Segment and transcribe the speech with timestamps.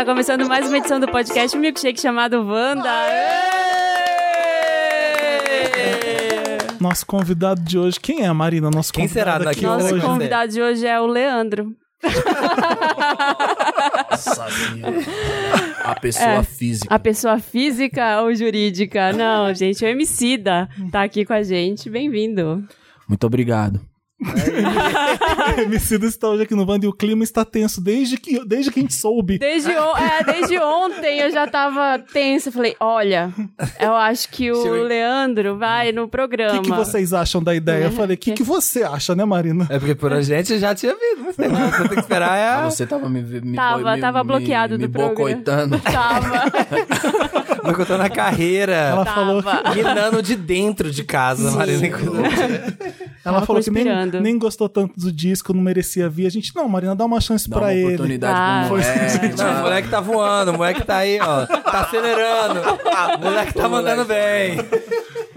[0.00, 2.88] Tá começando mais uma edição do podcast um Milkshake chamado Wanda.
[6.80, 8.70] Nosso convidado de hoje, quem é a Marina?
[8.70, 10.02] Nosso Quem será daqui aqui Nosso hoje?
[10.06, 11.76] convidado de hoje é o Leandro.
[14.10, 14.96] Nossa senhora.
[15.84, 16.42] A pessoa É.
[16.44, 16.94] física.
[16.94, 19.12] A pessoa física ou jurídica?
[19.12, 21.90] Não, gente, o Emicida tá aqui com a gente.
[21.90, 22.64] Bem-vindo.
[23.06, 23.78] Muito obrigado.
[25.62, 28.78] Emicida está hoje aqui no Wanda e o clima está tenso desde que, desde que
[28.78, 29.38] a gente soube.
[29.38, 32.52] Desde, o- é, desde ontem eu já tava tensa.
[32.52, 33.32] Falei, olha,
[33.80, 36.60] eu acho que o Chega- Leandro vai no O programa.
[36.60, 37.84] que, que vocês acham da ideia?
[37.84, 39.66] Eu falei, o que, que você acha, né, Marina?
[39.70, 42.48] É porque por a gente já tinha vindo, mas tem que tem que esperar é
[42.48, 45.14] Ah, você tava me, me Tava, me- tava me- bloqueado me do programa.
[45.14, 45.78] boicotando.
[45.80, 46.44] Tava,
[47.62, 48.72] Vai contando a carreira.
[48.72, 49.42] Ela tava.
[49.42, 51.86] falou que, Minando de dentro de casa, Marina.
[51.86, 52.64] ela
[53.22, 53.84] Tava falou que nem,
[54.20, 56.26] nem gostou tanto do disco, não merecia vir.
[56.26, 57.84] A gente, não, Marina, dá uma chance Dá pra uma ele.
[57.86, 58.64] oportunidade Ah.
[58.66, 59.36] pro moleque.
[59.40, 61.46] Não, o moleque tá voando, o moleque tá aí, ó.
[61.46, 62.60] Tá acelerando.
[63.20, 64.56] O moleque tá mandando bem.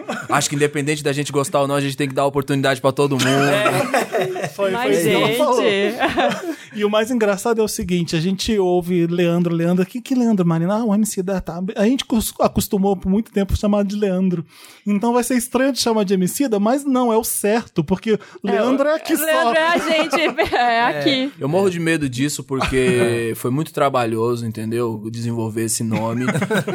[0.30, 2.92] Acho que independente da gente gostar ou não, a gente tem que dar oportunidade pra
[2.92, 3.24] todo mundo.
[4.56, 5.98] Foi, Mas, foi gente.
[6.76, 9.84] E o mais engraçado é o seguinte: a gente ouve Leandro, Leandro.
[9.84, 10.76] O que, que Leandro, Marina?
[10.78, 11.62] Ah, o MC da tá.
[11.76, 14.44] A gente cos- acostumou por muito tempo chamar de Leandro.
[14.86, 18.88] Então vai ser estranho de chamar de MC, mas não, é o certo, porque Leandro
[18.88, 19.62] é aqui Leandro só.
[19.62, 21.32] é a gente, é aqui.
[21.40, 25.02] Eu morro de medo disso porque foi muito trabalhoso, entendeu?
[25.12, 26.26] Desenvolver esse nome.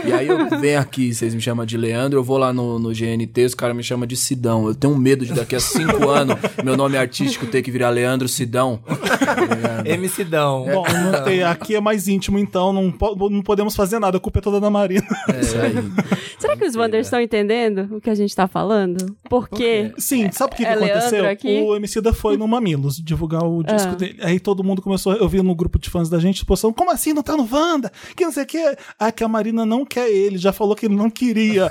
[0.07, 2.95] e aí eu venho aqui, vocês me chamam de Leandro, eu vou lá no, no
[3.27, 4.67] GNT, os caras me chamam de Sidão.
[4.69, 8.29] Eu tenho medo de daqui a cinco anos meu nome artístico ter que virar Leandro
[8.29, 8.81] Sidão.
[9.99, 10.65] MCdão.
[10.67, 14.17] Bom, não tem, aqui é mais íntimo, então não, po- não podemos fazer nada.
[14.19, 15.07] A culpa é toda da Marina.
[15.33, 15.73] É isso aí.
[16.39, 19.17] Será que os Wanders estão entendendo o que a gente tá falando?
[19.29, 19.93] Por quê?
[19.99, 21.29] Sim, sabe o que, que É Leandro aconteceu?
[21.29, 21.61] aqui?
[21.63, 23.95] O Emicida foi no Mamilos divulgar o disco Ah.
[23.97, 24.17] dele.
[24.23, 27.13] Aí todo mundo começou, eu vi no grupo de fãs da gente, postando, como assim
[27.13, 27.91] não tá no Wanda?
[28.17, 28.77] Que não sei o que.
[28.99, 31.69] Ah, que a Marina não quer ele, já falou que ele não queria.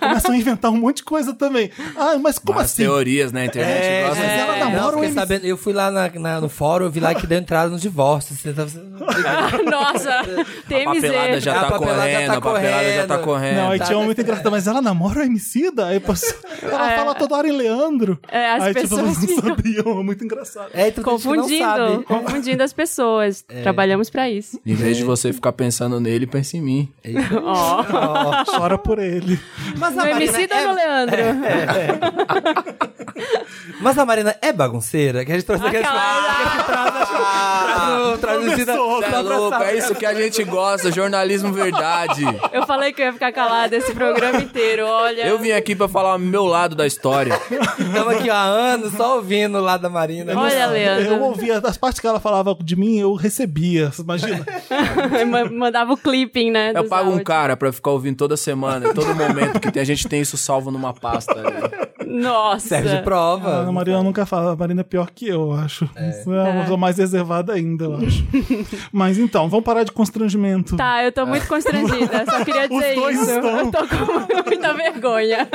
[0.00, 1.70] Começam a inventar um monte de coisa também.
[1.96, 2.82] Ah, mas como Várias assim?
[2.84, 3.82] teorias na internet.
[3.84, 5.14] É, mas de- ela namora não, o fiquei MC.
[5.20, 7.78] sabendo, eu fui lá na- na- no fórum, eu vi lá que deu entrada no
[7.78, 8.34] divórcio.
[8.36, 8.64] Você tá...
[9.70, 13.24] Nossa, A papelada já A tá papelada já correndo, tá a papelada já tá correndo.
[13.24, 13.56] correndo.
[13.56, 15.86] Não, aí tá, tinha um muito engraçado, mas ela namora o Emicida?
[15.86, 16.96] Aí passou, ela É.
[16.96, 18.18] fala toda hora em Leandro.
[18.28, 20.70] É, as aí tipo, pessoas elas não sabiam, é muito engraçado.
[20.74, 22.04] É, então tem Confundindo, sabe.
[22.04, 23.44] confundindo as pessoas.
[23.62, 24.60] Trabalhamos pra isso.
[24.64, 26.88] Em vez de você ficar pensando nele, pense em mim.
[27.42, 28.44] Ó.
[28.56, 29.38] Chora por ele.
[29.76, 30.02] Mas No
[30.32, 31.16] Ou no Leandro?
[33.80, 35.24] Mas a Marina é bagunceira?
[35.24, 35.64] Que a gente trouxe
[38.34, 42.22] Emicida Começou, pra É louco, é isso que a gente gosta, jornalismo verdade.
[42.52, 45.26] Eu falei que eu ia ficar calada esse programa inteiro, olha.
[45.26, 47.38] Eu vim aqui pra falar o meu lado da história.
[47.78, 50.38] Estamos aqui há anos só ouvindo lá da Marina.
[50.38, 51.14] Olha, Leandro.
[51.14, 53.90] Eu ouvia, as partes que ela falava de mim, eu recebia.
[53.98, 54.44] Imagina.
[55.28, 56.72] Ma- Mandava o clipping, né?
[56.74, 60.06] Eu pago um cara pra ficar ouvindo toda semana, todo momento que tem, a gente
[60.08, 61.34] tem isso salvo numa pasta.
[61.34, 61.87] né?
[62.08, 62.68] Nossa.
[62.68, 63.68] Serve de prova.
[63.68, 65.84] A Marina nunca fala, a Marina é pior que eu, eu acho.
[66.10, 68.26] Isso é uma pessoa mais reservada ainda, eu acho.
[68.92, 70.76] Mas então, vamos parar de constrangimento.
[70.76, 72.24] Tá, eu tô muito constrangida.
[72.24, 73.30] Só queria dizer dois isso.
[73.30, 73.58] estão.
[73.58, 75.48] Eu tô com muita vergonha.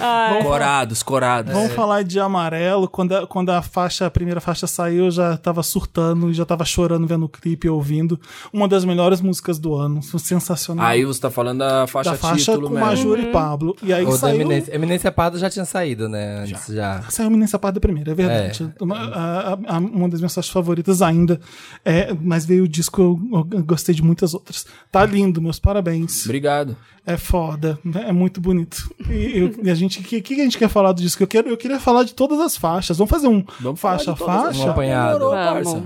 [0.00, 0.42] Ai.
[0.42, 1.52] Corados, corados.
[1.52, 2.88] Vamos falar de amarelo.
[2.88, 6.64] Quando a, quando a faixa, a primeira faixa saiu, eu já tava surtando, já tava
[6.64, 8.18] chorando vendo o clipe e ouvindo.
[8.52, 10.02] Uma das melhores músicas do ano.
[10.02, 10.86] Sensacional.
[10.86, 12.86] Aí você tá falando da faixa, da faixa título com mesmo.
[12.86, 13.76] Major e Pablo.
[13.82, 14.36] E aí O saiu.
[14.36, 14.74] Eminência.
[14.74, 16.40] Eminência Pardo já tinha saído, né?
[16.40, 17.02] Antes já.
[17.10, 18.72] Saiu Eminência Parda primeiro, é verdade.
[18.80, 21.40] Uma, a- a- uma das minhas faixas favoritas ainda.
[21.84, 23.00] É, mas veio o disco,
[23.32, 24.66] eu, eu gostei de muitas outras.
[24.90, 26.24] Tá lindo, meus parabéns.
[26.24, 26.76] Obrigado.
[27.04, 27.76] É foda,
[28.06, 28.88] é muito bonito.
[29.10, 31.20] E, eu- e a gente, o que, que a gente quer falar do disco?
[31.20, 32.96] Eu, quero, eu queria falar de todas as faixas.
[32.96, 34.62] Vamos fazer um Vamos faixa a faixa?
[34.66, 35.18] Um apanhado.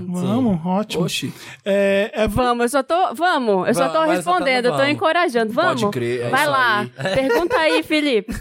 [0.07, 0.59] Vamos.
[0.63, 1.03] ótimo.
[1.05, 1.33] Oxi.
[1.65, 3.15] É, é, Vamos, eu só tô.
[3.15, 5.51] Vamos, eu só tô respondendo, eu tô encorajando.
[5.53, 5.81] Vamos.
[5.81, 6.79] Pode crer, é Vai isso lá.
[6.97, 7.15] aí.
[7.15, 8.33] Pergunta aí, Felipe.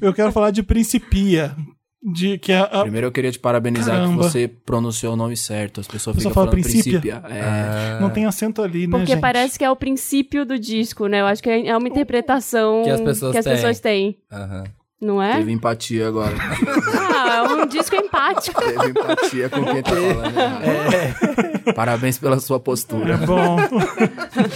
[0.00, 1.54] Eu quero falar de Principia.
[2.00, 4.22] De, que é a, Primeiro eu queria te parabenizar Caramba.
[4.22, 5.80] que você pronunciou o nome certo.
[5.80, 7.00] As pessoas ficam fala falando princípio?
[7.00, 7.26] princípio.
[7.28, 7.98] É.
[8.00, 9.20] não tem acento ali, né, Porque gente?
[9.20, 11.20] parece que é o princípio do disco, né?
[11.22, 13.54] Eu acho que é uma interpretação Que as pessoas que as têm.
[13.54, 14.16] pessoas têm.
[14.32, 14.64] Aham.
[15.00, 15.36] Não é?
[15.38, 16.34] Teve empatia agora.
[17.20, 18.60] Ah, é um disco empático.
[18.60, 20.36] Teve empatia com quem tá falando.
[20.38, 21.74] errado.
[21.74, 23.14] Parabéns pela sua postura.
[23.14, 23.56] É bom.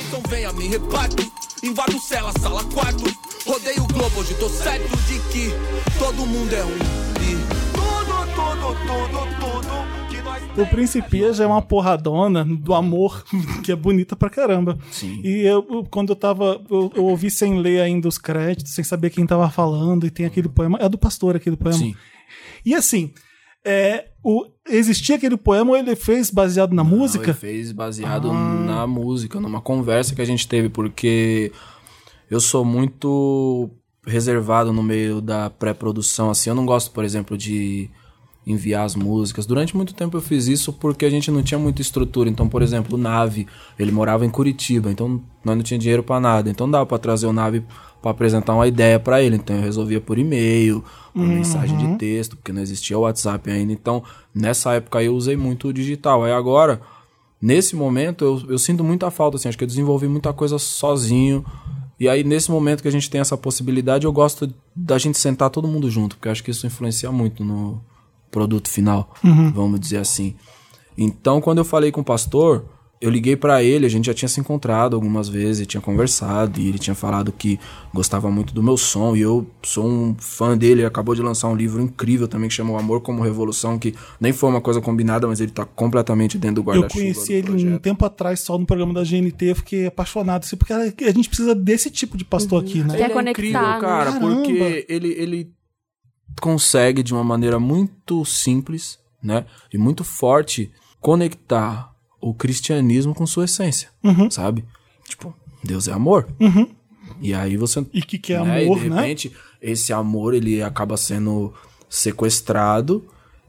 [0.08, 1.22] Então venha, me reparto.
[1.64, 2.98] Invado cela, sala 4.
[3.46, 5.50] Rodeio o globo, hoje tô certo de que
[5.98, 6.68] todo mundo é um.
[6.70, 7.36] E
[7.72, 13.24] tudo, tudo, tudo, tudo que nós O Principia já é uma porradona do amor,
[13.64, 14.78] que é bonita pra caramba.
[14.90, 15.20] Sim.
[15.24, 16.60] E eu, eu- quando eu tava.
[16.70, 20.24] Eu, eu ouvi sem ler ainda os créditos, sem saber quem tava falando, e tem
[20.26, 20.78] aquele poema.
[20.80, 21.78] É do pastor aquele poema.
[21.78, 21.94] Sim.
[22.64, 23.12] E assim.
[23.64, 27.26] É, o, existia aquele poema ou ele fez baseado na Não, música?
[27.26, 28.34] ele fez baseado Ah.
[28.66, 31.52] na música, numa conversa que a gente teve, porque
[32.32, 33.68] eu sou muito
[34.06, 36.48] reservado no meio da pré-produção, assim.
[36.48, 37.90] Eu não gosto, por exemplo, de
[38.46, 39.44] enviar as músicas.
[39.44, 42.30] Durante muito tempo eu fiz isso porque a gente não tinha muita estrutura.
[42.30, 43.46] Então, por exemplo, o Nave,
[43.78, 46.48] ele morava em Curitiba, então nós não tinha dinheiro pra nada.
[46.48, 47.62] Então dava pra trazer o Nave
[48.00, 49.36] pra apresentar uma ideia pra ele.
[49.36, 50.82] Então eu resolvia por e-mail,
[51.12, 53.74] por mensagem de texto, porque não existia o WhatsApp ainda.
[53.74, 54.02] Então,
[54.34, 56.24] nessa época eu usei muito o digital.
[56.24, 56.80] Aí agora,
[57.42, 61.44] nesse momento, eu, eu sinto muita falta, assim, acho que eu desenvolvi muita coisa sozinho.
[61.98, 65.50] E aí, nesse momento que a gente tem essa possibilidade, eu gosto da gente sentar
[65.50, 67.80] todo mundo junto, porque acho que isso influencia muito no
[68.30, 69.14] produto final,
[69.54, 70.34] vamos dizer assim.
[70.96, 72.64] Então, quando eu falei com o pastor,
[73.02, 76.68] eu liguei pra ele, a gente já tinha se encontrado algumas vezes, tinha conversado, e
[76.68, 77.58] ele tinha falado que
[77.92, 81.48] gostava muito do meu som, e eu sou um fã dele, ele acabou de lançar
[81.48, 84.80] um livro incrível também que chama O Amor como Revolução, que nem foi uma coisa
[84.80, 87.02] combinada, mas ele tá completamente dentro do Eu guarda-chuva.
[87.02, 87.80] conheci do ele um projeto.
[87.82, 91.54] tempo atrás, só no programa da GNT, eu fiquei apaixonado, assim, porque a gente precisa
[91.54, 92.94] desse tipo de pastor aqui, né?
[92.94, 93.80] Ele é conectar, incrível, né?
[93.80, 94.34] cara, Caramba.
[94.36, 95.52] porque ele, ele
[96.40, 99.44] consegue, de uma maneira muito simples, né?
[99.72, 100.70] E muito forte,
[101.00, 101.91] conectar
[102.22, 104.30] o cristianismo com sua essência, Uhum.
[104.30, 104.64] sabe?
[105.08, 106.26] Tipo, Deus é amor.
[107.20, 107.84] E aí você.
[107.92, 108.96] E o que, que é né, amor, e de né?
[109.02, 111.52] repente, esse amor ele acaba sendo
[111.90, 113.04] sequestrado.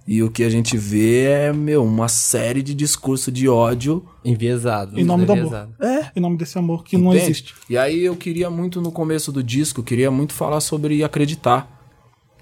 [0.05, 4.99] E o que a gente vê é, meu, uma série de discurso de ódio Enviesado.
[4.99, 5.45] Em nome do amor.
[5.45, 5.73] enviesado.
[6.13, 7.23] Em nome desse amor que não Entende?
[7.23, 7.55] existe.
[7.69, 11.69] E aí eu queria muito no começo do disco, eu queria muito falar sobre acreditar.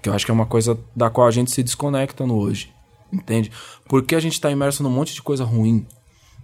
[0.02, 2.72] Que eu acho que é uma coisa da qual a gente se desconecta no hoje.
[3.12, 3.52] Entende?
[3.88, 5.86] Porque a gente tá imerso num monte de coisa ruim.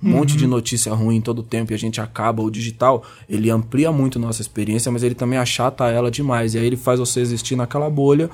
[0.02, 2.42] Um monte de notícia ruim todo tempo e a gente acaba.
[2.42, 6.54] O digital, ele amplia muito nossa experiência, mas ele também achata ela demais.
[6.54, 8.30] E aí ele faz você existir naquela bolha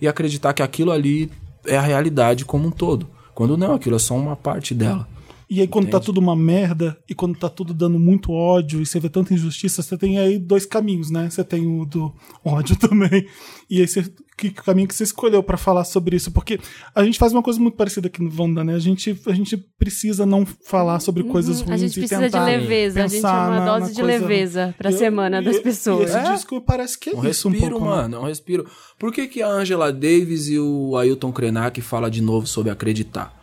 [0.00, 1.30] e acreditar que aquilo ali
[1.66, 3.08] é a realidade como um todo.
[3.34, 5.08] Quando não, aquilo é só uma parte dela.
[5.50, 8.86] E aí, quando tá tudo uma merda, e quando tá tudo dando muito ódio, e
[8.86, 11.30] você vê tanta injustiça, você tem aí dois caminhos, né?
[11.30, 12.12] Você tem o do
[12.44, 13.26] ódio também.
[13.70, 14.04] E aí, você,
[14.38, 16.30] que, que caminho que você escolheu pra falar sobre isso?
[16.30, 16.58] Porque
[16.94, 18.74] a gente faz uma coisa muito parecida aqui no Wanda, né?
[18.74, 21.74] A gente, a gente precisa não falar sobre coisas ruins Uhum.
[21.74, 24.18] A gente e precisa de leveza, a gente é uma na- dose na de coisa-
[24.26, 26.14] leveza pra E- semana das pessoas.
[26.14, 27.96] E esse disco parece que é Um isso um respiro, pouco, né?
[28.02, 28.66] mano, é um respiro.
[28.98, 33.34] Por que, que a Angela Davis e o Ailton Krenak fala de novo sobre acreditar,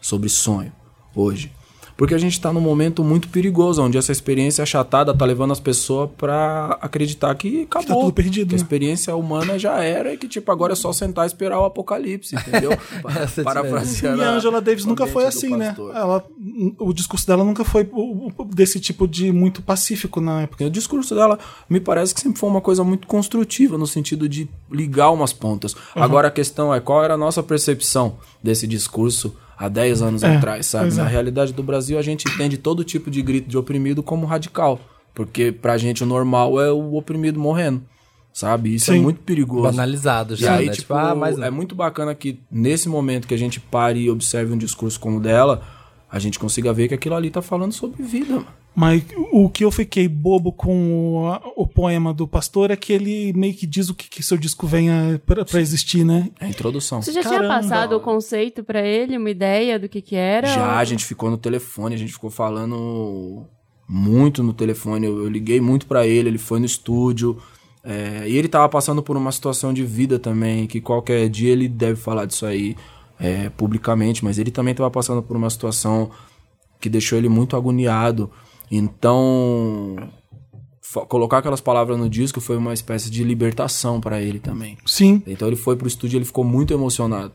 [0.00, 0.72] sobre sonho,
[1.14, 1.50] hoje?
[1.96, 5.60] Porque a gente tá num momento muito perigoso, onde essa experiência achatada tá levando as
[5.60, 7.86] pessoas pra acreditar que acabou.
[7.88, 8.62] tá tudo perdido, Que a né?
[8.62, 12.34] experiência humana já era e que, tipo, agora é só sentar e esperar o apocalipse,
[12.34, 12.72] entendeu?
[13.22, 15.74] Essa Parafraseando E a Angela Davis nunca foi assim, né?
[15.78, 16.24] Ela,
[16.78, 17.88] o discurso dela nunca foi
[18.54, 20.64] desse tipo de muito pacífico na época.
[20.64, 21.38] O discurso dela
[21.68, 25.76] me parece que sempre foi uma coisa muito construtiva, no sentido de ligar umas pontas.
[25.94, 30.36] Agora a questão é qual era a nossa percepção desse discurso há 10 anos É,
[30.36, 30.90] atrás, sabe?
[30.92, 30.94] é.
[30.94, 34.80] Na realidade do Brasil, a gente entende todo tipo de grito de oprimido como radical.
[35.14, 37.82] Porque pra gente o normal é o oprimido morrendo,
[38.32, 38.74] sabe?
[38.74, 39.00] Isso é Sim.
[39.02, 39.62] muito perigoso.
[39.62, 40.72] Banalizado E já, aí, né?
[40.72, 41.46] tipo, ah, mas não.
[41.46, 45.18] é muito bacana que nesse momento que a gente pare e observe um discurso como
[45.18, 45.62] o dela,
[46.10, 48.46] a gente consiga ver que aquilo ali tá falando sobre vida, mano.
[48.76, 53.32] Mas o que eu fiquei bobo com o, o poema do pastor é que ele
[53.32, 56.28] meio que diz o que, que seu disco venha pra, pra existir, né?
[56.40, 57.00] É a introdução.
[57.00, 57.40] Você já Caramba.
[57.40, 60.48] tinha passado o conceito pra ele, uma ideia do que que era?
[60.48, 63.44] Já, a gente ficou no telefone, a gente ficou falando
[63.88, 65.06] muito no telefone.
[65.06, 67.40] Eu, eu liguei muito pra ele, ele foi no estúdio.
[67.84, 71.68] é, e ele tava passando por uma situação de vida também, que qualquer dia ele
[71.68, 72.74] deve falar disso aí
[73.20, 76.10] é, publicamente, mas ele também tava passando por uma situação
[76.80, 78.30] que deixou ele muito agoniado.
[78.70, 79.96] Então,
[81.08, 84.78] colocar aquelas palavras no disco foi uma espécie de libertação pra ele também.
[84.86, 85.22] Sim.
[85.26, 87.32] Então ele foi pro estúdio, ele ficou muito emocionado.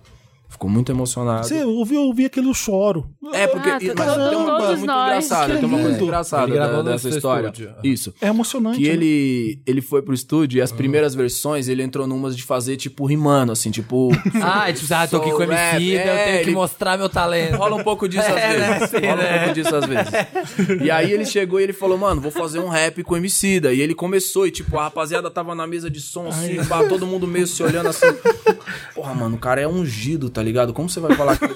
[0.49, 1.47] Ficou muito emocionado.
[1.47, 3.07] Você ouviu, ouvi aquele choro.
[3.33, 3.69] É, porque.
[3.69, 5.07] Ah, mas todos- tem uma coisa muito nós.
[5.07, 5.53] engraçada.
[5.53, 7.47] Que Tem uma coisa engraçada dessa história.
[7.47, 7.75] estúdio.
[7.83, 8.13] Isso.
[8.19, 8.77] É emocionante.
[8.79, 8.93] Que né?
[8.93, 13.05] ele, ele foi pro estúdio e as primeiras versões ele entrou numas de fazer, tipo,
[13.05, 14.09] rimando, assim, tipo.
[14.41, 17.07] Ah, tipo, ah, tô aqui com o MC, eu é, tenho que ele- mostrar meu
[17.09, 17.55] talento.
[17.55, 18.73] Rola um pouco disso às É, né?
[18.79, 18.89] vezes.
[18.89, 19.35] Sim, Rola né?
[19.35, 20.81] um pouco disso às vezes.
[20.83, 23.71] E aí ele chegou e ele falou, mano, vou fazer um rap com MC da.
[23.71, 27.05] E ele começou e, tipo, a rapaziada tava na mesa de som, assim, pá, todo
[27.05, 28.07] mundo meio se olhando assim.
[28.95, 30.74] Porra, mano, o cara é ungido, tá ligado?
[30.74, 31.46] Como você vai falar que.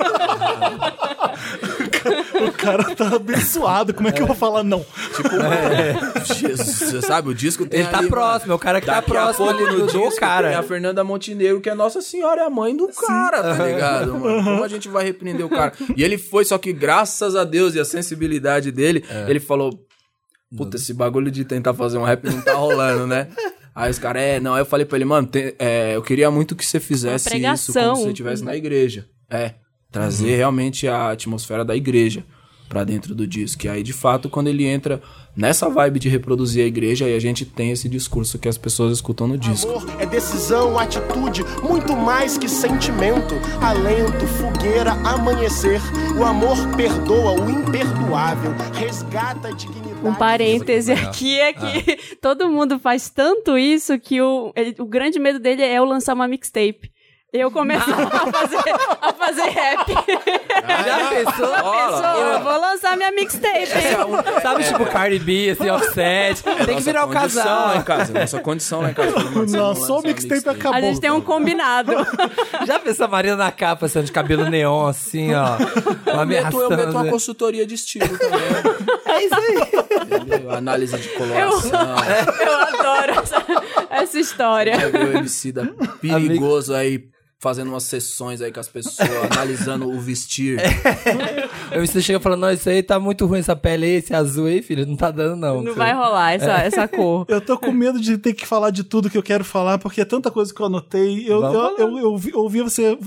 [2.47, 3.93] O cara tá abençoado.
[3.93, 4.85] Como é que eu vou falar não?
[5.15, 8.81] Tipo, mano, Jesus, você sabe, o disco tem Ele tá ali, próximo, é o cara
[8.81, 10.49] que tá Daqui próximo ali no do- do disco cara.
[10.49, 14.13] tem a Fernanda Montenegro, que é Nossa Senhora, é a mãe do cara, tá ligado,
[14.19, 14.43] mano?
[14.43, 15.71] Como a gente vai repreender o cara?
[15.95, 19.25] E ele foi, só que graças a Deus e a sensibilidade dele, É.
[19.29, 19.79] ele falou:
[20.57, 23.27] Puta, esse bagulho de tentar fazer um rap não tá rolando, né?
[23.75, 24.53] Aí os caras, é, não.
[24.53, 27.73] Aí eu falei pra ele, mano, tem- é, eu queria muito que você fizesse isso
[27.73, 29.07] quando você estivesse na igreja.
[29.29, 29.55] É.
[29.91, 32.23] Trazer realmente a atmosfera da igreja
[32.69, 33.65] pra dentro do disco.
[33.65, 34.99] E aí, de fato, quando ele entra
[35.35, 38.93] nessa vibe de reproduzir a igreja, aí a gente tem esse discurso que as pessoas
[38.93, 39.69] escutam no disco.
[39.69, 43.35] Amor é decisão, atitude, muito mais que sentimento.
[43.61, 45.79] Alento, fogueira, amanhecer.
[46.17, 49.82] O amor perdoa o imperdoável, resgata a dignidade.
[50.09, 55.19] Um parêntese aqui é que todo mundo faz tanto isso que o, ele- o grande
[55.19, 56.91] medo dele é eu lançar uma mixtape.
[57.33, 58.57] Eu começar a fazer,
[59.01, 59.87] a fazer rap.
[60.85, 61.47] Já pensou?
[61.47, 63.57] Eu vou lançar minha mixtape.
[63.57, 64.39] hein?
[64.39, 66.43] Sabe, tipo Cardi B, assim, offset.
[66.43, 67.67] Tem que Nossa virar o condição casal.
[67.69, 68.13] lá em casa.
[68.13, 69.15] Nossa condição lá em casa.
[69.57, 70.77] Lançou o mixtape acabou.
[70.77, 71.91] A gente tem um combinado.
[72.67, 75.57] Já pensou a Marina na capa, assim, de cabelo neon, assim, ó.
[76.05, 78.39] Eu meto, eu meto uma consultoria de estilo também.
[79.05, 80.55] É isso aí.
[80.55, 81.81] Análise de coloração.
[82.39, 83.43] Eu adoro essa,
[83.89, 84.79] essa história.
[84.79, 85.65] Já viu o MC da
[85.99, 87.11] perigoso aí
[87.43, 90.57] fazendo umas sessões aí com as pessoas, analisando o vestir.
[91.71, 94.45] O MC chega falando, não, isso aí tá muito ruim, essa pele aí, esse azul
[94.45, 95.61] aí, filho, não tá dando não.
[95.61, 97.25] Não vai rolar essa, essa cor.
[97.27, 99.99] Eu tô com medo de ter que falar de tudo que eu quero falar, porque
[99.99, 101.25] é tanta coisa que eu anotei.
[101.29, 102.97] Eu, Vamos eu, eu, eu, eu ouvia você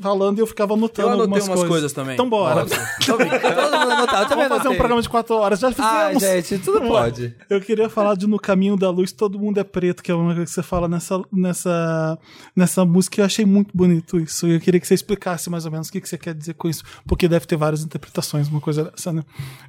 [0.00, 1.68] falando e eu ficava anotando Eu anotei algumas umas coisas.
[1.68, 2.14] coisas também.
[2.14, 2.64] Então bora.
[3.04, 5.58] Todo mundo anotado, eu também Vamos fazer um programa de quatro horas.
[5.58, 6.22] Já Ah, fizemos.
[6.48, 7.34] gente, tudo pode.
[7.50, 10.26] Eu queria falar de No Caminho da Luz, Todo Mundo é Preto, que é uma
[10.34, 12.18] coisa que você fala nessa, nessa,
[12.54, 13.20] nessa música.
[13.20, 14.46] Eu achei muito bonito isso.
[14.46, 16.68] Eu queria que você explicasse mais ou menos o que, que você quer dizer com
[16.68, 19.24] isso, porque deve ter várias interpretações, uma coisa dessa, né?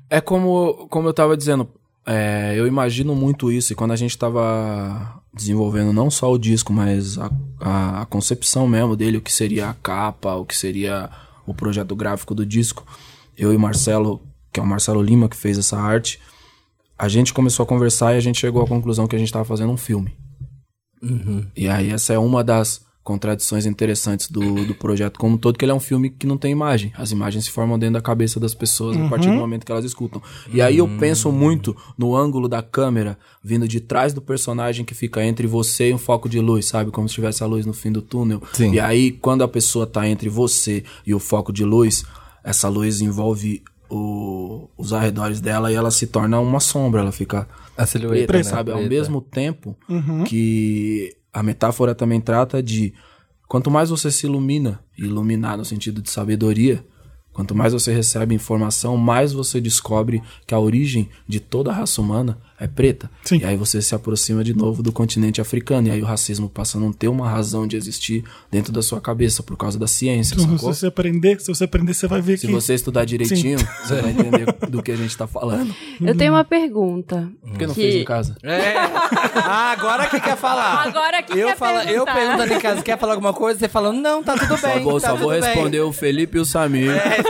[0.10, 1.68] É como, como eu tava dizendo,
[2.06, 6.74] é, eu imagino muito isso, e quando a gente tava desenvolvendo não só o disco,
[6.74, 11.10] mas a, a, a concepção mesmo dele, o que seria a capa, o que seria
[11.46, 12.86] o projeto gráfico do disco,
[13.38, 16.20] eu e o Marcelo, que é o Marcelo Lima que fez essa arte,
[16.98, 19.46] a gente começou a conversar e a gente chegou à conclusão que a gente tava
[19.46, 20.16] fazendo um filme.
[21.56, 25.66] E aí essa é uma das contradições interessantes do, do projeto como um todo, que
[25.66, 26.92] ele é um filme que não tem imagem.
[26.98, 29.84] As imagens se formam dentro da cabeça das pessoas a partir do momento que elas
[29.84, 30.22] escutam.
[30.54, 34.96] E aí eu penso muito no ângulo da câmera vindo de trás do personagem que
[34.96, 36.92] fica entre você e um foco de luz, sabe?
[36.92, 38.42] Como se tivesse a luz no fim do túnel.
[38.54, 38.72] Sim.
[38.74, 42.06] E aí, quando a pessoa tá entre você e o foco de luz,
[42.44, 47.48] essa luz envolve o- os arredores dela e ela se torna uma sombra, ela fica
[47.78, 48.56] A silhueta, preta, né?
[48.56, 48.72] sabe?
[48.72, 48.90] Ao Preta.
[48.96, 49.76] mesmo tempo
[50.26, 52.94] que a metáfora também trata de
[53.48, 56.86] quanto mais você se ilumina, iluminar no sentido de sabedoria,
[57.34, 62.00] quanto mais você recebe informação, mais você descobre que a origem de toda a raça
[62.02, 63.10] humana é preta.
[63.24, 63.40] Sim.
[63.40, 65.88] E aí você se aproxima de novo do continente africano.
[65.88, 69.02] E aí o racismo passa a não ter uma razão de existir dentro da sua
[69.02, 70.74] cabeça por causa da ciência, Então, se sacou?
[70.74, 72.54] você aprender, se você aprender, você vai ver Se que.
[72.54, 75.74] você estudar direitinho, você vai entender do que a gente tá falando.
[76.00, 77.30] Eu tenho uma pergunta.
[77.42, 78.36] Por que não Que- fez em casa?
[78.44, 78.76] É.
[79.36, 80.88] Ah, agora que quer falar.
[80.88, 82.14] Agora que eu quer fala, Eu perguntar.
[82.16, 83.60] perguntando em casa, quer falar alguma coisa?
[83.60, 84.84] Você falando, não, tá tudo Só bem.
[84.84, 85.42] vou, tá só vou bem.
[85.42, 86.88] responder o Felipe e o Samir.
[86.88, 87.23] Não,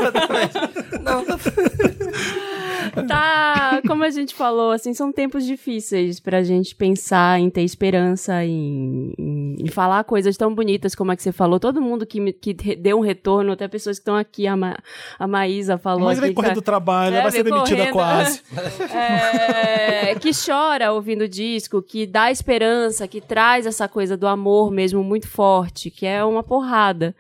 [1.04, 2.63] なおさら。
[3.08, 9.14] Tá, como a gente falou, assim, são tempos difíceis pra gente pensar em ter esperança, em,
[9.18, 11.60] em, em falar coisas tão bonitas como a que você falou.
[11.60, 14.78] Todo mundo que, me- que deu um retorno, até pessoas que estão aqui, a, Ma,
[15.20, 17.94] a Maísa falou Mas vem correr que- do trabalho, É, vai ser demitida correndo.
[17.94, 18.42] quase.
[18.94, 24.72] É, que chora ouvindo o disco, que dá esperança, que traz essa coisa do amor
[24.72, 27.16] mesmo muito forte, que é uma porrada.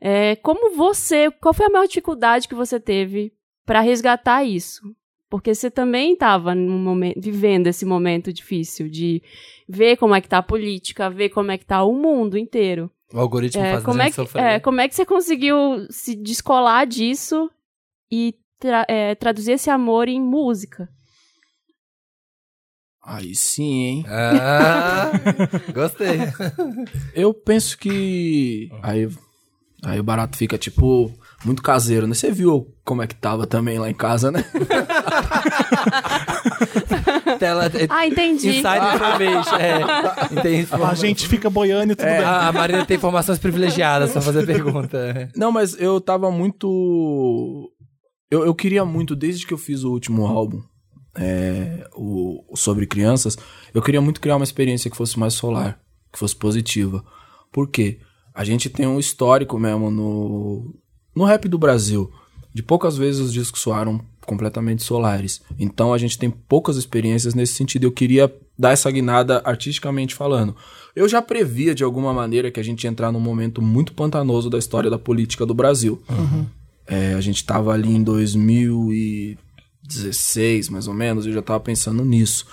[0.00, 3.32] É, como você, qual foi a maior dificuldade que você teve
[3.66, 4.82] pra resgatar isso?
[5.30, 6.54] Porque você também estava
[7.16, 9.22] vivendo esse momento difícil de
[9.68, 12.90] ver como é que tá a política, ver como é que tá o mundo inteiro.
[13.12, 14.42] O algoritmo É, faz como, a é que, sofrer.
[14.44, 17.50] é, como é que você conseguiu se descolar disso
[18.10, 20.88] e tra- é, traduzir esse amor em música?
[23.02, 24.04] Aí sim, hein?
[24.06, 25.12] Ah,
[25.72, 26.18] gostei.
[27.14, 28.68] Eu penso que.
[28.82, 29.08] Aí,
[29.82, 31.10] aí o barato fica, tipo,
[31.44, 32.14] muito caseiro, né?
[32.14, 34.44] Você viu como é que tava também lá em casa, né?
[37.38, 38.48] Tela, Ah, entendi.
[38.48, 39.56] Inside information.
[39.56, 39.80] É,
[40.32, 40.68] entendi.
[40.84, 42.18] A gente fica boiando e tudo bem.
[42.24, 45.30] A Marina tem informações privilegiadas pra fazer pergunta.
[45.36, 47.70] Não, mas eu tava muito.
[48.30, 50.60] Eu, eu queria muito, desde que eu fiz o último álbum,
[51.16, 53.38] é, o, o sobre crianças,
[53.72, 55.78] eu queria muito criar uma experiência que fosse mais solar,
[56.12, 57.02] que fosse positiva.
[57.52, 58.00] Por quê?
[58.34, 60.74] A gente tem um histórico mesmo no,
[61.18, 62.10] no rap do Brasil.
[62.54, 65.42] De poucas vezes os discos soaram completamente solares.
[65.58, 67.84] Então a gente tem poucas experiências nesse sentido.
[67.84, 70.56] Eu queria dar essa guinada artisticamente falando.
[70.94, 74.48] Eu já previa de alguma maneira que a gente ia entrar num momento muito pantanoso
[74.48, 76.02] da história da política do Brasil.
[76.86, 82.46] É, a gente tava ali em 2016, mais ou menos, eu já tava pensando nisso.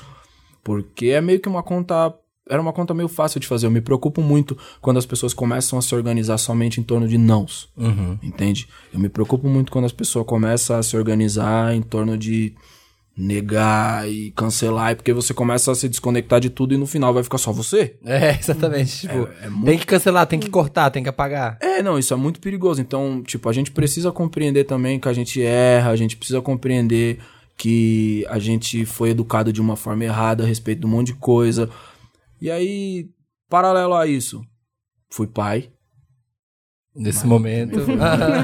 [0.63, 2.13] Porque é meio que uma conta
[2.49, 3.65] era uma conta meio fácil de fazer.
[3.67, 7.17] Eu me preocupo muito quando as pessoas começam a se organizar somente em torno de
[7.17, 7.69] nãos.
[8.21, 8.67] Entende?
[8.93, 12.53] Eu me preocupo muito quando as pessoas começam a se organizar em torno de
[13.17, 17.23] negar e cancelar, porque você começa a se desconectar de tudo e no final vai
[17.23, 17.95] ficar só você.
[18.03, 19.01] É, exatamente.
[19.07, 21.57] Tipo, é muito- tem que cancelar, tem que cortar, tem que apagar.
[21.61, 22.81] É, não, isso é muito perigoso.
[22.81, 27.19] Então, tipo, a gente precisa compreender também que a gente erra, a gente precisa compreender
[27.57, 31.13] que a gente foi educado de uma forma errada a respeito de um monte de
[31.13, 31.69] coisa.
[32.41, 33.09] E aí,
[33.49, 34.41] paralelo a isso,
[35.09, 35.71] fui pai,
[36.95, 37.77] Nesse momento.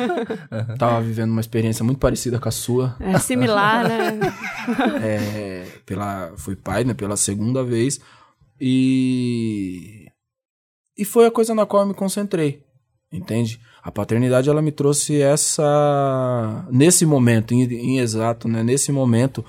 [0.78, 2.98] tava vivendo uma experiência muito parecida com a sua.
[3.00, 4.20] É similar, né?
[5.02, 8.00] É, pela, fui pai, né, pela segunda vez.
[8.60, 10.08] E.
[10.98, 12.62] E foi a coisa na qual eu me concentrei.
[13.12, 13.60] Entende?
[13.82, 16.68] A paternidade, ela me trouxe essa.
[16.70, 18.62] Nesse momento, em, em exato, né?
[18.62, 19.44] Nesse momento,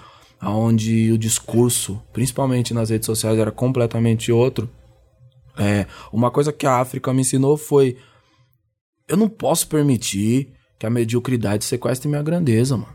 [0.51, 4.69] onde o discurso, principalmente nas redes sociais, era completamente outro.
[5.57, 7.97] É, uma coisa que a África me ensinou foi:
[9.09, 12.93] eu não posso permitir que a mediocridade sequestre minha grandeza, mano.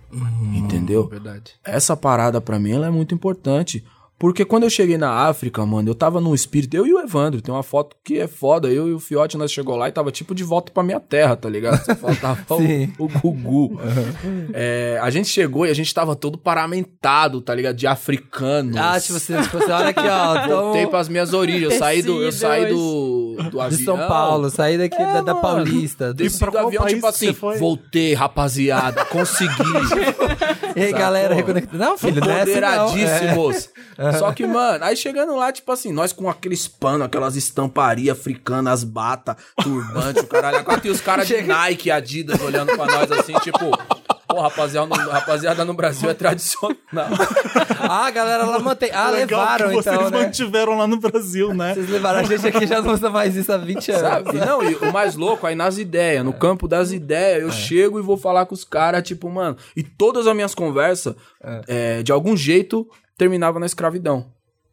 [0.55, 1.07] Entendeu?
[1.07, 1.53] Verdade.
[1.63, 3.85] essa parada pra mim ela é muito importante.
[4.19, 6.75] Porque quando eu cheguei na África, mano, eu tava num espírito.
[6.75, 8.67] Eu e o Evandro, tem uma foto que é foda.
[8.67, 11.35] Eu e o Fiote, nós chegou lá e tava tipo de volta pra minha terra,
[11.35, 11.85] tá ligado?
[11.85, 12.39] Só faltava
[12.97, 13.79] o, o Gugu.
[14.53, 17.75] É, a gente chegou e a gente tava todo paramentado, tá ligado?
[17.75, 18.73] De africano.
[18.77, 20.47] Ah, tipo, você, tipo, você olha aqui, ó.
[20.47, 21.73] Voltei Então, pras minhas origens.
[21.73, 23.77] Eu saí do, eu saí do, do avião.
[23.77, 25.41] de São Paulo, saí daqui da, da mano.
[25.41, 26.13] Paulista.
[26.13, 29.53] Desci pra do avião, tipo assim, voltei, rapaziada, consegui.
[30.75, 31.83] E aí, galera, reconectando.
[31.83, 32.91] Não, filho, não é assim, não.
[33.97, 34.06] É.
[34.19, 38.73] Só que, mano, aí chegando lá, tipo assim, nós com aqueles panos, aquelas estamparias africanas,
[38.73, 40.65] as bata, turbante, o caralho.
[40.83, 43.71] E os caras de Nike, Adidas, olhando pra nós assim, tipo...
[44.27, 46.77] Pô, rapaziada, no, rapaziada no Brasil é tradicional.
[47.79, 48.89] Ah, a galera lá mantém.
[48.91, 50.25] Ah, Legal levaram que vocês então, né?
[50.25, 51.73] mantiveram lá no Brasil, né?
[51.73, 54.01] Vocês levaram a gente aqui já não usa mais isso há 20 anos.
[54.01, 54.33] Sabe?
[54.39, 58.01] Não, e o mais louco, aí nas ideias, no campo das ideias, eu chego e
[58.01, 59.55] vou falar com os caras, tipo, mano.
[59.75, 61.15] E todas as minhas conversas,
[61.67, 64.27] é, de algum jeito, terminavam na escravidão.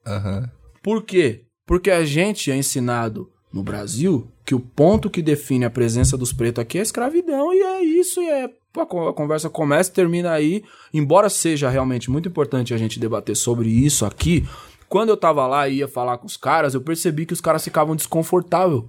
[0.07, 0.51] Aham.
[0.83, 1.45] Por quê?
[1.67, 6.33] Porque a gente é ensinado no Brasil que o ponto que define a presença dos
[6.33, 8.51] pretos aqui é a escravidão, e é isso, e é.
[8.77, 10.63] A con- a conversa começa e termina aí.
[10.93, 14.47] Embora seja realmente muito importante a gente debater sobre isso aqui,
[14.89, 17.63] quando eu tava lá e ia falar com os caras, eu percebi que os caras
[17.65, 18.83] ficavam desconfortáveis.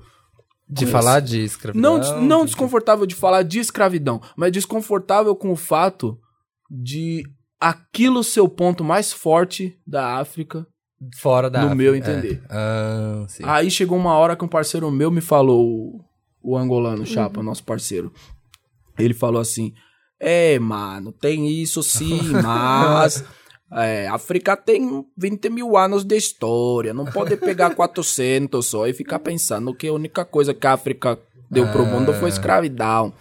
[0.68, 1.32] De falar isso.
[1.32, 2.00] de escravidão.
[2.00, 6.20] Não, não de- desconfortável de falar de escravidão, mas desconfortável com o fato
[6.70, 7.24] de
[7.60, 10.68] aquilo ser o ponto mais forte da África
[11.18, 11.98] Fora da no África, meu é.
[11.98, 12.41] entender.
[12.50, 13.44] Ah, sim.
[13.46, 16.06] Aí chegou uma hora que um parceiro meu me falou,
[16.41, 18.12] o, angolano Chapa, nosso parceiro.
[18.98, 19.74] Ele falou assim:
[20.20, 23.24] É, mano, tem isso sim, mas.
[23.72, 26.94] É, África tem 20 mil anos de história.
[26.94, 31.20] Não pode pegar 400 só e ficar pensando que a única coisa que a África
[31.50, 33.12] deu pro mundo foi escravidão.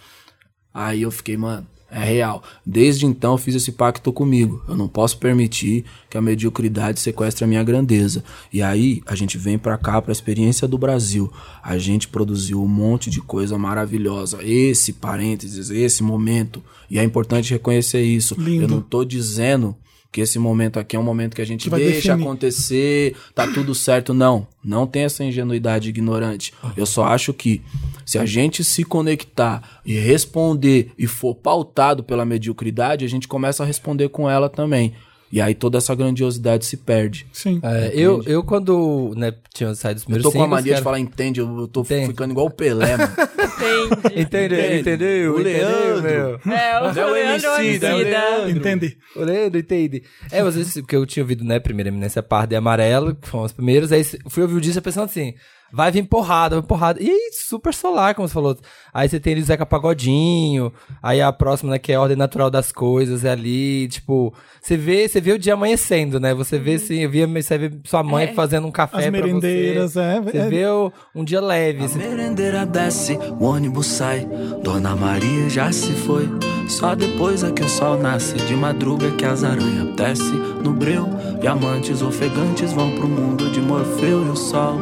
[0.73, 2.43] Aí eu fiquei, mano, é real.
[2.65, 4.61] Desde então eu fiz esse pacto comigo.
[4.67, 8.21] Eu não posso permitir que a mediocridade sequestre a minha grandeza.
[8.51, 11.31] E aí a gente vem pra cá, pra experiência do Brasil.
[11.63, 14.43] A gente produziu um monte de coisa maravilhosa.
[14.43, 16.61] Esse parênteses, esse momento.
[16.89, 18.35] E é importante reconhecer isso.
[18.37, 18.63] Lindo.
[18.63, 19.73] Eu não tô dizendo
[20.15, 22.23] que esse momento aqui é um momento que a gente Que deixa definir.
[22.23, 24.13] acontecer, tá tudo certo.
[24.13, 26.53] Não, não tem essa ingenuidade ignorante.
[26.77, 27.61] Eu só acho que
[28.05, 33.61] se a gente se conectar e responder e for pautado pela mediocridade, a gente começa
[33.63, 34.93] a responder com ela também.
[35.35, 37.27] E aí toda essa grandiosidade se perde.
[37.33, 37.59] Sim.
[37.61, 40.69] É, eu, eu, quando né, tinha saído dos Eu primeiros tô com a mania de
[40.69, 42.07] cara- falar entende, eu eu tô Entende.
[42.07, 43.11] ficando igual o Pelé, mano.
[44.15, 44.21] Entende.
[44.21, 44.59] Entendeu?
[44.59, 44.79] Entende?
[44.79, 45.35] Entendeu?
[45.35, 45.67] O Entendeu,
[46.01, 46.39] Leandro.
[46.45, 46.53] meu?
[46.55, 47.93] É, o é o Leandro MC, né?
[47.93, 48.49] O Emicida.
[48.51, 48.97] Entendi.
[49.13, 50.03] O Leandro, entende?
[50.31, 53.43] É, às vezes, porque eu tinha ouvido, né, primeira eminência parda e amarelo, que foram
[53.43, 55.33] os primeiros, aí fui ouvir o disco pensando assim,
[55.71, 57.01] vai vir porrada, vai porrada.
[57.01, 58.57] E aí, super solar, como você falou.
[58.93, 60.71] Aí você tem o Zeca Pagodinho,
[61.03, 64.77] aí a próxima, né, que é a ordem natural das coisas, é ali, tipo, você
[64.77, 66.33] vê, você vê o dia amanhecendo, né?
[66.33, 68.33] Você vê assim, eu via, você vê sua mãe É.
[68.33, 69.99] fazendo um café As pra merendeiras, você.
[69.99, 70.47] é, Você é.
[70.49, 74.27] vê o- um dia leve, A assim, merendeira desce, o ônibus sai.
[74.63, 76.29] Dona Maria já se foi.
[76.67, 78.33] Só depois é que o sol nasce.
[78.35, 80.31] De madruga que as aranhas desce
[80.63, 81.07] no breu.
[81.43, 84.75] E amantes ofegantes vão pro mundo de Morfeu e o sol.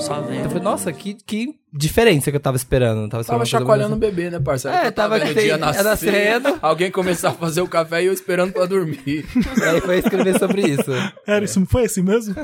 [0.00, 0.40] Só vem.
[0.42, 3.00] Eu falei, nossa, que, que diferença que eu tava esperando.
[3.00, 4.76] Não tava, esperando Tava chacoalhando o bebê, né, parceiro?
[4.76, 6.58] É, Eu tava vendo tem- dia ia nascendo.
[6.62, 8.98] Alguém começar a fazer o café e eu esperando pra dormir.
[9.06, 9.24] E
[9.64, 10.90] aí foi escrever sobre isso.
[11.26, 12.34] Era isso, foi assim mesmo?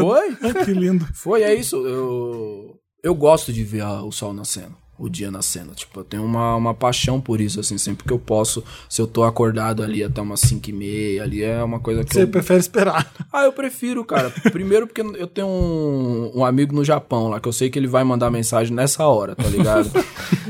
[0.00, 0.36] Foi?
[0.42, 1.06] Ai, que lindo.
[1.12, 1.76] Foi, é isso.
[1.86, 4.74] Eu, eu gosto de ver a- o sol nascendo.
[4.98, 5.74] O dia nascendo.
[5.74, 9.06] Tipo, eu tenho uma, uma paixão por isso, assim, sempre que eu posso, se eu
[9.06, 12.28] tô acordado ali até umas 5 e meia, ali é uma coisa que Você eu...
[12.28, 13.12] prefere esperar.
[13.32, 14.30] Ah, eu prefiro, cara.
[14.52, 17.88] Primeiro porque eu tenho um, um amigo no Japão lá, que eu sei que ele
[17.88, 19.90] vai mandar mensagem nessa hora, tá ligado?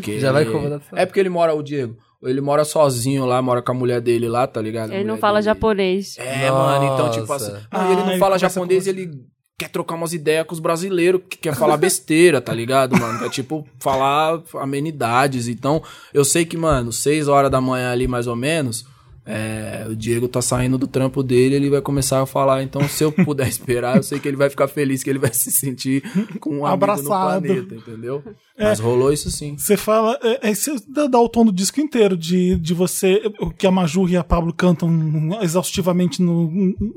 [0.02, 0.80] Que Já vai incomodar.
[0.92, 4.28] É porque ele mora, o Diego, ele mora sozinho lá, mora com a mulher dele
[4.28, 4.92] lá, tá ligado?
[4.92, 6.16] Ele não fala dele- japonês.
[6.18, 7.46] É, mano, então, tipo Nossa.
[7.46, 7.88] assim.
[7.88, 9.10] E ele Ah, não ele fala japonês, com ele
[9.56, 13.18] quer trocar umas ideias com os brasileiros, que quer falar besteira, tá ligado, mano?
[13.20, 15.46] Quer, tipo, falar amenidades.
[15.46, 18.84] Então, eu sei que, mano, seis horas da manhã ali, mais ou menos,
[19.26, 22.62] é, o Diego tá saindo do trampo dele, ele vai começar a falar.
[22.62, 25.32] Então, se eu puder esperar, eu sei que ele vai ficar feliz, que ele vai
[25.34, 26.02] se sentir
[26.40, 27.40] com um amigo Abraçado.
[27.40, 28.22] no planeta, entendeu?
[28.58, 29.56] Mas rolou isso sim.
[29.58, 33.50] Você fala, é, é, você dá, o tom do disco inteiro, de, de você, o
[33.50, 34.88] que a Maju e a Pablo cantam
[35.42, 36.50] exaustivamente no,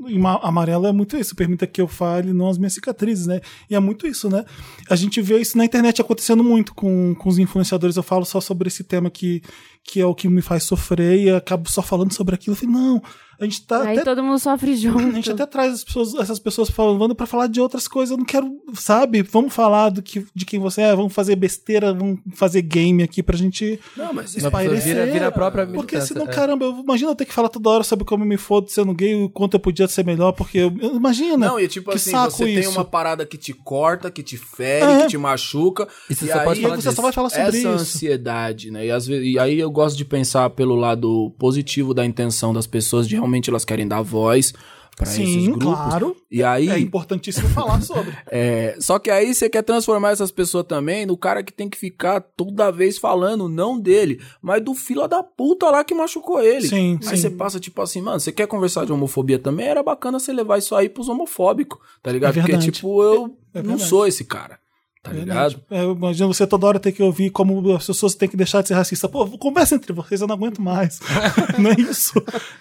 [0.06, 3.40] em Ma- Amarelo, é muito isso, permita que eu fale, não as minhas cicatrizes, né?
[3.68, 4.44] E é muito isso, né?
[4.88, 8.40] A gente vê isso na internet acontecendo muito com, com os influenciadores, eu falo só
[8.40, 9.42] sobre esse tema que,
[9.88, 12.74] que é o que me faz sofrer e acabo só falando sobre aquilo, eu falei,
[12.74, 13.02] não,
[13.40, 14.98] a gente tá Aí até todo mundo sofre junto.
[15.08, 18.10] a gente até traz as pessoas- essas pessoas falando pra falar de outras coisas.
[18.10, 19.22] Eu não quero, sabe?
[19.22, 23.22] Vamos falar do que, de quem você é, vamos fazer besteira, vamos fazer game aqui
[23.22, 26.28] pra gente Não, mas pessoa vira, vira a própria Porque senão, é.
[26.28, 28.92] caramba, eu, imagina eu ter que falar toda hora sobre como eu me fodo sendo
[28.94, 31.46] gay, o quanto eu podia ser melhor, porque eu, imagina.
[31.46, 32.70] Não, e tipo que assim, saco você tem isso.
[32.72, 35.02] uma parada que te corta, que te fere, É.
[35.02, 35.86] que te machuca.
[36.10, 37.68] E você só aí pode falar você só vai falar sobre essa isso.
[37.68, 38.86] ansiedade, né?
[38.86, 42.66] E, às vezes, e aí eu gosto de pensar pelo lado positivo da intenção das
[42.66, 44.52] pessoas, de realmente elas querem dar voz
[44.96, 45.62] pra esses grupos.
[45.64, 46.16] claro.
[46.30, 48.12] E aí, É importantíssimo falar sobre.
[48.30, 51.78] é, só que aí você quer transformar essas pessoas também no cara que tem que
[51.78, 56.66] ficar toda vez falando, não dele, mas do fila da puta lá que machucou ele.
[56.68, 57.16] Sim, aí sim.
[57.16, 59.68] você passa tipo assim, mano, você quer conversar de homofobia também?
[59.68, 62.36] Era bacana você levar isso aí pros homofóbicos, tá ligado?
[62.36, 64.58] É Porque, tipo, eu É não sou esse cara,
[65.02, 65.60] tá ligado?
[65.70, 68.62] É, eu imagino você toda hora ter que ouvir como as pessoas têm que deixar
[68.62, 69.08] de ser racista.
[69.08, 71.00] Pô, conversa entre vocês, eu não aguento mais.
[71.58, 72.12] não é isso.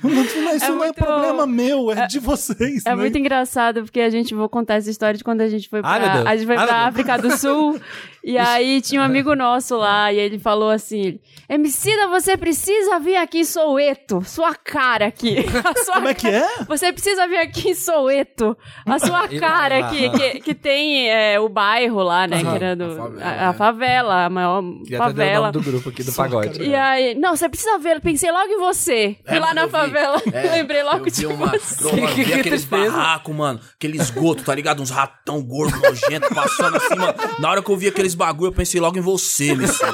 [0.04, 2.86] Não, não, isso É não é muito- problema meu, é, de vocês.
[2.86, 2.96] É né?
[2.96, 5.98] muito engraçado, porque a gente, vou contar essa história de quando a gente foi pra,
[6.16, 6.26] Deus.
[6.26, 6.88] a gente foi pra.
[6.88, 7.80] África do Sul,
[8.32, 13.16] e aí tinha um amigo nosso lá, e ele falou assim, Emicida, você precisa vir
[13.16, 15.38] aqui em Soueto, sua cara aqui.
[15.86, 16.46] Sua Como é que é?
[16.68, 18.58] Você precisa vir aqui em Soweto.
[18.86, 22.42] A sua cara lá, aqui, que, que tem é, o bairro lá, né?
[22.42, 23.54] Que era do- a favela, a, é.
[23.54, 24.64] favela, a maior
[24.98, 25.52] favela.
[25.52, 26.62] do grupo aqui do pagode.
[26.62, 29.16] E aí, não, você precisa ver, pensei logo em você.
[29.26, 31.84] Fui É, lá mano, na favela, É, lembrei logo de uma, você.
[32.02, 33.60] Mano, Que- que aqueles barracos, mano.
[33.76, 34.82] Aqueles esgotos, tá ligado?
[34.82, 37.14] Uns ratão gordo, nojento, passando assim, mano.
[37.40, 39.94] Na hora que eu vi aqueles bagulho, eu pensei logo em você, Messina.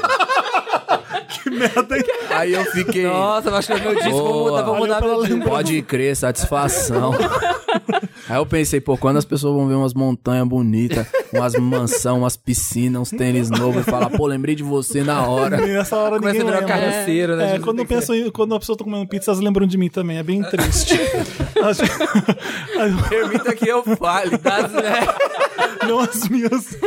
[1.30, 1.96] Que merda?
[2.32, 3.04] Aí eu fiquei.
[3.04, 5.42] Nossa, eu acho que é meu disco, vou mudar, vou mudar meu disco.
[5.42, 7.14] Pode crer, satisfação.
[8.30, 12.38] Aí eu pensei, pô, quando as pessoas vão ver umas montanhas bonitas, umas mansão, umas
[12.38, 15.58] piscinas, uns tênis novos e falar, pô, lembrei de você na hora.
[15.58, 16.92] Nessa hora Começa ninguém a virar lembra.
[16.92, 17.56] carroceiro, né?
[17.56, 19.90] É, quando eu penso em, quando a pessoa tá comendo pizza, elas lembram de mim
[19.90, 20.18] também.
[20.18, 20.94] É bem triste.
[21.62, 24.38] Acho- Permita que eu fale.
[24.38, 25.86] Das- é.
[25.86, 26.78] não as minhas,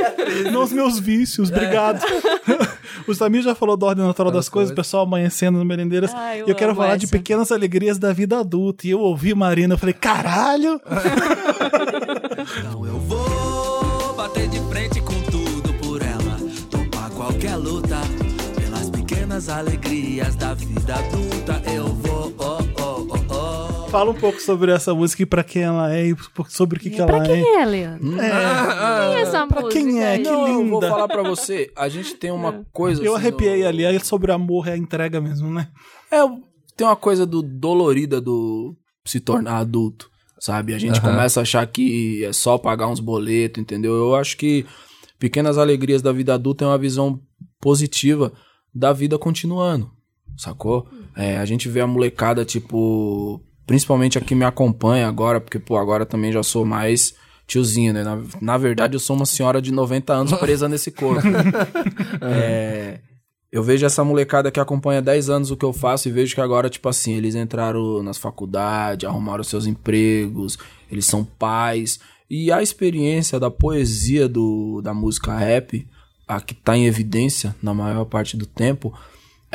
[0.53, 1.51] não os meus vícios.
[1.51, 2.01] Obrigado.
[3.07, 6.13] O Samir já falou da ordem natural das coisas, o pessoal amanhecendo no merendeiras.
[6.15, 7.13] Ai, eu E eu quero falar de essa.
[7.13, 8.87] pequenas alegrias da vida adulta.
[8.87, 10.81] E eu ouvi Marina, eu falei, caralho!
[12.59, 16.39] Então eu vou bater de frente com tudo por ela.
[16.71, 17.97] Topar qualquer luta.
[18.57, 21.63] Pelas pequenas alegrias da vida adulta.
[21.71, 22.06] Eu vou.
[23.91, 26.17] Fala um pouco sobre essa música e pra quem ela é e
[26.49, 27.63] sobre o que, que pra ela quem é.
[27.63, 28.21] é, Leandro?
[28.21, 29.81] É, Quem é essa pra música?
[29.83, 30.19] quem é?
[30.19, 30.89] Que Não, eu vou linda.
[30.89, 33.03] falar pra você, a gente tem uma coisa.
[33.03, 33.87] eu assim, arrepiei no- ali.
[33.87, 35.69] Aí sobre amor é a entrega mesmo, né?
[36.11, 36.19] É,
[36.77, 40.75] tem uma coisa do dolorida do se tornar adulto, sabe?
[40.75, 43.95] A gente começa a achar que é só pagar uns boletos, entendeu?
[43.95, 44.67] Eu acho que
[45.19, 47.19] pequenas alegrias da vida adulta é uma visão
[47.61, 48.33] positiva
[48.75, 49.91] da vida continuando,
[50.37, 50.87] sacou?
[51.17, 55.77] É, a gente vê a molecada, tipo, principalmente a que me acompanha agora, porque, pô,
[55.77, 57.15] agora também já sou mais
[57.47, 58.03] tiozinho, né?
[58.03, 61.27] Na, na verdade, eu sou uma senhora de 90 anos presa nesse corpo.
[62.23, 63.01] é,
[63.51, 66.41] eu vejo essa molecada que acompanha 10 anos o que eu faço e vejo que
[66.41, 70.59] agora, tipo assim, eles entraram nas faculdades, arrumaram seus empregos,
[70.91, 72.01] eles são pais.
[72.29, 75.87] E a experiência da poesia do, da música rap,
[76.27, 78.93] a que tá em evidência na maior parte do tempo,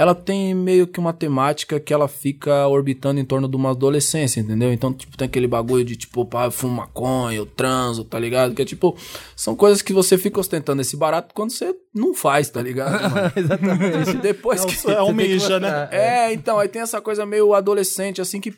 [0.01, 4.39] ela tem meio que uma temática que ela fica orbitando em torno de uma adolescência,
[4.39, 4.73] entendeu?
[4.73, 8.55] Então, tipo, tem aquele bagulho de tipo, pá, eu fumo maconha, eu transo, tá ligado?
[8.55, 8.97] Que é tipo,
[9.35, 12.99] são coisas que você fica ostentando esse barato quando você não faz, tá ligado?
[13.37, 14.13] Exatamente.
[14.17, 14.89] Depois É, que.
[14.91, 15.69] é almeja, né?
[15.69, 15.93] mostrar.
[15.93, 18.53] É, então, aí tem essa coisa meio adolescente, assim, que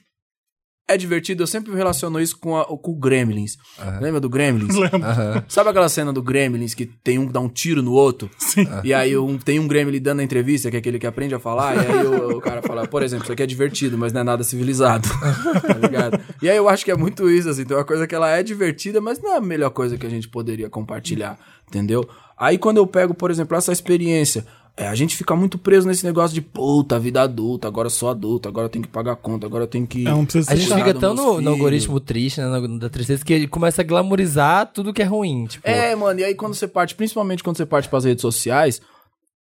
[0.88, 3.58] é divertido, eu sempre relaciono isso com, a- com o Gremlins.
[4.02, 4.76] Lembra do Gremlins?
[4.76, 5.44] Aham.
[5.48, 8.30] Sabe aquela cena do Gremlins que tem um que dá um tiro no outro?
[8.38, 8.68] Sim.
[8.84, 11.40] E aí um, tem um Gremlin dando a entrevista, que é aquele que aprende a
[11.40, 14.22] falar, e aí o, o cara fala, por exemplo, isso aqui é divertido, mas não
[14.22, 15.08] é nada civilizado.
[15.66, 16.20] tá ligado?
[16.42, 18.44] E aí eu acho que é muito isso, assim, tem uma coisa que ela é
[18.44, 22.08] divertida, mas não é a melhor coisa que a gente poderia compartilhar, entendeu?
[22.38, 26.04] Aí quando eu pego, por exemplo, essa experiência, é, a gente fica muito preso nesse
[26.04, 29.46] negócio de puta, vida adulta, agora eu sou adulto, agora eu tenho que pagar conta,
[29.46, 30.08] agora eu tenho que.
[30.08, 32.48] É, não precisa A gente fica tão no, no algoritmo triste, né,
[32.80, 35.46] da tristeza, que ele começa a glamorizar tudo que é ruim.
[35.46, 38.82] Tipo, É, mano, e aí quando você parte, principalmente quando você parte pras redes sociais,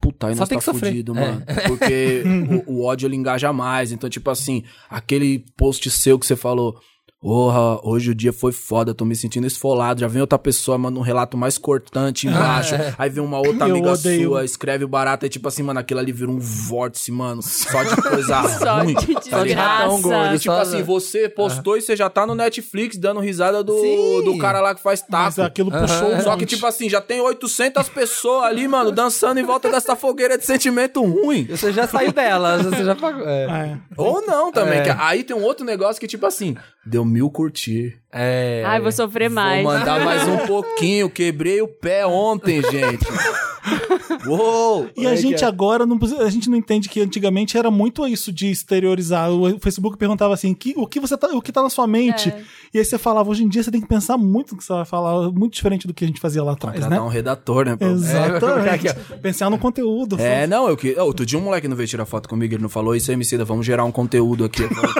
[0.01, 0.89] puta, aí Só nós tem tá que sofrer.
[0.89, 1.21] fudido, É.
[1.21, 1.43] mano.
[1.67, 2.23] Porque
[2.65, 3.91] o, o ódio ele engaja mais.
[3.91, 6.79] Então, tipo assim, aquele post seu que você falou.
[7.21, 9.99] Porra, hoje o dia foi foda, tô me sentindo esfolado.
[9.99, 12.75] Já vem outra pessoa, manda um relato mais cortante embaixo.
[12.97, 14.29] Aí vem uma outra Eu amiga odeio.
[14.29, 15.25] sua, escreve o barato.
[15.25, 17.41] Aí, tipo assim, mano, aquilo ali vira um vórtice, mano.
[17.43, 18.93] Só de coisa Só ruim.
[18.95, 19.97] de tá ligado?
[20.33, 23.77] E tipo Só- assim, você postou e você já tá no Netflix dando risada do,
[23.81, 24.23] Sim.
[24.23, 25.45] do cara lá que faz Mas taco.
[25.45, 29.43] aquilo puxou um Só que, tipo assim, já tem 800 pessoas ali, mano, dançando em
[29.43, 31.45] volta dessa fogueira de sentimento ruim.
[31.49, 33.27] Você já saiu dela, você já pagou.
[33.27, 33.43] É.
[33.43, 33.77] É.
[33.97, 34.79] Ou não também.
[34.79, 34.83] É.
[34.83, 36.55] que aí tem um outro negócio que, tipo assim,
[36.85, 37.99] deu mil curtir.
[38.11, 38.63] É.
[38.65, 39.63] Ai, vou sofrer mais.
[39.63, 41.09] Vou mandar mais um pouquinho.
[41.09, 43.05] Quebrei o pé ontem, gente.
[44.25, 44.89] Uou!
[44.97, 48.49] E a gente agora, não, a gente não entende que antigamente era muito isso de
[48.49, 49.29] exteriorizar.
[49.29, 52.29] O Facebook perguntava assim, que, o, que você tá, o que tá na sua mente?
[52.29, 52.43] É.
[52.73, 54.73] E aí você falava, hoje em dia você tem que pensar muito no que você
[54.73, 56.99] vai falar, muito diferente do que a gente fazia lá atrás, né?
[56.99, 57.77] um redator, né?
[57.79, 58.87] Exatamente.
[58.87, 60.19] É, Pensar no conteúdo.
[60.19, 60.97] É, não, eu que.
[60.99, 63.45] Outro dia um moleque não veio tirar foto comigo, ele não falou isso aí, Emicida,
[63.45, 64.63] vamos gerar um conteúdo aqui.
[64.63, 64.91] Falei,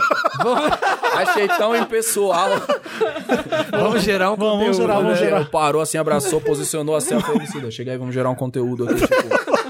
[1.27, 2.49] Achei tão impessoal.
[3.71, 4.77] Vamos gerar um Vamos conteúdo.
[4.77, 5.17] gerar, vamos né?
[5.17, 5.45] gerar.
[5.49, 9.68] Parou assim, abraçou, posicionou assim, falei, Emicida, chega aí, vamos gerar um conteúdo aqui, tipo.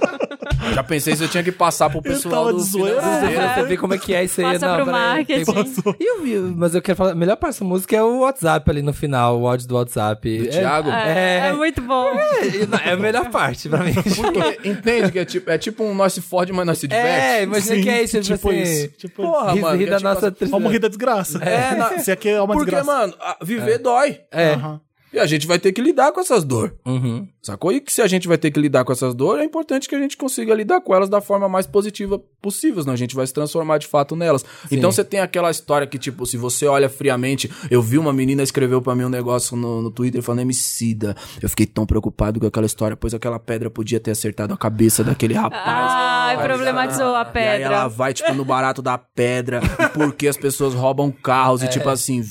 [0.80, 3.02] Já pensei se eu tinha que passar pro pessoal do zoeira.
[3.02, 4.54] Você vê como é que é isso aí.
[4.54, 5.96] Passa não, pro tem- marketing.
[6.00, 8.70] E eu vi, mas eu quero falar, a melhor parte dessa música é o WhatsApp
[8.72, 10.38] ali no final, o áudio do WhatsApp.
[10.40, 10.90] Do é, Thiago?
[10.90, 11.48] É, É.
[11.50, 12.06] é muito bom.
[12.10, 13.94] É, é a melhor parte pra mim.
[13.94, 17.08] Porque, entende que é tipo, é tipo um nós se fode, mas nós se diverte?
[17.08, 18.62] É, imagina Sim, que é isso, tipo tipo assim.
[18.62, 18.88] isso.
[18.98, 20.52] Tipo, Porra, rir, mano, rir é da tipo nossa assim, tristeza.
[20.52, 21.38] vamos rir da desgraça.
[21.44, 23.00] É, na- Se aqui é uma Porque, desgraça.
[23.00, 24.20] mano, a- viver dói.
[24.32, 24.54] É.
[24.54, 24.80] Aham.
[25.12, 26.74] E a gente vai ter que lidar com essas dores.
[26.86, 27.28] Uhum.
[27.42, 27.72] Sacou?
[27.72, 29.96] E que se a gente vai ter que lidar com essas dores, é importante que
[29.96, 33.26] a gente consiga lidar com elas da forma mais positiva possível, senão a gente vai
[33.26, 34.46] se transformar de fato nelas.
[34.72, 38.44] Então você tem aquela história que, tipo, se você olha friamente, eu vi uma menina
[38.44, 41.16] escreveu pra mim um negócio no, no Twitter falando emicida.
[41.42, 45.04] Eu fiquei tão preocupado com aquela história, pois aquela pedra podia ter acertado a cabeça
[45.04, 45.64] daquele rapaz.
[45.66, 47.36] Ai, Tá problematizou a ligado?
[47.36, 47.90] E aí ela pedra.
[47.90, 51.70] vai, tipo, no barato da pedra, e por que as pessoas roubam carros, e É.
[51.70, 52.22] tipo assim,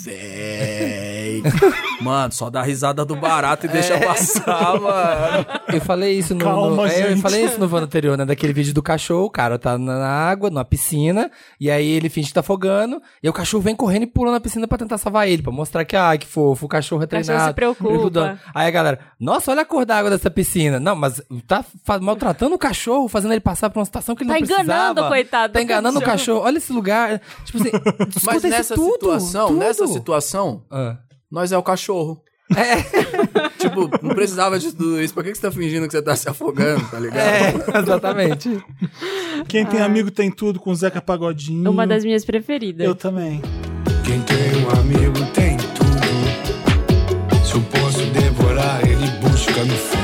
[1.41, 1.53] véi.
[2.01, 5.47] Mano, só dá risada do barato e deixa passar, mano.
[5.73, 6.45] Eu falei isso no.
[6.45, 8.25] Calma, no- é, eu falei isso no ano anterior, né?
[8.25, 11.29] Daquele vídeo do cachorro, o cara tá na água, numa piscina,
[11.61, 14.39] e aí ele finge que tá afogando, e o cachorro vem correndo e pula na
[14.39, 17.25] piscina pra tentar salvar ele, pra mostrar que, ah, que fofo, o cachorro é cachorro
[17.27, 17.49] treinado.
[17.49, 18.39] se preocupa.
[18.55, 20.79] Aí a galera, nossa, olha a cor da água dessa piscina.
[20.79, 21.65] Não, mas tá
[22.01, 24.63] maltratando o cachorro, fazendo ele passar por uma situação que ele Tá não precisava.
[24.73, 26.19] enganando, coitado Tá do enganando o cachorro.
[26.19, 26.47] cachorro.
[26.47, 27.21] Olha esse lugar.
[27.45, 27.71] Tipo assim,
[28.25, 29.59] Mas nessa tudo, situação, tudo.
[29.59, 30.97] nessa situação, Ah.
[31.31, 32.23] Nós é o cachorro.
[33.59, 35.13] tipo, não precisava de tudo isso.
[35.13, 37.19] Por que que você tá fingindo que você tá se afogando, tá ligado?
[37.19, 38.65] É, exatamente.
[39.47, 41.71] Quem tem amigo tem tudo com o Zeca Pagodinho.
[41.71, 42.87] Uma das minhas preferidas.
[42.87, 43.43] Eu também.
[44.05, 45.89] Quem tem um amigo tem tudo.
[47.45, 49.98] Se eu posso devorar, ele busca no fundo.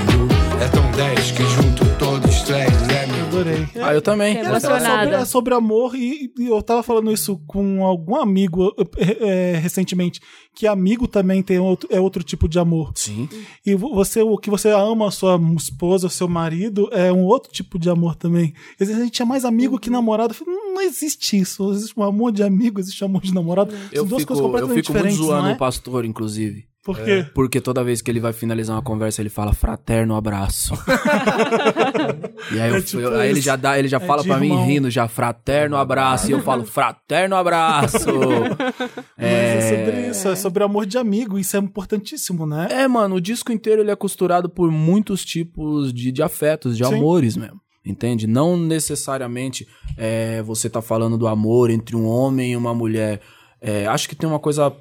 [3.40, 3.68] Adorei.
[3.82, 4.36] Ah, eu também.
[4.36, 8.74] É É sobre, é sobre amor e, e eu tava falando isso com algum amigo
[9.20, 10.20] é, recentemente,
[10.54, 12.92] que amigo também tem outro, é outro tipo de amor.
[12.94, 13.28] Sim.
[13.64, 17.24] E vo- você, o que você ama a sua esposa, o seu marido, é um
[17.24, 18.52] outro tipo de amor também.
[18.80, 20.32] Às vezes a gente é mais amigo que namorado.
[20.32, 21.70] Eu falo, Não, existe isso.
[21.72, 23.72] Existe um amor de amigo, existe um amor de namorado.
[23.72, 25.54] São Eu duas fico, coisas eu completamente fico muito diferentes, zoando não é?
[25.54, 26.64] o pastor, inclusive.
[26.84, 27.24] Por quê?
[27.34, 30.74] Porque toda vez que ele vai finalizar uma conversa, ele fala fraterno abraço.
[32.52, 34.38] e aí, eu- É tipo eu- aí ele já dá, ele já É fala pra
[34.38, 36.28] mim rindo já fraterno abraço.
[36.28, 38.06] E eu falo fraterno abraço.
[39.16, 41.38] Mas é sobre isso, é sobre amor de amigo.
[41.38, 42.68] Isso é importantíssimo, né?
[42.70, 46.84] É, mano, o disco inteiro ele é costurado por muitos tipos de, de afetos, de
[46.86, 46.94] Sim.
[46.94, 47.60] amores mesmo.
[47.86, 48.26] Entende?
[48.26, 49.66] Não necessariamente
[49.96, 53.20] é, você tá falando do amor entre um homem e uma mulher.
[53.60, 54.74] É, acho que tem uma coisa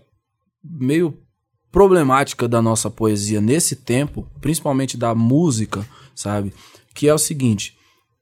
[0.64, 1.18] meio
[1.74, 5.84] problemática da nossa poesia nesse tempo, principalmente da música,
[6.16, 6.54] sabe?
[6.94, 7.76] Que é o seguinte: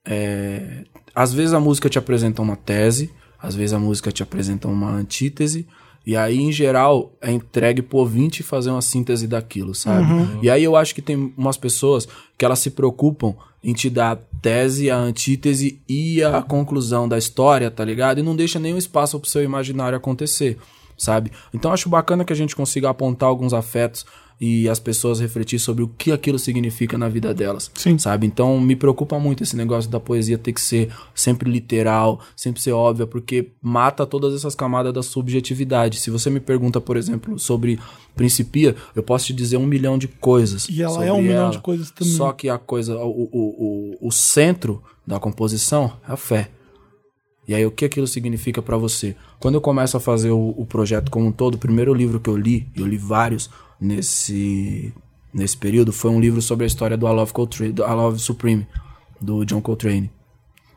[0.06, 4.70] é, às vezes a música te apresenta uma tese, às vezes a música te apresenta
[4.70, 5.68] uma antítese,
[6.08, 10.08] e aí, em geral, é entregue pro ouvinte fazer uma síntese daquilo, sabe?
[10.42, 14.14] E aí eu acho que tem umas pessoas que elas se preocupam em te dar
[14.14, 18.20] a tese, a antítese e a conclusão da história, tá ligado?
[18.20, 20.58] E não deixa nenhum espaço pro seu imaginário acontecer.
[21.02, 21.32] Sabe?
[21.54, 24.06] Então acho bacana que a gente consiga apontar alguns afetos
[24.40, 28.00] e as pessoas refletir sobre o que aquilo significa na vida delas, Sim.
[28.00, 28.26] sabe?
[28.26, 32.72] Então me preocupa muito esse negócio da poesia ter que ser sempre literal, sempre ser
[32.72, 36.00] óbvia, porque mata todas essas camadas da subjetividade.
[36.00, 37.80] Se você me pergunta, por exemplo, sobre
[38.16, 40.68] Principia, eu posso te dizer um milhão de coisas.
[40.68, 41.52] E ela é um milhão ela.
[41.52, 42.14] de coisas também.
[42.14, 46.50] Só que a coisa, o, o, o, o centro da composição é a fé.
[47.52, 49.14] E aí, o que aquilo significa pra você?
[49.38, 52.30] Quando eu começo a fazer o, o projeto como um todo, o primeiro livro que
[52.30, 54.94] eu li, eu li vários nesse,
[55.34, 58.20] nesse período, foi um livro sobre a história do I Love, Coltrane, do I Love
[58.20, 58.66] Supreme,
[59.20, 60.10] do John Coltrane.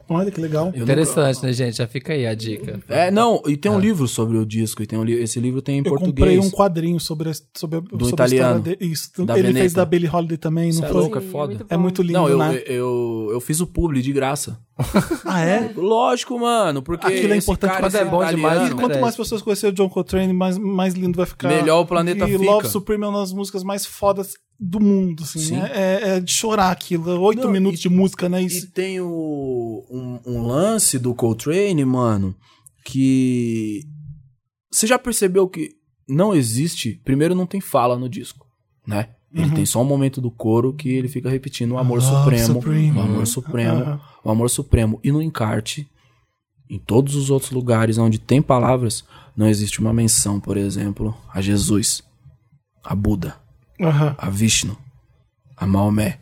[0.09, 0.71] Olha que legal.
[0.75, 1.77] Eu Interessante, né, gente?
[1.79, 2.79] Já fica aí a dica.
[2.89, 5.63] É, não, e tem um livro sobre o disco, e tem um li- esse livro
[5.63, 6.15] tem em Eu português.
[6.15, 8.93] comprei um quadrinho sobre, a- sobre, a- sobre italiano, a história dele.
[8.93, 9.75] Isso, da ele fez Veneta.
[9.77, 11.01] da Billie Holiday também, não é foi?
[11.01, 11.55] louco, é foda.
[11.55, 12.63] muito É muito lindo, Não, eu, né?
[12.67, 14.59] eu, eu fiz o publi de graça.
[15.25, 15.71] Ah, é?
[15.77, 19.41] Lógico, mano, porque Aquilo é importante esse é bom italiano- demais, E quanto mais pessoas
[19.43, 21.49] conhecerem o John Coltrane, mais, mais lindo vai ficar.
[21.49, 22.45] Melhor o planeta e fica.
[22.45, 25.39] Love Supreme é uma das músicas mais fodas do mundo, assim.
[25.41, 25.57] Sim.
[25.61, 27.21] É, é de chorar aquilo.
[27.23, 28.43] Oito Não, minutos e- de música, né?
[28.43, 28.71] E Isso.
[28.71, 32.35] tem o, um, um lance do Coltrane, mano,
[32.85, 33.83] que.
[34.71, 35.73] Você já percebeu que
[36.09, 37.01] não existe.
[37.05, 38.47] Primeiro, não tem fala no disco,
[38.87, 39.09] né?
[39.37, 42.05] Ele tem só um momento do coro que ele fica repetindo o amor Uhum.
[42.05, 42.97] Love supremo, Supreme.
[42.97, 44.01] o amor supremo, Aham.
[44.23, 45.01] o amor supremo.
[45.03, 45.89] E no encarte,
[46.71, 49.03] em todos os outros lugares onde tem palavras,
[49.37, 52.01] não existe uma menção, por exemplo, a Jesus,
[52.85, 53.35] a Buda,
[53.81, 54.15] Aham.
[54.19, 54.77] a Vishnu,
[55.57, 56.19] a Maomé,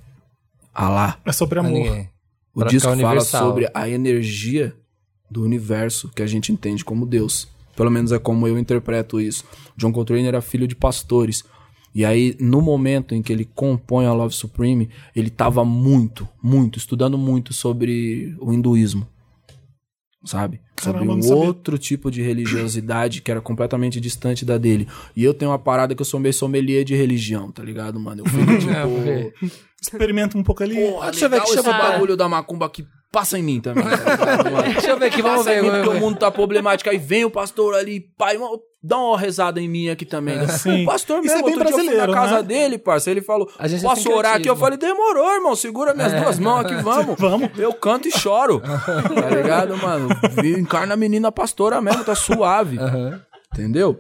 [0.75, 1.19] Alá.
[1.25, 2.07] É sobre amor.
[2.55, 3.47] O Pra disco fala universal.
[3.49, 4.75] sobre a energia
[5.31, 7.47] do universo que a gente entende como Deus.
[7.77, 9.45] Pelo menos é como eu interpreto isso.
[9.77, 11.45] John Coltrane era filho de pastores.
[11.95, 16.79] E aí, no momento em que ele compõe a Love Supreme, ele estava muito, muito,
[16.79, 19.07] estudando muito sobre o hinduísmo.
[20.25, 20.61] Sabe?
[20.77, 24.87] Caramba, sobre um outro tipo de religiosidade que era completamente distante da dele.
[25.17, 28.23] E eu tenho uma parada que eu sou meio sommelier de religião, tá ligado, mano?
[28.23, 29.33] Eu fico tipo.
[29.83, 30.77] Experimenta um pouco ali.
[30.77, 31.73] Porra, Deixa eu ver aqui, esse ver.
[31.73, 33.85] bagulho da macumba que passa em mim também.
[34.73, 35.61] Deixa eu ver aqui, vamos ver.
[35.63, 36.89] porque o mundo tá problemático.
[36.89, 38.39] Aí vem o pastor ali, pai,
[38.83, 40.37] dá uma rezada em mim aqui também.
[40.37, 40.47] né?
[40.47, 40.85] Sim.
[40.85, 42.43] O pastor Isso mesmo, é bem outro dia eu fui brasileiro, na casa né?
[42.43, 43.11] dele, parça.
[43.11, 44.49] Ele falou, A gente é posso orar aqui?
[44.49, 47.17] Eu falei, demorou, irmão, segura minhas duas mãos aqui, vamos.
[47.19, 47.51] Vamos.
[47.59, 48.61] Eu canto e choro.
[48.61, 50.09] tá ligado, mano?
[50.59, 52.79] Encarna a menina pastora mesmo, tá suave.
[52.79, 53.21] Aham.
[53.53, 53.99] Entendeu?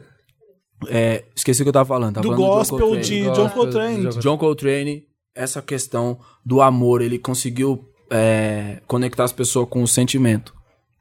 [0.88, 2.14] É, esqueci o que eu tava falando.
[2.14, 3.04] Tava Do falando John gospel Coltrane.
[3.04, 4.08] de John Coltrane.
[4.18, 5.02] John Coltrane,
[5.34, 10.54] essa questão do amor, ele conseguiu é, conectar as pessoas com o sentimento.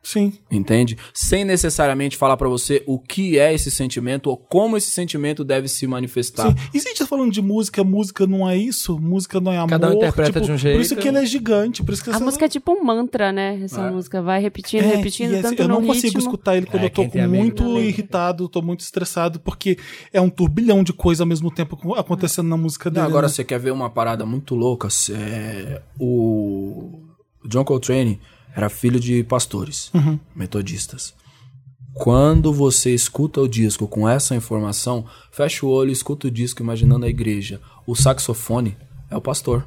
[0.04, 0.34] Sim.
[0.50, 0.98] Entende?
[1.14, 5.68] Sem necessariamente falar pra você o que é esse sentimento ou como esse sentimento deve
[5.68, 6.48] se manifestar.
[6.50, 6.56] Sim.
[6.74, 8.98] E se a gente tá falando de música, música não é isso?
[9.00, 9.70] Música não é amor?
[9.70, 10.82] Cada um interpreta tipo, de um Por jeito.
[10.82, 11.84] isso que ele é gigante.
[11.84, 13.60] Por isso que A música é tipo um mantra, né?
[13.64, 16.20] Essa música vai repetindo, É, repetindo, e esse- tanto eu no não consigo ritmo.
[16.22, 17.88] escutar ele quando É, eu tô muito letra.
[17.88, 19.78] irritado, tô muito estressado, porque
[20.12, 23.06] é um turbilhão de coisas ao mesmo tempo acontecendo na música Não, dele.
[23.06, 23.34] agora né?
[23.34, 24.88] você quer ver uma parada muito louca?
[25.12, 27.00] É, o
[27.44, 28.20] o John Coltrane
[28.56, 30.20] era filho de pastores Uhum.
[30.36, 31.14] metodistas.
[31.94, 36.62] Quando você escuta o disco com essa informação, fecha o olho e escuta o disco
[36.64, 37.60] imaginando a igreja.
[37.86, 38.78] O saxofone
[39.10, 39.66] é o pastor.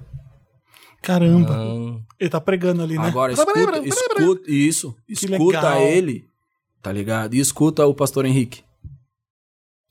[1.03, 1.53] Caramba.
[1.59, 2.03] Hum.
[2.19, 3.09] Ele tá pregando ali, né?
[3.09, 5.83] Agora escuta, escuta isso, escuta legal.
[5.83, 6.27] ele,
[6.81, 7.35] tá ligado?
[7.35, 8.63] E escuta o pastor Henrique.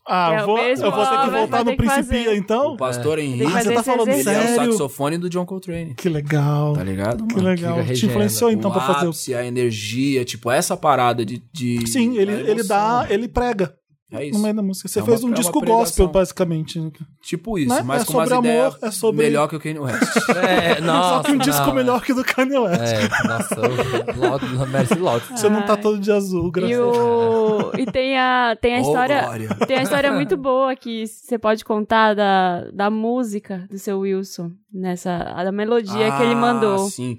[0.06, 2.74] Ah, É o vou, eu vou ter que voltar no que Principia, então?
[2.74, 4.56] O pastor que Henrique, Ah, você tá falando ele é o exercício.
[4.56, 4.72] sério?
[4.74, 5.94] saxofone do John Coltrane.
[5.96, 6.74] Que legal.
[6.74, 7.48] Tá ligado, Que mano?
[7.48, 7.80] legal.
[7.84, 9.10] fica Te influenciou então o pra fazer o.
[9.10, 11.42] ápice, a energia, tipo, essa parada de.
[11.54, 13.08] de Sim, ele, ele dá.
[13.10, 13.74] Ele prega
[14.14, 14.38] É isso.
[14.38, 14.88] no meio da música.
[14.88, 16.92] Você É uma- fez é um uma disco gospel, basicamente.
[17.22, 17.82] Tipo isso, Né?
[17.84, 20.02] mas É com umas sobre ideias amor, é sobre- melhor que o Kanye West.
[20.36, 22.82] É, nossa, Só que um disco não, melhor que o do Kanye West.
[22.94, 25.26] É, nossa, o Lot, merece Lot.
[25.32, 26.98] Você não tá todo de azul, graças E, a Deus.
[26.98, 27.72] o...
[27.78, 29.22] e tem a, tem a Ô, história.
[29.24, 29.50] glória.
[29.68, 34.52] tem a história muito boa que você pode contar da, da música do seu Wilson,
[34.72, 36.78] nessa, da melodia que ele Ah, mandou.
[36.90, 37.18] Sim.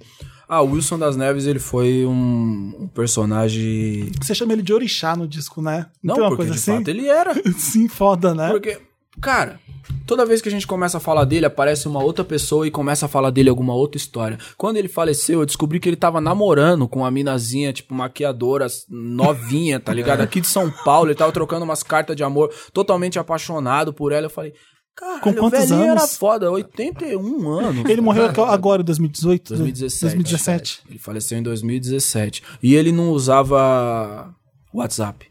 [0.49, 4.11] Ah, o Wilson das Neves, ele foi um, um personagem.
[4.21, 5.87] Você chama ele de orixá no disco, né?
[6.03, 6.77] Não, porque coisa de assim?
[6.79, 7.35] fato ele era.
[7.57, 8.51] Sim, foda, né?
[8.51, 8.79] Porque,
[9.21, 9.59] cara,
[10.07, 13.07] toda vez que a gente começa a falar dele, aparece uma outra pessoa e começa
[13.07, 14.39] a falar dele alguma outra história.
[14.57, 19.81] Quando ele faleceu, eu descobri que ele tava namorando com uma minazinha, tipo, maquiadora, novinha,
[19.81, 20.21] tá ligado?
[20.23, 24.27] Aqui de São Paulo, ele tava trocando umas cartas de amor, totalmente apaixonado por ela.
[24.27, 24.53] Eu falei,
[24.97, 26.17] cara, Com o quantos era anos?
[26.17, 27.91] foda, 81 anos.
[27.91, 29.49] Ele morreu agora, em 2018?
[29.57, 30.01] 2017.
[30.03, 30.83] 2017.
[30.89, 32.43] Ele faleceu em 2017.
[32.63, 34.35] E ele não usava
[34.73, 35.27] WhatsApp.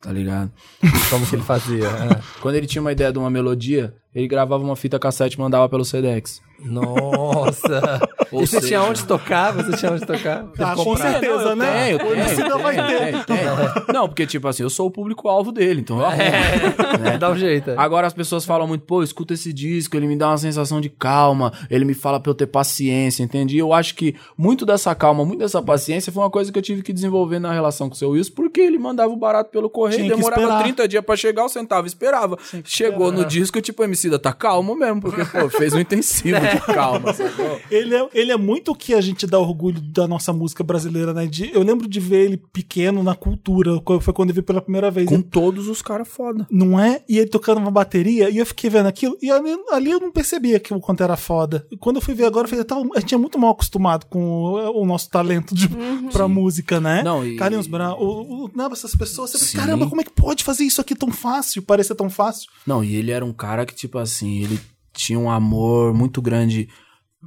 [0.00, 0.52] Tá ligado?
[1.08, 1.86] Como que ele fazia?
[1.86, 2.20] É.
[2.42, 5.68] Quando ele tinha uma ideia de uma melodia, ele gravava uma fita cassete e mandava
[5.68, 6.40] pelo Sedex.
[6.64, 8.00] Nossa.
[8.32, 9.52] Ou e você seja- tinha onde tocar?
[9.52, 10.46] Você tinha onde tocar?
[10.58, 11.86] Ah, com certeza, Não, eu né?
[11.86, 12.98] tenho, tenho, tenho, vai ter.
[13.10, 13.92] tenho, tenho.
[13.92, 16.22] Não, porque, tipo assim, eu sou o público-alvo dele, então eu arrumo.
[16.22, 17.70] É, dá um jeito.
[17.70, 17.74] é.
[17.76, 20.88] Agora as pessoas falam muito, pô, escuta esse disco, ele me dá uma sensação de
[20.88, 23.56] calma, ele me fala pra eu ter paciência, entende?
[23.56, 26.62] E eu acho que muito dessa calma, muito dessa paciência foi uma coisa que eu
[26.62, 29.68] tive que desenvolver na relação com o seu Wilson, porque ele mandava o barato pelo
[29.68, 30.62] correio, demorava esperar.
[30.62, 32.38] 30 dias pra chegar, eu sentava e esperava.
[32.64, 33.84] Chegou no disco, tipo, o
[34.18, 37.60] Tá calmo mesmo, porque, pô, fez um intensivo de calma, sacou?
[37.70, 41.12] Ele é, ele é muito o que a gente dá orgulho da nossa música brasileira,
[41.12, 41.26] né?
[41.26, 44.90] De- eu lembro de ver ele pequeno na cultura, foi quando eu vi pela primeira
[44.90, 45.08] vez.
[45.08, 46.46] Com todos os caras foda.
[46.50, 47.02] Não é?
[47.08, 50.10] E ele tocando uma bateria, e eu fiquei vendo aquilo, e ali, ali eu não
[50.12, 51.66] percebia que o quanto era foda.
[51.70, 54.06] E quando eu fui ver agora, eu falei, tá, a gente é muito mal acostumado
[54.06, 55.68] com o, o nosso talento de,
[56.12, 57.02] pra música, né?
[57.02, 59.56] Não, e- Carlinhos Brown, o, o, não, essas pessoas, você Sim.
[59.56, 62.50] fala, caramba, como é que pode fazer isso aqui tão fácil, parecer tão fácil?
[62.66, 64.60] Não, e ele era um cara que, tipo assim, ele
[64.92, 66.68] tinha um amor muito grande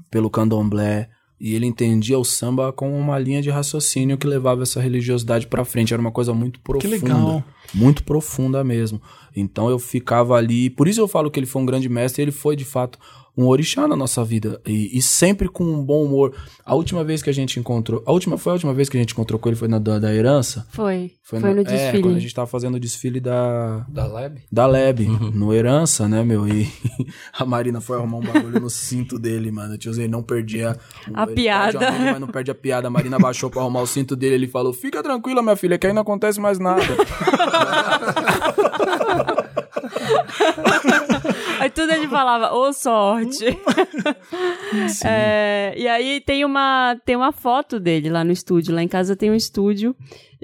[0.10, 1.10] pelo candomblé.
[1.40, 5.64] E ele entendia o samba como uma linha de raciocínio que levava essa religiosidade pra
[5.64, 5.94] frente.
[5.94, 6.96] Era uma coisa muito profunda.
[6.96, 7.44] legal.
[7.74, 9.00] Muito profunda mesmo.
[9.36, 10.68] Então eu ficava ali.
[10.70, 12.24] Por isso eu falo que ele foi um grande mestre.
[12.24, 12.98] Ele foi, de fato,
[13.38, 14.60] um orixá na nossa vida.
[14.66, 16.34] E, e sempre com um bom humor.
[16.66, 18.02] A última vez que a gente encontrou.
[18.06, 20.00] A última foi a última vez que a gente encontrou com ele foi na da,
[20.00, 20.66] da herança.
[20.72, 21.12] Foi.
[21.24, 22.02] Foi, na- no É, desfile.
[22.04, 24.42] quando a gente tava fazendo o desfile da, Da Lab?
[24.52, 25.02] da Leb,
[25.36, 26.48] no Herança, né, meu?
[26.48, 26.68] E
[27.38, 29.78] a Marina foi arrumar um bagulho no cinto dele, mano.
[29.78, 30.76] Tiozinho não perdia
[31.14, 31.78] A ele piada.
[31.80, 32.88] perde o amigo, mas não perde a piada.
[32.88, 34.36] A Marina baixou pra arrumar o cinto dele.
[34.36, 36.82] Ele falou: Fica tranquila, minha filha, que aí não acontece mais nada.
[41.68, 43.46] Aí tudo ele falava, ô sorte.
[45.04, 48.74] É, e aí tem uma, tem uma foto dele lá no estúdio.
[48.74, 49.96] Lá em casa tem um estúdio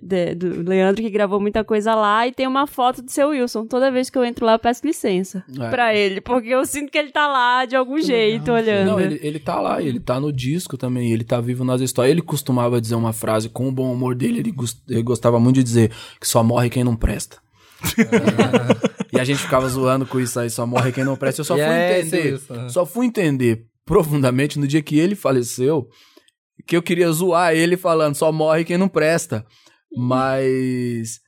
[0.02, 3.66] de- do Leandro que gravou muita coisa lá e tem uma foto do seu Wilson.
[3.66, 5.70] Toda vez que eu entro lá, eu peço licença É.
[5.70, 8.92] pra ele, porque eu sinto que ele tá lá de algum jeito olhando.
[8.92, 12.12] Não, ele, ele tá lá, ele tá no disco também, ele tá vivo nas histórias.
[12.12, 14.40] Ele costumava dizer uma frase com o bom humor dele,
[14.88, 17.38] ele gostava muito de dizer que só morre quem não presta.
[19.14, 21.42] e a gente ficava zoando com isso aí, só morre quem não presta.
[21.42, 22.70] Eu só E fui é entender, isso, né?
[22.70, 25.88] só fui entender profundamente no dia que ele faleceu,
[26.66, 29.46] que eu queria zoar ele falando só morre quem não presta.
[29.96, 31.20] Mas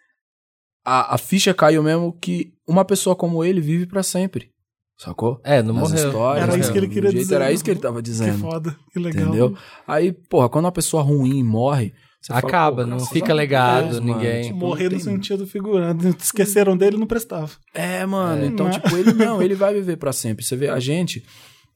[0.86, 4.50] a, a ficha caiu mesmo que uma pessoa como ele vive pra sempre.
[4.98, 5.42] Sacou?
[5.44, 6.08] É, não Nas morreu.
[6.08, 6.60] histórias, Era né?
[6.60, 7.36] isso que ele queria dizer.
[7.36, 8.40] Era isso que ele tava Que dizendo.
[8.40, 9.24] foda, que legal.
[9.28, 9.58] Entendeu?
[9.86, 11.94] Aí, porra, quando uma pessoa ruim morre,
[12.26, 14.44] você fala, Acaba, pô, não fica legado, Deus, ninguém.
[14.46, 16.08] Tipo, Morrer não no sentido figurado.
[16.20, 17.52] Esqueceram dele, não prestava.
[17.74, 18.44] É, mano.
[18.44, 18.48] É.
[18.48, 18.72] Então, Né?
[18.74, 20.44] tipo, ele não, ele vai viver pra sempre.
[20.44, 21.24] Você vê, a gente.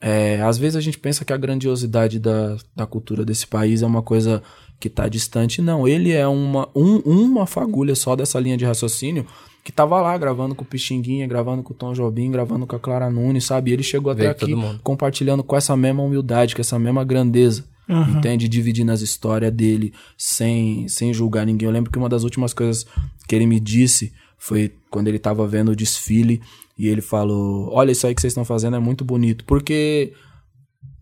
[0.02, 3.86] é, às vezes a gente pensa que a grandiosidade da, da cultura desse país é
[3.86, 4.41] uma coisa
[4.80, 5.62] que tá distante.
[5.62, 9.28] Não, ele é uma, um- uma fagulha só dessa linha de raciocínio
[9.62, 12.80] que tava lá gravando com o Pixinguinha, gravando com o Tom Jobim, gravando com a
[12.80, 13.70] Clara Nunes, sabe?
[13.70, 17.66] E ele chegou até Veio aqui compartilhando com essa mesma humildade, com essa mesma grandeza.
[17.90, 18.48] Entende?
[18.48, 21.66] Dividindo as histórias dele sem, sem julgar ninguém.
[21.66, 22.86] Eu lembro que uma das últimas coisas
[23.28, 26.42] que ele me disse foi quando ele tava vendo o desfile
[26.78, 29.44] e ele falou: Olha, isso aí que vocês estão fazendo é muito bonito.
[29.46, 30.14] Porque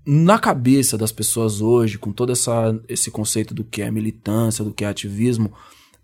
[0.05, 4.73] na cabeça das pessoas hoje, com todo essa, esse conceito do que é militância, do
[4.73, 5.51] que é ativismo,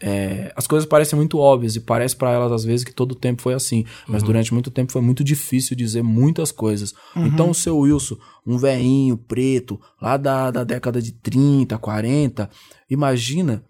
[0.05, 3.15] é, as coisas parecem muito óbvias e parece pra elas às vezes que todo o
[3.15, 6.93] tempo foi assim, mas durante muito tempo foi muito difícil dizer muitas coisas.
[7.15, 12.49] Então o seu Wilson, um veinho preto, lá da, da década de 30, 40,
[12.89, 13.63] imagina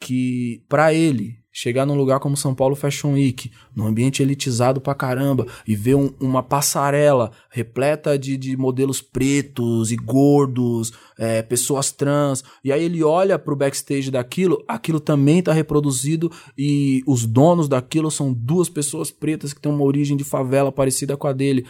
[0.00, 4.94] que pra ele chegar num lugar como São Paulo Fashion Week, num ambiente elitizado pra
[4.94, 11.90] caramba, e ver um- uma passarela repleta de, de modelos pretos e gordos, é, pessoas
[11.90, 17.68] trans, e aí ele olha pro backstage daquilo, aquilo também tá reproduzido, e os donos
[17.70, 21.66] daquilo são duas pessoas pretas que têm uma origem de favela parecida com a dele.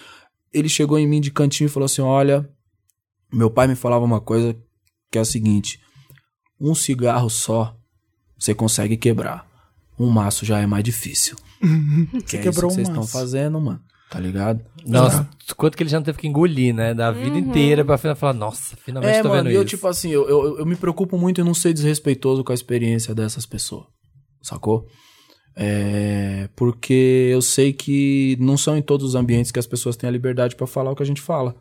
[0.52, 2.50] Ele chegou em mim de cantinho e falou assim: Olha,
[3.32, 4.56] meu pai me falava uma coisa
[5.12, 5.78] que é a seguinte:
[6.60, 7.76] um cigarro só
[8.36, 9.45] você consegue quebrar.
[9.98, 11.36] Um maço já é mais difícil.
[12.26, 13.80] que é isso quebrou que vocês estão fazendo, mano.
[14.10, 14.60] Tá ligado?
[14.86, 16.94] Nossa, quanto que ele já não teve que engolir, né?
[16.94, 19.70] Da vida inteira pra final falar, nossa, finalmente É, tô mano, vendo eu, isso.
[19.70, 23.14] tipo assim, eu, eu, eu me preocupo muito em não ser desrespeitoso com a experiência
[23.14, 23.86] dessas pessoas.
[24.40, 24.86] Sacou?
[25.56, 30.06] É, porque eu sei que não são em todos os ambientes que as pessoas têm
[30.06, 31.56] a liberdade pra falar o que a gente fala.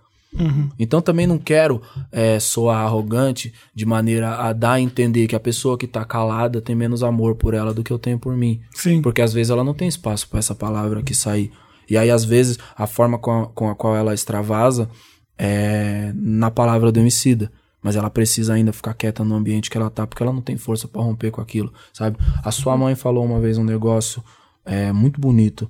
[0.78, 1.82] Então também não quero
[2.12, 6.62] é, soar arrogante de maneira a dar a entender que a pessoa que tá calada
[6.62, 8.62] tem menos amor por ela do que eu tenho por mim.
[8.74, 9.02] Sim.
[9.02, 11.52] Porque às vezes ela não tem espaço pra essa palavra que sair.
[11.90, 14.90] E aí, às vezes, a forma com a, com a qual ela extravasa
[15.38, 17.52] é na palavra do homicida.
[17.82, 20.58] Mas ela precisa ainda ficar quieta no ambiente que ela tá, porque ela não tem
[20.58, 22.18] força pra romper com aquilo, sabe?
[22.44, 24.24] A sua mãe falou uma vez um negócio
[24.66, 25.70] é, muito bonito.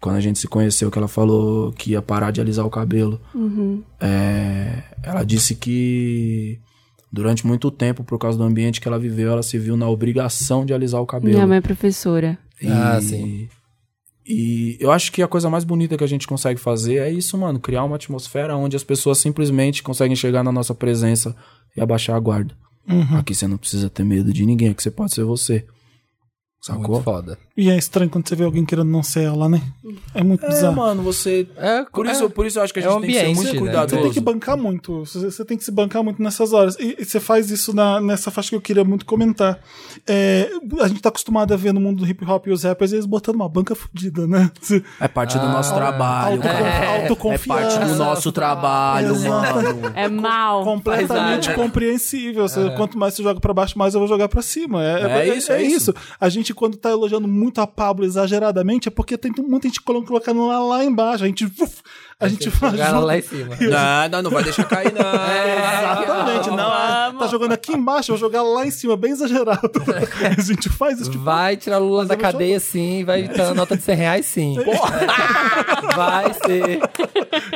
[0.00, 3.20] Quando a gente se conheceu, que ela falou que ia parar de alisar o cabelo.
[4.00, 6.58] É, ela disse que
[7.12, 10.64] durante muito tempo, por causa do ambiente que ela viveu, ela se viu na obrigação
[10.64, 11.34] de alisar o cabelo.
[11.34, 12.38] Minha mãe é professora.
[12.60, 13.48] E, Ah, sim.
[14.30, 17.36] E eu acho que a coisa mais bonita que a gente consegue fazer é isso,
[17.38, 17.58] mano.
[17.58, 21.34] Criar uma atmosfera onde as pessoas simplesmente conseguem chegar na nossa presença
[21.74, 22.54] e abaixar a guarda.
[23.18, 25.64] Aqui você não precisa ter medo de ninguém, aqui você pode ser você.
[26.60, 26.88] Sacou?
[26.88, 27.38] Muito foda.
[27.56, 29.62] E é estranho quando você vê alguém querendo não ser ela, né?
[30.12, 30.74] É muito É, bizarro.
[30.76, 31.46] mano, você.
[31.56, 33.20] É, Por isso, por isso eu acho que a é gente o tem que ser
[33.22, 33.58] ambiente, muito né?
[33.60, 33.96] cuidadoso.
[33.96, 35.04] Você tem que bancar muito.
[35.04, 36.76] Você tem que se bancar muito nessas horas.
[36.80, 39.58] E, e você faz isso na- nessa faixa que eu queria muito comentar.
[40.06, 40.50] É,
[40.80, 43.06] a gente tá acostumado a ver no mundo do hip hop e os rappers eles
[43.06, 44.50] botando uma banca fodida, né?
[45.00, 46.84] É parte do nosso trabalho, Autoconf- cara.
[46.84, 47.78] É autoconfiança.
[47.78, 49.92] parte do nosso trabalho, mano.
[49.94, 50.64] É mal.
[50.64, 52.48] completamente compreensível.
[52.48, 54.82] Você- Quanto mais você joga pra baixo, mais eu vou jogar pra cima.
[54.84, 55.94] É, É isso, é isso.
[56.20, 60.04] A gente, quando tá elogiando muito a Pablo exageradamente, é porque tem muita gente colo-
[60.04, 61.22] colocando lá, lá embaixo.
[61.24, 61.80] A gente, uf,
[62.18, 63.56] a gente faz lá em cima.
[63.60, 65.00] Não, não, não vai deixar cair, não.
[65.78, 66.47] Exatamente, não.
[66.47, 66.47] ah,
[67.12, 69.70] Tá jogando aqui embaixo, eu vou jogar lá em cima, bem exagerado.
[70.36, 71.10] a gente faz isso.
[71.10, 74.56] Tipo, Vai tirar Lula da cadeia sim, vai dar nota de 100 reais sim.
[74.58, 75.94] É.
[75.94, 76.80] Vai ser.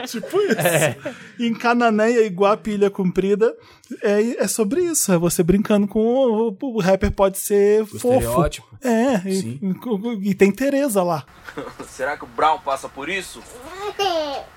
[0.07, 1.13] Tipo isso.
[1.39, 3.55] E em Cananéia, Iguape, Ilha Comprida,
[4.03, 5.13] é, é sobre isso.
[5.13, 8.15] É você brincando com o, o rapper pode ser fofo.
[8.15, 8.67] estereótipo.
[8.83, 9.61] É, Sim.
[10.23, 11.25] e, e tem Tereza lá.
[11.89, 13.41] Será que o Brown passa por isso?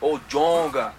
[0.02, 0.94] Ou Jonga?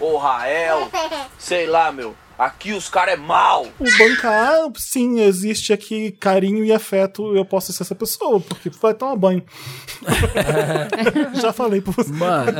[0.00, 0.90] Ou Rael?
[1.38, 2.14] Sei lá, meu.
[2.36, 3.64] Aqui os caras é mal.
[3.78, 7.34] O bancar, sim, existe aqui carinho e afeto.
[7.36, 9.42] Eu posso ser essa pessoa, porque vai tomar banho.
[11.40, 12.12] Já falei pra você.
[12.12, 12.52] Mano,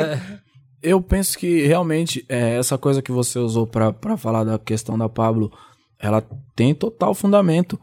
[0.80, 4.96] eu penso que realmente é, essa coisa que você usou pra, pra falar da questão
[4.96, 5.50] da Pablo,
[5.98, 6.22] ela
[6.54, 7.80] tem total fundamento.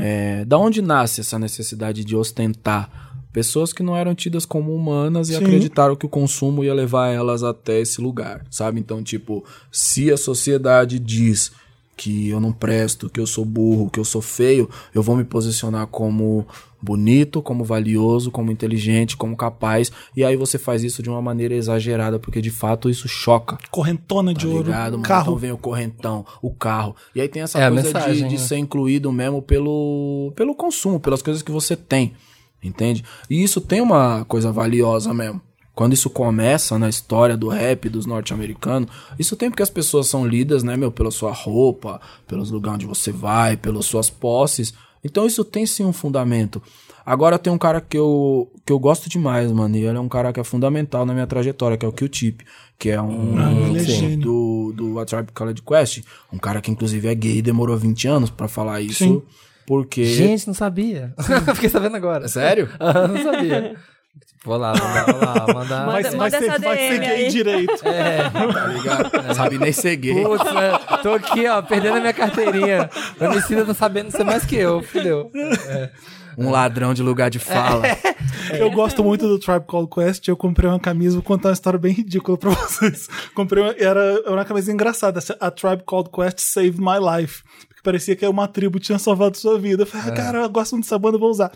[0.00, 3.05] É, da onde nasce essa necessidade de ostentar?
[3.36, 5.44] Pessoas que não eram tidas como humanas e Sim.
[5.44, 8.80] acreditaram que o consumo ia levar elas até esse lugar, sabe?
[8.80, 11.52] Então, tipo, se a sociedade diz
[11.94, 15.22] que eu não presto, que eu sou burro, que eu sou feio, eu vou me
[15.24, 16.46] posicionar como
[16.80, 19.92] bonito, como valioso, como inteligente, como capaz.
[20.16, 23.58] E aí você faz isso de uma maneira exagerada, porque de fato isso choca.
[23.70, 25.02] Correntona de Tá ouro, ligado, mano?
[25.02, 25.22] carro.
[25.24, 26.96] Então vem o correntão, o carro.
[27.14, 28.46] E aí tem essa É coisa mensagem, de, de né?
[28.48, 32.14] ser incluído mesmo pelo, pelo consumo, pelas coisas que você tem.
[32.62, 33.04] Entende?
[33.30, 35.40] E isso tem uma coisa valiosa mesmo.
[35.74, 38.88] Quando isso começa na história do rap dos norte-americanos,
[39.18, 42.86] isso tem porque as pessoas são lidas, né, meu, pela sua roupa, pelos lugares onde
[42.86, 44.72] você vai, pelas suas posses.
[45.04, 46.62] Então isso tem sim um fundamento.
[47.04, 50.08] Agora tem um cara que eu, que eu gosto demais, mano, e ele é um
[50.08, 52.40] cara que é fundamental na minha trajetória, que é o Q-Tip,
[52.78, 56.02] que é um Ah, é sim, do, do Tribe Called Quest,
[56.32, 59.22] um cara que inclusive é gay e demorou 20 anos pra falar isso, Sim.
[59.66, 60.04] Porque...
[60.04, 61.12] Gente, não sabia.
[61.54, 62.28] Fiquei sabendo agora.
[62.28, 62.68] Sério?
[62.78, 63.74] Ah, não sabia.
[64.44, 65.86] Vou lá, vou lá, vou lá, mandar.
[65.86, 67.28] Vai, Manda- vai manda ser, essa vai ser DM gay aí.
[67.30, 67.88] direito.
[67.88, 68.30] É.
[68.30, 69.10] Tá ligado?
[69.34, 70.22] Sabe nem ser gay.
[70.22, 70.70] Putz, né?
[71.02, 72.88] tô aqui, ó, perdendo a minha carteirinha.
[73.20, 75.30] O homicida tá sabendo ser mais que eu, fudeu.
[76.38, 77.82] Um ladrão de lugar de fala.
[78.58, 80.28] Eu gosto muito do Tribe Called Quest.
[80.28, 83.08] Eu comprei uma camisa, vou contar uma história bem ridícula pra vocês.
[83.34, 85.18] Comprei uma, era, era uma camisa engraçada.
[85.40, 87.42] A Tribe Called Quest Saved My Life.
[87.86, 89.84] Parecia que uma tribo tinha salvado sua vida.
[89.84, 91.52] Eu falei, ah, cara, eu gosto muito dessa banda, eu vou usar.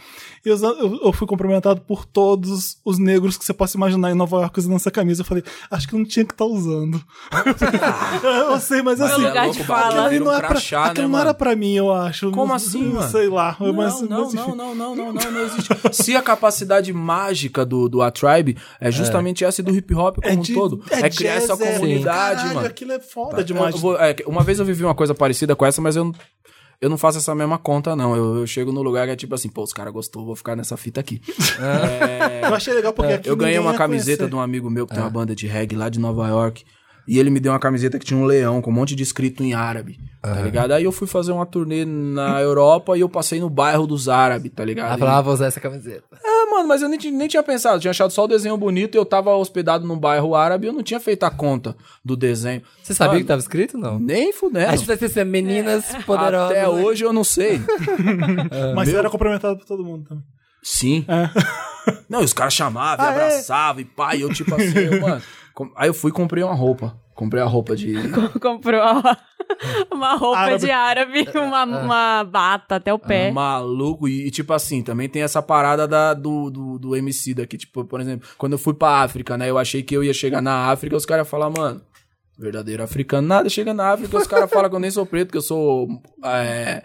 [0.47, 4.37] E eu, eu- fui cumprimentado por todos os negros que você possa imaginar em Nova
[4.43, 5.23] York usando essa camisa.
[5.23, 7.03] Eu falei, acho que não tinha que estar usando.
[8.23, 9.23] eu sei, mas assim.
[9.23, 10.07] lugar de louco, fala.
[10.07, 12.31] Aquilo não, um é pra, crachá, aquilo né, não era pra mim, eu acho.
[12.31, 13.11] Como Não- assim, não mano?
[13.11, 13.57] Sei lá.
[13.59, 15.69] Não, mas, não, mas, não, não, não, não, não, não existe.
[15.93, 20.39] Se a capacidade mágica do, do A Tribe é justamente essa do hip hop como
[20.39, 22.67] um de- todo, é, criar jazz, essa comunidade, caralho, mano.
[22.67, 23.75] Aquilo é foda Tá, demais.
[23.75, 26.15] eu vou- é, uma vez eu vivi uma coisa parecida com essa, mas eu, não-
[26.81, 28.17] eu não faço essa mesma conta, não.
[28.17, 30.57] Eu, eu chego no lugar que é tipo assim, pô, os caras gostou, vou ficar
[30.57, 31.21] nessa fita aqui.
[31.61, 34.31] É, Eu achei legal porque aqui eu ganhei uma camiseta conhecer.
[34.31, 36.65] de um amigo meu que tem uma banda de reggae lá de Nova York.
[37.07, 39.43] E ele me deu uma camiseta que tinha um leão com um monte de escrito
[39.43, 40.73] em árabe, tá ligado?
[40.73, 44.53] Aí eu fui fazer uma turnê na Europa e eu passei no bairro dos árabes,
[44.55, 44.89] tá ligado?
[44.89, 46.05] Ela falava, ah, vou usar essa camiseta.
[46.25, 47.77] É, mano, mas eu nem, nem tinha pensado.
[47.77, 50.69] Eu tinha achado só o desenho bonito e eu tava hospedado num bairro árabe e
[50.69, 51.75] eu não tinha feito a conta
[52.05, 52.63] do desenho.
[52.83, 53.99] Você sabia Mano, que tava escrito, não?
[53.99, 54.69] Nem fudendo.
[54.71, 56.51] A gente vai ser meninas poderosas.
[56.51, 56.69] Até né?
[56.69, 57.61] hoje eu não sei.
[58.75, 60.25] Mas você era cumprimentado por todo mundo também.
[60.63, 61.07] Sim.
[62.09, 63.15] Não, e os caras chamavam, e Ah, é?
[63.15, 65.23] abraçavam, e pá, e eu tipo assim, eu, mano.
[65.77, 66.99] Aí eu fui e comprei uma roupa.
[67.15, 67.95] Comprei a roupa de.
[68.41, 68.81] Comprou
[69.93, 70.65] uma roupa Árabe.
[70.65, 73.31] de árabe, uma, uma bata até o pé.
[73.31, 77.59] Maluco, e, e, tipo assim, também tem essa parada da, do, do, do MC daqui,
[77.59, 80.41] tipo, por exemplo, quando eu fui pra África, né, eu achei que eu ia chegar
[80.41, 81.83] na África, os caras iam falar, mano,
[82.39, 85.39] verdadeiro africano, nada, chega na África, os caras falam que eu nem sou preto, que
[85.39, 85.89] eu sou
[86.25, 86.83] é,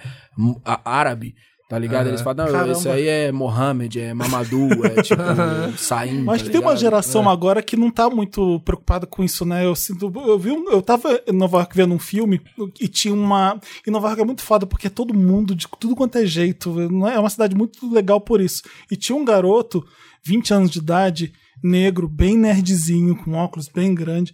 [0.83, 1.35] árabe,
[1.67, 2.01] Tá ligado?
[2.03, 2.09] Aham.
[2.09, 2.71] Eles falam, não, Caramba.
[2.73, 5.21] esse aí é Mohamed, é Mamadou, é tipo
[5.77, 6.21] Saim.
[6.21, 9.65] Mas tá tem uma geração agora que não tá muito preocupada com isso, né?
[9.65, 10.11] Eu sinto.
[10.15, 12.39] Eu vi um, Eu tava em Nova York vendo um filme
[12.79, 13.59] e tinha uma.
[13.85, 16.71] E Nova York é muito foda porque é todo mundo, de tudo quanto é jeito.
[16.91, 17.15] não é?
[17.15, 18.61] É uma cidade muito legal por isso.
[18.91, 19.83] E tinha um garoto,
[20.23, 24.31] 20 anos de idade, negro, bem nerdzinho, com óculos bem grande.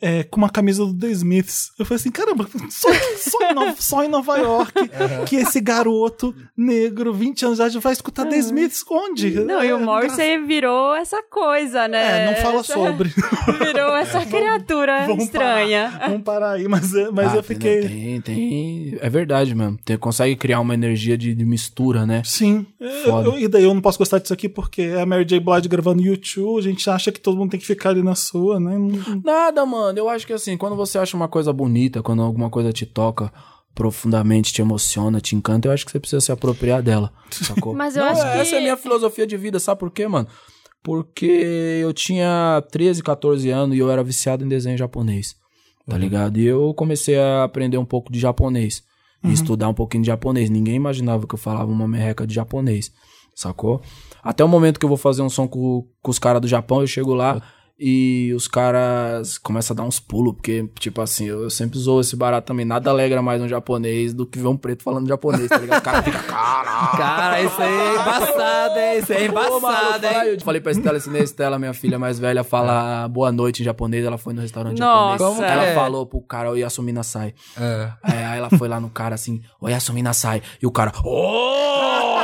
[0.00, 1.70] É, com uma camisa do The Smiths.
[1.78, 4.72] Eu falei assim, caramba, só, só, em, Nova, só em Nova York
[5.26, 9.30] que esse garoto negro, 20 anos de idade, vai escutar The Smiths onde?
[9.40, 12.24] Não, e É, o Morrissey virou essa coisa, né?
[12.24, 13.08] É, não fala Essa- sobre.
[13.58, 15.90] Virou essa criatura Vamos estranha.
[15.92, 17.80] Parar, vamos parar aí, mas, é- mas Ah, eu tem- fiquei.
[17.88, 18.98] Tem, tem.
[19.00, 19.78] É verdade mesmo.
[19.84, 22.22] Tem, consegue criar uma energia de, de mistura, né?
[22.24, 22.66] Sim.
[23.04, 23.28] Foda.
[23.28, 25.40] Eu- e daí eu não posso gostar disso aqui porque é a Mary J.
[25.40, 28.58] Blige gravando YouTube, a gente acha que todo mundo tem que ficar ali na sua,
[28.60, 28.76] né?
[28.76, 29.85] Não- Nada, mano.
[29.94, 33.32] Eu acho que assim, quando você acha uma coisa bonita, quando alguma coisa te toca
[33.74, 37.12] profundamente, te emociona, te encanta, eu acho que você precisa se apropriar dela.
[37.30, 37.74] Sacou?
[37.76, 40.08] Mas eu Não, acho que- Essa é a minha filosofia de vida, sabe por quê,
[40.08, 40.26] mano?
[40.82, 41.26] Porque
[41.82, 45.34] eu tinha 13, 14 anos e eu era viciado em desenho japonês.
[45.88, 46.38] Tá ligado?
[46.38, 48.82] E eu comecei a aprender um pouco de japonês.
[49.24, 50.48] E estudar um pouquinho de japonês.
[50.48, 52.92] Ninguém imaginava que eu falava uma merreca de japonês.
[53.34, 53.80] Sacou?
[54.22, 56.80] Até o momento que eu vou fazer um som com, com os caras do Japão,
[56.80, 57.42] eu chego lá
[57.78, 62.00] e os caras começam a dar uns pulos, porque, tipo assim, eu, eu sempre zoo
[62.00, 62.64] esse barato também.
[62.64, 65.80] Nada alegra mais um japonês do que ver um preto falando japonês, tá ligado?
[65.80, 66.96] O cara fica, caralho.
[66.96, 68.98] Cara, isso aí é embaçado, hein?
[68.98, 70.30] Isso aí é embaçado, fala hein?
[70.32, 73.60] Eu falei pra Estela, ensinei a Estela, minha filha mais velha, a falar boa noite
[73.60, 74.04] em japonês.
[74.06, 75.18] Ela foi no restaurante Nossa.
[75.18, 75.36] japonês.
[75.36, 75.74] Como ela é?
[75.74, 77.34] falou pro cara, o Yasumi Nasai.
[77.60, 77.92] É.
[78.10, 80.42] É, aí ela foi lá no cara assim, o Yasumi Nasai.
[80.62, 82.16] E o cara, oh!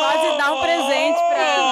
[0.00, 1.68] Quase dá um presente pra ela.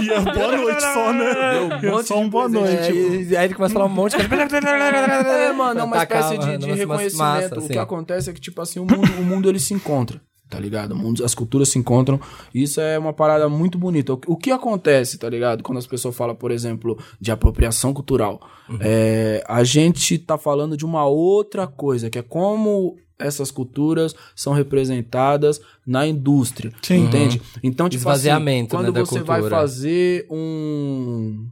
[0.86, 1.78] É boa noite só, né?
[1.80, 2.72] Deu um É só um boa noite.
[2.72, 4.40] É, e aí ele começa a falar um monte de coisa.
[4.50, 7.16] É, mano, é uma Tacar, espécie de, mano, de reconhecimento.
[7.18, 7.68] massa, o assim.
[7.68, 10.20] que acontece é que, tipo assim, o mundo, o mundo ele se encontra.
[10.48, 10.92] Tá ligado?
[10.92, 12.20] O mundo, as culturas se encontram.
[12.52, 14.14] Isso é uma parada muito bonita.
[14.14, 15.62] O, o que acontece, tá ligado?
[15.62, 18.40] Quando as pessoas falam, por exemplo, de apropriação cultural.
[18.68, 18.78] Uhum.
[18.80, 24.52] É, a gente tá falando de uma outra coisa, que é como essas culturas são
[24.52, 26.72] representadas na indústria.
[26.82, 27.04] Sim.
[27.04, 27.40] Entende?
[27.62, 31.48] Então, tipo assim, Esvaziamento, quando né, da você vai fazer um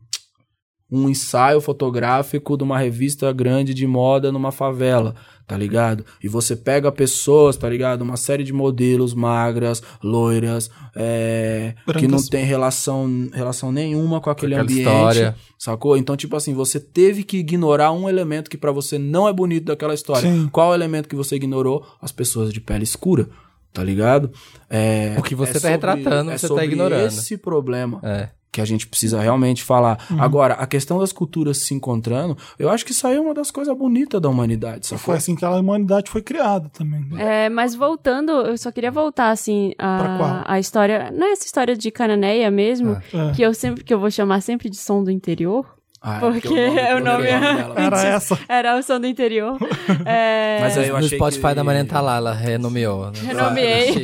[0.90, 5.14] um ensaio fotográfico de uma revista grande de moda numa favela,
[5.48, 6.04] tá ligado?
[6.22, 8.02] E você pega pessoas, tá ligado?
[8.02, 14.54] Uma série de modelos magras, loiras, é, que não tem relação, relação nenhuma com aquele
[14.54, 15.34] aquela ambiente, história.
[15.58, 15.96] sacou?
[15.96, 19.64] Então, tipo assim, você teve que ignorar um elemento que pra você não é bonito
[19.64, 20.30] daquela história.
[20.30, 20.48] Sim.
[20.52, 21.84] Qual é o elemento que você ignorou?
[22.00, 23.26] As pessoas de pele escura.
[23.72, 24.30] Tá ligado?
[24.68, 27.06] É, O que você é tá sobre- retratando, é você tá ignorando.
[27.06, 28.28] Esse problema É.
[28.50, 29.98] que a gente precisa realmente falar.
[30.18, 33.50] Agora, a questão das culturas se encontrando, eu acho que isso aí é uma das
[33.50, 34.98] coisas bonitas da humanidade, sacou?
[34.98, 37.00] Foi assim que a humanidade foi criada também.
[37.10, 37.46] né?
[37.46, 41.10] É, mas voltando, eu só queria voltar, assim, a, a história.
[41.14, 43.32] Não é essa história de Cananeia mesmo, É.
[43.34, 45.66] que eu sempre que eu vou chamar sempre de som do interior.
[46.00, 47.74] Ah, Porque o é o nome- dela.
[47.80, 48.38] Era essa.
[48.48, 49.58] Era o som do interior.
[50.06, 53.06] É, Mas aí eu no achei Spotify que- da Mariana tá lá, ela renomeou.
[53.10, 53.18] né?
[53.26, 53.94] Renomeei.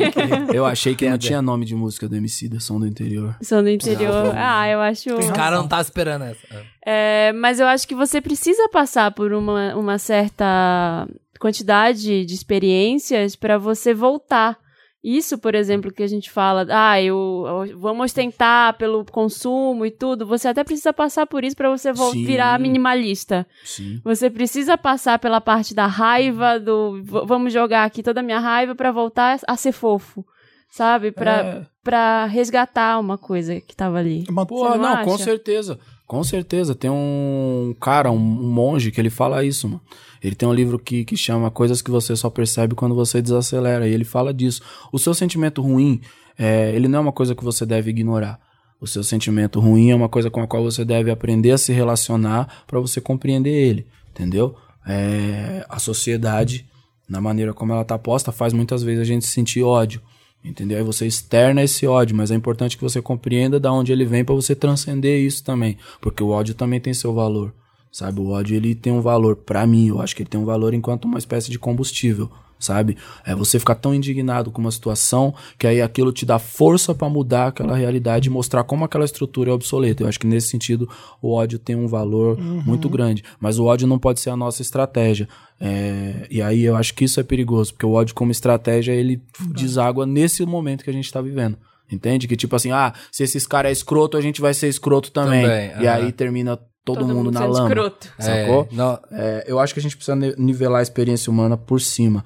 [0.53, 3.36] Eu achei que não tinha nome de música do MC da Som do Interior.
[3.42, 4.32] som do interior.
[4.36, 5.14] Ah, eu acho.
[5.14, 6.38] Os caras não tá esperando essa.
[6.84, 11.07] É, mas eu acho que você precisa passar por uma, uma certa
[11.38, 14.57] quantidade de experiências para você voltar.
[15.05, 19.91] Isso, por exemplo, que a gente fala, ah, eu, eu- vamos ostentar pelo consumo e
[19.91, 20.25] tudo.
[20.27, 22.25] Você até precisa passar por isso para você Sim.
[22.25, 23.47] virar minimalista.
[23.63, 24.01] Sim.
[24.03, 28.75] Você precisa passar pela parte da raiva, do vamos jogar aqui toda a minha raiva
[28.75, 30.25] para voltar a ser fofo,
[30.71, 31.13] sabe?
[31.13, 31.67] Pra, É.
[31.83, 34.25] pra resgatar uma coisa que tava ali.
[34.49, 35.79] Pô, Você não, não com certeza.
[36.07, 36.75] Com certeza.
[36.75, 39.81] Tem um cara, um, um monge, que ele fala isso, mano.
[40.25, 43.87] Ele tem um livro que, que chama Coisas que você só percebe quando você desacelera.
[43.87, 44.62] E ele fala disso.
[44.91, 46.01] O seu sentimento ruim,
[46.39, 48.41] é, ele não é uma coisa que você deve ignorar.
[48.81, 51.75] O seu sentimento ruim é uma coisa com a qual você deve aprender a se
[51.75, 54.57] relacionar para você compreender ele, entendeu?
[54.87, 56.66] É, a sociedade,
[57.07, 60.01] na maneira como ela tá posta, faz muitas vezes a gente sentir ódio.
[60.43, 60.79] Entendeu?
[60.79, 64.25] Aí você externa esse ódio, mas é importante que você compreenda da onde ele vem
[64.25, 67.55] para você transcender isso também, porque o ódio também tem seu valor,
[67.95, 68.20] sabe?
[68.20, 70.74] O ódio ele tem um valor para mim, eu acho que ele tem um valor
[70.74, 72.28] enquanto uma espécie de combustível,
[72.59, 72.97] sabe?
[73.24, 77.09] É você ficar tão indignado com uma situação que aí aquilo te dá força para
[77.09, 80.03] mudar aquela realidade e mostrar como aquela estrutura é obsoleta.
[80.03, 80.90] Eu acho que nesse sentido
[81.22, 84.61] o ódio tem um valor muito grande, mas o ódio não pode ser a nossa
[84.61, 85.28] estratégia.
[85.61, 89.22] É, e aí eu acho que isso é perigoso, porque o ódio como estratégia ele
[89.51, 91.57] deságua nesse momento que a gente tá vivendo.
[91.88, 92.26] Entende?
[92.26, 95.42] Que tipo assim, ah, se esses caras é escroto, a gente vai ser escroto também.
[95.42, 96.07] Também, e aham.
[96.07, 97.68] aí termina todo, Todo mundo, mundo na lama.
[97.68, 98.12] escroto.
[98.18, 98.68] Sacou?
[98.70, 101.80] É, não- É, eu acho que a gente precisa ni- nivelar a experiência humana por
[101.80, 102.24] cima.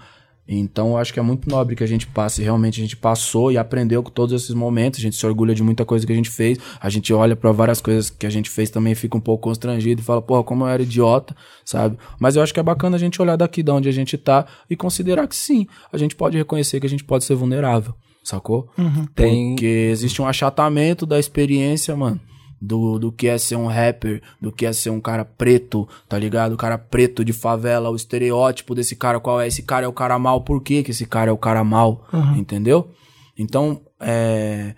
[0.51, 2.43] Então, eu acho que é muito nobre que a gente passe.
[2.43, 4.99] Realmente, a gente passou e aprendeu com todos esses momentos.
[4.99, 6.57] A gente se orgulha de muita coisa que a gente fez.
[6.81, 10.01] A gente olha pra várias coisas que a gente fez também, fica um pouco constrangido
[10.01, 11.37] e fala, porra, como eu era idiota,
[11.67, 11.99] sabe?
[12.19, 14.47] Mas eu acho que é bacana a gente olhar daqui de onde a gente tá
[14.71, 17.95] e considerar que sim, a gente pode reconhecer que a gente pode ser vulnerável,
[18.25, 18.71] sacou?
[19.15, 22.19] Tem- Porque existe um achatamento da experiência, mano.
[22.61, 26.19] Do, do que é ser um rapper, do que é ser um cara preto, tá
[26.19, 26.53] ligado?
[26.55, 29.47] O cara preto de favela, o estereótipo desse cara, qual é?
[29.47, 32.05] Esse cara é o cara mal, por que que esse cara é o cara mal?
[32.37, 32.91] Entendeu?
[33.39, 34.75] Então, é,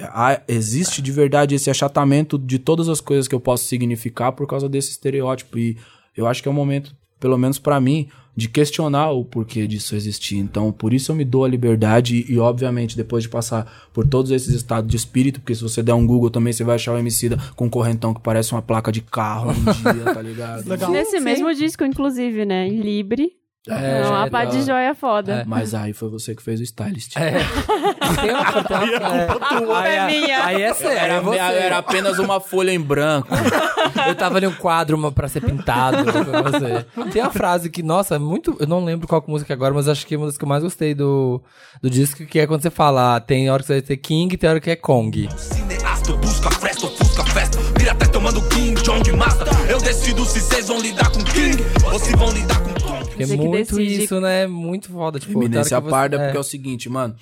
[0.00, 4.46] há- existe de verdade esse achatamento de todas as coisas que eu posso significar por
[4.46, 5.58] causa desse estereótipo.
[5.58, 5.76] E
[6.16, 9.94] eu acho que é o momento, pelo menos pra mim, de questionar o porquê disso
[9.94, 10.36] existir.
[10.36, 14.30] Então, por isso eu me dou a liberdade e, obviamente, depois de passar por todos
[14.30, 16.98] esses estados de espírito, porque se você der um Google também, você vai achar o
[16.98, 20.66] Emicida com um correntão que parece uma placa de carro um dia, tá ligado?
[20.68, 20.90] Legal.
[20.90, 22.68] Nesse mesmo disco, inclusive, né?
[22.68, 23.43] Libre.
[23.68, 25.44] É, É uma é, pá de joia foda.
[25.46, 27.16] Mas aí foi você que fez o stylist.
[27.16, 27.32] É.
[28.20, 31.38] Tem uma, tem uma, é, aí, é, aí é sério, Era, é você.
[31.38, 33.28] era apenas uma folha em branco.
[34.06, 37.04] Eu tava ali um quadro uma, pra ser pintado pra.
[37.10, 38.56] Tem uma frase que, nossa, é muito.
[38.60, 40.62] Eu não lembro qual música agora, mas acho que é uma das que eu mais
[40.62, 41.42] gostei do,
[41.82, 44.36] do disco, que é quando você fala, ah, tem hora que você vai ter King
[44.36, 45.28] tem hora que é Kong.
[45.36, 47.58] Cineasta, busca festa, ofusca festa.
[47.78, 49.48] Vira até tomando King Jong Master.
[49.68, 51.56] Eu decido se vocês vão lidar com King
[51.90, 52.93] ou se vão lidar com Kong.
[53.16, 54.04] Porque é muito decide.
[54.04, 54.46] isso, né?
[54.46, 55.18] Muito foda.
[55.20, 57.14] Tipo, Eminência você- parda, porque é o seguinte, mano.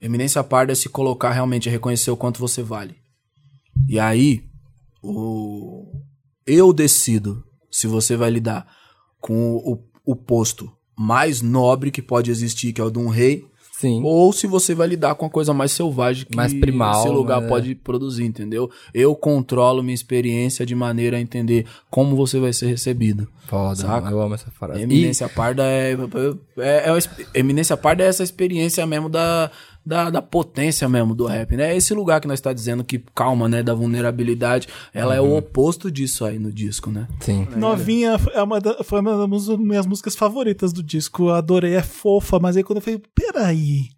[0.00, 2.96] Eminência parda é se colocar realmente, é reconhecer o quanto você vale.
[3.88, 4.44] E aí,
[5.02, 5.92] o...
[6.46, 8.66] eu decido se você vai lidar
[9.20, 13.44] com o, o posto mais nobre que pode existir, que é o de um rei,
[13.78, 14.00] Sim.
[14.04, 17.42] ou se você vai lidar com a coisa mais selvagem que Mais primal, esse lugar
[17.42, 17.48] né?
[17.48, 18.70] pode produzir, entendeu?
[18.94, 23.28] Eu controlo minha experiência de maneira a entender como você vai ser recebido.
[23.46, 24.10] Foda, Saca?
[24.10, 24.80] eu amo essa frase.
[24.82, 25.92] Eminência parda é,
[26.58, 29.50] é, é uma exp- Eminência parda é essa experiência mesmo da,
[29.86, 31.72] da, da potência mesmo do rap, né?
[31.72, 33.62] É esse lugar que nós tá dizendo que calma, né?
[33.62, 34.66] Da vulnerabilidade.
[34.92, 37.06] Ela é o oposto disso aí no disco, né?
[37.20, 37.46] Sim.
[37.56, 41.26] Novinha é uma da- foi uma das minhas músicas favoritas do disco.
[41.28, 43.88] Eu adorei, é fofa, mas aí quando eu falei, peraí,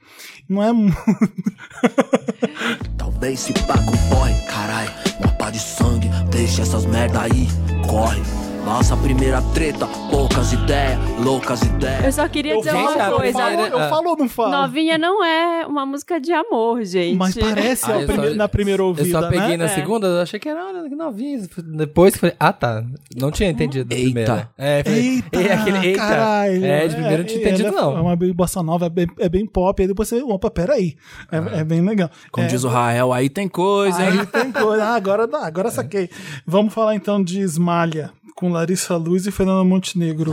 [0.49, 0.69] não é.
[2.97, 3.75] Talvez se pá
[4.11, 4.87] corre, carai.
[5.21, 7.47] Uma pá de sangue, deixa essas merda aí,
[7.89, 8.21] corre.
[8.69, 12.05] Nossa primeira treta, poucas ideias, loucas ideias.
[12.05, 13.33] Eu só queria Eu dizer uma a eu coisa.
[13.33, 14.51] falo, primeira- eu falo ou não falo?
[14.51, 17.17] Novinha não é uma música de amor, gente.
[17.17, 19.57] Mas parece Ah, a eu prime- só- na primeira ouvida, Eu só peguei né?
[19.57, 19.69] na É.
[19.69, 21.49] segunda, eu achei que era novinho.
[21.65, 22.85] Depois falei, ah tá,
[23.17, 24.05] não tinha entendido Eita.
[24.05, 24.51] primeira.
[24.59, 25.99] É, falei, Eita, é, aquele, eita.
[25.99, 26.65] caralho.
[26.67, 27.97] É, de primeiro eu não tinha entendido não.
[27.97, 29.81] É uma bossa nova, é bem, é bem pop.
[29.83, 30.95] Aí depois você, opa, peraí.
[31.33, 32.11] É, é bem legal.
[32.31, 34.21] Como é, diz o Rael, aí tem coisa, hein?
[34.21, 34.85] Aí tem coisa.
[34.85, 36.09] Ah, agora, dá, agora saquei.
[36.47, 40.33] Vamos falar então de Esmalha, com Larissa Luz e Fernanda Montenegro.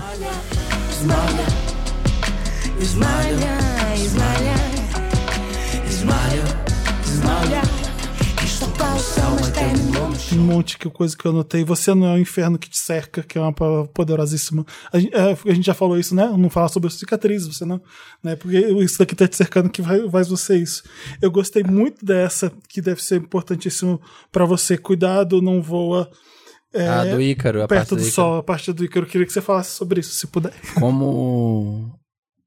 [10.29, 11.63] Tem um monte de coisa que eu anotei.
[11.63, 14.63] Você não é o inferno que te cerca, que é uma palavra poderosíssima.
[14.93, 16.31] A gente, é, a gente já falou isso, né?
[16.37, 17.81] Não falar sobre cicatrizes, você não.
[18.21, 18.35] Né?
[18.35, 20.83] Porque isso daqui tá te cercando que vai, faz você isso.
[21.19, 23.99] Eu gostei muito dessa, que deve ser importantíssimo
[24.31, 24.77] pra você.
[24.77, 26.07] Cuidado, não voa.
[26.75, 28.11] É, Ah, do Ícaro, a parte perto do, Ícaro.
[28.13, 29.05] sol, a parte do Ícaro.
[29.05, 30.53] Eu queria que você falasse sobre isso, se puder.
[30.79, 31.97] Como,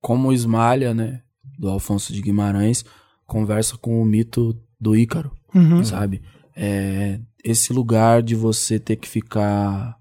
[0.01, 1.23] como Esmalha, né?
[1.59, 2.85] Do Alfonso de Guimarães,
[3.27, 5.83] conversa com o mito do Ícaro, Uhum.
[5.85, 6.23] sabe?
[6.55, 9.97] É, esse lugar de você ter que ficar.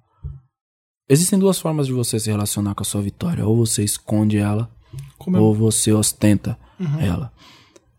[1.09, 3.45] Existem duas formas de você se relacionar com a sua vitória.
[3.45, 4.69] Ou você esconde ela,
[5.17, 6.99] Como é- ou você ostenta Uhum.
[6.99, 7.31] ela.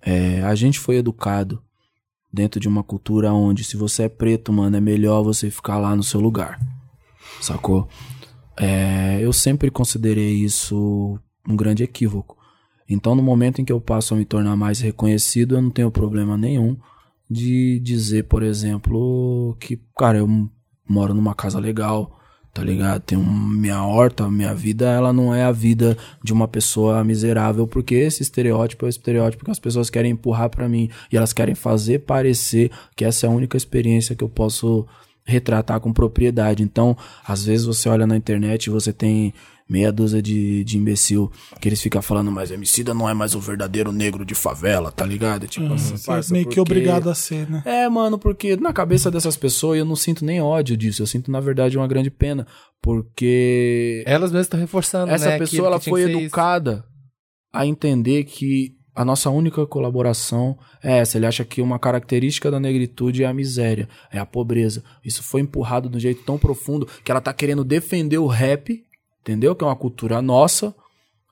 [0.02, 1.62] É, a gente foi educado
[2.32, 5.94] dentro de uma cultura onde se você é preto, mano, é melhor você ficar lá
[5.96, 6.60] no seu lugar.
[7.40, 7.88] Sacou?
[8.56, 11.18] É, eu sempre considerei isso
[11.48, 12.36] um grande equívoco.
[12.88, 15.90] Então, no momento em que eu passo a me tornar mais reconhecido, eu não tenho
[15.90, 16.76] problema nenhum
[17.30, 20.50] de dizer, por exemplo, que, cara, eu
[20.88, 22.17] moro numa casa legal,
[22.58, 23.00] tá ligado?
[23.02, 27.68] Tenho um- minha horta, minha vida, ela não é a vida de uma pessoa miserável,
[27.68, 31.32] porque esse estereótipo é o estereótipo que as pessoas querem empurrar pra mim e elas
[31.32, 34.84] querem fazer parecer que essa é a única experiência que eu posso
[35.24, 36.64] retratar com propriedade.
[36.64, 39.32] Então, às vezes você olha na internet e você tem
[39.68, 43.40] meia dúzia de, de imbecil que eles ficam falando, mas Emicida não é mais o
[43.40, 45.46] verdadeiro negro de favela, tá ligado?
[45.46, 47.62] Tipo assim, Você é parça, meio que porque- obrigado a ser, né?
[47.66, 51.02] é, mano, porque na cabeça dessas pessoas eu não sinto nem ódio disso.
[51.02, 52.46] Eu sinto, na verdade, uma grande pena.
[52.80, 55.38] Porque Elas mesmas estão reforçando, essa né?
[55.38, 56.84] pessoa que- ela que foi que educada
[57.52, 61.16] a entender que a nossa única colaboração é essa.
[61.18, 64.82] Ele acha que uma característica da negritude é a miséria, é a pobreza.
[65.04, 68.82] Isso foi empurrado de um jeito tão profundo que ela tá querendo defender o rap,
[69.28, 69.54] entendeu?
[69.54, 70.74] Que é uma cultura nossa.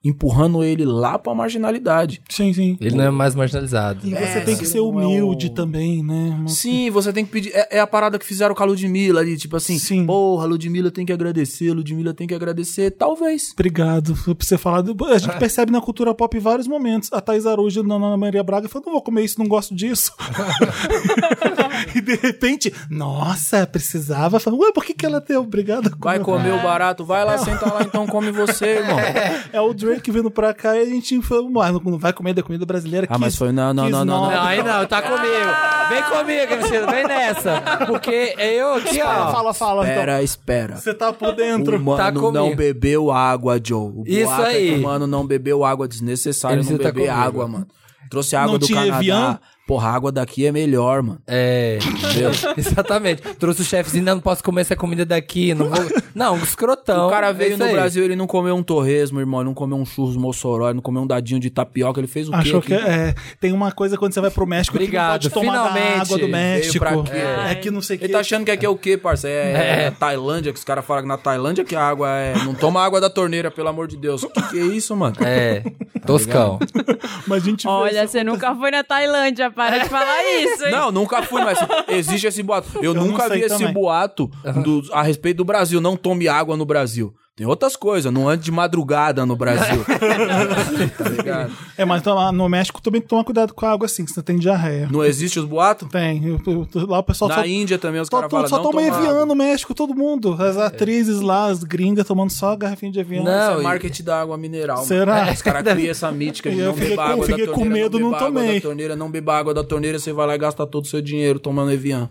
[0.09, 2.21] Empurrando ele lá pra marginalidade.
[2.29, 2.77] Sim, sim.
[2.81, 4.01] Ele não é mais marginalizado.
[4.07, 6.45] E você É, tem que se ser é humilde o- também, né?
[6.47, 7.51] Sim, você tem que pedir.
[7.55, 10.07] É, é a parada que fizeram com a Ludmilla ali, tipo assim, Sim.
[10.07, 13.51] porra, Ludmilla tem que agradecer, Ludmilla tem que agradecer, talvez.
[13.53, 14.85] Obrigado por você falar.
[15.13, 17.11] A gente percebe na cultura pop em vários momentos.
[17.13, 20.13] A Thais Araújo na Ana Maria Braga falou: não vou comer isso, não gosto disso.
[21.95, 24.39] e de repente, nossa, precisava.
[24.41, 27.39] Fala, Ué, por que, que ela tem obrigada a Vai comer o barato, vai lá,
[27.39, 28.97] senta lá, então come você, irmão.
[29.53, 32.43] É o Drake vindo pra cá e a gente falou: "Ah, não vai comer da
[32.43, 33.07] comida brasileira.
[33.11, 35.87] Ah, mas foi- não, não, não, não, nova." Não, aí não, tá comigo.
[35.89, 37.63] Vem comigo, Cristiano, vem nessa.
[37.87, 39.33] Porque eu aqui, ó.
[39.33, 39.83] Fala, fala.
[39.83, 39.93] então.
[39.95, 40.77] Espera, espera.
[40.77, 41.77] Você tá por dentro.
[41.77, 43.93] O mano Tá não bebeu água, Joe.
[43.97, 44.79] O Isso é que aí.
[44.79, 47.67] o mano não bebeu água desnecessária, não tá beber água, mano.
[48.11, 49.41] Trouxe água Não do tinha Canadá.
[49.67, 51.21] Porra, a água daqui é melhor, mano.
[51.27, 51.79] É,
[52.57, 53.23] exatamente.
[53.35, 55.85] Trouxe o chefezinho, não posso comer essa comida daqui, não vou...
[56.15, 57.09] Não, escrotão.
[57.09, 57.73] o cara é veio isso no aí.
[57.73, 59.41] Brasil, ele não comeu um torresmo, irmão.
[59.41, 62.01] Ele não comeu um churros mossoró, ele não comeu um dadinho de tapioca.
[62.01, 62.69] Ele fez o Achou quê?
[62.69, 65.69] que é, tem uma coisa quando você vai pro México Obrigado, que não pode tomar
[65.69, 66.79] finalmente água do México.
[66.79, 67.19] pra quê?
[67.51, 68.05] É que não sei o que.
[68.07, 69.29] Ele tá achando que aqui é o quê, parça?
[69.29, 72.35] É, é Tailândia, que os caras falam que na Tailândia que a água é.
[72.45, 74.23] Não toma água da torneira, pelo amor de Deus.
[74.23, 75.17] O que, que é isso, mano?
[75.21, 75.63] É,
[76.07, 76.59] toscão.
[77.27, 80.71] Mas a gente Olha, você nunca foi na Tailândia, para de falar isso, hein?
[80.71, 82.69] Não, nunca fui, mas existe esse boato.
[82.83, 83.73] Eu, não nunca vi esse também.
[83.73, 84.31] boato
[84.63, 85.81] do- a respeito do Brasil.
[85.81, 87.13] Não tome água no Brasil.
[87.37, 89.85] Tem outras coisas, não ande de madrugada no Brasil.
[90.97, 91.53] tá ligado?
[91.77, 94.89] É, mas no México também toma cuidado com a água assim, que você tem diarreia.
[94.91, 95.87] Não existe os boatos?
[95.91, 96.25] Tem.
[96.27, 99.27] eu- eu- lá o pessoal Na só, Índia também os caras falam, só toma Evian
[99.27, 100.35] no México, todo mundo.
[100.43, 103.23] As atrizes lá, as gringas, tomando só garrafinha de Evian.
[103.23, 104.77] Não, Isso é e- marketing da água mineral.
[104.79, 104.89] mano.
[104.89, 105.31] Será?
[105.31, 107.53] Os caras criam essa mítica de Eu não fiquei beber água da fiquei torneira.
[107.53, 108.55] com medo, não não beba água tomei.
[108.55, 111.03] da torneira, não beba água da torneira, você vai lá e gasta todo o seu
[111.03, 112.09] dinheiro tomando Evian.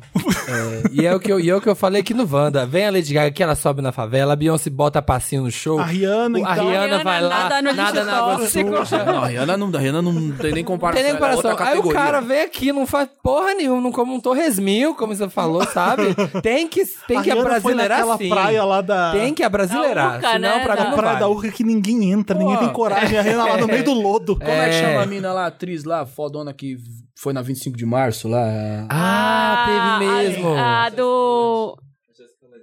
[0.92, 2.64] E é o que eu, e é o que eu falei aqui no Wanda.
[2.68, 5.80] Vem a Lady Gaga que ela sobe na favela, a Beyoncé bota passinho no show.
[5.80, 6.54] A Rihanna, a então.
[6.68, 9.04] Rihanna Rihanna vai lá, nada no nada na água suja.
[9.06, 10.96] Não, a Rihanna não, a Rihanna não tem nem comparação.
[11.02, 11.52] tem nem é comparação.
[11.52, 15.16] outra Aí o cara vem aqui, não faz porra nenhuma, não come um torresminho, como
[15.16, 16.04] você falou, sabe?
[16.42, 18.30] Tem que, tem A que abrasileirar naquela sim.
[18.30, 19.12] praia lá da...
[19.12, 20.64] Tem que abrasileirar, Da Urca, senão né?
[20.64, 21.20] pra mim A não praia vai.
[21.20, 23.18] da Urca que ninguém entra, ninguém tem coragem.
[23.18, 24.36] A Rihanna lá no meio do lodo.
[24.36, 24.82] Como é que É.
[24.82, 26.78] chama a mina lá, a atriz lá, fodona que
[27.18, 28.46] foi na 25 de março lá?
[28.90, 29.66] Ah,
[30.00, 30.54] teve mesmo.
[30.54, 31.78] A, a do...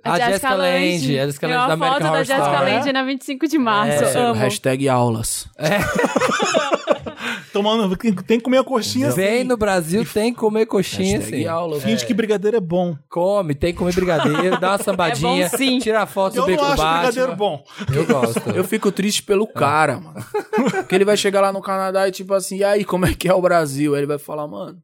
[0.04, 2.70] A Jessica Lange, a Jessica Tem Lange uma da foto American da Horror Jessica Story.
[2.72, 3.98] Lange na 25 de março.
[4.06, 4.34] Sério, amo.
[4.40, 5.46] hashtag aulas.
[7.52, 9.44] Tomando, tem que comer a coxinha Vem assim.
[9.44, 11.46] no Brasil, tem que comer coxinha Hashtag assim.
[11.46, 11.82] aulas.
[11.82, 12.96] Finge que brigadeiro é bom.
[13.08, 15.78] Come, tem que comer brigadeiro, dá uma sambadinha, É bom sim.
[15.78, 16.98] tira a foto Eu do não acho Batman.
[17.00, 17.62] brigadeiro bom.
[17.94, 18.50] Eu gosto.
[18.50, 20.24] Eu fico triste pelo cara, mano.
[20.70, 23.28] Porque ele vai chegar lá no Canadá e tipo assim, e aí, como é que
[23.28, 23.94] é o Brasil?
[23.94, 24.78] Aí ele vai falar, mano,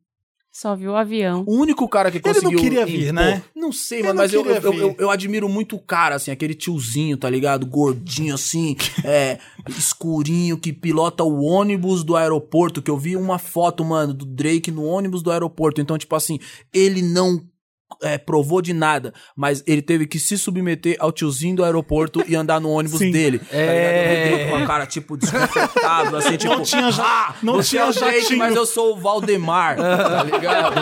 [0.60, 1.44] Só viu o avião.
[1.46, 2.58] o único cara que Ele não conseguiu...
[2.58, 3.44] queria vir, né?
[3.54, 4.80] Não sei, mano, não mas eu, eu, vir.
[4.80, 7.64] eu, eu admiro muito o cara, assim, aquele tiozinho, tá ligado?
[7.64, 9.38] Gordinho, assim, é,
[9.68, 14.72] escurinho, que pilota o ônibus do aeroporto, que eu vi uma foto, mano, do Drake
[14.72, 15.80] no ônibus do aeroporto.
[15.80, 16.40] Então, tipo assim,
[16.74, 17.40] ele não
[18.02, 22.36] é, provou de nada, mas ele teve que se submeter ao tiozinho do aeroporto e
[22.36, 23.10] andar no ônibus Sim.
[23.10, 23.38] dele.
[23.38, 23.58] Tá ligado?
[23.66, 24.28] É.
[24.28, 26.54] Drake com a cara, tipo, desconfortável, assim, tipo...
[26.54, 29.00] Não tinha ja- ah, não você tinha é o Drake, jatinho." mas eu sou o
[29.00, 30.74] Valdemar, tá ligado?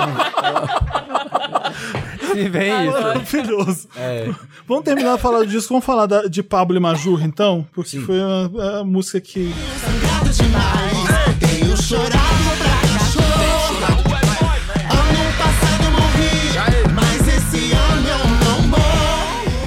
[2.32, 2.92] Se vem isso.
[2.92, 3.88] Maravilhoso.
[3.96, 4.28] É.
[4.66, 5.68] Vamos terminar de falar disso.
[5.68, 7.66] Vamos falar da- de Pablo e Majur, então?
[7.72, 9.54] Porque foi a, a música que.
[11.40, 12.26] Tenho chorado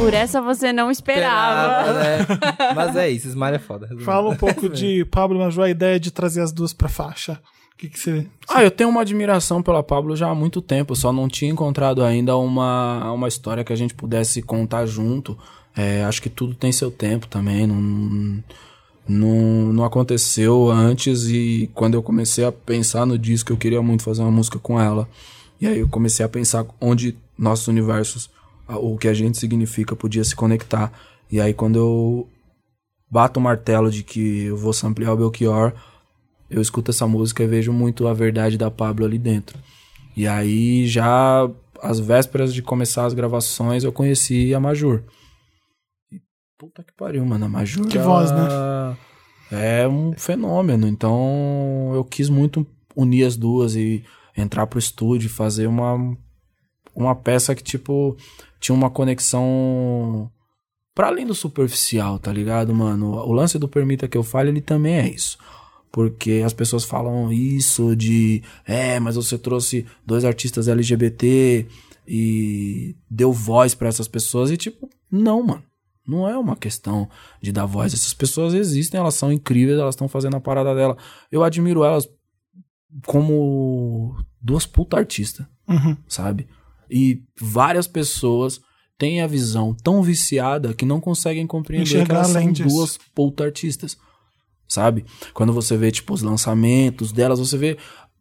[0.09, 1.81] Por essa você não esperava.
[1.81, 2.73] Esperava, né?
[2.75, 3.85] Mas é isso, Smile é foda.
[3.85, 4.05] resumindo.
[4.05, 7.39] Fala um pouco de Pablo e Majur, a ideia de trazer as duas pra faixa.
[7.73, 8.27] O que, que você.
[8.49, 12.03] Ah, eu tenho uma admiração pela Pablo já há muito tempo, só não tinha encontrado
[12.03, 15.37] ainda uma, uma história que a gente pudesse contar junto.
[15.75, 18.43] É, acho que tudo tem seu tempo também, não,
[19.07, 24.03] não, não aconteceu antes e quando eu comecei a pensar no disco, eu queria muito
[24.03, 25.07] fazer uma música com ela.
[25.61, 28.29] E aí eu comecei a pensar onde nossos universos,
[28.69, 30.91] o que a gente significa, podia se conectar.
[31.31, 32.29] E aí quando eu
[33.09, 35.73] bato o martelo de que eu vou samplear o Belchior,
[36.49, 39.57] eu escuto essa música e vejo muito a verdade da Pablo ali dentro.
[40.15, 41.49] E aí, já
[41.81, 45.03] às vésperas de começar as gravações, eu conheci a Majur.
[46.11, 46.19] E
[46.57, 47.45] puta que pariu, mano.
[47.45, 47.87] A Majur.
[47.87, 48.97] Que voz, né?
[49.51, 50.87] É um fenômeno.
[50.87, 52.65] Então, eu quis muito
[52.95, 54.03] unir as duas e
[54.35, 56.17] entrar pro estúdio e fazer uma,
[56.95, 58.17] uma peça que, tipo,
[58.59, 60.29] tinha uma conexão
[60.93, 63.11] para além do superficial, tá ligado, mano?
[63.13, 65.37] O lance do Permita que eu fale, ele também é isso.
[65.91, 71.65] Porque as pessoas falam isso de, é, mas você trouxe dois artistas LGBT
[72.07, 75.63] e deu voz pra essas pessoas e tipo, não, mano.
[76.05, 77.07] Não é uma questão
[77.41, 77.93] de dar voz.
[77.93, 80.97] Essas pessoas existem, elas são incríveis, elas estão fazendo a parada dela.
[81.31, 82.09] Eu admiro elas
[83.05, 85.95] como duas puta artistas, Uhum.
[86.07, 86.47] sabe?
[86.89, 88.61] E várias pessoas
[88.97, 92.69] têm a visão tão viciada que não conseguem compreender que Enxergar elas além são disso.
[92.69, 93.97] duas puta artistas,
[94.67, 95.05] sabe?
[95.33, 97.77] Quando você vê, tipo, os lançamentos delas, você vê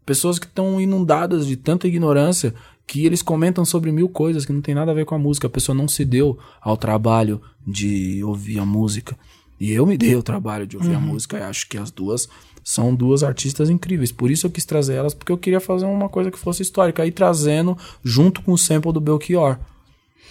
[0.07, 2.55] pessoas que estão inundadas de tanta ignorância
[2.87, 5.47] que eles comentam sobre mil coisas que não tem nada a ver com a música.
[5.47, 9.19] A pessoa não se deu ao trabalho de ouvir a música.
[9.61, 12.29] E eu me dei o trabalho de ouvir a música e acho que as duas
[12.69, 14.13] são duas artistas incríveis.
[14.13, 17.03] Por isso eu quis trazer elas, porque eu queria fazer uma coisa que fosse histórica.
[17.03, 19.57] Aí trazendo junto com o sample do Belchior.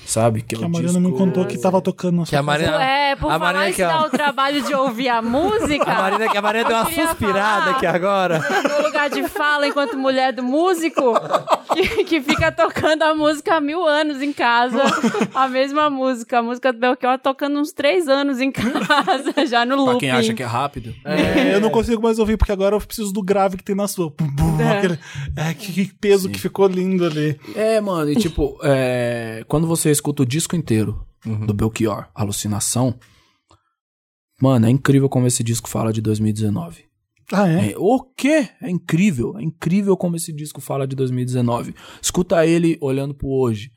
[0.07, 0.41] Sabe?
[0.41, 2.39] Que, é Que o a Mariana me disco- contou que tava tocando na Que sua
[2.39, 2.81] a Marina.
[2.83, 5.83] É, por a em que dar ó, o trabalho de ouvir a música.
[5.91, 7.71] a Marina, que a Marina deu uma suspirada falar.
[7.71, 8.39] aqui agora.
[8.79, 11.13] no lugar de fala enquanto mulher do músico,
[11.73, 14.81] que, que fica tocando a música há mil anos em casa.
[15.35, 16.39] A mesma música.
[16.39, 19.99] A música do Belchior tocando uns três anos em casa, já no Pra looping.
[19.99, 20.95] quem acha que é rápido.
[21.03, 23.87] É, eu não consigo mais ouvir, porque agora eu preciso do grave que tem na
[23.87, 24.09] sua.
[24.17, 24.77] Bum, bum, É.
[24.77, 24.99] aquele-
[25.35, 27.37] é, que, peso que ficou lindo ali.
[27.55, 31.05] É, mano, e tipo, é, quando você escuta o disco inteiro
[31.45, 32.97] do Belchior, Alucinação,
[34.41, 36.85] mano, é incrível como esse disco fala de 2019.
[37.31, 37.71] Ah, é?
[37.71, 38.47] É, o quê?
[38.61, 41.75] É incrível, é incrível como esse disco fala de 2019.
[42.01, 43.69] Escuta ele olhando pro hoje.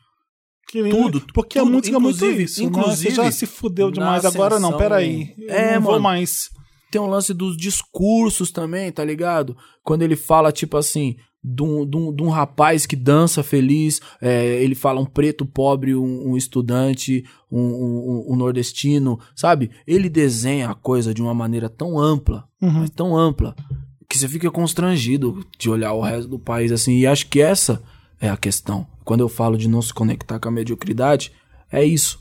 [0.69, 0.97] Que lindo.
[1.21, 2.61] tudo, Porque a tudo, música é muito inclusive- isso.
[2.63, 2.67] né?
[2.69, 4.25] inclusive, Você já se fudeu demais.
[4.25, 5.35] Agora não, peraí.
[5.37, 6.05] Eu É, não vou mano.
[6.05, 6.49] mais.
[6.93, 9.57] Tem um lance dos discursos também, tá ligado?
[9.83, 14.01] Quando ele fala, tipo assim, de um, de um- de um rapaz que dança feliz,
[14.21, 19.71] é, ele fala um preto pobre, um, um estudante, um, nordestino, sabe?
[19.87, 22.71] Ele desenha a coisa de uma maneira tão ampla, Uhum.
[22.73, 23.55] mas tão ampla,
[24.09, 26.99] que você fica constrangido de olhar o resto do país assim.
[26.99, 27.83] E acho que essa
[28.21, 28.87] é a questão.
[29.05, 31.33] Quando eu falo de não se conectar com a mediocridade,
[31.73, 32.19] é isso.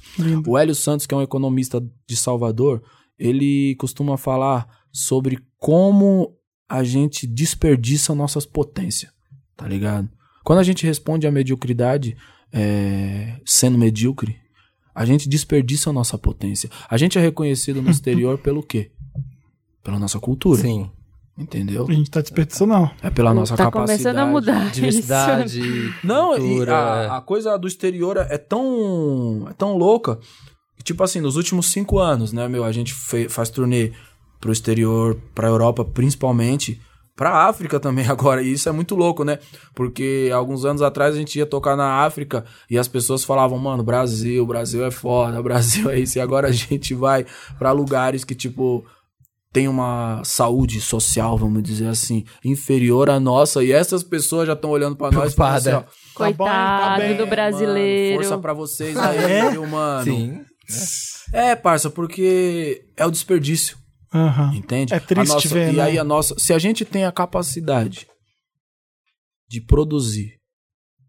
[0.48, 2.82] O Hélio Santos, que é um economista de Salvador,
[3.18, 6.36] ele costuma falar sobre como
[6.70, 9.12] a gente desperdiça nossas potências,
[9.58, 10.08] tá ligado?
[10.44, 12.16] Quando a gente responde à mediocridade
[12.54, 14.38] é, sendo medíocre,
[14.94, 16.70] a gente desperdiça a nossa potência.
[16.90, 18.92] A gente é reconhecido no exterior pelo quê?
[19.84, 20.90] Pela nossa cultura, Sim.
[21.38, 21.88] entendeu?
[21.90, 22.92] A gente tá desperdiçando, não.
[23.02, 24.04] É pela nossa tá capacidade.
[24.04, 24.66] começando a mudar.
[24.66, 24.76] isso.
[24.76, 25.62] Diversidade.
[26.04, 30.20] Não, e cultura, a, a coisa do exterior é tão, é tão louca.
[30.84, 33.92] Tipo assim, nos últimos cinco anos, né, meu, a gente fe- faz turnê
[34.40, 36.80] pro exterior, pra Europa principalmente,
[37.16, 38.42] pra África também agora.
[38.42, 39.40] E isso é muito louco, né?
[39.76, 43.84] Porque alguns anos atrás a gente ia tocar na África e as pessoas falavam, mano,
[43.84, 46.18] Brasil, Brasil é foda, Brasil é isso.
[46.18, 47.26] E agora a gente vai
[47.58, 48.86] pra lugares que, tipo,
[49.52, 53.64] tem uma saúde social, vamos dizer assim, inferior à nossa.
[53.64, 55.84] E essas pessoas já estão olhando pra nós e falando assim, ó,
[56.20, 58.16] Tá bom, tá Coitado bem, do brasileiro.
[58.18, 59.50] Mano, força pra vocês aí, é?
[59.52, 60.04] viu, mano?
[60.04, 60.42] Sim.
[61.34, 63.78] É, parça, porque é o desperdício,
[64.14, 64.54] Aham.
[64.56, 64.94] entende?
[64.94, 65.84] É triste A nossa- ver, E né?
[65.84, 68.08] aí a nossa, se a gente tem a capacidade
[69.48, 70.38] de produzir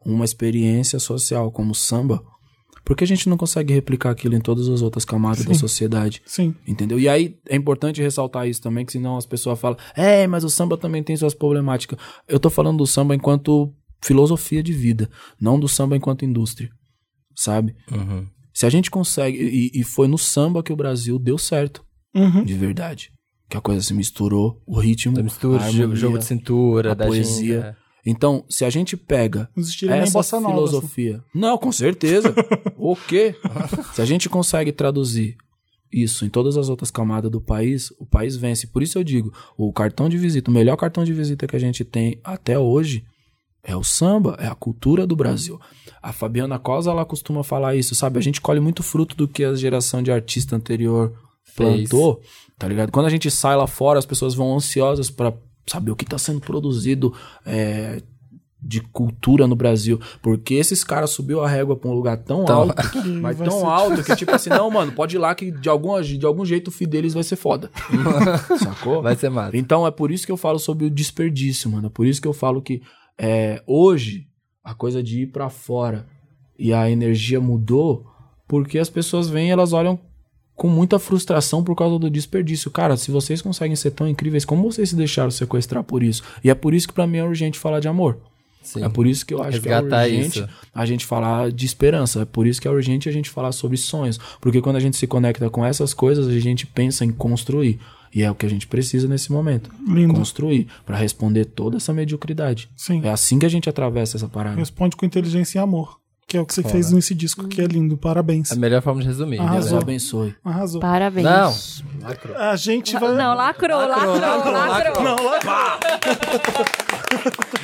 [0.04, 2.22] uma experiência social como o samba,
[2.84, 5.60] por que a gente não consegue replicar aquilo em todas as outras camadas da Sim.
[5.60, 6.22] sociedade?
[6.24, 6.54] Sim.
[6.66, 6.98] Entendeu?
[6.98, 10.50] E aí é importante ressaltar isso também, que senão as pessoas falam, é, mas o
[10.50, 11.98] samba também tem suas problemáticas.
[12.26, 13.72] Eu tô falando do samba enquanto
[14.02, 16.70] filosofia de vida, não do samba enquanto indústria,
[17.36, 17.74] sabe?
[17.92, 18.26] Uhum.
[18.54, 21.84] Se a gente consegue, e, e foi no samba que o Brasil deu certo,
[22.14, 22.44] Uhum.
[22.44, 23.12] de verdade.
[23.48, 25.96] Que a coisa se misturou, o ritmo, Da mistura, a jogo, harmonia.
[25.96, 27.76] jogo de cintura, a da poesia.
[28.06, 30.54] Então, se a gente pega essa bossa nova.
[30.54, 30.68] assim.
[30.70, 31.24] filosofia.
[31.34, 32.34] Não, com certeza.
[32.78, 33.34] o quê?
[33.92, 35.36] Se a gente consegue traduzir
[35.92, 38.68] isso em todas as outras camadas do país, o país vence.
[38.68, 41.60] Por isso eu digo, o cartão de visita, o melhor cartão de visita que a
[41.60, 43.04] gente tem até hoje
[43.62, 45.60] é o samba, é a cultura do Brasil.
[46.00, 48.18] A Fabiana Cosa, ela costuma falar isso, sabe?
[48.18, 51.12] A gente colhe muito fruto do que a geração de artista anterior
[51.50, 51.88] Fez.
[51.88, 52.20] plantou,
[52.58, 52.90] tá ligado?
[52.90, 55.32] Quando a gente sai lá fora, as pessoas vão ansiosas pra
[55.66, 57.14] saber o que tá sendo produzido
[57.46, 58.02] é,
[58.62, 60.00] de cultura no Brasil.
[60.20, 62.74] Porque esses caras subiu a régua pra um lugar tão alto,
[63.20, 65.68] mas vai tão ser alto que tipo assim, não, mano, pode ir lá que de
[65.68, 67.70] algum, de algum jeito o Fidelis vai ser foda.
[68.58, 69.02] Sacou?
[69.02, 69.56] Vai ser massa.
[69.56, 71.86] Então é por isso que eu falo sobre o desperdício, mano.
[71.86, 72.82] É por isso que eu falo que
[73.18, 74.26] é, hoje
[74.62, 76.06] a coisa de ir pra fora
[76.58, 78.06] e a energia mudou
[78.46, 79.98] porque as pessoas vêm e elas olham
[80.60, 82.70] com muita frustração por causa do desperdício.
[82.70, 86.22] Cara, se vocês conseguem ser tão incríveis, como vocês se deixaram sequestrar por isso?
[86.44, 88.18] E é por isso que pra mim é urgente falar de amor.
[88.62, 88.84] Sim.
[88.84, 90.48] É por isso que eu acho Resgatar que é urgente isso.
[90.74, 92.20] a gente falar de esperança.
[92.20, 94.20] É por isso que é urgente a gente falar sobre sonhos.
[94.38, 97.80] Porque quando a gente se conecta com essas coisas, a gente pensa em construir.
[98.14, 99.70] E é o que a gente precisa nesse momento.
[99.88, 100.12] Lindo.
[100.12, 102.68] Construir para responder toda essa mediocridade.
[102.76, 103.00] Sim.
[103.02, 104.56] É assim que a gente atravessa essa parada.
[104.56, 105.99] Responde com inteligência e amor.
[106.30, 107.96] Que é o que você fez nesse disco, que é lindo.
[107.96, 108.52] Parabéns.
[108.52, 109.40] A melhor forma de resumir.
[109.40, 109.70] Arrasou.
[109.70, 110.36] Deus abençoe.
[110.44, 110.80] Arrasou.
[110.80, 111.24] Parabéns.
[111.26, 112.08] Não.
[112.08, 112.36] Lacrou.
[112.36, 113.14] A gente vai.
[113.16, 115.02] Não, lacrou, lacrou, lacrou, lacrou.
[115.02, 115.78] Não, lá-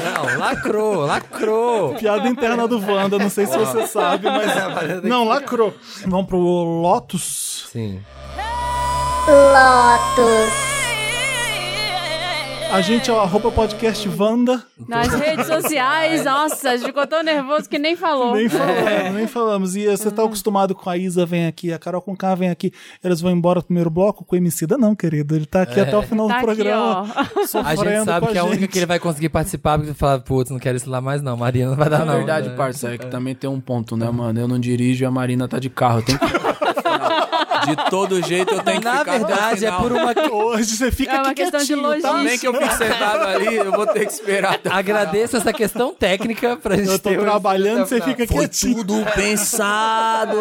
[0.05, 1.95] Não, lacrou, lacrou.
[1.95, 4.51] piada interna do Wanda, não sei se você sabe, mas.
[5.05, 5.73] Não, lacrou.
[6.05, 7.69] Vamos pro Lotus.
[7.73, 8.01] Sim.
[12.73, 14.63] A gente é o arroba podcast Wanda.
[14.87, 18.35] Nas redes sociais, nossa, a gente ficou tão nervoso que nem falou.
[18.35, 19.77] Nem falamos, nem falamos.
[19.77, 22.73] E você tá acostumado com a Isa vem aqui, a Carol com K vem aqui,
[23.03, 25.35] eles vão embora do primeiro bloco com o Emicida, não, querido.
[25.37, 27.07] Ele tá aqui até o final Tá do aqui, programa.
[27.47, 28.71] Sofrendo A gente sabe com que é a única gente.
[28.71, 31.37] que ele vai conseguir participar, porque ele fala, putz, não quero isso lá mais não,
[31.37, 32.17] Marina não vai dar Na não.
[32.19, 32.55] verdade, É.
[32.55, 34.39] parça, é que também tem um ponto, né, mano?
[34.39, 36.01] Eu não dirijo e a Marina tá de carro.
[36.01, 36.27] Eu tenho que...
[37.67, 40.15] De todo jeito eu tenho que Na ficar verdade, é por uma...
[40.33, 41.89] Hoje você fica É uma aqui questão de quietinho, tá?
[42.13, 42.23] logística.
[42.23, 45.93] Nem que eu fique sentado ali, eu vou ter que esperar até Agradeço essa questão
[45.95, 48.77] técnica pra gente Eu tô ter o- trabalhando, você fica Foi quietinho.
[48.85, 50.37] tudo pensado.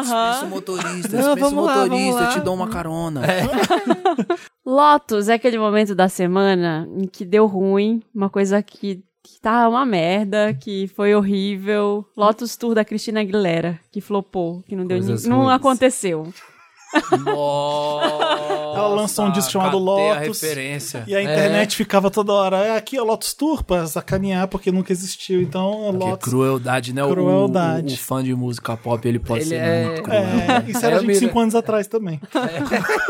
[0.00, 2.26] Dispensa o motorista, Não, dispensa o vamos lá, vamos motorista, lá.
[2.26, 3.20] eu te dou uma carona.
[4.64, 9.68] Lotus é aquele momento da semana em que deu ruim, uma coisa que, que tá
[9.68, 12.04] uma merda, que foi horrível.
[12.16, 15.52] Lotus Tour da Cristina Aguilera, que flopou, que não deu Coisas ni- não ruins.
[15.56, 16.32] aconteceu.
[17.24, 20.40] Nossa, Ela lançou um disco chamado a Lotus.
[20.40, 21.04] referência.
[21.06, 24.92] E a internet ficava toda hora, é aqui é Lotus Tour, pra sacanear, porque nunca
[24.92, 25.40] existiu.
[25.42, 26.28] Então, é Que Lotus.
[26.30, 27.04] crueldade, né?
[27.04, 27.92] O- Crueldade.
[27.92, 30.20] O, o fã de música pop, ele pode Ele ser é- muito cruel.
[30.22, 31.18] É, isso era É, de Mira.
[31.18, 32.20] 5 anos atrás também.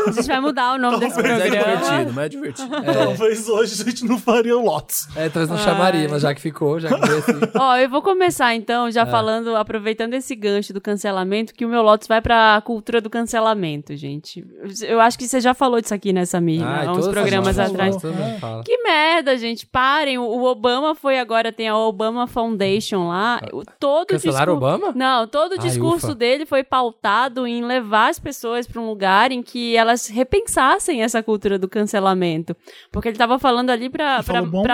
[0.07, 1.75] A gente vai mudar o nome desse Mas é programa.
[1.77, 2.69] divertido, mas é divertido.
[2.93, 5.07] Talvez hoje a gente não faria o Lotus.
[5.15, 7.31] É, talvez não chamaria, mas já que ficou, já que veio assim.
[7.57, 8.91] Ó, eu vou começar então, É.
[8.91, 13.09] já falando, aproveitando esse gancho do cancelamento, que o meu Lotus vai pra cultura do
[13.09, 14.45] cancelamento, gente.
[14.81, 17.69] Eu acho que você já falou disso aqui nessa mídia, Ai, há uns programas as
[17.71, 17.95] atrás.
[18.39, 18.63] Fala.
[18.63, 19.65] Que merda, gente.
[19.65, 20.17] Parem.
[20.17, 23.41] O Obama foi agora, tem a Obama Foundation lá.
[23.79, 24.93] Todo Cancelaram o discur- Obama?
[24.95, 26.15] Não, todo o Ai, discurso ufa.
[26.15, 31.21] dele foi pautado em levar as pessoas para um lugar em que elas repensassem essa
[31.23, 32.55] cultura do cancelamento.
[32.91, 34.21] Porque ele tava falando ali para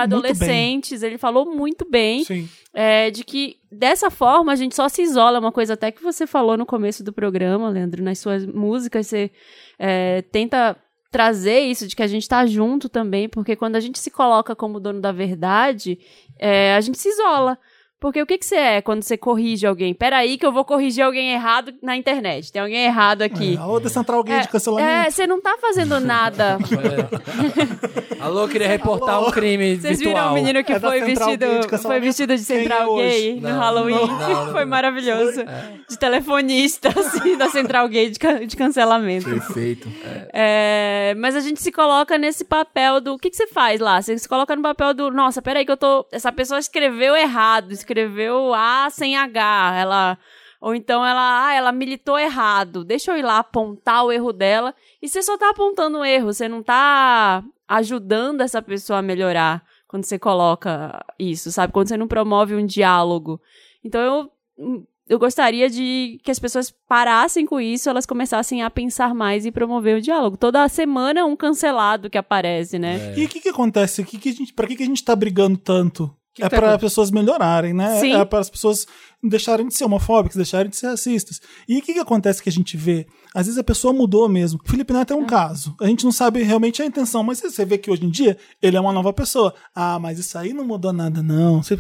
[0.04, 2.26] adolescentes, ele falou muito bem
[2.74, 5.40] é, de que dessa forma a gente só se isola.
[5.40, 9.32] Uma coisa até que você falou no começo do programa, Leandro, nas suas músicas, você
[9.78, 10.76] é, tenta
[11.12, 14.56] trazer isso de que a gente tá junto também, porque quando a gente se coloca
[14.56, 15.98] como dono da verdade,
[16.38, 17.58] é, a gente se isola.
[18.00, 19.94] Porque o que, que você é quando você corrige alguém?
[19.94, 22.50] Peraí que eu vou corrigir alguém errado na internet.
[22.52, 23.56] Tem alguém errado aqui.
[23.56, 24.90] É, a outra central gay É, de cancelamento.
[24.90, 26.58] é, você não tá fazendo nada.
[28.22, 31.46] Alô, queria reportar um crime Vocês viram o menino que É foi vestido,
[31.82, 33.04] foi vestido de é central hoje?
[33.10, 33.96] gay no Não, Halloween?
[33.96, 35.42] não, não, não, foi maravilhoso.
[35.90, 39.30] De telefonista, assim, da central gay de, de cancelamento.
[39.30, 39.90] Perfeito.
[40.34, 43.14] É, mas a gente se coloca nesse papel do.
[43.14, 44.02] O que, que você faz lá?
[44.02, 45.12] Você se coloca no papel do.
[45.12, 46.06] Nossa, peraí, que eu tô.
[46.12, 49.76] Essa pessoa escreveu errado, escreveu A sem H.
[49.78, 50.18] Ela.
[50.62, 52.84] Ou então ela, ah, ela militou errado.
[52.84, 54.76] Deixa eu ir lá apontar o erro dela.
[55.02, 59.64] E você só tá apontando o erro, você não tá ajudando essa pessoa a melhorar
[59.88, 61.72] quando você coloca isso, sabe?
[61.72, 63.42] Quando você não promove um diálogo.
[63.84, 64.02] Então
[64.58, 69.44] eu eu gostaria de que as pessoas parassem com isso, elas começassem a pensar mais
[69.44, 70.38] e promover o diálogo.
[70.38, 73.18] Toda semana é um cancelado que aparece, né?
[73.18, 74.04] E o que, que acontece?
[74.04, 76.16] Que que a gente, pra que, que a gente tá brigando tanto?
[76.40, 76.80] Que é que tá para acontecendo?
[76.90, 78.00] pessoas melhorarem, né?
[78.00, 78.14] Sim.
[78.14, 78.86] É para as pessoas
[79.24, 81.42] deixarem de ser homofóbicas, deixarem de ser racistas.
[81.68, 83.06] E o que, que acontece que a gente vê?
[83.36, 84.60] Às vezes a pessoa mudou mesmo.
[84.66, 85.76] Felipe Neto é um caso.
[85.82, 88.78] A gente não sabe realmente a intenção, mas você vê que hoje em dia ele
[88.78, 89.54] é uma nova pessoa.
[89.76, 91.62] Ah, mas isso aí não mudou nada, não.
[91.62, 91.80] Você-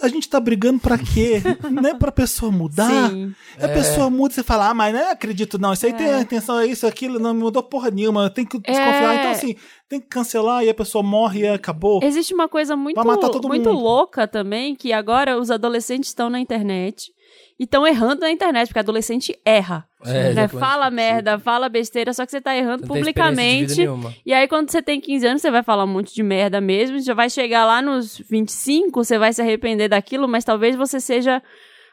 [0.00, 1.42] A gente tá brigando pra quê?
[1.70, 3.10] não é pra pessoa mudar.
[3.10, 3.34] Sim.
[3.60, 5.72] A pessoa muda e você fala, ah, mas não acredito, não.
[5.72, 8.28] Isso aí tem a intenção, é isso, aquilo, não mudou porra nenhuma.
[8.28, 9.14] Tem que desconfiar.
[9.14, 9.18] É.
[9.18, 9.56] Então, assim,
[9.88, 12.00] tem que cancelar e a pessoa morre e acabou.
[12.02, 13.82] Existe uma coisa muito, Vai matar todo muito mundo.
[13.82, 17.12] louca também, que agora os adolescentes estão na internet
[17.58, 19.86] e estão errando na internet, porque adolescente erra.
[20.04, 20.48] É, né?
[20.48, 23.80] Fala merda, fala besteira, só que você tá errando publicamente.
[24.24, 27.00] E aí, quando você tem 15 anos, você vai falar um monte de merda mesmo.
[27.00, 31.42] Já vai chegar lá nos 25, você vai se arrepender daquilo, mas talvez você seja.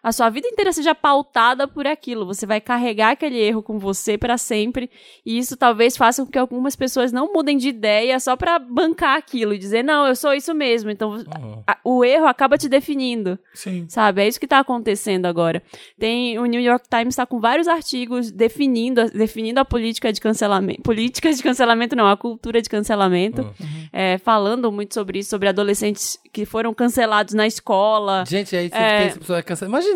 [0.04, 2.26] A sua vida inteira seja pautada por aquilo.
[2.26, 4.90] Você vai carregar aquele erro com você pra sempre.
[5.26, 9.18] E isso talvez faça com que algumas pessoas não mudem de ideia só pra bancar
[9.18, 10.90] aquilo e dizer, não, eu sou isso mesmo.
[10.92, 11.24] Então,
[11.66, 13.40] a- o erro acaba te definindo.
[13.54, 13.86] Sim.
[13.88, 14.22] Sabe?
[14.24, 15.64] É isso que tá acontecendo agora.
[15.98, 20.82] Tem o New York Times está com vários artigos definindo, definindo a política de cancelamento.
[20.82, 23.54] Políticas de cancelamento, não, a cultura de cancelamento.
[23.94, 28.26] É, falando muito sobre isso, sobre adolescentes que foram cancelados na escola.
[28.28, 28.98] Gente, aí você É.
[29.00, 29.78] tem essa pessoa cancelada.
[29.78, 29.93] Imagina.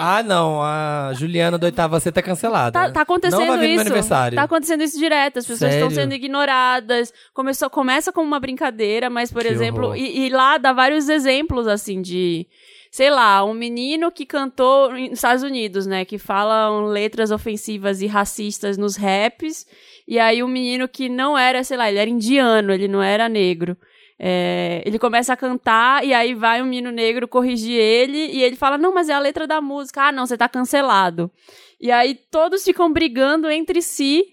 [0.00, 2.72] Ah, não, a Juliana do oitava C tá cancelada.
[2.72, 3.74] Tá, tá acontecendo Não vai vir no isso.
[3.74, 4.36] meu aniversário.
[4.36, 5.38] Tá acontecendo isso direto.
[5.38, 6.02] As pessoas estão Sério?
[6.04, 7.12] sendo ignoradas.
[7.32, 11.68] Começou, começa com uma brincadeira, mas, por Que exemplo, e, e lá dá vários exemplos
[11.68, 12.46] assim de.
[12.90, 16.04] sei lá, um menino que cantou nos Estados Unidos, né?
[16.04, 19.66] Que falam letras ofensivas e racistas nos raps.
[20.06, 23.28] E aí um menino que não era, sei lá, ele era indiano, ele não era
[23.28, 23.76] negro.
[24.18, 28.56] É, ele começa a cantar e aí vai um menino negro corrigir ele e ele
[28.56, 30.04] fala: Não, mas é a letra da música.
[30.08, 31.30] Ah, não, você tá cancelado.
[31.78, 34.24] E aí todos ficam brigando entre si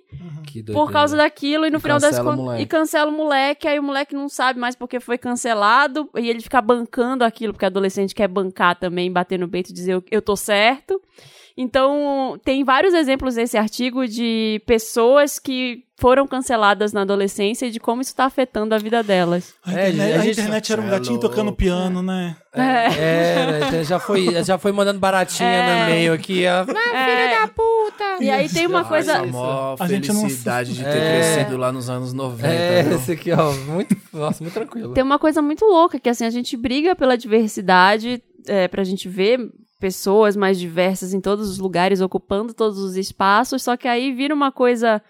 [0.47, 0.73] Que doideira.
[0.73, 2.35] por causa daquilo e no E final das contas.
[2.37, 2.63] moleque.
[2.63, 6.39] E cancela o moleque, aí o moleque não sabe mais porque foi cancelado e ele
[6.39, 10.21] fica bancando aquilo, porque adolescente quer bancar também, bater no peito e dizer eu, eu
[10.21, 11.01] tô certo.
[11.55, 17.79] Então, tem vários exemplos nesse artigo de pessoas que foram canceladas na adolescência e de
[17.79, 19.53] como isso tá afetando a vida delas.
[19.63, 22.35] A É, internet, a a internet era um É gatinho tocando piano, né?
[22.53, 25.85] É, então já foi, já foi mandando baratinha É.
[25.85, 26.65] no e-mail aqui, ó.
[26.65, 28.23] filho da puta!
[28.23, 29.13] E aí tem uma coisa.
[29.19, 31.19] Ai, a maior A gente não- felicidade de ter É.
[31.35, 32.47] crescido lá nos anos 90.
[32.47, 32.97] É, viu?
[32.97, 34.93] esse aqui, ó, muito, nossa, muito tranquilo.
[34.93, 39.07] Tem uma coisa muito louca, que assim, a gente briga pela diversidade, é, pra gente
[39.07, 39.39] ver
[39.83, 44.33] pessoas mais diversas em todos os lugares, ocupando todos os espaços, só que aí vira
[44.33, 45.01] uma coisa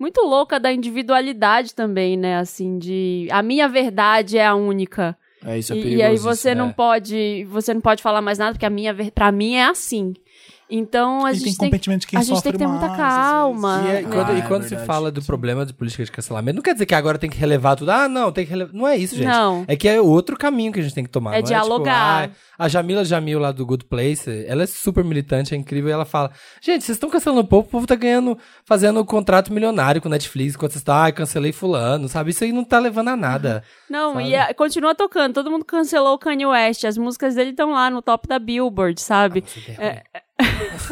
[0.00, 2.38] muito louca da individualidade também, né?
[2.38, 5.14] Assim, de a minha verdade é a única.
[5.44, 6.06] É, isso é E, e perigoso.
[6.06, 6.72] aí você não é.
[6.72, 10.14] pode, você não pode falar mais nada, porque a minha, pra mim é assim.
[10.74, 12.86] Então a E tem gente tem, de quem a gente sofre tem que ter muita
[12.88, 13.82] mais, às calma.
[13.84, 14.08] E, é- né?
[14.10, 16.72] quando, Ah, e é quando se fala do problema de política de cancelamento, não quer
[16.72, 17.90] dizer que agora tem que relevar tudo.
[17.90, 18.72] Ah, não, tem que relevar.
[18.72, 19.26] Não é isso, gente.
[19.26, 19.66] Não.
[19.68, 21.34] É que é outro caminho que a gente tem que tomar.
[21.34, 22.28] É não dialogar.
[22.28, 25.90] tipo, ah, a Jamila Jamil lá do Good Place, ela é super militante, é incrível.
[25.90, 26.30] E ela fala:
[26.62, 30.54] Gente, vocês estão cancelando o povo, o povo tá ganhando, fazendo contrato milionário com Netflix,
[30.54, 32.30] enquanto vocês estão, ah, cancelei fulano, sabe?
[32.30, 33.62] Isso aí não tá levando a nada.
[33.90, 34.28] Não, Sabe?
[34.30, 35.34] e é- continua tocando.
[35.34, 36.84] Todo mundo cancelou o Kanye West.
[36.84, 39.44] As músicas dele estão lá no top da Billboard, sabe?
[39.78, 40.02] É,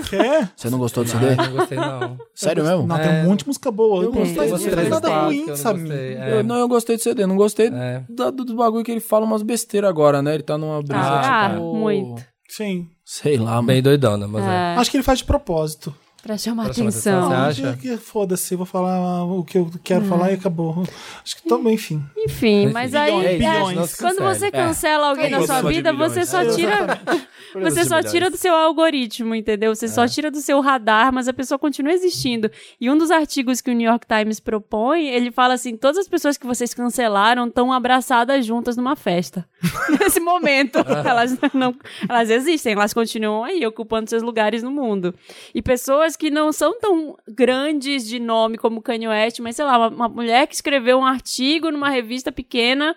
[0.08, 0.50] Quer?
[0.56, 1.34] Você não gostou do CD?
[1.36, 2.18] não gostei, não.
[2.34, 2.86] Sério mesmo?
[2.86, 4.02] Não, tem um monte de música boa.
[4.04, 4.48] Eu gostei.
[4.50, 5.80] Não tem três, nada ruim, eu não sabe?
[5.80, 6.42] gostei, é.
[6.42, 8.02] Não, eu gostei do CD, não gostei É.
[8.08, 10.34] do, do bagulho que ele fala umas besteiras agora, né?
[10.34, 11.74] Ele tá numa brisa, Ah, tipo...
[11.74, 12.22] muito.
[12.48, 12.88] Sim.
[13.04, 13.68] Sei lá, mano.
[13.68, 14.48] Bem doidona, mas é.
[14.48, 15.94] é, Acho que ele faz de propósito.
[16.22, 17.32] Pra chamar Pra chamar atenção.
[17.32, 17.76] atenção, acha?
[17.76, 20.08] Que- que Foda-se, vou falar o que eu quero Hum.
[20.08, 20.82] falar e acabou.
[21.24, 22.02] Acho que também, enfim.
[22.16, 23.38] Enfim, mas aí.
[23.38, 26.70] Bilhões, é, Quando você cancela alguém É na sua vida, você só É, tira.
[27.52, 29.74] Você só tira do seu algoritmo, entendeu?
[29.74, 32.48] Você só tira do seu radar, mas a pessoa continua existindo.
[32.80, 36.06] E um dos artigos que o New York Times propõe, ele fala assim: todas as
[36.06, 39.44] pessoas que vocês cancelaram estão abraçadas juntas numa festa.
[39.98, 40.78] Nesse momento.
[41.04, 41.74] elas não.
[42.08, 45.12] Elas existem, elas continuam aí, ocupando seus lugares no mundo.
[45.52, 49.78] E pessoas que não são tão grandes de nome como Kanye West, mas sei lá,
[49.78, 52.94] uma, uma mulher que escreveu um artigo numa revista pequena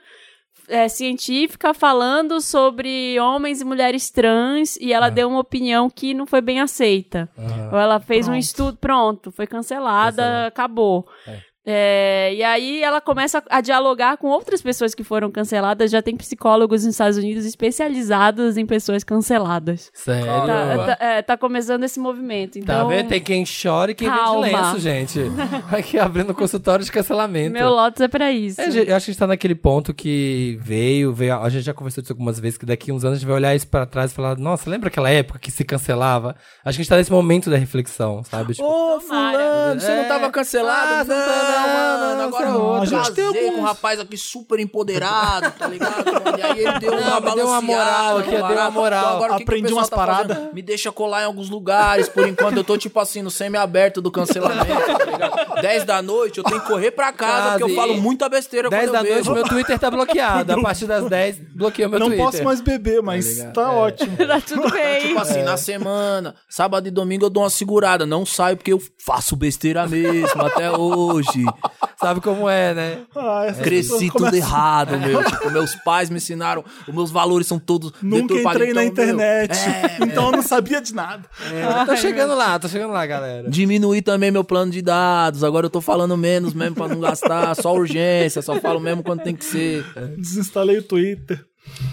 [0.67, 6.25] é, científica falando sobre homens e mulheres trans e ela deu uma opinião que não
[6.25, 7.29] foi bem aceita.
[7.71, 8.39] Ou ela fez um Pronto.
[8.43, 10.47] estudo, pronto, foi cancelada, Cancelado.
[10.47, 11.07] acabou.
[11.27, 15.89] É, e aí ela começa a dialogar com outras pessoas que foram canceladas.
[15.91, 19.89] Já tem psicólogos nos Estados Unidos especializados em pessoas canceladas.
[19.93, 20.25] Sério.
[20.25, 22.53] Tá, tá- é, tá começando esse movimento.
[22.53, 23.07] Tá Então, vendo?
[23.07, 24.41] Tem quem chora e quem Calma.
[24.45, 25.19] vende lenço, gente.
[25.71, 27.51] Aqui abrindo consultório de cancelamento.
[27.53, 28.59] meu Lotus é pra isso.
[28.59, 31.35] É, eu acho que a gente tá naquele ponto que veio, veio.
[31.39, 33.55] A gente já conversou disso algumas vezes, que daqui uns anos a gente vai olhar
[33.55, 36.35] isso pra trás e falar, nossa, lembra aquela época que se cancelava?
[36.63, 38.53] Acho que a gente tá nesse momento da reflexão, sabe?
[38.53, 39.37] Tipo, Ô, Tomara.
[39.37, 39.95] fulano, você É.
[40.01, 41.13] não tava cancelado?
[41.13, 42.81] Ah, não, não tá, mano, não, agora é outro.
[42.81, 43.63] A gente tem com um alguns.
[43.65, 46.03] rapaz aqui super empoderado, tá ligado?
[46.37, 48.99] E aí ele deu uma me deu uma moral aqui, deu uma moral.
[49.03, 50.27] Então agora que que Aprendi pessoal umas tá fazendo?
[50.27, 50.53] paradas.
[50.53, 54.11] Me deixa colar em alguns lugares, por enquanto eu tô tipo assim, no semi-aberto do
[54.11, 54.65] cancelamento,
[54.97, 55.61] tá ligado?
[55.61, 58.83] 10 da noite, eu tenho que correr pra casa, porque eu falo muita besteira 10
[58.89, 60.51] quando da noite, meu Twitter tá bloqueado.
[60.53, 62.25] A partir das 10, bloqueei o meu Não Twitter.
[62.25, 64.17] posso mais beber, mas tá ótimo.
[64.17, 65.07] Tá tudo bem.
[65.07, 68.05] Tipo assim, na semana, sábado e domingo eu dou uma segurada.
[68.05, 71.42] Não saio porque eu faço besteira mesmo até hoje.
[71.99, 72.97] Sabe como é, né?
[73.15, 75.23] Ah, Cresci tudo começam- errado, meu.
[75.33, 79.15] Tipo, meus pais me ensinaram, os meus valores são todos Nunca entrei na Então, meu,
[79.15, 81.23] internet, é, então eu não sabia de nada.
[81.79, 83.49] Eu tô chegando lá, tô chegando lá, galera.
[83.49, 85.43] Diminuir também meu plano de dados.
[85.43, 87.55] Agora eu tô falando menos mesmo pra não gastar.
[87.55, 89.85] Só urgência, só falo mesmo quando tem que ser.
[90.17, 91.43] Desinstalei o Twitter.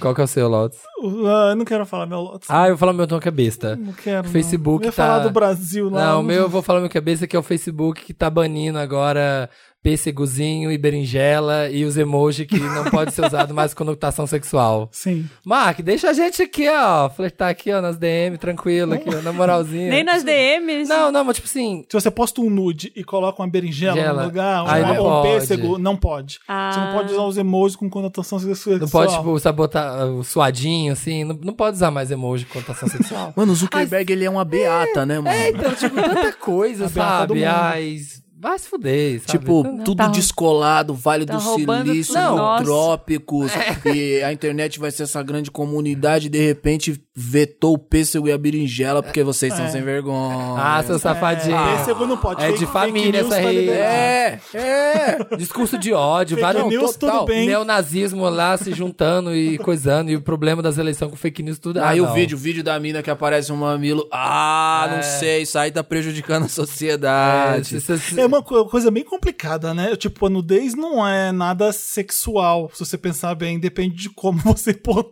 [0.00, 0.78] Qual que é o seu, Lotus?
[1.26, 2.48] Ah, eu não quero falar meu Lotus.
[2.50, 3.76] Ah, eu vou falar meu tom que é besta.
[3.76, 4.24] não quero.
[4.26, 4.32] não.
[4.32, 6.06] Facebook Eu ia tá- falar do Brasil lá.
[6.06, 8.78] Não, o meu eu vou falar meu cabeça que é o Facebook que tá banindo
[8.78, 9.48] agora
[9.82, 14.88] pêssegozinho e berinjela e os emojis que não pode ser usado mais com conotação sexual.
[14.92, 15.28] Sim.
[15.44, 19.32] Mark, deixa a gente aqui, ó, flertar aqui, ó, nas DM, tranquilo, aqui, ó, na
[19.32, 19.88] moralzinha.
[19.88, 20.88] Nem nas DMs.
[20.88, 24.20] Não, não, mas tipo assim, Se você posta um nude e coloca uma berinjela Berinjela.
[24.22, 25.28] no lugar, Aí ou, não ou um pode.
[25.34, 26.38] pêssego, não pode.
[26.46, 26.70] Ah.
[26.72, 28.78] Você não pode usar os emojis com conotação sexual.
[28.78, 32.88] não pode, tipo, sabotar o suadinho, assim, não, não pode usar mais emoji com conotação
[32.88, 33.32] sexual.
[33.34, 35.28] Mano, o Zuckerberg, ele é uma beata, né, mano?
[35.28, 37.40] É, então, tipo, tanta coisa, A beata do sabe?
[37.40, 37.44] mundo.
[37.48, 37.96] Ai,
[38.40, 39.38] vai se fuder, sabe?
[39.38, 42.64] Tipo, Então, tudo tá- descolado, Vale tá do Silício, nosso.
[42.64, 43.52] trópicos,
[43.94, 48.38] e a internet vai ser essa grande comunidade, de repente vetou o pêssego e a
[48.38, 49.68] berinjela porque vocês são É.
[49.68, 50.54] sem vergonha.
[50.58, 51.56] Ah, seu safadinho.
[51.76, 52.42] Pêssego não pode.
[52.42, 53.58] É Fake- de família essa aí.
[53.60, 53.82] liberado.
[53.90, 55.36] É, é.
[55.36, 57.46] Discurso de ódio, Fake vários news, tudo bem.
[57.46, 61.80] neonazismo lá se juntando e coisando, e o problema das eleições com fake news, tudo.
[61.82, 62.14] Aí ah, o não.
[62.14, 64.08] vídeo, o vídeo da mina que aparece um mamilo.
[64.12, 67.76] Ah, não sei, isso aí tá prejudicando a É, sociedade.
[68.16, 69.94] É uma co- coisa bem complicada, né?
[69.96, 73.58] Tipo, a nudez não é nada sexual, se você pensar bem.
[73.58, 75.04] Depende de como você pô,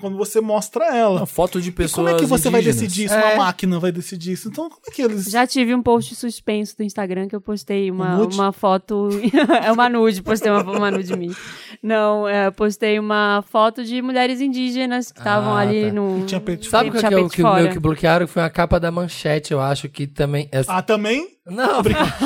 [0.00, 1.18] quando você mostra ela.
[1.20, 2.80] Uma foto de E pessoas como é que você vai indígenas.
[2.80, 3.14] decidir isso?
[3.14, 3.34] É.
[3.34, 4.48] Uma máquina vai decidir isso?
[4.48, 5.24] Então, como é que eles.
[5.26, 9.08] Já tive um post suspenso do Instagram que eu postei uma, Um uma foto.
[9.64, 11.34] é uma nude, postei uma, uma nude minha.
[11.82, 15.92] Não, é, postei uma foto de mulheres indígenas que estavam Ah, ali tá.
[15.92, 16.24] no.
[16.26, 18.26] Tinha peito de Sabe o que, tinha que, que, que bloquearam?
[18.26, 20.48] Foi a capa da manchete, eu acho que também.
[20.52, 20.62] É...
[20.68, 21.33] Ah, também?
[21.46, 21.82] Não,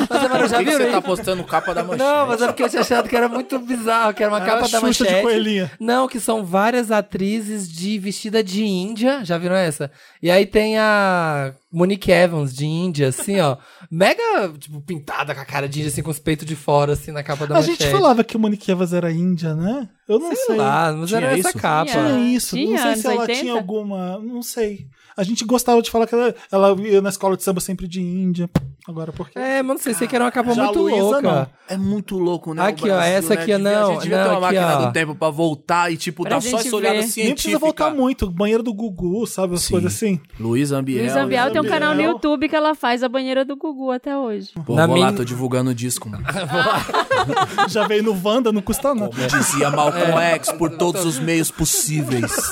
[0.09, 0.71] mas mano, Por já viu?
[0.71, 2.03] você tá postando capa da manchete?
[2.03, 4.45] Não, mas é porque eu tinha achado que era muito bizarro, que era uma Era
[4.45, 5.21] capa da Xuxa de manchete.
[5.23, 5.71] coelhinha.
[5.77, 9.25] Não, que são várias atrizes de vestida de Índia.
[9.25, 9.91] Já viram essa?
[10.23, 13.57] E aí tem a Monique Evans de Índia, assim, ó.
[13.91, 17.11] Mega, tipo, pintada com a cara de Índia, assim, com os peitos de fora, assim,
[17.11, 17.83] na capa da A manchete.
[17.83, 19.89] gente falava que Monique Evans era índia, né?
[20.07, 20.45] Eu não sei.
[20.45, 21.57] Sei lá, mas Tinha era essa isso?
[21.59, 21.91] capa.
[21.91, 22.03] Tinha.
[22.05, 22.55] Tinha isso.
[22.55, 23.39] Tinha, não sei se ela 80?
[23.41, 24.17] tinha alguma.
[24.19, 24.87] Não sei.
[25.19, 27.99] A gente gostava de falar que ela, ela ia na escola de samba sempre de
[28.01, 28.49] índia.
[28.87, 29.37] Agora por quê?
[29.37, 31.21] É, mas não sei, sei que era uma capa Já a muito Luísa, louca.
[31.21, 31.47] não.
[31.67, 32.67] É muito louco, né?
[32.67, 33.41] Aqui, ó, Brasil, essa né?
[33.41, 34.85] aqui, Devia- não, A gente devia ter não, uma aqui, máquina ó.
[34.87, 36.99] do tempo pra voltar e, tipo, Pra dar só gente essa olhada ver.
[37.01, 37.33] Nem científica.
[37.35, 38.31] precisa voltar muito.
[38.31, 39.55] Banheiro do Gugu, sabe?
[39.55, 39.73] As Sim.
[39.73, 40.21] coisas assim.
[40.39, 41.03] Luiz Ambiel.
[41.03, 44.17] Luiz Ambiel tem um canal no YouTube que ela faz a banheira do Gugu até
[44.17, 44.51] hoje.
[44.65, 46.23] Pô, Na vou lá, tô divulgando o disco, mano.
[47.67, 49.11] Já veio no Wanda, não custa nada.
[49.13, 52.31] Como dizia Malcolm X, por todos os meios possíveis.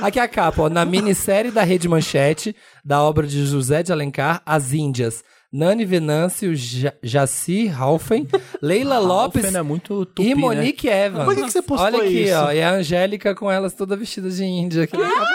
[0.00, 2.54] Aqui a capa, ó, na minissérie da Rede Manchete,
[2.84, 5.22] da obra de José de Alencar, As Índias.
[5.52, 8.26] Nani Venâncio, Ja- Jaci Ralfen,
[8.62, 10.40] Leila Lopes Alfen é muito tupi, e né?
[10.40, 11.26] Monique Evans.
[11.26, 12.34] Por que que você postou Olha aqui, isso?
[12.34, 14.84] ó, e a Angélica com elas toda vestida de índia.
[14.84, 15.26] aqui na capa.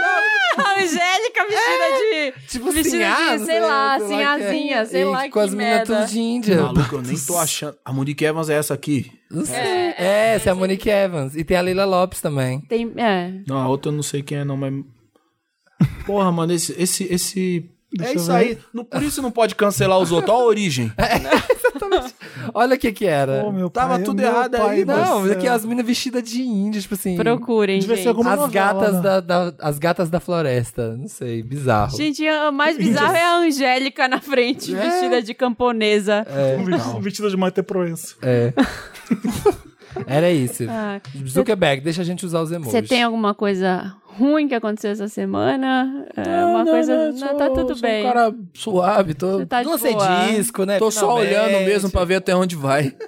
[0.63, 2.47] A Angélica vestida de.
[2.47, 6.05] Tipo vestida sinhá, de, sei lá, sinhazinha, sei E lá com que as meninas tudo
[6.07, 6.61] de índia.
[6.61, 7.77] Maluco, eu nem tô achando.
[7.85, 9.11] A Monique Evans é essa aqui.
[9.29, 9.55] Não sei.
[9.55, 11.35] É, essa é a Monique Evans.
[11.35, 12.61] E tem a Leila Lopes também.
[12.61, 13.33] Tem, é.
[13.47, 14.73] Não, a outra eu não sei quem é, não, mas.
[16.05, 16.73] Porra, mano, esse.
[16.81, 17.69] esse, esse...
[17.99, 18.57] É Deixa eu isso aí.
[18.73, 20.33] Não, por isso não pode cancelar os outros.
[20.33, 20.91] Olha a origem.
[22.53, 23.43] Olha o que que era.
[23.73, 25.31] Tava pai, tudo meu errado pai aí, Não, céu.
[25.33, 27.15] aqui as meninas vestidas de índia, tipo assim.
[27.15, 28.03] Procurem, Devia gente.
[28.03, 29.01] ser alguma As novela, gatas né?
[29.01, 30.95] da, da- as gatas da floresta.
[30.97, 31.95] Não sei, bizarro.
[31.95, 36.25] Gente, o mais bizarro é a Angélica na frente, vestida de camponesa.
[36.59, 38.15] Um vestido- vestido de Maite Proença.
[38.21, 38.53] É.
[40.05, 40.63] Era isso.
[40.69, 42.71] Ah, Zuckerberg, deixa a gente usar os emojis.
[42.71, 46.05] Você tem alguma coisa ruim que aconteceu essa semana?
[46.15, 47.11] É, uma coisa.
[47.11, 48.03] Não, tá tudo sou bem.
[48.03, 49.95] um cara suave, tô, Você tá Lancei
[50.35, 50.77] disco, né?
[50.79, 52.93] tô só olhando mesmo pra ver até onde vai.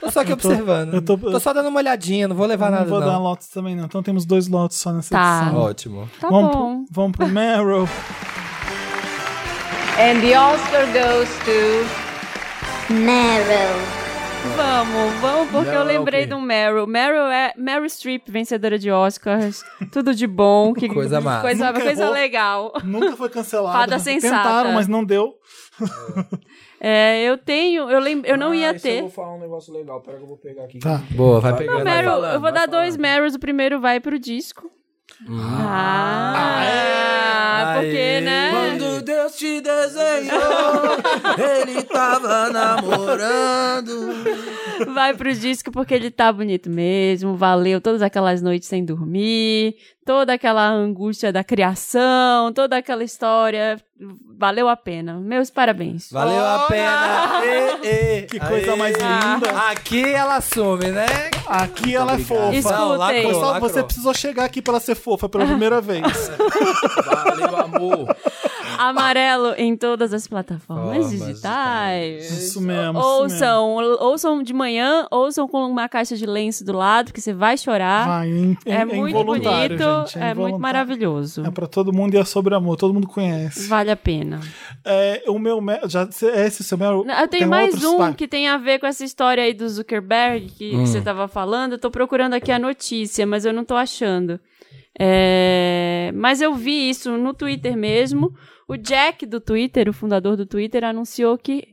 [0.00, 0.94] Tô só aqui observando.
[0.94, 3.06] eu tô- tô, só dando uma olhadinha, não vou levar não nada, vou não.
[3.06, 3.84] dar lotes também, não.
[3.84, 5.42] Então temos dois lotes só nessa Tá.
[5.42, 5.60] edição.
[5.62, 6.10] Ótimo.
[6.18, 6.84] Tá vamos, bom.
[6.84, 7.86] Pro, vamos pro Meryl.
[9.98, 13.99] And the Oscar goes to Meryl.
[14.56, 16.26] Vamos, vamos, porque Meryl eu lembrei quê?
[16.26, 16.86] do Meryl.
[16.86, 19.62] Meryl é Meryl Streep, vencedora de Oscars.
[19.92, 20.72] Tudo de bom.
[20.72, 21.42] Que, Coisa massa.
[21.42, 22.14] Coisa, Nunca coisa errou.
[22.14, 22.72] legal.
[22.84, 23.76] Nunca foi cancelado.
[23.78, 24.36] Fada sensata.
[24.36, 25.34] Tentaram, mas não deu.
[26.80, 29.08] É, eu tenho, eu, lem, eu não ia ter.
[29.10, 30.78] falar um negócio legal, pera que eu vou pegar aqui.
[30.78, 31.02] Tá.
[31.10, 33.00] Boa, vai falando, eu vou vai dar dois falando.
[33.00, 33.34] Meryls.
[33.34, 34.70] O primeiro vai pro disco.
[35.28, 36.64] Ah,
[37.76, 38.20] porque, Aê.
[38.20, 38.50] né?
[38.50, 40.96] Quando Deus te desenhou,
[41.38, 44.10] ele tava namorando.
[44.94, 47.36] Vai pro disco porque ele tá bonito mesmo.
[47.36, 53.78] Valeu todas aquelas noites sem dormir, toda aquela angústia da criação, toda aquela história.
[54.38, 55.20] Valeu a pena.
[55.20, 56.10] Meus parabéns.
[56.10, 57.40] Valeu a pena.
[57.44, 58.22] Ê, ê.
[58.22, 58.76] Que coisa Aê.
[58.78, 59.50] mais linda.
[59.70, 61.06] Aqui ela assume, né?
[61.46, 62.54] Aqui ela é fofa.
[62.54, 62.78] Escutem.
[62.78, 63.68] Não, lacrou, só- lacrou.
[63.68, 66.02] você precisou chegar aqui pra ela ser fofa pela primeira vez.
[67.04, 68.16] Valeu, amor.
[68.78, 72.30] Amarelo em todas as plataformas Formas digitais.
[72.30, 72.98] Isso mesmo.
[72.98, 77.58] Ouçam, ouçam de manhã, ouçam com uma caixa de lenço do lado, que você vai
[77.58, 78.06] chorar.
[78.06, 79.46] Vai, em, é em muito bonito,
[80.06, 80.60] gente, é muito involuntário.
[80.60, 81.44] maravilhoso.
[81.46, 83.66] É pra todo mundo e é sobre amor, todo mundo conhece.
[83.68, 84.40] Vale a pena.
[84.84, 86.78] É, o meu já é esse o seu?
[86.78, 89.68] Não, Eu tenho Tem mais um que tem a ver com essa história aí do
[89.68, 90.86] Zuckerberg que, que Hum.
[90.86, 91.72] você tava falando.
[91.72, 94.40] Eu tô procurando aqui a notícia, mas eu não tô achando.
[94.98, 98.32] É, Mas eu vi isso no Twitter mesmo.
[98.68, 101.64] O Jack do Twitter, o fundador do Twitter, anunciou que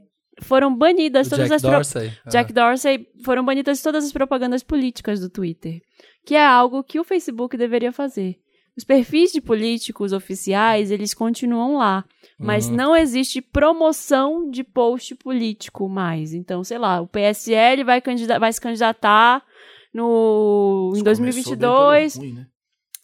[0.42, 2.12] foram banidas O todas Jack as pro- Dorsey.
[2.30, 5.80] Jack Dorsey foram banidas todas as propagandas políticas do Twitter,
[6.28, 8.38] que é algo que o Facebook deveria fazer.
[8.76, 12.04] Os perfis de políticos oficiais, eles continuam lá,
[12.38, 12.76] mas Uhum.
[12.76, 16.34] não existe promoção de post político mais.
[16.34, 18.04] Então, sei lá, o PSL vai,
[18.40, 19.42] vai se candidatar
[19.94, 22.48] no em Começou bem 2022 pelo ruim, né?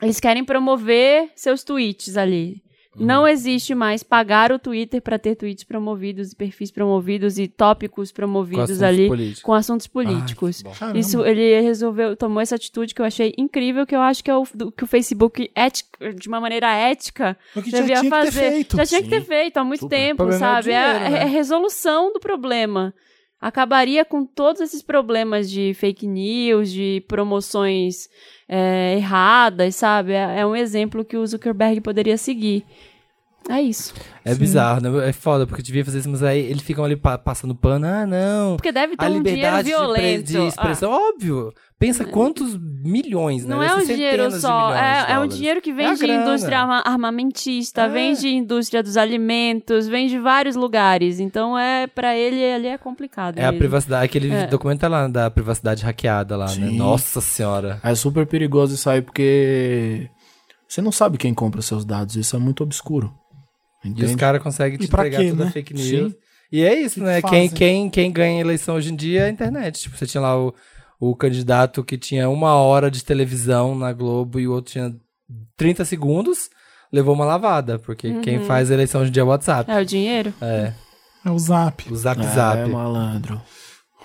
[0.01, 2.61] Eles querem promover seus tweets ali.
[2.95, 3.05] Uhum.
[3.05, 8.11] Não existe mais pagar o Twitter para ter tweets promovidos, e perfis promovidos e tópicos
[8.11, 9.41] promovidos assuntos ali políticos.
[9.41, 10.63] com assuntos políticos.
[10.79, 10.99] Ai.
[10.99, 14.35] Isso ele resolveu, tomou essa atitude que eu achei incrível, que eu acho que é
[14.37, 18.11] o do- que o Facebook ética- de uma maneira ética O que já devia tinha
[18.11, 18.51] que ter fazer.
[18.51, 18.77] feito.
[18.77, 19.95] Já tinha que ter feito há muito Super.
[19.97, 20.71] Tempo, é sabe?
[20.71, 21.21] É, dinheiro, né?
[21.21, 22.93] é resolução do problema.
[23.41, 28.07] Acabaria com todos esses problemas de fake news, de promoções
[28.47, 30.13] é, erradas, sabe?
[30.13, 32.65] É, é um exemplo que o Zuckerberg poderia seguir.
[33.49, 33.93] É isso.
[34.23, 35.09] É bizarro, né?
[35.09, 37.85] É foda, porque devia fazer isso, mas aí eles ficam ali pa- passando pano.
[37.85, 38.55] Ah, não.
[38.55, 40.23] Porque deve ter a um dinheiro liberdade de pre- violento.
[40.31, 41.53] de, expressão, óbvio.
[41.77, 43.55] Pensa quantos milhões, Ah, né?
[43.55, 45.85] não é Deve um ser dinheiro de só, de é, é um dinheiro que vem
[45.85, 46.23] É a de grana.
[46.23, 47.89] indústria arma- armamentista, É.
[47.89, 51.19] vem de indústria dos alimentos, vem de vários lugares.
[51.19, 53.37] Então é para ele ali é complicado.
[53.37, 53.57] É a mesmo.
[53.59, 54.47] privacidade, aquele É.
[54.47, 56.51] documentário lá da privacidade hackeada lá, né?
[56.69, 56.77] Sim.
[56.77, 57.81] Nossa senhora.
[57.83, 60.09] É super perigoso isso aí porque
[60.65, 62.15] você não sabe quem compra seus dados.
[62.15, 63.13] Isso é muito obscuro.
[63.83, 64.15] E os Entende?
[64.17, 65.49] caras conseguem te entregar quê, toda né?
[65.49, 66.11] a fake news.
[66.11, 66.15] Sim.
[66.51, 67.19] E é isso, Que né?
[67.21, 67.49] fazem.
[67.49, 69.81] Quem, quem, quem ganha a eleição hoje em dia é a internet.
[69.81, 70.53] Tipo, você tinha lá o,
[70.99, 74.95] o candidato que tinha uma hora de televisão na Globo e o outro tinha
[75.57, 76.49] 30 segundos,
[76.91, 77.79] levou uma lavada.
[77.79, 79.69] Porque quem faz a eleição hoje em dia é o WhatsApp.
[79.71, 80.31] É o dinheiro?
[80.41, 80.73] É,
[81.25, 81.91] É o Zap.
[81.91, 82.69] o Zap É, Zap.
[82.69, 83.41] malandro.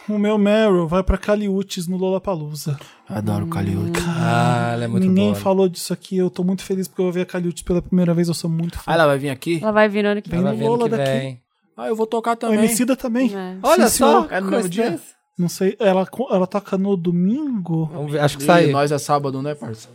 [0.08, 2.78] O meu Meryl vai pra Caliutes no Lollapalooza.
[3.08, 3.98] Adoro o Caliute.
[4.06, 5.34] Ah, ela é muito Ninguém boa.
[5.36, 6.18] falou disso aqui.
[6.18, 8.28] Eu tô muito feliz porque eu vou ver a Caliutes pela primeira vez.
[8.28, 8.82] Eu sou muito fã.
[8.86, 9.60] Ah, ela vai vir aqui?
[9.62, 10.60] Ela vai vir no ano que Vem Ela vem.
[10.60, 11.04] no Lola daqui.
[11.10, 11.40] vem.
[11.76, 12.58] Ah, eu vou tocar O também.
[12.58, 13.34] Emicida também.
[13.34, 13.56] É.
[13.62, 14.32] Olha Sim, só, senhor.
[14.32, 15.00] É no mesmo dia?
[15.38, 17.86] Não sei, ela, ela toca no domingo.
[17.92, 18.66] Vamos ver, acho que E sai.
[18.66, 19.88] nós é sábado, né, parça?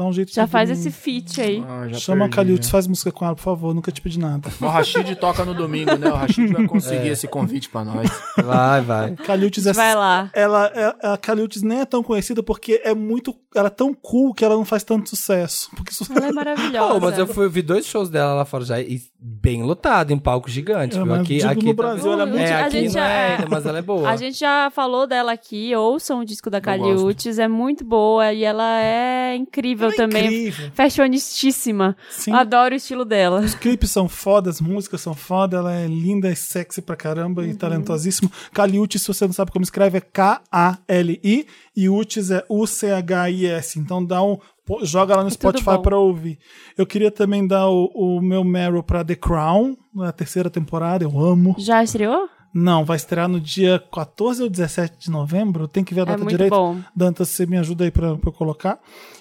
[0.00, 0.88] Dá um jeito Já de faz domingo.
[0.88, 1.62] esse feat aí.
[1.68, 2.72] Ah, Chama a perdi, Caliutes, já.
[2.72, 3.74] faz música com ela, por favor.
[3.74, 4.48] Nunca te pedi nada.
[4.58, 6.08] O Rashid toca no domingo, né?
[6.08, 7.12] O Rashid vai conseguir É.
[7.12, 8.10] esse convite pra nós.
[8.42, 9.14] Vai, vai.
[9.16, 10.30] Caliutes é Vai lá.
[10.32, 14.32] ela é- a Caliutes nem é tão conhecida porque é muito ela é tão cool
[14.32, 16.94] que ela não faz tanto sucesso porque Ela é maravilhosa.
[16.94, 19.02] Oh, mas eu fui, eu vi dois shows dela lá fora já, e
[19.42, 20.98] bem lotado, em palco gigante.
[20.98, 22.92] É, Aqui, digo aqui no tá- Brasil, ela é muito É, A aqui gente não
[22.92, 23.46] já- é é.
[23.48, 24.08] mas ela é boa.
[24.10, 28.44] A gente já falou dela aqui, ouçam o disco da Caliutes, é muito boa e
[28.44, 30.24] ela é incrível Ela é também.
[30.26, 30.70] incrível.
[30.74, 31.96] Fashionistíssima.
[32.10, 32.32] Sim.
[32.32, 33.40] Adoro o estilo dela.
[33.40, 37.46] Os clipes são foda, as músicas são foda, ela é linda e sexy pra caramba
[37.46, 38.30] e talentosíssima.
[38.52, 41.46] Caliutes, se você não sabe como escreve, é K-A-L-I
[41.76, 43.78] e Utis é U-C-H-I-S.
[43.78, 44.38] Então dá um.
[44.82, 46.38] Joga lá no tudo Spotify pra ouvir.
[46.76, 51.18] Eu queria também dar o, o meu Meryl pra The Crown, na terceira temporada, eu
[51.18, 51.54] amo.
[51.58, 52.28] Já estreou?
[52.52, 55.68] Não, vai estrear no dia 14 ou 17 de novembro.
[55.68, 56.50] Tem que ver a É data muito direito.
[56.50, 56.78] bom.
[56.96, 58.80] Dantas, você me ajuda aí pra, pra eu colocar.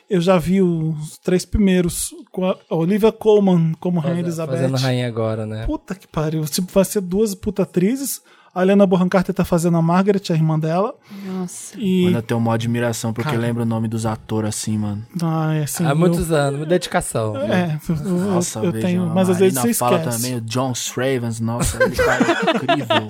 [0.10, 4.54] Eu já vi os três primeiros com a Olivia Colman como Rainha Elizabeth.
[4.56, 5.64] Fazendo rainha agora, né?
[5.68, 6.44] Puta que pariu.
[6.46, 8.20] Tipo, vai ser duas puta atrizes.
[8.60, 10.94] A Helena Bonham Carter tá fazendo a Margaret, a irmã dela.
[11.26, 11.74] Nossa.
[11.78, 12.06] E.
[12.06, 13.42] Mano, eu tenho uma admiração porque Cara.
[13.42, 15.02] lembra o nome dos atores assim, mano.
[15.24, 15.86] Ah, é assim.
[15.86, 17.38] Há eu- muitos anos, dedicação.
[17.38, 19.06] É, eu, Nossa, eu veja, tenho.
[19.08, 20.18] Mas às vezes você fala esquece.
[20.22, 22.18] também, o John Stravens, nossa, ele tá
[22.54, 23.08] incrível.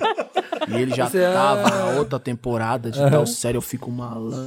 [0.68, 4.46] E ele já Você é- tava na outra temporada de tal série, eu fico malandro.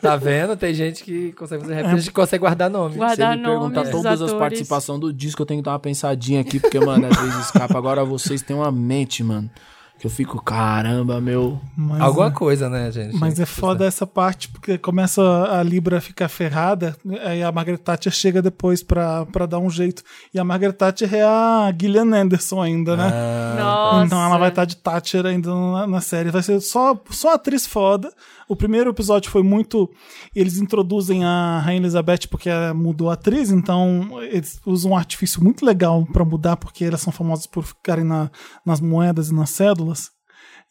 [0.00, 0.56] Tá vendo?
[0.56, 2.96] Tem gente que consegue fazer referência, que consegue guardar nome.
[2.96, 5.72] Guarda- Se ele perguntar nomes dos todas as participações do disco, eu tenho que dar
[5.72, 7.76] uma pensadinha aqui, porque, mano, às vezes escapa.
[7.76, 9.50] Agora vocês têm uma mente, mano,
[9.98, 11.58] que eu fico, caramba, meu.
[11.76, 13.16] Mas, Alguma coisa, né, gente?
[13.16, 17.78] Mas é foda essa parte, porque começa a Libra a ficar ferrada, aí a Margaret
[17.78, 20.02] Thatcher chega depois pra, pra dar um jeito.
[20.32, 23.10] E a Margaret Thatcher é a Gillian Anderson ainda, né?
[23.58, 24.04] Nossa.
[24.04, 26.30] Então ela vai estar de Thatcher ainda na, na série.
[26.30, 28.12] Vai ser só, só atriz foda.
[28.48, 29.90] O primeiro episódio foi muito.
[30.34, 35.42] Eles introduzem a Rainha Elizabeth porque ela mudou a atriz, então eles usam um artifício
[35.42, 38.30] muito legal pra mudar, porque elas são famosas por ficarem na-
[38.64, 40.10] nas moedas e nas cédulas.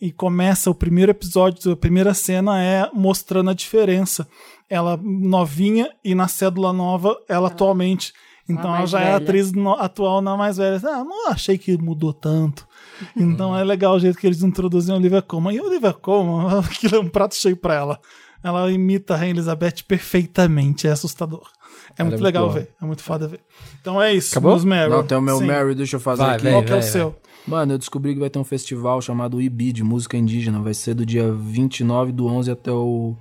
[0.01, 4.27] E começa o primeiro episódio, a primeira cena é mostrando a diferença.
[4.69, 8.11] Ela novinha e na cédula nova, ela atualmente.
[8.49, 9.17] Então ela já é a velha.
[9.23, 10.81] atriz no- atual, não mais velha.
[10.83, 12.67] Ah, não achei que mudou tanto.
[13.15, 15.55] Então é legal o jeito que eles introduzem a Olivia Colman.
[15.55, 17.99] E a Olivia Colman, aquilo é um prato cheio pra ela.
[18.43, 21.47] Ela imita a Rainha Elizabeth perfeitamente, é assustador.
[21.97, 22.59] É muito muito legal boa.
[22.59, 23.39] ver, é muito foda ver.
[23.81, 24.51] Então é isso, Acabou?
[24.51, 24.89] meus Meryl.
[24.97, 25.45] Não, tem o meu Sim.
[25.45, 26.43] Mary, deixa eu fazer Vai, aqui.
[26.43, 26.53] vem.
[26.53, 27.15] Qual que é o seu?
[27.47, 30.59] Mano, eu descobri que vai ter um festival chamado IBI, de música indígena.
[30.61, 33.15] Vai ser do dia 29 do 11 até o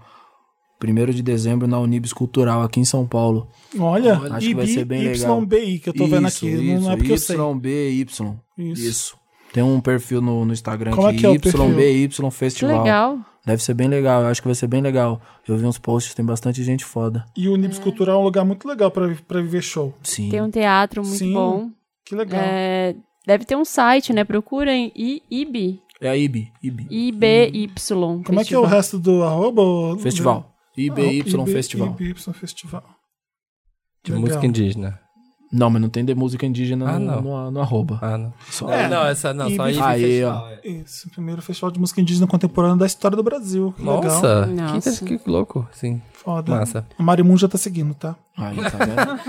[0.83, 3.49] 1 de dezembro na Unibis Cultural, aqui em São Paulo.
[3.79, 5.43] Olha, Acho que vai ser bem legal.
[5.43, 6.51] YBI, que eu tô vendo aqui.
[6.81, 7.37] não é porque eu sei.
[7.37, 8.03] YBY.
[8.03, 8.37] Isso.
[8.59, 9.17] Isso.
[9.53, 11.79] Tem um perfil no, no Instagram Como é que é o perfil?
[11.79, 12.83] YBY Que Festival.
[12.83, 13.19] legal.
[13.45, 15.21] Deve ser bem legal, eu acho que vai ser bem legal.
[15.47, 17.27] Eu vi uns posts, tem bastante gente foda.
[17.37, 19.93] E o Unibis Cultural é um lugar muito legal pra, pra viver show.
[20.03, 20.29] Sim.
[20.31, 21.33] Tem um teatro muito Sim.
[21.35, 21.71] bom.
[22.05, 22.41] Que legal.
[22.41, 22.95] É,
[23.27, 24.23] deve ter um site, né?
[24.25, 25.81] Procurem I- IB.
[26.01, 26.17] É a.
[26.17, 26.53] IBI.
[26.63, 27.71] IBY.
[28.25, 29.99] Como é que é o resto do arroba?
[29.99, 30.53] Festival.
[30.77, 31.97] IBY IB, Festival.
[31.99, 32.85] IBY Festival.
[34.05, 34.27] De Legal.
[34.27, 35.01] música indígena.
[35.53, 37.21] Não, mas não tem de música indígena Ah, no, não.
[37.23, 37.99] no, no arroba.
[38.01, 38.33] Ah, não.
[38.51, 39.79] Só- Não, não, essa não, E só aí.
[39.79, 40.49] Aí, festival, ó.
[40.49, 40.69] é.
[40.69, 43.75] Isso, o primeiro festival de música indígena contemporânea da história do Brasil.
[43.77, 44.03] Que Legal.
[44.03, 45.05] Nossa, Nossa.
[45.05, 46.01] Que, que louco, sim.
[46.23, 46.53] Foda.
[46.53, 46.87] Massa.
[46.97, 48.15] A Marimun já tá seguindo, tá?
[48.37, 49.21] Aí, tá vendo?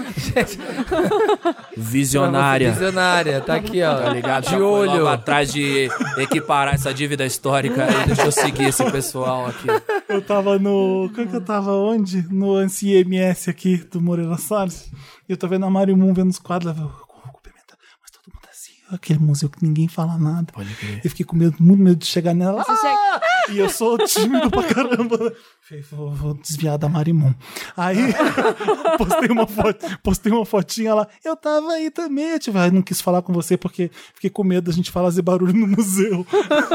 [1.75, 2.71] Visionária.
[2.71, 3.95] Visionária, tá aqui, ó.
[3.97, 4.47] Tá ligado?
[4.47, 5.07] De olho.
[5.07, 8.05] atrás de equiparar essa dívida histórica aí.
[8.05, 9.67] Deixa eu seguir esse pessoal aqui.
[10.07, 11.09] Eu tava no.
[11.15, 12.21] Como que eu tava onde?
[12.31, 14.91] No IMS aqui do Moreira Salles.
[15.27, 16.71] E eu tô vendo a Marimun vendo os quadros.
[16.71, 20.51] Ela falou, cumprimenta, mas todo mundo assim, aquele museu que ninguém fala nada.
[20.53, 21.01] Pode crer.
[21.03, 22.63] Eu fiquei com medo, muito medo de chegar nela.
[22.67, 23.21] Ah!
[23.49, 25.33] E eu sou tímido pra caramba.
[25.61, 27.33] Falei, vou, vou desviar da Marimun.
[27.75, 27.97] Aí
[28.97, 31.07] postei uma foto, postei uma fotinha lá.
[31.23, 32.37] Eu tava aí também.
[32.37, 35.53] Tipo, "Ai, não quis falar com você porque fiquei com medo da gente fazer barulho
[35.53, 36.25] no museu.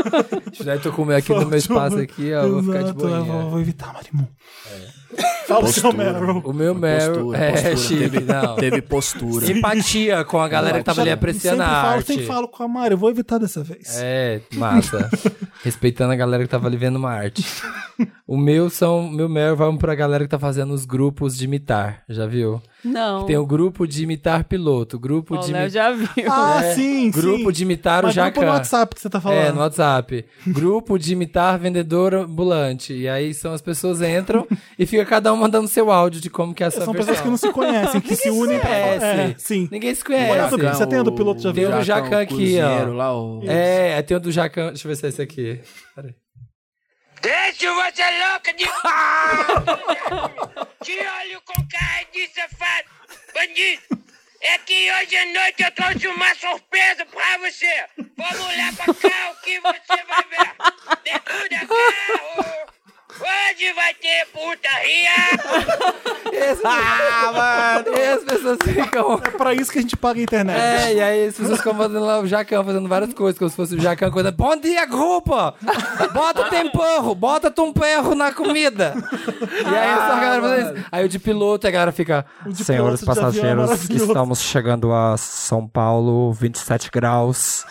[0.53, 2.49] Já tô comendo aqui no meu espaço aqui, ó.
[2.49, 3.21] Vou ficar de Exato, boa.
[3.23, 4.27] vou, vou evitar, Marimun.
[5.47, 6.43] Fala o seu Meryl.
[6.45, 7.99] O meu Meryl é postura.
[7.99, 8.57] Teve, não.
[8.57, 9.51] teve postura.
[9.51, 12.08] Empatia com a galera que tava ali apreciando a arte.
[12.15, 13.99] Sempre falo com a Mari, eu vou evitar dessa vez.
[14.01, 15.09] É, massa.
[15.63, 17.45] Respeitando a galera que tava ali vendo uma arte.
[18.27, 19.11] O meu são.
[19.11, 22.03] Meu Meryl vai pra galera que tá fazendo os grupos de imitar.
[22.09, 22.63] Já viu?
[22.85, 23.27] Não.
[23.27, 26.09] Tem o grupo de imitar piloto, grupo O de Léo já viu.
[26.31, 27.53] Ah, É, sim, Grupo sim.
[27.53, 28.47] de imitar Mas o grupo Jacan.
[28.47, 29.39] no WhatsApp que você tá falando.
[29.39, 30.25] É, no WhatsApp.
[30.47, 32.93] Grupo de imitar vendedor ambulante.
[32.95, 34.47] E aí são as pessoas entram
[34.79, 37.15] e fica cada um mandando seu áudio de como que é essa São versão.
[37.15, 38.71] pessoas que não se conhecem, que se unem pra.
[38.71, 39.69] É, sim.
[39.73, 40.35] Ninguém se conhece.
[40.37, 41.75] Jacan, Você tem a do piloto já Tem viu?
[41.75, 42.93] o do Jacan aqui, ó.
[42.93, 43.43] Lá, o...
[43.47, 44.69] É, tem o do Jacan.
[44.69, 45.61] Deixa eu ver se é esse aqui.
[45.97, 46.15] Peraí.
[47.21, 48.65] Deixa você louca de.
[50.85, 52.89] Te olho com cara de safado,
[53.35, 53.83] bandido.
[54.41, 57.87] É que hoje à noite eu trouxe uma surpresa pra você.
[58.17, 60.55] Vamos lá pra cá, o que você vai ver.
[61.03, 62.69] Dentro da carro.
[63.21, 66.09] Hoje vai ter putaria.
[66.65, 67.97] Ah, mano!
[67.99, 69.19] E as pessoas ficam.
[69.29, 70.59] É pra isso que a gente paga a internet.
[70.61, 73.57] É, e aí as pessoas ficam fazendo lá o Jacan, fazendo várias coisas, como se
[73.57, 74.31] fosse o Jacan coisa.
[74.31, 75.35] Bom dia, grupo!
[76.13, 78.95] Bota tempero, bota tempero na comida.
[79.41, 80.87] E aí essa galera fazendo isso.
[80.91, 82.25] Aí o de piloto, a galera fica.
[82.55, 87.65] Senhores é passageiros, estamos chegando a São Paulo, 27 graus.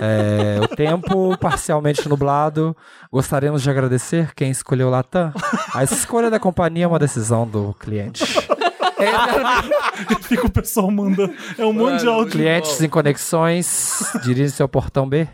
[0.00, 2.76] É, o tempo parcialmente nublado.
[3.12, 5.32] Gostaríamos de agradecer quem escolheu o Latam.
[5.74, 8.22] A escolha da companhia é uma decisão do cliente.
[10.22, 11.32] Fica o pessoal mandando.
[11.58, 12.32] É um monte de áudio.
[12.32, 15.26] Clientes em conexões, dirige-se ao portão B.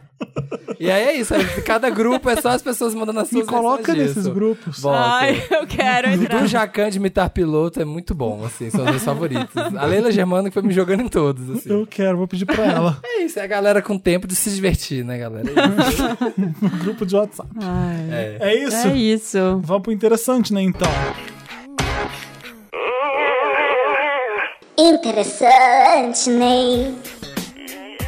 [0.80, 3.50] E aí é isso, aí cada grupo é só as pessoas mandando as Me suas
[3.50, 4.32] coloca versões nesses disso.
[4.34, 4.80] grupos.
[4.80, 4.98] Bota.
[4.98, 6.40] Ai, eu quero O entrar.
[6.40, 9.54] do Jacan de imitar piloto é muito bom, assim, são os meus favoritos.
[9.76, 11.68] A Leila Germano que foi me jogando em todos, assim.
[11.70, 12.98] Eu quero, vou pedir pra ela.
[13.04, 15.48] É isso, é a galera com tempo de se divertir, né, galera?
[15.50, 16.68] É.
[16.80, 17.50] Grupo de WhatsApp.
[17.60, 18.38] Ai, É.
[18.40, 18.86] É isso?
[18.88, 19.38] é isso.
[19.62, 20.88] Vamos pro interessante, né, então.
[24.78, 26.94] Interessante, Ney.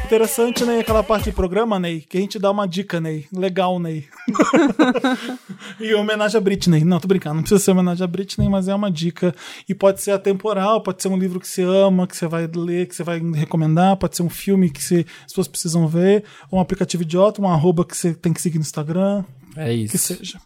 [0.05, 3.27] Interessante, Ney, aquela parte do programa, Ney, que a gente dá uma dica, Ney.
[3.31, 4.05] Legal, Ney.
[5.79, 6.83] e homenagem a Britney.
[6.83, 9.35] Não, tô brincando, não precisa ser homenagem a Britney, mas é uma dica.
[9.67, 12.87] E pode ser atemporal, pode ser um livro que você ama, que você vai ler,
[12.87, 16.57] que você vai recomendar, pode ser um filme que você, as pessoas precisam ver, ou
[16.57, 19.23] um aplicativo idiota, um arroba que você tem que seguir no Instagram,
[19.55, 19.97] É que isso.
[19.97, 20.39] seja.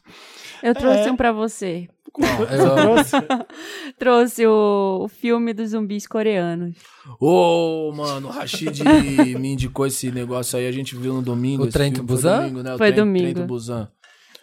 [0.61, 1.11] Eu trouxe É.
[1.11, 1.87] um pra você.
[2.51, 3.43] Eu-
[3.97, 4.45] Trouxe?
[4.45, 6.75] O, o filme dos zumbis coreanos.
[7.19, 8.81] Ô, mano, o Rashid
[9.39, 11.63] me indicou esse negócio aí, a gente viu no domingo.
[11.63, 12.29] O Trem do Busan?
[12.35, 12.75] Foi domingo, né?
[12.75, 13.23] O Foi Trem- domingo.
[13.23, 13.87] Trem do Busan.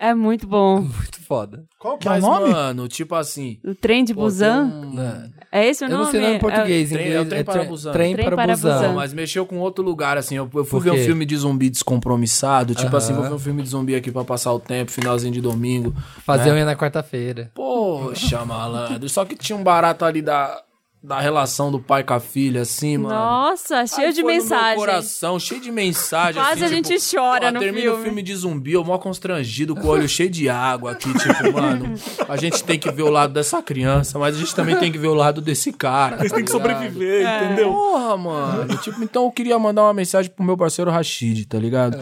[0.03, 0.81] É muito bom.
[0.81, 1.65] Muito foda.
[1.79, 2.51] Qual que é o nome?
[2.51, 3.59] mano, tipo assim...
[3.63, 4.63] O trem de pô, Busan?
[4.65, 5.31] um- Né?
[5.53, 6.05] É esse o Eu nome?
[6.05, 7.23] não sei o nome em português, em Trem- inglês.
[7.23, 7.93] é o Trem para tre- Busan.
[7.93, 8.73] Trem Trem para para Busan.
[8.75, 8.89] Busan.
[8.89, 10.37] Não, mas mexeu com outro lugar, assim.
[10.37, 12.75] Eu, eu fui ver um filme de zumbi descompromissado.
[12.75, 12.97] Tipo Aham.
[12.97, 15.95] assim, vou ver um filme de zumbi aqui pra passar o tempo, finalzinho de domingo.
[16.25, 16.57] Fazer né?
[16.57, 17.51] unha na quarta-feira.
[17.55, 19.09] Poxa, malandro.
[19.09, 20.63] Só que tinha um barato ali da,
[21.03, 23.15] da relação do pai com a filha, assim, mano.
[23.15, 24.77] Nossa, cheio Aí de foi no meu mensagem.
[24.77, 26.43] coração, cheio de mensagem.
[26.43, 27.99] Quase assim, a gente tipo, chora pô, no termina filme.
[28.01, 31.53] o filme de zumbi, eu mó constrangido, com o olho cheio de água aqui, tipo,
[31.55, 31.95] mano,
[32.29, 34.99] a gente tem que ver o lado dessa criança, mas a gente também tem que
[34.99, 36.17] ver o lado desse cara.
[36.21, 36.69] Eles tá têm que ligado?
[36.71, 37.45] sobreviver, É.
[37.47, 37.73] entendeu?
[37.73, 38.77] Porra, mano.
[38.77, 41.97] Tipo, então eu queria mandar uma mensagem pro meu parceiro Rashid, tá ligado?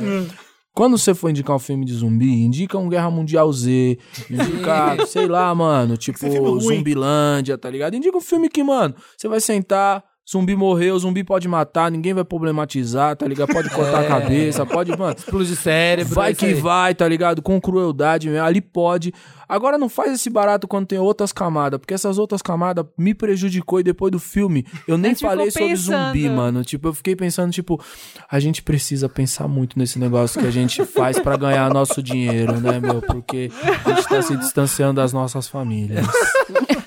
[0.78, 3.98] Quando você for indicar um filme de zumbi, indica um Guerra Mundial Z,
[4.30, 6.76] indica, sei lá, mano, tipo ruim.
[6.76, 7.96] Zumbilândia, tá ligado?
[7.96, 12.24] Indica um filme que, mano, você vai sentar, zumbi morreu, zumbi pode matar, ninguém vai
[12.24, 13.52] problematizar, tá ligado?
[13.52, 14.08] Pode cortar a É.
[14.08, 16.14] cabeça, pode, mano, Explode cérebro.
[16.14, 16.54] vai é que aí.
[16.54, 17.40] vai, tá ligado?
[17.40, 19.12] Com crueldade mesmo, ali pode.
[19.48, 23.80] Agora não faz esse barato quando tem outras camadas, porque essas outras camadas me prejudicou
[23.80, 26.06] e depois do filme eu nem A falei sobre pensando.
[26.08, 26.62] zumbi, mano.
[26.62, 27.82] Tipo, eu fiquei pensando, tipo,
[28.30, 32.60] a gente precisa pensar muito nesse negócio que a gente faz pra ganhar nosso dinheiro,
[32.60, 33.00] né, meu?
[33.00, 33.50] Porque
[33.86, 36.06] a gente tá se distanciando das nossas famílias.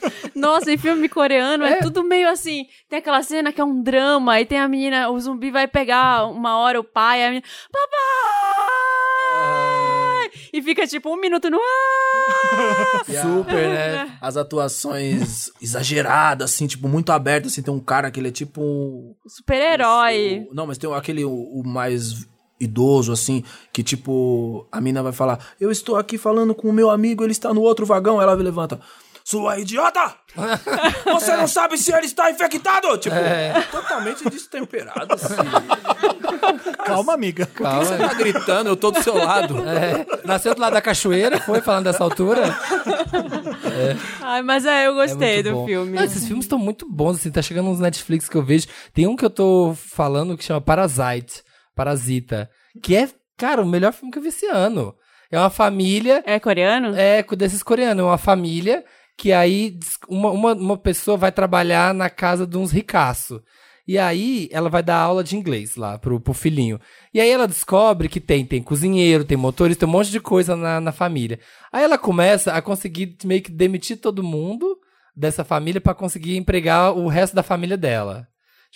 [0.41, 1.73] Nossa, em filme coreano é.
[1.73, 1.75] É.
[1.77, 2.65] tudo meio assim.
[2.89, 6.25] Tem aquela cena que é um drama, aí tem a menina, o zumbi vai pegar
[6.27, 7.45] uma hora o pai, a menina.
[9.41, 10.31] Papai!
[10.53, 11.57] E fica tipo um minuto no.
[13.07, 14.17] E Super, né?
[14.21, 18.61] As atuações exageradas, assim, tipo, muito abertas, assim, tem um cara que ele é tipo
[18.61, 19.15] um...
[19.27, 20.47] Super-herói.
[20.49, 22.27] o- Não, mas tem aquele, o, o mais
[22.59, 23.43] idoso, assim,
[23.73, 27.31] que tipo, a mina vai falar, eu estou aqui falando com o meu amigo, ele
[27.31, 28.79] está no outro vagão, ela levanta,
[29.31, 30.13] sua idiota!
[31.05, 32.97] Você não sabe se ele está infectado!
[32.97, 33.15] Tipo,
[33.71, 35.35] totalmente destemperado, assim.
[36.85, 37.45] Calma, amiga.
[37.47, 38.69] Por que você tá gritando?
[38.69, 39.57] Eu tô do seu lado.
[39.67, 42.43] É, nasceu do lado da cachoeira, foi falando dessa altura.
[44.21, 45.65] Ai, mas é, eu É gostei muito do bom.
[45.65, 45.91] filme.
[45.97, 48.67] Não, esses filmes estão muito bons, assim, tá chegando uns Netflix que eu vejo.
[48.93, 51.41] Tem um que eu tô falando que chama Parasite,
[51.73, 52.49] Parasita,
[52.83, 54.93] que é, cara, o melhor filme que eu vi esse ano.
[55.31, 56.21] É uma família...
[56.25, 56.93] É coreano?
[56.93, 58.03] É, desses coreanos.
[58.03, 58.83] É uma família
[59.21, 59.77] que aí
[60.09, 63.39] uma, uma, uma pessoa vai trabalhar na casa de uns ricaços.
[63.87, 66.79] E aí ela vai dar aula de inglês lá pro, pro filhinho.
[67.13, 70.55] E aí ela descobre que tem, tem cozinheiro, tem motorista, tem um monte de coisa
[70.55, 71.39] na, na família.
[71.71, 74.75] Aí ela começa a conseguir meio que demitir todo mundo
[75.15, 78.27] dessa família pra conseguir empregar o resto da família dela.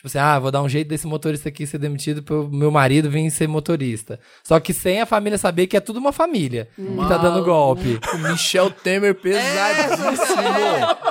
[0.06, 3.10] Tipo assim, ah, vou dar um jeito desse motorista aqui ser demitido pro meu marido
[3.10, 4.20] vir ser motorista.
[4.44, 8.00] Só que sem a família saber que é tudo uma família que tá dando golpe.
[8.14, 10.44] O Michel Temer pesadíssimo.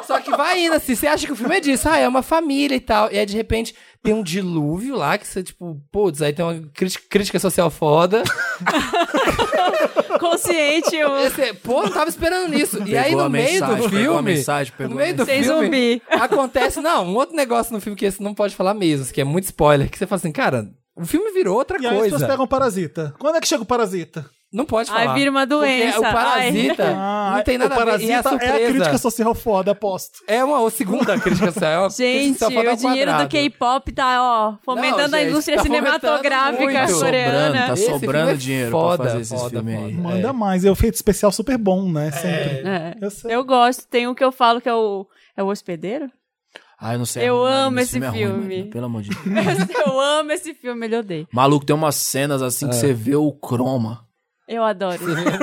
[0.06, 2.22] Só que vai indo assim, você acha que o filme é disso, ah, é uma
[2.22, 3.10] família e tal.
[3.10, 3.74] E aí, de repente,
[4.04, 8.22] tem um dilúvio lá que você, tipo, putz, aí tem uma crítica, crítica social foda.
[10.20, 11.16] Consciente, eu...
[11.18, 12.82] Esse, pô, não tava esperando nisso.
[12.86, 14.34] e aí, no meio mensagem, do filme.
[14.34, 15.64] mensagem, no meio do Sem filme.
[15.64, 16.02] zumbi.
[16.10, 19.24] Acontece, não, um outro negócio no filme que esse não pode falar mesmo, que é
[19.24, 22.10] muito spoiler, que você fala assim, cara, o filme virou outra E aí as pessoas
[22.20, 22.26] coisa.
[22.26, 23.14] pegam parasita.
[23.18, 24.24] Quando é que chega o parasita?
[24.54, 25.14] Não pode Ai, falar.
[25.14, 25.98] vira uma Porque doença.
[25.98, 28.04] o parasita Ah, não tem nada o a ver.
[28.04, 30.20] E é a parasita é a crítica social foda, aposto.
[30.28, 31.86] É uma, a segunda crítica social.
[31.86, 33.28] é Gente, crítica social o dinheiro do.
[33.28, 36.94] K-pop tá, ó, fomentando Não, a gente, indústria tá cinematográfica muito.
[37.00, 37.66] coreana.
[37.66, 39.86] Tá Esse filme sobrando é dinheiro foda, pra fazer esses foda, filmes foda.
[39.88, 39.94] aí.
[39.94, 40.64] Manda mais.
[40.64, 42.10] É o efeito especial super bom, né?
[42.12, 42.68] Sempre.
[42.68, 42.94] É.
[43.00, 43.34] Eu sei.
[43.34, 43.88] Eu gosto.
[43.88, 45.04] Tem um que eu falo que é o.
[45.36, 46.08] É o hospedeiro?
[46.78, 47.28] Ah, eu não sei.
[47.28, 48.42] Eu é ruim, amo esse é ruim, filme.
[48.42, 49.86] Marina, pelo amor de Deus.
[49.86, 51.26] eu amo esse filme, ele odeia.
[51.32, 54.04] Maluco, tem umas cenas assim que você vê o croma.
[54.46, 54.98] Eu adoro.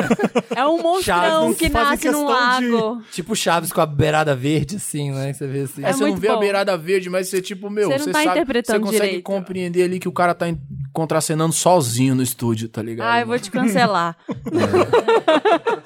[0.55, 3.01] é um monstrão que nasce num questão de- lago.
[3.11, 5.33] Tipo Chaves com a beirada verde, assim, né?
[5.33, 5.83] Você vê assim.
[5.83, 6.39] É É, você não vê a bom.
[6.39, 9.23] beirada verde, mas você, tipo, meu, Você não você tá sabe, você consegue direito.
[9.23, 10.45] compreender ali que o cara tá
[10.93, 13.07] contracenando sozinho no estúdio, tá ligado?
[13.07, 14.15] Ai, vou te cancelar.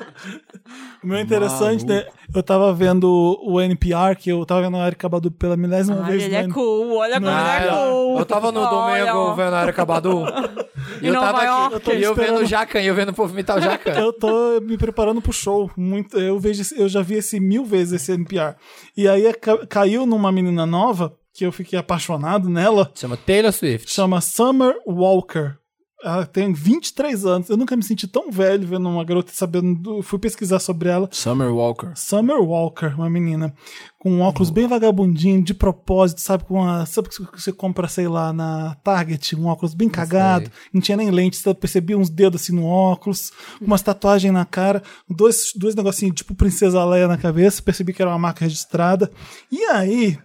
[1.04, 2.06] O meu interessante, né?
[2.34, 6.12] Eu tava vendo o NPR, que eu tava vendo a Erika Badu pela milésima Ai,
[6.12, 6.24] vez.
[6.24, 8.20] ele no é cool, olha como ele é cool.
[8.20, 10.24] Eu tava no Olha, domingo vendo a Erika Badu.
[11.02, 11.76] Em eu Nova tava York.
[11.76, 13.92] aqui, e eu vendo o Jacan, e eu vendo o povo imitar o Jacan.
[13.92, 15.70] Eu tô me preparando pro show.
[15.76, 18.56] Muito, eu, vejo, eu já vi esse mil vezes esse NPR.
[18.96, 23.92] E aí ca- caiu numa menina nova, que eu fiquei apaixonado nela, Chama Taylor Swift.
[23.92, 25.58] chama Summer Walker.
[26.06, 27.50] Ela tem 23 anos.
[27.50, 29.74] Eu nunca me senti tão velho vendo uma garota sabendo.
[29.76, 31.10] do- Fui pesquisar sobre ela.
[31.12, 31.92] Summer Walker.
[31.96, 33.54] Summer Walker, uma menina
[33.98, 36.44] com um óculos bem vagabundinho, de propósito, sabe?
[36.44, 40.80] Com uma, sabe que você compra, sei lá, na Target, um óculos bem cagado, não
[40.80, 45.54] tinha nem lente, você percebia uns dedos assim no óculos, umas tatuagens na cara, dois,
[45.56, 49.12] dois negocinhos tipo Princesa Leia na cabeça, percebi que era uma marca registrada.
[49.52, 50.20] E aí,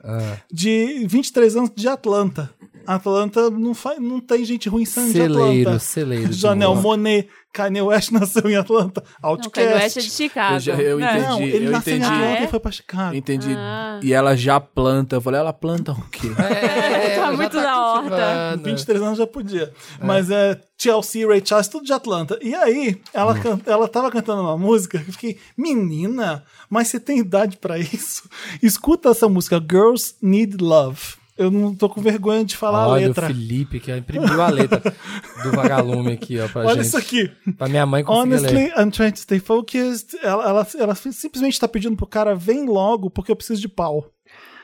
[0.52, 2.50] de 23 anos de Atlanta.
[2.86, 5.78] Atlanta não, faz, não tem gente ruim saindo de Celeiro, Atlanta.
[5.78, 6.32] celeiro
[6.72, 6.82] rock.
[6.82, 9.02] Monet, Kanye West nasceu em Atlanta.
[9.22, 9.50] Não, Outcast.
[9.68, 10.54] Kanye West é de Chicago.
[10.56, 11.10] Eu já- eu né?
[11.18, 11.26] entendi.
[11.28, 12.12] Não, ele eu nasceu em entendi.
[12.14, 12.44] Atlanta Ah, é?
[12.44, 13.14] e foi pra Chicago.
[13.16, 13.54] Entendi.
[13.56, 14.00] Ah.
[14.02, 15.16] E ela já planta.
[15.16, 16.28] Eu falei, ela planta o quê?
[16.38, 18.08] É, Tá já muito da horta.
[18.08, 18.62] cultivando.
[18.64, 19.72] 23 anos já podia.
[20.02, 22.38] Mas é TLC, Ray Charles, tudo de Atlanta.
[22.40, 23.40] E aí, ela, Hum.
[23.40, 27.78] can- ela tava cantando uma música que eu fiquei, menina, mas você tem idade pra
[27.78, 28.28] isso?
[28.62, 31.19] Escuta essa música, Girls Need Love.
[31.40, 33.24] Eu não tô com vergonha de falar a Olha letra.
[33.24, 34.82] o Felipe que imprimiu a letra
[35.42, 36.86] do vagalume aqui, ó, pra Olha gente.
[36.88, 37.30] isso aqui.
[37.56, 38.48] Pra minha mãe conseguir ler.
[38.50, 40.18] Honestly, I'm trying to stay focused.
[40.22, 44.04] Ela, ela, ela simplesmente tá pedindo pro cara, vem logo, porque eu preciso de pau.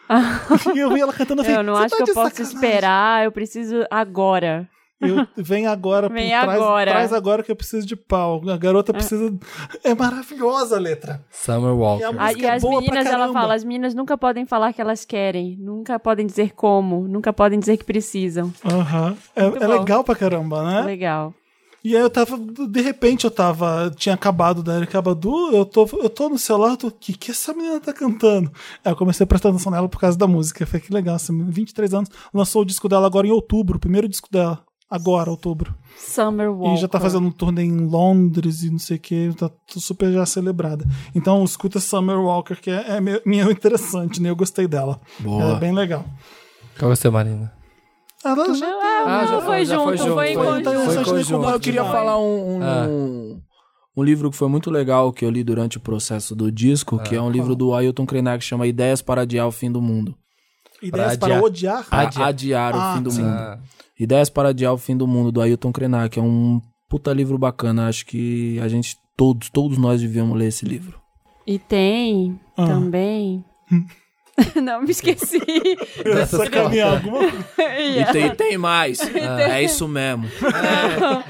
[0.74, 1.52] e eu vi ela cantando assim.
[1.52, 4.68] Eu não "Você acho tá que eu posso sacanagem." esperar, eu preciso agora.
[5.00, 6.90] Eu, vem agora, Vem por trás, agora.
[6.90, 8.42] traz agora que eu preciso de pau.
[8.48, 9.30] A garota precisa.
[9.84, 11.22] É maravilhosa a letra.
[11.30, 12.02] Summer Walker.
[12.02, 13.40] E a Ah, e é as boa pra meninas, ela caramba.
[13.40, 17.58] fala, as meninas nunca podem falar que elas querem, nunca podem dizer como, nunca podem
[17.58, 18.52] dizer que precisam.
[18.64, 19.16] Aham.
[19.34, 20.80] É, é legal pra caramba, né?
[20.82, 21.34] Legal.
[21.84, 25.88] E aí eu tava, de repente eu tava, tinha acabado da Erika Badu, eu tô,
[26.02, 28.50] eu tô no celular, eu tô, o que que essa menina tá cantando?
[28.84, 31.14] Aí eu comecei a prestar atenção nela por causa da música, eu falei, que legal,
[31.14, 34.65] essa menina, 23 anos, lançou o disco dela agora em outubro, o primeiro disco dela.
[34.88, 35.74] Agora, outubro.
[35.96, 36.74] Summer Walker.
[36.74, 40.12] E já tá fazendo um turnê em Londres e não sei o que, tá super
[40.12, 40.84] já celebrada.
[41.14, 44.30] Então escuta Summer Walker, que é, é meio, interessante, né?
[44.30, 45.00] Eu gostei dela.
[45.18, 45.42] Boa.
[45.42, 46.04] Ela é bem legal.
[46.78, 47.52] Qual é o seu, Marina?
[48.24, 50.62] Ela já é, Ah, não já foi, foi, já junto, foi foi, junto, foi.
[50.62, 51.14] Foi Foi conjunto.
[51.14, 51.48] conjunto.
[51.50, 52.86] Eu queria falar um, um, Ah.
[52.88, 53.40] um,
[53.96, 57.14] um livro que foi muito legal que eu li durante o processo do disco, que
[57.16, 60.14] é um livro do Ailton Krenak que chama Ideias para Adiar o Fim do Mundo.
[60.82, 61.42] Ideias Pra para adiar.
[61.44, 61.86] odiar?
[61.90, 62.28] Adiar.
[62.28, 63.22] Adiar, Ah, o Fim do sim.
[63.22, 63.32] Mundo.
[63.34, 63.58] Ah,
[63.98, 66.18] Ideias para Adiar o Fim do Mundo, do Ailton Krenak.
[66.18, 67.88] É um puta livro bacana.
[67.88, 71.00] Acho que a gente, todos, todos nós devíamos ler esse livro.
[71.46, 72.66] E tem Ah.
[72.66, 73.44] também.
[74.62, 75.40] não, me esqueci.
[76.28, 77.46] Sacanear alguma coisa.
[77.78, 79.00] E tem, tem mais.
[79.00, 80.26] É isso mesmo.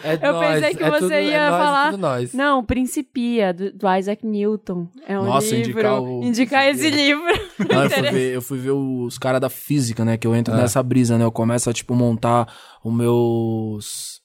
[0.05, 1.97] é Eu nós, pensei que é você tudo- é ia nós, falar.
[1.99, 2.33] nós.
[2.35, 4.89] Não, Principia, do, do Isaac Newton.
[5.07, 5.70] É um Nossa, livro.
[5.70, 7.24] indicar o- indicar esse livro.
[7.69, 10.16] Não, eu, fui ver, eu fui ver os caras da física, né?
[10.16, 10.59] Que eu entro Ah.
[10.59, 11.24] nessa brisa, né?
[11.24, 12.53] Eu começo a, tipo, montar
[12.83, 14.20] os meus...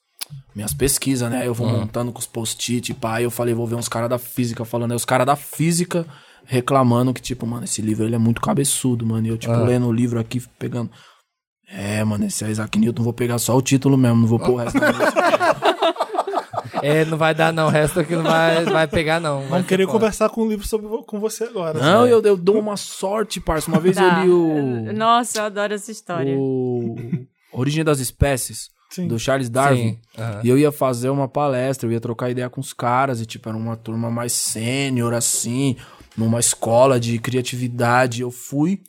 [0.56, 1.46] Minhas pesquisas, né?
[1.46, 1.74] Eu vou Ah.
[1.74, 3.16] montando com os post-it, pá.
[3.16, 4.92] Aí eu falei, vou ver uns caras da física falando.
[4.92, 6.06] Aí os caras da física
[6.46, 9.26] reclamando que, tipo, mano, esse livro ele é muito cabeçudo, mano.
[9.28, 9.64] E eu, tipo, Ah.
[9.64, 10.90] lendo o livro aqui, pegando...
[11.74, 14.56] É, mano, esse Isaac Newton, vou pegar só o título mesmo, não vou pôr o
[14.58, 14.78] resto.
[16.84, 19.42] É, não vai dar não, o resto aqui não vai, vai pegar não.
[19.48, 21.80] Vamos querer conversar com um livro sobre, com você agora.
[21.80, 23.70] não, eu, eu dou uma sorte, parça.
[23.70, 24.26] Uma vez Tá.
[24.26, 24.94] eu li o...
[24.94, 26.36] Nossa, eu adoro essa história.
[26.36, 26.96] o
[27.54, 29.08] Origem das Espécies, Sim.
[29.08, 30.00] do Charles Darwin.
[30.16, 30.42] Sim, aham.
[30.44, 33.48] E eu ia fazer uma palestra, eu ia trocar ideia com os caras, e tipo,
[33.48, 35.76] era uma turma mais sênior, assim,
[36.18, 38.22] numa escola de criatividade.
[38.22, 38.82] Eu fui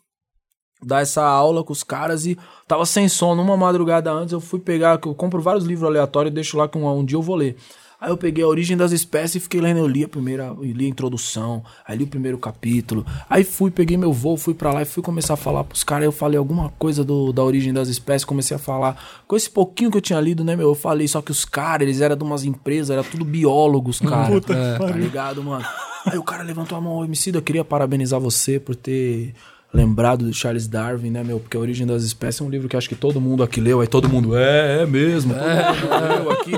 [0.84, 2.36] dar essa aula com os caras e
[2.66, 3.42] tava sem sono.
[3.42, 6.76] Uma madrugada antes eu fui pegar, eu compro vários livros aleatórios e deixo lá que
[6.76, 7.56] um, um dia eu vou ler.
[8.02, 10.86] Aí eu peguei a origem das espécies e fiquei lendo, eu li a primeira, li
[10.86, 14.82] a introdução, aí li o primeiro capítulo, aí fui, peguei meu voo, fui pra lá
[14.82, 17.86] e fui começar a falar pros caras, eu falei alguma coisa do, da origem das
[17.86, 21.06] espécies, comecei a falar, com esse pouquinho que eu tinha lido, né, meu, eu falei,
[21.06, 24.78] só que os caras, eles eram de umas empresas, era tudo biólogos, cara, Puta que
[24.84, 25.64] tá ligado, mano?
[26.04, 29.32] Aí o cara levantou a mão, ô, Emicida, eu queria parabenizar você por ter
[29.72, 31.40] lembrado do Charles Darwin, né, meu?
[31.40, 33.80] Porque a Origem das Espécies é um livro que acho que todo mundo aqui leu,
[33.80, 36.52] aí todo mundo, é, é mesmo, todo mundo leu aqui.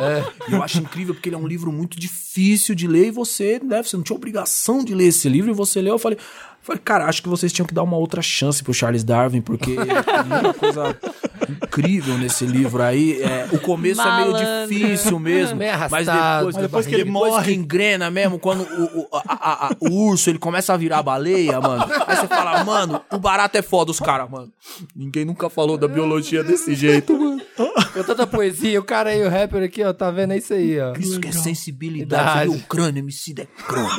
[0.49, 3.61] E eu acho incrível porque ele é um livro muito difícil de ler e você,
[3.63, 6.19] né, você não tinha obrigação de ler esse livro e você leu, eu falei...
[6.65, 9.77] Falei, cara, acho que vocês tinham que dar uma outra chance pro Charles Darwin, porque
[9.77, 9.85] tem
[10.27, 10.97] muita coisa
[11.49, 13.21] incrível nesse livro aí.
[13.23, 14.33] É, o começo é Malandro.
[14.41, 17.45] meio difícil mesmo, Meio mas depois, Mas depois que ele depois morre.
[17.53, 21.03] que engrena mesmo, quando o, o, a- a- a- o urso ele começa a virar
[21.03, 21.85] baleia, mano.
[22.07, 24.51] Aí você fala, mano, o barato é foda, os caras, mano.
[24.97, 27.43] Ninguém nunca falou da biologia desse jeito, mano.
[27.93, 30.33] Com tanta poesia, o cara aí, o rapper aqui, ó, tá vendo?
[30.33, 30.95] É isso aí, ó.
[30.99, 32.23] Isso que é sensibilidade.
[32.25, 32.49] Idade.
[32.49, 33.91] Você viu o crânio, MC é crânio.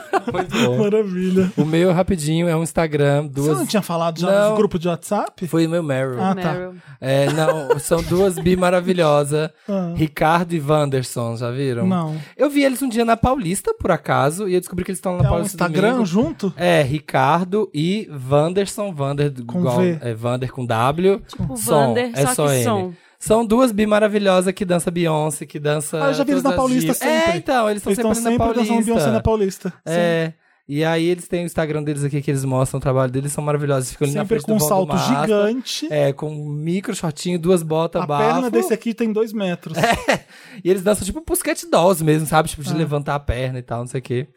[0.32, 0.78] Muito bom.
[0.78, 1.52] Maravilha.
[1.56, 3.58] O meu, rapidinho, é um Instagram, Você duas...
[3.58, 4.50] não tinha falado já Não.
[4.50, 5.46] no grupo de WhatsApp?
[5.46, 6.20] Foi o meu Meryl.
[6.22, 6.52] Ah, tá.
[6.52, 6.74] Meryl.
[7.00, 9.50] É, não, são duas bi maravilhosas.
[9.68, 9.92] Ah.
[9.96, 11.86] Ricardo e Wanderson, já viram?
[11.86, 12.16] Não.
[12.36, 15.16] Eu vi eles um dia na Paulista, por acaso, e eu descobri que eles estão
[15.16, 16.06] na É um Paulista Instagram domingo.
[16.06, 16.52] junto?
[16.56, 19.98] É, Ricardo e Wanderson, Wander Com igual, V.
[20.00, 21.22] é Wander com W.
[21.26, 22.64] Tipo som, Wander, é só só que N.
[22.64, 22.92] som.
[23.20, 26.02] São duas bi maravilhosas que dança Beyoncé, que dança.
[26.02, 27.32] Ah, eu já vi eles na Paulista sempre.
[27.32, 28.74] É, então, eles estão Eles sempre, estão na sempre Paulista.
[28.74, 29.72] dançando Beyoncé na Paulista.
[29.86, 30.32] É.
[30.66, 33.42] E aí eles têm o Instagram deles aqui que eles mostram o trabalho deles, são
[33.42, 33.90] maravilhosos.
[33.90, 35.88] Ficam ali na Sempre frente com um salto gigante.
[35.92, 38.24] É, com um micro shortinho, duas botas A bafo.
[38.24, 39.76] perna desse aqui tem dois metros.
[40.64, 42.48] E eles dançam tipo Pussycat Dolls mesmo, sabe?
[42.48, 42.76] Tipo, de Ah.
[42.76, 44.28] levantar a perna e tal, não sei o quê.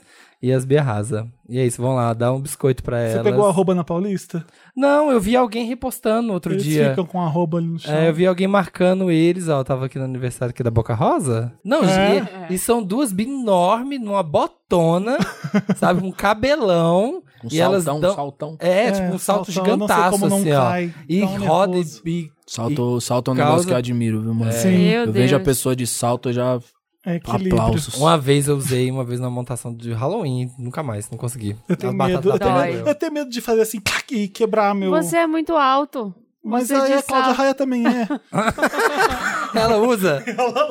[0.43, 1.25] E as Bia arrasa.
[1.47, 3.23] E é isso, vão lá, dá um biscoito pra Você elas.
[3.23, 4.45] pegou arroba na Paulista?
[4.75, 6.89] Não, eu vi alguém repostando outro Eles dia.
[6.89, 7.93] ficam com arroba ali no chão.
[7.93, 10.93] É, eu vi alguém marcando eles, ó, eu tava aqui no aniversário aqui da Boca
[10.93, 11.53] Rosa.
[11.63, 12.47] Não, É?
[12.49, 15.17] e, e são duas enormes, numa botona,
[15.77, 17.23] sabe, com um cabelão.
[17.43, 18.15] Um e elas saltão, dão...
[18.15, 18.57] saltão.
[18.59, 20.61] É, É, tipo um salto saltão, eu não sei gigantaço, como não assim, ó.
[20.61, 22.01] cai, E tão roda nervoso.
[22.05, 22.09] e...
[22.11, 24.51] e Salto, salto é um causa- negócio que eu admiro, viu, mano?
[24.51, 24.77] Sim.
[24.89, 25.45] Meu Eu vejo a Deus.
[25.45, 26.59] pessoa de salto, eu já
[27.05, 27.53] É equilíbrio.
[27.61, 27.95] aplausos.
[27.95, 31.55] Uma vez eu usei, uma vez na montação de Halloween, nunca mais, não consegui.
[31.67, 32.29] Eu tenho As medo.
[32.29, 34.89] Eu tenho, medo eu tenho medo de fazer assim tac, e quebrar meu.
[34.91, 36.13] Você é muito alto.
[36.43, 37.31] Mas Você aí a Cláudia.
[37.33, 38.07] Raia também é.
[39.57, 40.23] Ela usa?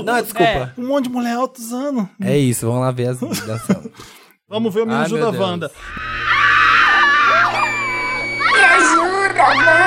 [0.04, 0.74] Não, desculpa.
[0.76, 2.08] Um monte de mulher alta usando.
[2.20, 3.90] É, isso, vamos lá ver as dançando.
[4.48, 5.42] Vamos ver o Me Ai, Ajuda Deus.
[5.42, 5.70] Wanda.
[8.52, 9.81] Me ajuda, Wanda!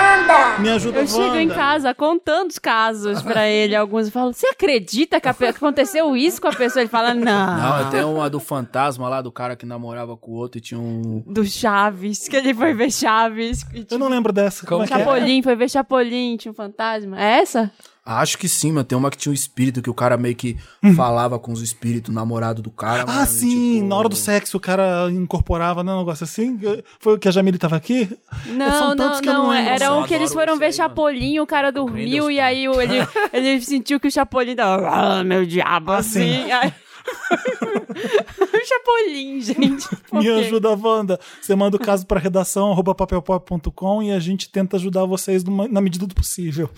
[0.59, 1.55] Me ajuda Eu chego em Wanda.
[1.55, 3.75] casa contando os casos pra ele.
[3.75, 6.81] Alguns eu falo, você acredita que a pe- que aconteceu isso com a pessoa?
[6.81, 7.57] Ele fala, não.
[7.57, 10.61] Não, eu tenho uma do fantasma lá, do cara que namorava com o outro e
[10.61, 11.23] tinha um.
[11.27, 13.63] Do Chaves, que ele foi ver Chaves.
[13.73, 14.65] e Eu tinha- não lembro dessa.
[14.65, 14.97] Como, é que é?
[14.99, 17.21] Chapolin, foi ver Chapolin, tinha um fantasma.
[17.21, 17.71] É essa?
[18.05, 18.83] Acho que sim, mano.
[18.83, 20.55] Tem uma que tinha um espírito que o cara meio que
[20.95, 23.01] falava com os espíritos, o namorado do cara.
[23.01, 26.59] Ah, mano, sim, tipo, na hora do sexo o cara incorporava, né, um negócio assim.
[26.99, 28.07] Foi o que a Jamile tava aqui?
[28.45, 29.49] Não, São não, tantos que eu não.
[29.49, 29.71] lembro.
[29.73, 30.89] Era um que eles foram ver aí, mano.
[30.89, 34.87] Chapolin, o cara dormiu e aí ele, ele sentiu que o Chapolin tava.
[34.87, 36.43] Ah, meu diabo, assim.
[36.43, 36.51] sim.
[36.51, 36.73] Aí-
[38.65, 39.87] o Chapolin, gente.
[40.11, 41.19] Me ajuda, Wanda.
[41.41, 45.67] Você manda o caso pra redação arroba papelpop.com e a gente tenta ajudar vocês numa-
[45.67, 46.69] na medida do possível.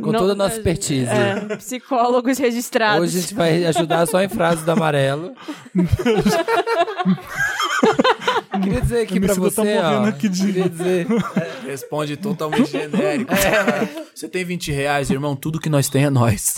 [0.00, 1.06] Com Não- toda a nossa expertise.
[1.10, 3.02] É, psicólogos registrados.
[3.08, 5.32] Hoje a gente vai ajudar só em frases do amarelo.
[8.62, 9.64] Queria dizer aqui pra tá você, ó.
[9.90, 11.06] morrendo aqui de- Queria dizer...
[11.66, 13.32] Responde totalmente genérico.
[14.14, 15.36] Você tem 20 reais, irmão?
[15.36, 16.54] Tudo que nós tem é nós.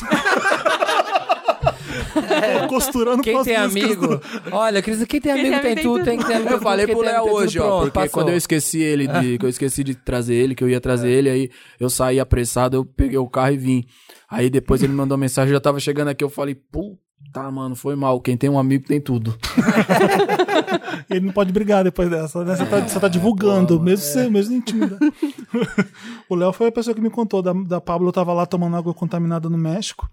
[2.69, 4.07] Costurando Quem tem amigo...
[4.07, 4.20] do-
[4.53, 6.53] Olha, Cris, quem tem amigo tem, tudo, tem que ter amigo.
[6.55, 8.11] Eu falei pro Léo hoje, ó, porque passou.
[8.11, 11.11] quando eu esqueci ele de, que eu esqueci de trazer ele, que eu ia trazer
[11.11, 11.51] ele, aí
[11.81, 13.85] eu saí apressado, eu peguei o carro e vim.
[14.31, 17.74] Aí depois ele me mandou mensagem, eu já tava chegando aqui, eu falei, puta, mano,
[17.74, 18.20] foi mal.
[18.20, 19.36] Quem tem um amigo tem tudo.
[21.11, 22.55] Ele não pode brigar depois dessa, né?
[22.57, 24.99] Você tá, você tá divulgando, mesmo você, mesmo intimidade.
[26.28, 27.43] o Léo foi a pessoa que me contou.
[27.43, 30.09] Da, da Pablo, eu tava lá tomando água contaminada no México.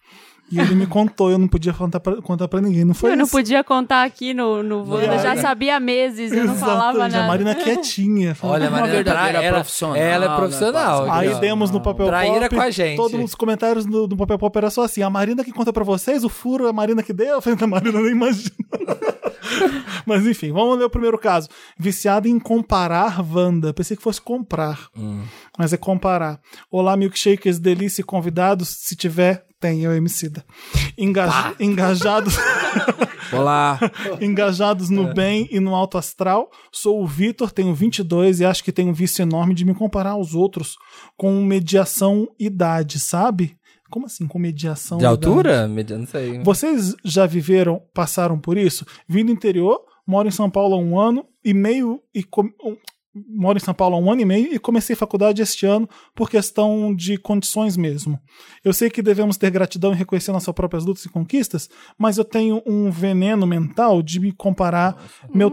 [0.52, 2.86] E ele me contou, eu não podia contar pra, contar pra ninguém.
[2.86, 3.32] Não foi Eu não isso?
[3.32, 5.42] podia contar aqui no, no Wanda, já Exato.
[5.42, 7.28] sabia há meses, eu não falava Exatamente, A nada.
[7.28, 8.36] Marina quietinha.
[8.36, 11.12] falando, Olha, Uma Marina, verdadeira ela, profissional, ela é né, profissional.
[11.12, 12.56] Aí demos no papel Traíra pop.
[12.56, 12.96] com a gente.
[12.96, 15.84] Todos os comentários do, do papel pop era só assim: a Marina que conta pra
[15.84, 17.28] vocês, o furo é a Marina que deu.
[17.36, 18.52] Eu falei, a Marina nem imagina.
[20.06, 21.48] Mas enfim, vamos ler o primeiro caso.
[21.78, 23.74] Viciado em comparar Wanda.
[23.74, 24.90] Pensei que fosse comprar.
[25.58, 26.40] Mas é comparar.
[26.70, 28.70] Olá, milkshakers, delícia e convidados.
[28.70, 30.44] Se tiver, tem, eu Emicida.
[30.98, 31.56] Engaj...
[31.60, 32.36] Engajados.
[33.34, 33.80] Olá.
[34.22, 36.50] Engajados no bem e no alto astral.
[36.72, 40.12] Sou o Vitor, tenho 22 e acho que tenho um vício enorme de me comparar
[40.12, 40.76] aos outros
[41.18, 43.58] com mediação idade, sabe?
[43.90, 45.26] Como assim, com mediação De idade?
[45.28, 45.68] altura?
[45.68, 46.40] Media- Não sei.
[46.44, 48.86] Vocês já viveram, passaram por isso?
[49.08, 52.50] Vim do interior, moro em São Paulo há um ano e meio e com-
[53.30, 56.30] moro em São Paulo há um ano e meio e comecei faculdade este ano por
[56.30, 58.20] questão de condições mesmo.
[58.64, 62.26] Eu sei que devemos ter gratidão e reconhecer nossas próprias lutas e conquistas, mas eu
[62.26, 65.02] tenho um veneno mental de me comparar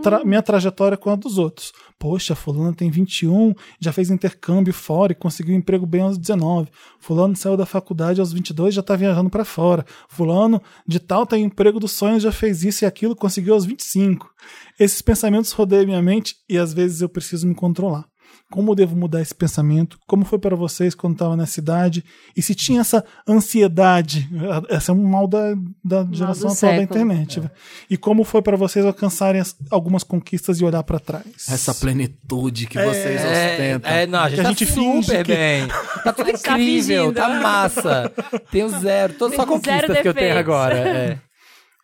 [0.02, 1.72] tra- minha trajetória com a dos outros.
[1.98, 6.68] Poxa, fulano tem 21, já fez intercâmbio fora e conseguiu um emprego bem aos 19.
[6.98, 9.86] Fulano saiu da faculdade aos 22 e já tá viajando para fora.
[10.08, 14.31] Fulano de tal tem emprego dos sonhos, já fez isso e aquilo, conseguiu aos 25.
[14.78, 18.04] Esses pensamentos rodeiam minha mente e às vezes eu preciso me controlar.
[18.50, 19.98] Como devo mudar esse pensamento?
[20.06, 22.04] Como foi para vocês quando estava nessa idade?
[22.36, 24.28] E se tinha essa ansiedade?
[24.68, 25.54] Essa é um mal da,
[25.84, 26.82] da geração do atual da século.
[26.82, 27.40] internet.
[27.40, 27.50] velho.
[27.88, 31.24] E como foi para vocês alcançarem as- algumas conquistas e olhar para trás?
[31.48, 33.90] Essa plenitude que vocês ostentam.
[33.90, 35.68] É, não, a gente, Que a tá gente finge super que- bem.
[36.04, 38.12] Tá tudo A gente tá incrível, tá massa.
[38.50, 40.76] Tenho zero, todas só conquistas que eu tenho agora.
[40.76, 41.18] É.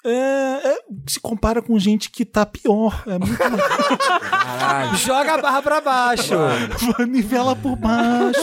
[0.05, 3.03] É, é, se compara com gente que tá pior.
[3.07, 3.37] É muito
[5.05, 6.35] Joga a barra pra baixo.
[7.07, 8.41] nivela por baixo.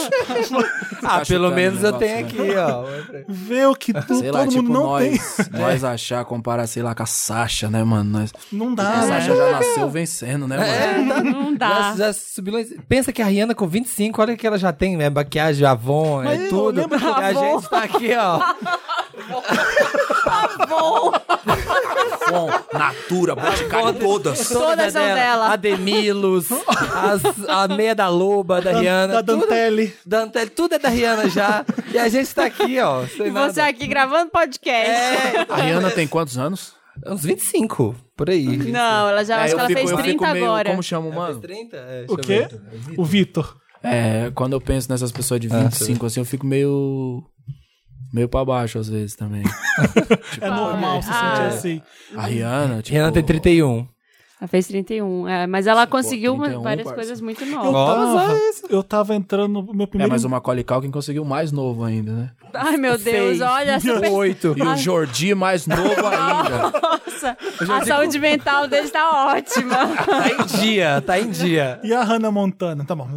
[1.02, 2.84] Ah, pelo chutando menos o eu tenho aqui, ó.
[3.26, 5.60] Vê o que tu, Sei todo lá, mundo tipo, não nós, tem.
[5.60, 8.18] nós achar, comparar, sei lá, com a Sasha, né, mano?
[8.18, 9.06] Nós, Não a dá, né?
[9.08, 10.68] Sasha já nasceu vencendo, né, mano?
[10.70, 11.68] É, tá- Não dá.
[11.68, 12.54] Já, já subiu
[12.88, 15.08] Pensa que a Rihanna com 25, olha que ela já tem, né?
[15.08, 16.80] Maquiagem, Avon, Mas é tudo.
[16.80, 16.84] E
[17.24, 18.40] a gente tá aqui, ó.
[22.30, 24.48] Bom, Natura, Boticário, todas.
[24.48, 25.52] Todas são dela.
[25.52, 29.14] A Demilos, as- a meia da Loba, da Rihanna.
[29.14, 29.94] Da tudo- Dantele.
[30.04, 31.64] Dantele, tudo é da Rihanna já.
[31.92, 33.02] e a gente tá aqui, ó.
[33.04, 33.30] E você
[33.60, 33.66] nada.
[33.66, 34.90] aqui gravando podcast.
[34.90, 36.74] É, A Rihanna tem quantos anos?
[37.06, 38.56] uns 25, por aí.
[38.56, 40.70] Não, ela já É, acho que ela fico- fez eu 30 fico meio- agora.
[40.70, 41.40] Como chama o mano?
[41.40, 41.76] 30?
[41.76, 42.48] É, O quê?
[42.50, 42.60] ver.
[42.98, 43.56] O Vitor.
[43.82, 47.22] É, quando eu penso nessas pessoas de 25, assim, eu fico meio.
[48.12, 49.42] Meio pra baixo às vezes também.
[50.40, 51.36] É normal se Ah.
[51.36, 51.82] sentir assim.
[52.16, 52.94] A Rihanna, tipo.
[52.96, 53.86] Rihanna tem 31.
[54.38, 55.26] Ela fez 31.
[55.26, 56.94] É, mas ela conseguiu uma- 31, várias parça.
[56.96, 58.22] coisas muito Eu novas.
[58.22, 58.38] tava,
[58.68, 60.12] eu tava entrando no meu É, primeiro.
[60.12, 62.30] mas o Macaulay Culkin conseguiu mais novo ainda, né?
[62.52, 63.40] Ai, meu Deus, Seis.
[63.40, 64.54] olha essa pe- Oito.
[64.56, 66.72] E o Jordi mais novo ainda.
[66.80, 67.36] Nossa,
[67.72, 69.74] a saúde mental dele tá ótima.
[70.04, 71.80] Tá em dia, tá em dia.
[71.82, 72.84] E a Hannah Montana?
[72.84, 73.08] Tá bom.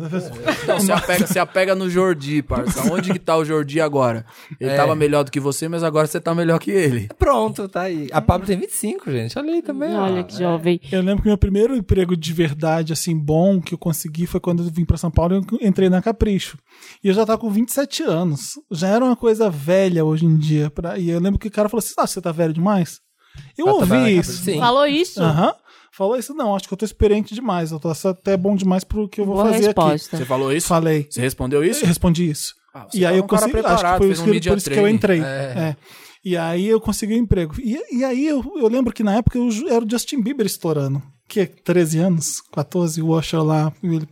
[0.63, 2.91] Então, se apega, se apega no Jordi, parça.
[2.93, 4.25] Onde que tá o Jordi agora?
[4.59, 4.75] Ele É.
[4.77, 7.09] tava melhor do que você, mas agora você tá melhor que ele.
[7.19, 8.07] Pronto, tá aí.
[8.13, 9.37] A Pablo tem 25, gente.
[9.37, 9.93] Olha aí também.
[9.95, 10.03] ó.
[10.03, 10.79] Olha que jovem.
[10.91, 14.63] Eu lembro que meu primeiro emprego de verdade, assim, bom, que eu consegui foi quando
[14.63, 16.57] eu vim pra São Paulo e eu entrei na Capricho.
[17.03, 18.53] E eu já tava com 27 anos.
[18.71, 20.69] Já era uma coisa velha hoje em dia.
[20.69, 20.97] Pra...
[20.97, 22.99] E eu lembro que o cara falou assim: ah, você tá velho demais?
[23.57, 24.43] Eu Pra trabalhar na ouvi isso.
[24.43, 24.59] Sim.
[24.59, 25.21] Falou isso?
[25.21, 25.53] Aham.
[25.91, 27.71] Falou isso, não, acho que eu tô experiente demais.
[27.71, 30.17] Eu tô até bom demais pro que eu vou Boa fazer resposta.
[30.17, 30.57] Você falou aqui.
[30.57, 30.67] isso?
[30.67, 31.07] Falei.
[31.09, 31.83] Você respondeu isso?
[31.83, 32.53] Eu respondi isso.
[32.73, 34.79] Ah, E aí tava eu consegui, acho que foi isso um que, por isso que
[34.79, 35.21] eu entrei.
[35.21, 35.23] É.
[35.23, 35.75] É.
[36.23, 37.55] E aí eu consegui um emprego.
[37.59, 41.01] E, e aí eu, eu lembro que na época eu, era o Justin Bieber estourando.
[41.27, 43.71] Que é 13 anos, 14, o Usher lá.
[43.83, 44.07] Ele,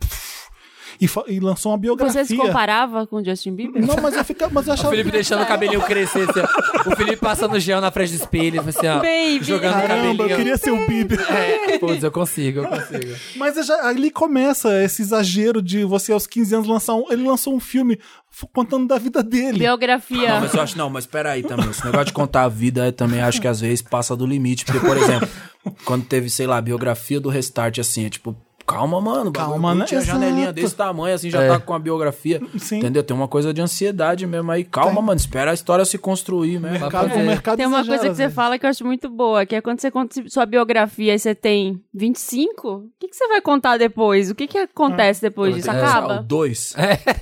[1.00, 2.24] e, e lançou uma biografia.
[2.24, 3.86] Você se comparava com o Justin Bieber?
[3.86, 4.90] Não, mas eu, ficava, mas eu O achava.
[4.90, 6.28] Felipe deixando o cabelinho crescer.
[6.30, 6.40] assim,
[6.90, 8.96] o Felipe passando gel na frente do espelho, assim, ó.
[8.96, 9.40] Baby.
[9.44, 10.30] Jogando o Caramba, cabelinho.
[10.30, 11.20] eu queria ser o Bieber.
[11.32, 13.16] É, putz, eu consigo, eu consigo.
[13.36, 17.06] Mas eu já- ali começa esse exagero de você aos 15 anos lançar um.
[17.12, 18.00] Ele lançou um filme
[18.54, 19.60] contando da vida dele.
[19.60, 20.34] Biografia.
[20.36, 21.70] Não, mas eu acho, não, mas peraí também.
[21.70, 24.64] Esse negócio de contar a vida eu também acho que às vezes passa do limite.
[24.66, 25.28] Porque, por exemplo,
[25.86, 28.36] quando teve, sei lá, a biografia do Restart, assim, é tipo,
[28.68, 29.32] calma, mano.
[29.32, 29.86] Calma, né?
[29.86, 31.48] Tinha janelinha desse tamanho, assim, já É.
[31.48, 32.42] tá com a biografia.
[32.58, 32.78] Sim.
[32.80, 33.02] Entendeu?
[33.04, 34.64] Tem uma coisa de ansiedade mesmo aí.
[34.64, 36.80] Calma, mano, espera a história se construir mesmo.
[36.80, 39.46] mercado, o mercado Tem uma exagera, coisa que você fala que eu acho muito boa,
[39.46, 43.28] que é quando você conta sua biografia e você tem 25, o que, que você
[43.28, 44.30] vai contar depois?
[44.30, 45.68] O que, que acontece depois disso?
[45.70, 46.22] O Acaba?
[46.28, 46.76] dois.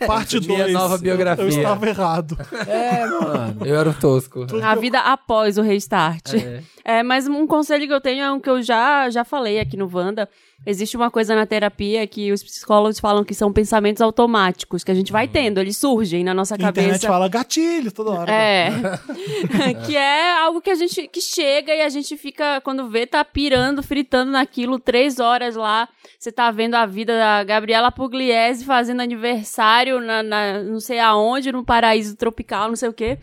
[0.08, 0.74] Parte Minha 2.
[0.74, 1.44] nova biografia.
[1.44, 2.38] Eu estava errado.
[2.68, 3.66] É, mano.
[3.66, 4.46] Eu era um tosco.
[4.64, 6.34] A vida após o restart.
[6.34, 6.64] É.
[6.88, 9.76] É, mas um conselho que eu tenho é um que eu já, já falei aqui
[9.76, 10.30] no Wanda.
[10.66, 14.96] Existe uma coisa na terapia que os psicólogos falam que são pensamentos automáticos, que a
[14.96, 17.08] gente vai tendo, eles surgem na nossa A internet cabeça.
[17.08, 18.32] fala gatilho toda hora.
[18.32, 18.70] É.
[19.86, 23.24] que é algo que a gente que chega e a gente fica, quando vê, tá
[23.24, 25.88] pirando, fritando naquilo três horas lá.
[26.20, 31.52] Você tá vendo a vida da Gabriela Pugliese fazendo aniversário na, na- não sei aonde,
[31.52, 33.18] no paraíso tropical, não sei o quê.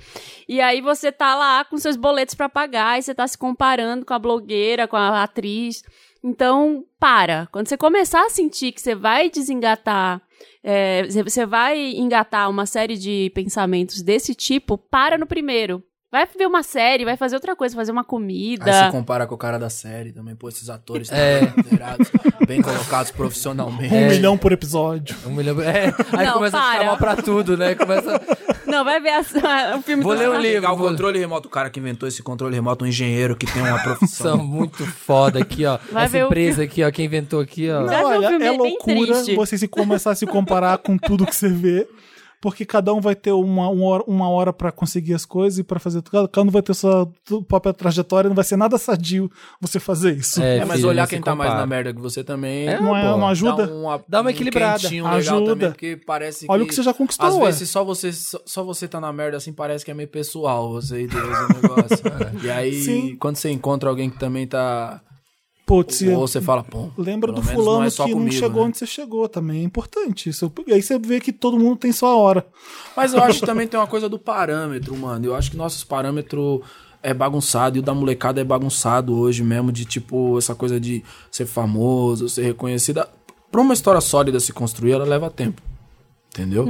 [0.48, 4.05] E aí você tá lá com seus boletos pra pagar e você tá se comparando
[4.06, 5.82] com a blogueira, com a atriz.
[6.24, 7.49] Então, para.
[7.51, 10.23] Quando você começar a sentir que você vai desengatar
[10.65, 15.82] é, você- vai engatar uma série de pensamentos desse tipo, para no primeiro.
[16.12, 18.90] Vai ver uma série, vai fazer outra coisa, fazer uma Aí se comida.
[18.93, 21.40] compara com o cara da série também, pô, esses atores É.
[22.47, 23.94] bem colocados profissionalmente.
[23.94, 25.16] Um milhão por episódio.
[25.26, 25.59] Um milhão.
[25.62, 26.78] É, aí Não, começa a para.
[26.80, 27.74] chamar pra tudo, né?
[27.74, 28.20] Começa.
[28.66, 29.20] Não, vai ver a-
[29.78, 30.70] o filme Vou ler um livro.
[30.70, 33.62] O vou- controle remoto, o cara que inventou esse controle remoto, um engenheiro que tem
[33.62, 34.39] uma São profissão.
[34.39, 35.78] muito foda aqui, ó.
[35.90, 37.80] Vai Essa ver o empresa aqui, ó, quem inventou aqui, ó.
[37.84, 39.34] Não, olha, é bem loucura triste.
[39.34, 41.89] você se começar a se comparar com tudo que você vê.
[42.43, 45.62] Porque cada um vai ter uma, uma hora, uma hora para conseguir as coisas e
[45.62, 46.28] para fazer tudo.
[46.28, 47.09] Cada um vai ter sua
[47.47, 50.43] própria trajetória, não vai ser nada sadio você fazer isso.
[50.43, 51.60] É, mas filho, olhar quem se tá mais compara.
[51.64, 52.66] na merda que você também.
[52.66, 53.64] É, não, é, não ajuda?
[53.69, 54.89] Dá, uma, Dá uma um equilibrada.
[54.89, 55.47] legal Ajuda.
[55.47, 57.44] também, porque parece Olha que, o que você já conquistou, Às ué.
[57.47, 60.73] vezes só você, só, só você tá na merda assim, parece que é meio pessoal,
[60.73, 61.97] você e Deus o negócio.
[62.43, 63.16] e aí, Sim.
[63.20, 65.01] quando você encontra alguém que também tá.
[65.64, 66.89] Putz, Ou você fala, pô.
[66.98, 68.68] lembra pelo do menos fulano não é só que não comigo, chegou né?
[68.68, 69.60] onde você chegou também.
[69.60, 70.52] É importante isso.
[70.66, 72.44] E aí você vê que todo mundo tem sua hora.
[72.97, 75.24] Mas eu acho que também tem uma coisa do parâmetro, mano.
[75.24, 76.60] Eu acho que nossos parâmetros
[77.02, 81.02] é bagunçado e o da molecada é bagunçado hoje mesmo, de tipo, essa coisa de
[81.30, 83.09] ser famoso, ser reconhecida.
[83.51, 85.62] Pra uma história sólida se construir, ela leva tempo.
[86.34, 86.66] Entendeu?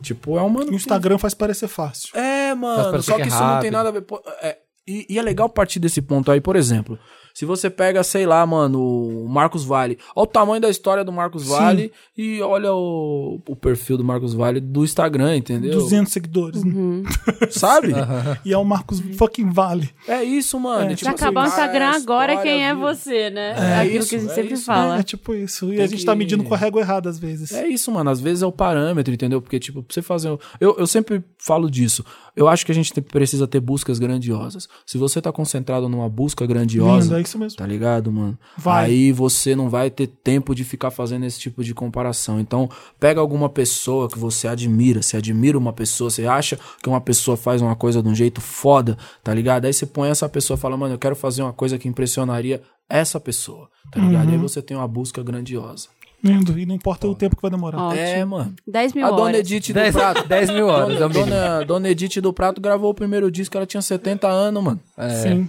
[0.00, 0.66] Tipo, é um mano.
[0.66, 2.16] O que- Instagram faz parecer fácil.
[2.16, 3.02] É, mano.
[3.02, 3.72] Só que que é isso não tem rápido.
[3.72, 4.02] nada a ver.
[4.02, 4.56] pô, é,
[4.86, 6.98] e, e é legal partir desse ponto aí, por exemplo.
[7.34, 8.80] Se você pega, sei lá, mano,
[9.24, 9.98] o Marcos Vale.
[10.14, 14.34] Olha o tamanho da história do Marcos Vale e olha o, o perfil do Marcos
[14.34, 15.72] Vale do Instagram, entendeu?
[15.72, 16.62] 200 seguidores.
[16.62, 17.02] Uhum.
[17.50, 17.92] Sabe?
[18.44, 19.90] E é o Marcos fucking Vale.
[20.06, 20.84] É isso, mano.
[20.92, 20.94] É.
[20.94, 23.54] Tipo Se assim, acabar o cara, Instagram agora, história, quem é você, né?
[23.56, 24.64] É aquilo isso, que a gente é sempre isso.
[24.64, 24.96] fala.
[24.96, 25.72] É, é tipo isso.
[25.72, 27.52] E Tem a gente tá que- medindo com a régua errada às vezes.
[27.52, 28.10] É isso, mano.
[28.10, 29.40] Às vezes é o parâmetro, entendeu?
[29.40, 30.28] Porque, tipo, pra você fazer.
[30.60, 32.04] Eu, eu sempre falo disso.
[32.36, 34.68] Eu acho que a gente precisa ter buscas grandiosas.
[34.86, 37.14] Se você tá concentrado numa busca grandiosa.
[37.16, 37.58] Lindo, é isso mesmo.
[37.58, 38.38] Tá ligado, mano?
[38.56, 38.86] Vai.
[38.86, 42.40] Aí você não vai ter tempo de ficar fazendo esse tipo de comparação.
[42.40, 42.68] Então,
[42.98, 45.02] pega alguma pessoa que você admira.
[45.02, 48.40] Você admira uma pessoa, você acha que uma pessoa faz uma coisa de um jeito
[48.40, 49.66] foda, tá ligado?
[49.66, 52.62] Aí você põe essa pessoa e fala, mano, eu quero fazer uma coisa que impressionaria
[52.88, 54.26] essa pessoa, tá ligado?
[54.26, 54.32] Uhum.
[54.32, 55.88] Aí você tem uma busca grandiosa.
[56.22, 56.58] Lindo.
[56.58, 57.78] E não importa o tempo que vai demorar.
[57.78, 58.00] Ótimo.
[58.00, 58.54] É, mano.
[58.66, 59.38] 10 mil A Dona horas.
[59.40, 60.28] Edith do 10, Prato.
[60.28, 60.96] 10 mil horas.
[60.96, 61.26] é Dona, mínimo.
[61.30, 64.80] Dona, Dona Edith do Prato gravou o primeiro disco, ela tinha 70 anos, mano.
[65.22, 65.48] Sim.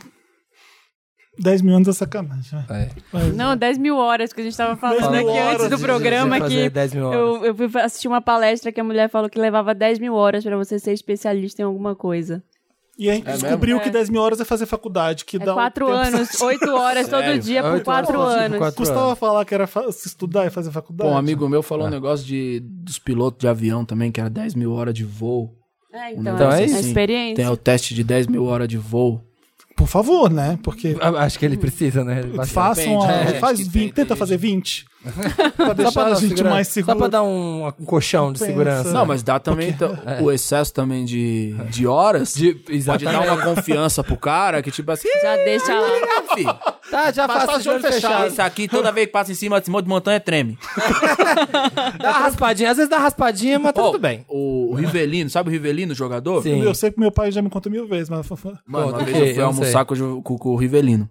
[1.42, 2.52] 10 mil anos é sacanagem.
[2.54, 2.66] né?
[2.70, 2.90] É.
[3.12, 5.78] Mas- Não, 10 mil horas que a gente tava falando 10 mil aqui antes do
[5.78, 7.20] de- programa que 10 mil horas.
[7.20, 10.44] eu, eu fui assistir uma palestra que a mulher falou que levava 10 mil horas
[10.44, 12.44] pra você ser especialista em alguma coisa.
[13.00, 13.84] E a gente É descobriu mesmo?
[13.86, 15.26] que 10 mil horas é fazer faculdade.
[15.26, 17.42] Que É dá um quatro tempo- anos, oito horas todo Sério?
[17.42, 18.58] dia por Oito horas quatro por dia por anos.
[18.60, 19.20] quatro Custava anos.
[19.20, 21.10] falar que era fa- se estudar e fazer faculdade.
[21.10, 24.30] Pô, um amigo meu falou um negócio de, dos pilotos de avião também, que era
[24.30, 25.56] 10 mil horas de voo.
[25.92, 26.78] É, Um então, Então é, é a isso.
[26.80, 27.36] experiência.
[27.38, 29.22] Tem o teste de 10 mil horas de voo.
[29.76, 30.60] Por favor, né?
[30.64, 32.24] Porque Acho que ele precisa, né?
[32.48, 33.40] Façam a, Depende, né?
[33.40, 34.86] faz Acho que 20, tenta fazer 20.
[35.58, 36.50] Pra deixar Só pra a dar gente segurança.
[36.56, 36.98] mais Só seguro.
[36.98, 38.52] pra dar um, um colchão de Pensa.
[38.52, 38.92] segurança.
[38.92, 42.34] Não, mas dá também então, o excesso também de, de horas.
[42.36, 43.12] De- pode exatamente.
[43.28, 45.88] dar uma confiança pro cara que, tipo assim, Já deixa lá.
[45.88, 46.56] "Ah, filho,
[46.92, 48.28] Tá, já faz de olho fechado.
[48.28, 50.58] Isso aqui, toda vez que passa em cima desse monte de montanha, treme.
[52.00, 52.72] Dá uma raspadinha.
[52.72, 54.26] Às vezes dá raspadinha, mas tá Ó, tudo bem.
[54.28, 56.44] O, o Rivelino, sabe o Rivelino, jogador?
[56.44, 56.62] Sim.
[56.62, 58.28] Eu sei que meu pai já me contou mil vezes, mas...
[58.68, 61.10] Mano, uma vez o eu fui Eu almoçar com, o com, com o Rivelino.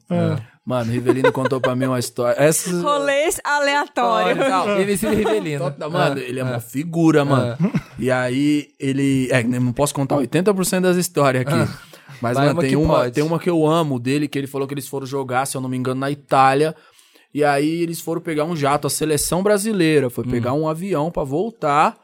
[0.64, 2.38] Mano, o Rivelino contou pra mim uma história.
[2.40, 2.70] Essa...
[2.80, 4.36] Rolês aleatório.
[4.36, 5.74] Não, MC Rivelino.
[5.90, 7.56] Mano, ele é uma figura, mano.
[7.98, 9.28] E aí, ele.
[9.30, 11.72] É, não posso contar 80% das histórias aqui.
[12.20, 13.14] Mas, Vai mano, uma tem que uma, pode.
[13.14, 15.60] tem uma que eu amo dele, que ele falou que eles foram jogar, se eu
[15.60, 16.76] não me engano, na Itália.
[17.32, 21.24] E aí eles foram pegar um jato, a seleção brasileira foi pegar um avião pra
[21.24, 21.96] voltar.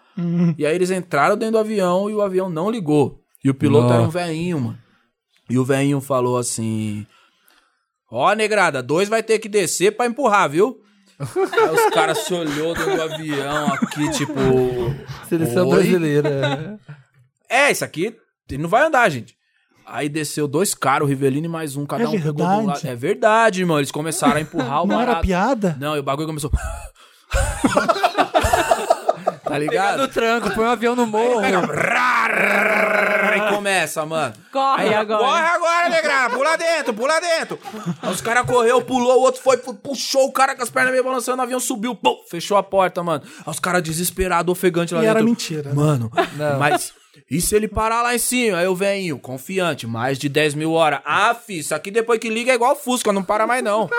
[0.57, 3.21] E aí eles entraram dentro do avião e o avião não ligou.
[3.45, 3.95] E o piloto Nó.
[3.95, 4.79] era um velhinho, mano.
[5.51, 7.07] E o velhinho falou assim:
[8.11, 10.81] Ó, negrada, dois vai ter que descer pra empurrar, viu?
[11.19, 14.35] Aí os caras se olhou do avião aqui, tipo.
[15.29, 15.75] Seleção Oi?
[15.77, 16.79] brasileira.
[17.49, 18.15] É, isso aqui
[18.51, 19.35] ele não vai andar, gente.
[19.85, 22.67] Aí desceu dois caras, o Rivelino e mais um, cada É um pegou do verdade?
[22.67, 22.87] lado.
[22.87, 23.79] É verdade, irmão.
[23.79, 25.27] Eles começaram a empurrar o Não era barato.
[25.27, 25.77] piada?
[25.81, 26.51] Não, e o bagulho começou.
[29.57, 29.99] tá ligado?
[29.99, 31.41] no tranco, põe um avião no morro.
[31.41, 31.53] Aí
[33.55, 34.35] começa, mano.
[34.53, 35.25] Corre Aí, agora.
[35.25, 36.31] Corre agora, negra.
[36.31, 37.59] Pula dentro, pula dentro.
[38.03, 40.93] Aí os caras correu, pulou, o outro foi, pu- puxou o cara com as pernas
[40.93, 43.23] meio balançando, o avião subiu, pum, fechou a porta, mano.
[43.47, 45.19] Aí os caras desesperados, ofegante lá E dentro.
[45.19, 45.69] era mentira.
[45.71, 45.75] né?
[45.75, 46.11] Mano,
[46.59, 46.93] mas
[47.31, 48.59] e se ele parar lá em cima?
[48.59, 51.01] Aí eu venho, confiante, mais de 10 mil horas.
[51.05, 53.89] Ah, fi, isso aqui depois que liga é igual Fusca, não para mais não.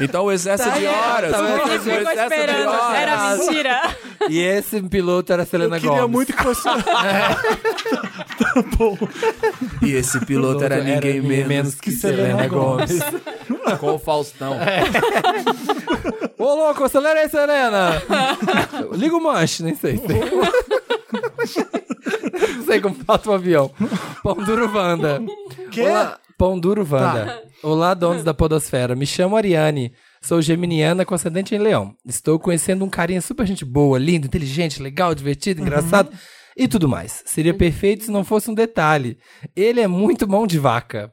[0.00, 1.32] então o excesso Tá de horas.
[1.32, 2.68] tá o excesso ficou de esperando.
[2.68, 2.94] horas.
[2.98, 3.96] Era mentira.
[4.28, 6.10] E esse piloto era a Selena Eu queria Gomez.
[6.10, 6.62] muito que fosse...
[8.38, 8.96] tá bom.
[9.82, 12.98] E esse piloto era ninguém menos, que Selena Gomez.
[13.80, 14.56] com o Faustão.
[16.38, 18.02] Ô, louco, acelera aí, Selena.
[18.92, 20.00] Liga o manche, nem sei.
[22.52, 23.70] Não sei como falta um avião.
[24.22, 25.20] Pão duro Wanda.
[25.70, 25.82] Quê?
[25.82, 27.42] Olá, Pão duro Wanda.
[27.62, 28.94] Olá, donos da podosfera.
[28.94, 29.92] Me chamo Ariane.
[30.20, 31.96] Sou geminiana com ascendente em leão.
[32.04, 36.10] Estou conhecendo um carinha super gente boa, lindo, inteligente, legal, divertido, engraçado
[36.56, 37.22] e tudo mais.
[37.26, 39.18] Seria perfeito se não fosse um detalhe.
[39.54, 41.12] Ele é muito mão de vaca.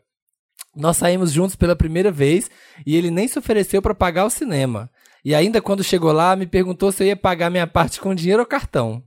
[0.75, 2.49] Nós saímos juntos pela primeira vez
[2.85, 4.89] e ele nem se ofereceu para pagar o cinema.
[5.25, 8.41] E ainda quando chegou lá, me perguntou se eu ia pagar minha parte com dinheiro
[8.41, 9.03] ou cartão.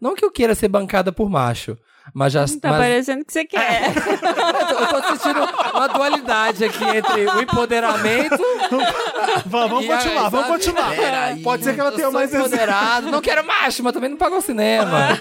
[0.00, 1.76] Não que eu queira ser bancada por macho,
[2.14, 2.44] mas já.
[2.46, 3.92] Tá mas- parecendo que você quer.
[3.96, 5.40] eu tô sentindo
[5.74, 8.38] uma dualidade aqui entre o empoderamento.
[9.46, 10.58] Vamos continuar, vamos sabe?
[10.58, 10.96] continuar.
[10.96, 11.42] Peraí.
[11.42, 12.38] Pode ser que ela tenha mais esse...
[12.38, 13.10] empoderado.
[13.10, 15.20] Não quero macho, mas também não pagou o cinema.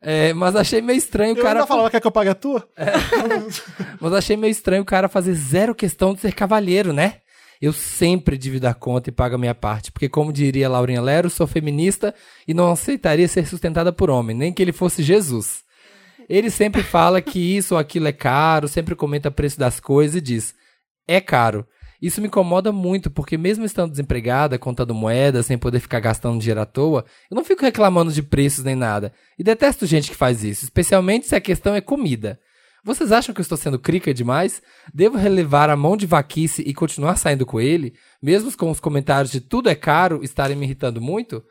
[0.00, 1.60] É, mas achei meio estranho o Eu cara.
[1.60, 2.68] ainda falava, quer que eu pague a tua?
[3.98, 7.14] Mas achei meio estranho o cara fazer zero questão de ser cavalheiro, né?
[7.60, 11.30] Eu sempre divido a conta e pago a minha parte, porque como diria Laurinha Lero,
[11.30, 12.14] sou feminista
[12.46, 15.62] e não aceitaria ser sustentada por homem, nem que ele fosse Jesus.
[16.28, 20.16] Ele sempre fala que isso ou aquilo é caro, sempre comenta o preço das coisas
[20.16, 20.54] e diz:
[21.06, 21.66] "É caro".
[22.04, 26.60] Isso me incomoda muito, porque mesmo estando desempregada, contando moedas, sem poder ficar gastando dinheiro
[26.60, 29.10] à toa, eu não fico reclamando de preços nem nada.
[29.38, 32.38] E detesto gente que faz isso, especialmente se a questão é comida.
[32.84, 34.60] Vocês acham que eu estou sendo crica demais?
[34.92, 37.94] Devo relevar a mão de vaquice e continuar saindo com ele?
[38.22, 41.42] Mesmo com os comentários de tudo é caro estarem me irritando muito?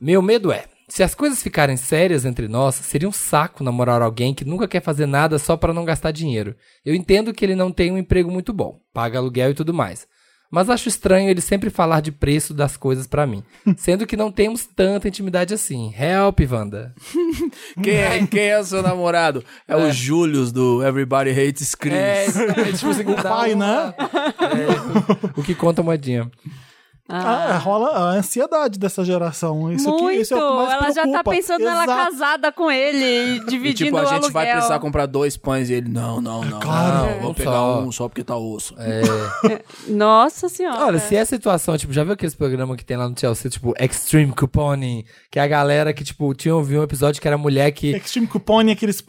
[0.00, 4.32] Meu medo é, se as coisas ficarem sérias entre nós, seria um saco namorar alguém
[4.32, 6.54] que nunca quer fazer nada só para não gastar dinheiro.
[6.84, 10.06] Eu entendo que ele não tem um emprego muito bom, paga aluguel e tudo mais.
[10.50, 13.44] Mas acho estranho ele sempre falar de preço das coisas pra mim,
[13.78, 15.94] sendo que não temos tanta intimidade assim.
[15.96, 16.92] Help, Wanda.
[17.82, 19.44] Quem é, quem é o seu namorado?
[19.68, 21.94] É, o Julius do Everybody Hates Chris.
[21.94, 22.28] É,
[22.68, 23.94] é tipo assim, dá pai, uma- né?
[25.34, 26.30] É, o que conta a moedinha.
[27.12, 29.72] Ah, rola a ansiedade dessa geração.
[29.72, 30.06] Isso Muito.
[30.08, 31.30] que, isso é o que mais ela já tá preocupa.
[31.30, 32.04] pensando ela Exato.
[32.12, 34.32] casada com ele e E dividindo tipo, a o gente aluguel.
[34.32, 36.60] vai precisar comprar dois pães e ele, não, não, não.
[36.60, 37.10] Claro.
[37.14, 37.80] não, vou pegar só.
[37.80, 38.74] um só porque tá osso.
[39.88, 40.84] Nossa senhora.
[40.86, 43.74] Olha, se é situação, tipo, já viu aqueles programas que tem lá no Chelsea, tipo,
[43.80, 47.38] Extreme Couponing, que é a galera que, tipo, tinha ouvido um episódio que era a
[47.38, 47.96] mulher que...
[47.96, 49.02] Extreme Coupon, aqueles,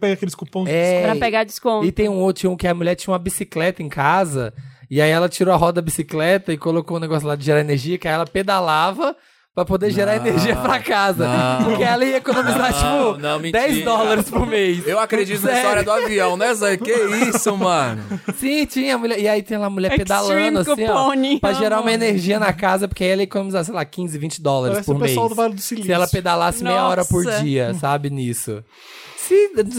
[0.00, 0.68] pega aqueles cupons.
[0.68, 1.84] É, Pra pegar desconto.
[1.86, 4.52] E tem um outro, tinha um que a mulher tinha uma bicicleta em casa,
[4.94, 7.60] e aí ela tirou a roda da bicicleta e colocou um negócio lá de gerar
[7.60, 9.16] energia, que aí ela pedalava
[9.54, 11.26] pra poder gerar energia pra casa.
[11.28, 11.64] não.
[11.64, 13.68] Porque ela ia economizar, Não, tipo, não, mentira.
[13.68, 14.86] 10 dólares por mês.
[14.86, 15.58] Eu acredito na Sério.
[15.60, 16.76] história do avião, né, Zé?
[16.76, 18.02] Que isso, mano?
[18.36, 19.18] Sim, tinha a mulher.
[19.18, 21.38] E aí tem lá a mulher Extreme pedalando, assim, ó.
[21.38, 24.40] Pra gerar uma energia na casa, porque aí ela ia economizar, sei lá, 15, 20
[24.42, 25.36] dólares Parece por o pessoal mês.
[25.36, 25.86] do Vale do Silício.
[25.86, 27.42] Se ela pedalasse meia hora por Nossa.
[27.42, 28.62] dia, sabe, nisso.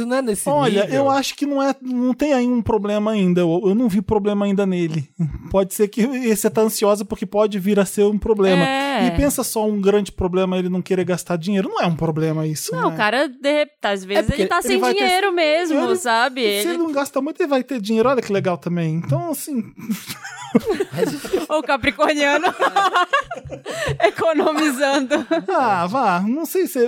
[0.05, 0.95] Não é nesse Olha, nível.
[1.05, 3.41] eu acho que não é, não tem aí um problema ainda.
[3.41, 5.09] Eu, eu não vi problema ainda nele.
[5.51, 8.63] Pode ser que você tá ansiosa porque pode vir a ser um problema.
[8.65, 9.07] É.
[9.07, 11.69] E pensa só um grande problema ele não querer gastar dinheiro.
[11.69, 12.73] Não é um problema isso.
[12.75, 12.93] Não, né?
[12.93, 15.95] o cara, de às vezes, porque ele tá ele sem vai ter- dinheiro mesmo, Ele-
[15.95, 16.41] sabe?
[16.41, 18.09] Se Ele- ele não gasta muito, ele vai ter dinheiro.
[18.09, 18.95] Olha que legal também.
[18.95, 19.73] Então, assim,
[21.49, 22.45] O capricorniano
[24.01, 25.25] economizando.
[25.49, 26.21] ah, vá.
[26.21, 26.79] Não sei se.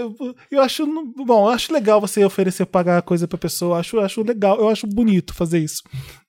[0.51, 0.85] Eu acho.
[1.15, 3.75] Bom, eu acho legal você oferecer pagar coisa pra pessoa.
[3.75, 4.59] Eu acho, acho legal.
[4.59, 5.83] Eu acho bonito fazer isso.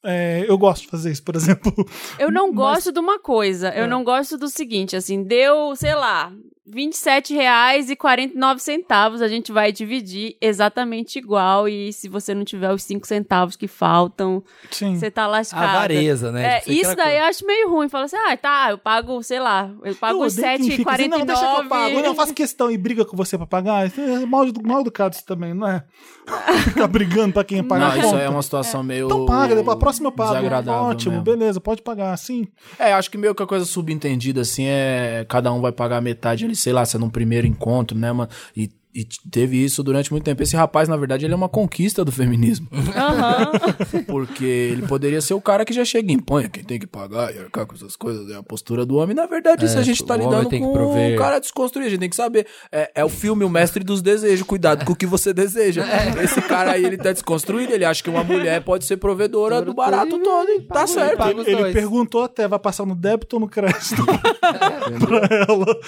[0.05, 1.73] É, eu gosto de fazer isso, por exemplo.
[2.19, 3.71] Eu não gosto de uma coisa.
[3.71, 3.83] É.
[3.83, 6.33] Eu não gosto do seguinte, assim, deu, sei lá,
[6.69, 12.83] R$ 27,49 centavos, a gente vai dividir exatamente igual e se você não tiver os
[12.83, 14.97] 5 centavos que faltam, Sim.
[14.97, 15.63] você tá lascado.
[15.77, 16.57] Avareza, né?
[16.59, 17.89] É, isso daí eu acho meio ruim.
[17.89, 21.41] Fala assim, ah, tá, eu pago, sei lá, eu pago quem fica assim, Não, deixa
[21.41, 21.95] que eu pago.
[21.95, 22.17] Não, eu 7,49.
[22.17, 23.87] faço questão e briga com você pra pagar.
[23.87, 25.85] Isso É mal, mal educado isso também, não é?
[26.65, 28.19] Ficar brigando pra quem pagar Não, a isso conta.
[28.19, 29.07] aí é uma situação meio.
[29.07, 30.31] Então paga, depois a próxima eu pago.
[30.35, 31.25] desagradável Ótimo, mesmo.
[31.25, 32.49] beleza, pode pagar, sim.
[32.79, 36.45] É, acho que meio que a coisa subentendida, assim, é cada um vai pagar metade
[36.45, 38.31] ali, sei lá, se é num primeiro encontro, né, mano?
[38.57, 40.43] E, e teve isso durante muito tempo.
[40.43, 42.67] Esse rapaz, na verdade, ele é uma conquista do feminismo.
[42.73, 43.53] Aham.
[44.09, 47.35] Porque ele poderia ser o cara que já chega e impõe quem tem que pagar
[47.35, 48.31] e arcar com essas coisas.
[48.31, 49.15] É a postura do homem.
[49.15, 51.15] Na verdade, isso É, a gente tá o lidando tem que com prover.
[51.15, 51.89] um cara desconstruído.
[51.89, 52.47] A gente tem que saber.
[52.73, 54.47] É, é o filme O Mestre dos Desejos.
[54.47, 55.85] Cuidado com o que você deseja.
[55.85, 56.25] É.
[56.25, 57.75] Esse cara aí, ele tá desconstruído.
[57.75, 60.49] Ele acha que uma mulher pode ser provedora do barato todo.
[60.49, 61.23] E tá certo.
[61.47, 61.73] Ele dois.
[61.75, 65.81] perguntou até, vai passar no débito ou no crédito pra ela.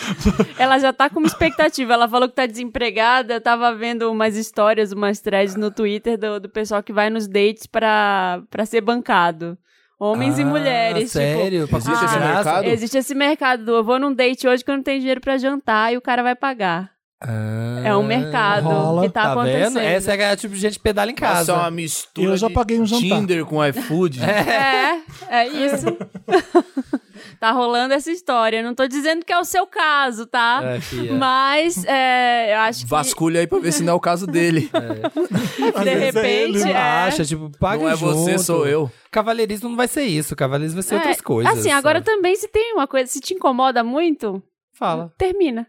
[0.59, 1.95] Ela já tá com uma expectativa.
[1.95, 2.98] Ela falou que tá desempregada.
[3.35, 7.27] Eu tava vendo umas histórias, umas threads no Twitter do, do pessoal que vai nos
[7.29, 9.57] dates pra, pra ser bancado.
[10.01, 11.11] Homens e Ah, mulheres.
[11.11, 11.65] Sério?
[11.65, 12.65] Tipo, Existe esse ah, mercado?
[12.66, 13.65] Existe esse mercado.
[13.65, 16.01] do, Eu vou num date hoje que eu não tenho dinheiro pra jantar e o
[16.01, 16.91] cara vai pagar.
[17.20, 19.03] Ah, É um mercado rola.
[19.03, 19.75] que tá, Tá acontecendo.
[19.75, 19.79] vendo?
[19.81, 21.53] Essa é a tipo de gente que pedala em Essa casa.
[21.53, 23.19] é uma mistura Eu já paguei um jantar.
[23.19, 24.20] Tinder com iFood.
[24.23, 25.01] É,
[25.43, 25.87] é isso.
[27.40, 28.59] tá rolando essa história.
[28.59, 30.60] Eu Não tô dizendo que é o seu caso, tá?
[30.62, 31.12] É, fia.
[31.12, 34.70] Mas é, eu acho que Vasculha aí pra ver se não é o caso dele.
[35.74, 36.70] Às de é repente ele.
[36.73, 36.77] é.
[36.77, 38.43] Acha, tipo, paga Não é você, junto.
[38.43, 38.90] sou eu.
[39.10, 40.35] Cavalheirismo não vai ser isso.
[40.36, 41.59] Cavalheirismo vai ser É, outras coisas.
[41.59, 42.06] Assim, agora sabe?
[42.10, 44.43] também se tem uma coisa, se te incomoda muito,
[44.73, 45.12] Fala.
[45.16, 45.66] termina.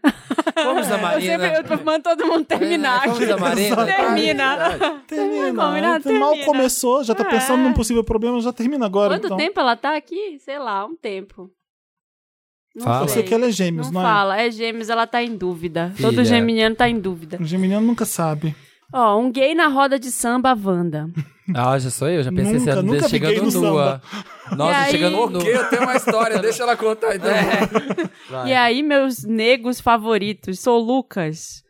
[0.54, 1.38] Vamos Eu Marina.
[1.38, 3.04] sempre eu mando todo mundo terminar.
[3.04, 3.86] É, vamos da Marina?
[3.86, 4.56] Termina.
[5.06, 5.48] Termina.
[5.48, 6.44] Então, Mal termina.
[6.44, 7.62] começou, já tá pensando É.
[7.64, 9.14] num possível problema, já termina agora.
[9.14, 9.36] Quanto então.
[9.36, 10.38] tempo ela tá aqui?
[10.40, 11.50] Sei lá, um tempo.
[12.74, 13.04] Não Fala.
[13.04, 13.14] Eu sei.
[13.14, 14.04] sei que ela é gêmeos, Não não, é?
[14.12, 15.92] fala, é gêmeos, ela tá em dúvida.
[15.96, 16.08] Filha.
[16.08, 17.36] Todo geminiano tá em dúvida.
[17.40, 18.54] O geminiano nunca sabe.
[18.92, 21.08] Ó, um gay na roda de samba, Wanda.
[21.54, 22.22] Ah, já sou eu?
[22.22, 24.02] Já pensei Nunca, sendo nunca chegando no nua.
[24.56, 25.38] Nossa, E aí- chegando no...
[25.38, 27.30] Ok, eu tenho uma história, deixa ela contar então.
[28.46, 31.64] E aí, meus negros favoritos, sou o Lucas.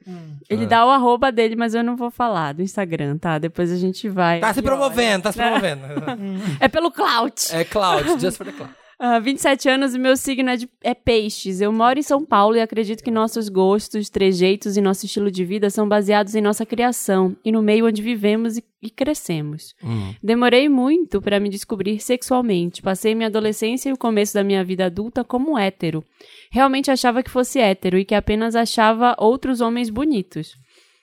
[0.48, 3.38] Ele dá o arroba dele, mas eu não vou falar do Instagram, tá?
[3.38, 4.40] Depois a gente vai.
[4.40, 5.82] Tá se promovendo, tá se promovendo.
[6.60, 7.54] É pelo clout.
[7.54, 8.72] É Cloud, just for the Cloud.
[9.02, 11.62] Ah, 27 anos e meu signo é, de- é peixes.
[11.62, 15.42] Eu moro em São Paulo e acredito que nossos gostos, trejeitos e nosso estilo de
[15.42, 19.74] vida são baseados em nossa criação e no meio onde vivemos e, e crescemos.
[20.22, 22.82] Demorei muito para me descobrir sexualmente.
[22.82, 26.04] Passei minha adolescência e o começo da minha vida adulta como hétero.
[26.52, 30.52] Realmente achava que fosse hétero e que apenas achava outros homens bonitos.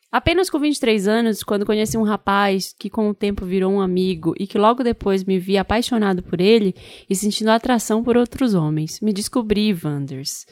[0.10, 4.34] Apenas com 23 anos, quando conheci um rapaz que com o tempo virou um amigo
[4.40, 6.74] e que logo depois me vi apaixonado por ele
[7.10, 10.46] e sentindo atração por outros homens, me descobri Wanders.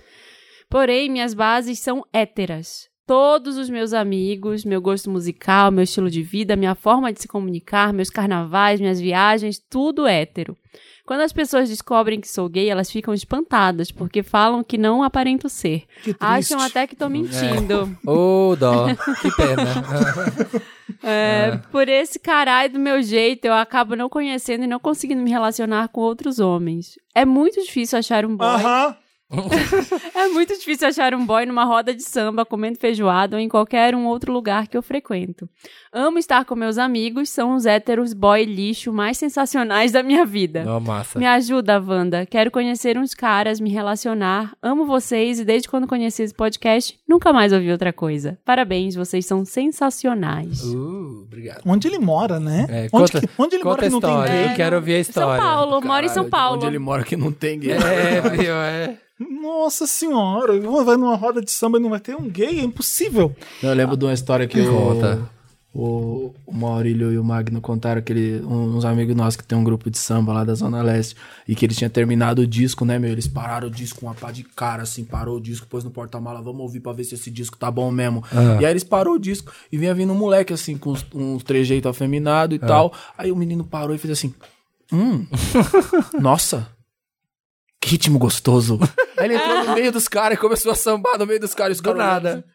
[0.70, 2.90] Porém, minhas bases são héteras.
[3.08, 7.28] Todos os meus amigos, meu gosto musical, meu estilo de vida, minha forma de se
[7.28, 10.58] comunicar, meus carnavais, minhas viagens, tudo hétero.
[11.06, 15.48] Quando as pessoas descobrem que sou gay, elas ficam espantadas, porque falam que não aparento
[15.48, 15.84] ser.
[16.20, 17.96] Acham até que tô mentindo.
[18.06, 18.88] Ô, dó.
[19.22, 20.66] Que pena.
[21.02, 25.32] É, Por esse caralho do meu jeito, eu acabo não conhecendo e não conseguindo me
[25.32, 26.98] relacionar com outros homens.
[27.14, 28.48] É muito difícil achar um boy.
[28.48, 28.96] Aham.
[30.14, 33.96] É muito difícil achar um boy numa roda de samba, comendo feijoada ou em qualquer
[33.96, 35.50] um outro lugar que eu frequento.
[35.98, 40.66] Amo estar com meus amigos, são os héteros boy lixo mais sensacionais da minha vida.
[40.68, 41.18] Ó, massa.
[41.18, 42.26] Me ajuda, Wanda.
[42.26, 44.52] Quero conhecer uns caras, me relacionar.
[44.62, 48.38] Amo vocês e desde quando conheci esse podcast, nunca mais ouvi outra coisa.
[48.44, 50.64] Parabéns, vocês são sensacionais.
[50.66, 51.62] Uh, obrigado.
[51.66, 52.66] Onde ele mora, né?
[52.68, 54.52] É, onde, conta- que- onde ele Conta mora que a não tem história, gay?
[54.52, 55.42] eu quero ouvir a São história.
[55.44, 56.58] Paulo, moro em São Paulo.
[56.58, 57.72] Onde ele mora que não tem gay.
[57.72, 58.98] É, viu, é.
[59.18, 62.60] Nossa senhora, vai numa roda de samba e não vai ter um gay?
[62.60, 63.34] É impossível.
[63.64, 65.34] Eu lembro de uma história que eu, Conta.
[65.78, 69.64] O, o Maurílio e o Magno contaram que ele, uns amigos nossos que tem um
[69.64, 72.98] grupo de samba lá da Zona Leste e que eles tinham terminado o disco, né,
[72.98, 73.12] meu?
[73.12, 75.92] Eles pararam o disco com uma pá de cara, assim, parou o disco, pôs no
[75.92, 78.24] porta-mala, vamos ouvir pra ver se esse disco tá bom mesmo.
[78.62, 81.44] E aí eles parou o disco e vinha vindo um moleque, assim, com uns, uns
[81.44, 82.94] trejeitos afeminados e tal.
[83.18, 84.34] Aí o menino parou e fez assim:
[84.94, 85.28] Hum,
[86.18, 86.70] nossa,
[87.82, 88.80] que ritmo gostoso.
[89.18, 91.78] Aí ele entrou no meio dos caras e começou a sambar no meio dos caras.
[91.78, 92.46] os Do caras nada.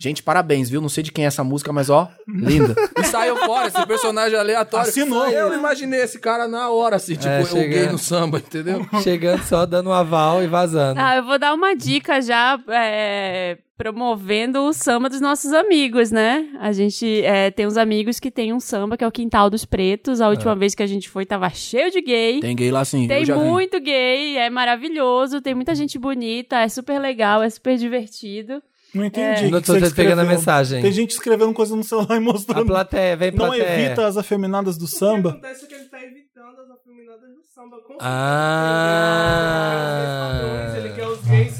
[0.00, 0.80] Gente, parabéns, viu?
[0.80, 2.74] Não sei de quem é essa música, mas ó, linda.
[2.98, 4.88] E saiu fora, esse personagem aleatório.
[4.88, 5.26] Assinou.
[5.28, 8.84] Eu imaginei esse cara na hora, assim, tipo, É, eu gay no samba, entendeu?
[9.02, 11.00] Chegando só dando um aval e vazando.
[11.00, 16.48] Ah, eu vou dar uma dica já é, promovendo o samba dos nossos amigos, né?
[16.60, 19.64] A gente é, tem uns amigos que tem um samba que é o Quintal dos
[19.64, 20.20] Pretos.
[20.20, 22.40] A última vez que a gente foi tava cheio de gay.
[22.40, 23.44] Tem gay lá sim, Tem eu já vi.
[23.44, 28.62] muito gay, é maravilhoso, tem muita gente bonita, é super legal, é super divertido.
[28.94, 29.44] Não entendi.
[29.44, 29.48] É.
[29.48, 30.80] o Não que tô você pegando a mensagem.
[30.80, 32.66] Tem gente escrevendo coisa no celular e A mostrando.
[32.66, 33.80] plateia, vem Não plateia.
[33.86, 35.30] evita as afeminadas do samba.
[35.30, 37.76] acontece é que ele tá evitando as afeminadas do samba.
[37.86, 37.96] Com
[39.44, 40.74] Ah.
[40.76, 41.58] Ele quer os gays.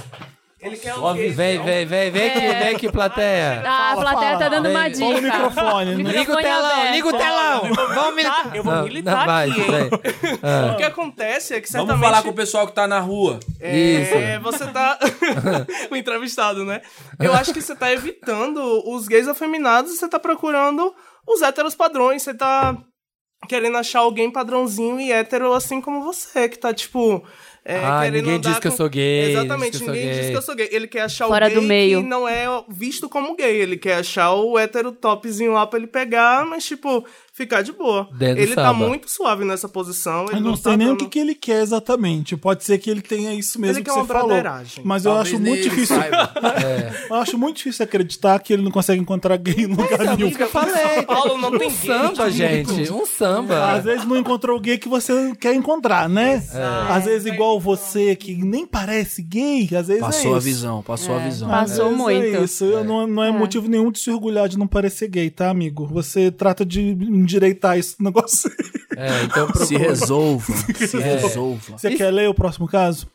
[0.64, 0.94] Ele quer.
[1.34, 2.58] Vem, vem, vem, vem aqui, É.
[2.64, 3.62] vem aqui, plateia.
[3.66, 5.04] Ah, a plateia tá dando uma dica.
[5.04, 5.94] Põe o microfone.
[5.94, 5.94] né?
[5.96, 7.74] Liga o Microfone telão, liga o telão.
[7.94, 8.56] Vamos militar.
[8.56, 9.66] Eu vou Não, militar não, vai, aqui, hein?
[9.66, 9.90] vem.
[10.42, 10.72] Ah.
[10.72, 11.96] O que acontece é que certamente...
[11.98, 13.38] Vamos falar com o pessoal que tá na rua.
[13.60, 14.98] É, você tá.
[15.90, 16.80] o entrevistado, né?
[17.20, 20.94] Eu acho que você tá evitando os gays afeminados e você tá procurando
[21.26, 22.22] os héteros padrões.
[22.22, 22.76] Você tá
[23.48, 27.22] querendo achar alguém padrãozinho e hétero assim como você, que tá tipo.
[27.66, 30.54] É, Ah, ninguém diz que eu sou gay, Exatamente, diz ninguém diz que eu sou
[30.54, 30.68] gay.
[30.70, 32.02] Ele quer achar Fora o gay do meio.
[32.02, 33.56] que não é visto como gay.
[33.56, 38.08] Ele quer achar o hétero topzinho lá pra ele pegar, mas tipo, ficar de boa.
[38.20, 40.26] Ele tá muito suave nessa posição.
[40.26, 42.36] Ele Eu não tá sei nem o dando- que, que ele quer exatamente.
[42.36, 44.36] Pode ser que ele tenha isso mesmo Ele que quer você uma falou.
[44.84, 45.96] Mas eu Talvez acho nem muito difícil.
[45.96, 46.32] saiba.
[47.10, 50.28] Eu acho muito difícil acreditar que ele não consegue encontrar gay em lugar Então, nenhum.
[50.28, 51.02] isso que eu falei.
[51.02, 52.90] Paulo não tem Um samba, gente.
[52.92, 53.72] Um samba.
[53.72, 56.42] Às vezes não encontrou o gay que você quer encontrar, né?
[56.88, 61.14] Às vezes igual você, que nem parece gay, às vezes Passou é a visão, passou
[61.16, 61.48] a visão.
[61.48, 62.36] Passou muito.
[62.36, 62.64] É isso.
[62.64, 65.86] Eu Não, não é, motivo nenhum de se orgulhar de não parecer gay, tá, amigo?
[65.86, 66.94] Você trata de
[67.24, 68.50] endireitar esse negócio.
[68.96, 69.78] É, então Se procura.
[69.78, 70.52] resolva,
[70.86, 71.78] se resolva.
[71.78, 73.08] Você quer ler o próximo caso?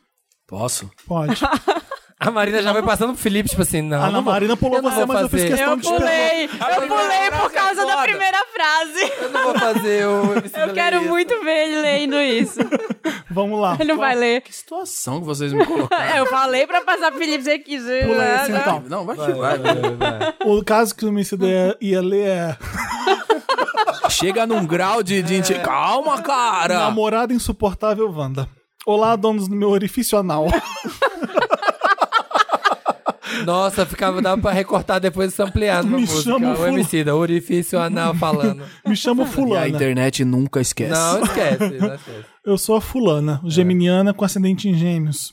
[0.46, 0.90] Posso?
[1.06, 1.40] Pode.
[2.22, 3.98] A Marina já vai passando pro Felipe, tipo assim, não.
[4.02, 5.54] A Ana Marina pulou eu não você, mas eu fiz fazer.
[5.54, 9.12] questão Eu de pulei, eu pulei por causa da primeira frase.
[9.22, 12.60] Eu não vou fazer o MC Eu quero muito ver ele lendo isso.
[13.30, 13.74] Vamos lá.
[13.80, 14.42] Ele não vai ler.
[14.42, 16.04] Que situação que vocês me colocaram.
[16.18, 18.06] Eu falei pra passar pro Felipe se ele quiser.
[18.06, 18.42] Pula né?
[18.42, 18.84] esse, então.
[18.86, 19.58] Não, vai que vai.
[20.44, 22.56] O caso que o homicida ia, ia ler é
[24.10, 26.80] Chega num grau de, de inti- Calma, cara!
[26.80, 28.46] Namorada Insuportável Wanda.
[28.84, 30.46] Olá, donos do meu orifício anal.
[33.44, 36.22] Nossa, ficava, dava pra recortar depois e ampliar numa Me música.
[36.22, 38.62] chama o Fula- MC da orifício anal falando.
[38.86, 39.68] Me chamo E a Fulana.
[39.68, 40.90] internet nunca esquece.
[40.92, 42.24] Não, esquece, não esquece.
[42.44, 45.32] Eu sou a Fulana, geminiana com ascendente em gêmeos.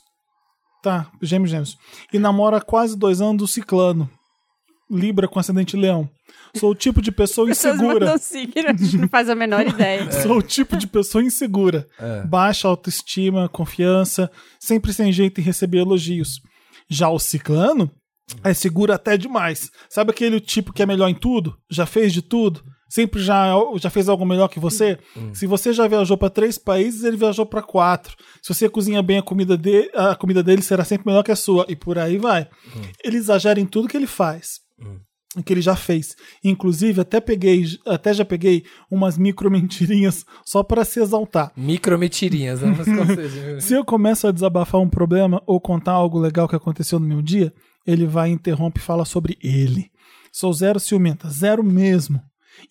[0.83, 1.77] Tá, gêmeos, gêmeos.
[2.13, 4.09] E namoro há quase dois anos do ciclano.
[4.89, 6.09] Libra com ascendente em leão.
[6.55, 8.17] Sou o tipo de pessoa insegura.
[8.17, 10.09] signo, a gente não faz a menor ideia.
[10.21, 11.85] Sou o tipo de pessoa insegura.
[12.29, 16.39] Baixa autoestima, confiança, sempre sem jeito em receber elogios.
[16.89, 17.91] Já o ciclano
[18.43, 19.69] é seguro até demais.
[19.89, 21.57] Sabe aquele tipo que é melhor em tudo?
[21.69, 22.63] Já fez de tudo?
[22.89, 24.97] Sempre já, já fez algo melhor que você?
[25.33, 28.15] Se você já viajou para três países, ele viajou para quatro.
[28.41, 31.35] Se você cozinha bem a comida, de, a comida dele será sempre melhor que a
[31.35, 31.65] sua.
[31.67, 32.47] E por aí vai.
[33.03, 34.61] Ele exagera em tudo que ele faz
[35.45, 36.15] que ele já fez.
[36.43, 41.51] Inclusive, até peguei, até já peguei umas micro mentirinhas só para se exaltar.
[41.55, 43.61] Micro mentirinhas, conseguir.
[43.61, 47.21] Se eu começo a desabafar um problema ou contar algo legal que aconteceu no meu
[47.21, 47.53] dia,
[47.85, 49.91] ele vai, interrompe e fala sobre ele.
[50.31, 52.21] Sou zero ciumenta, zero mesmo.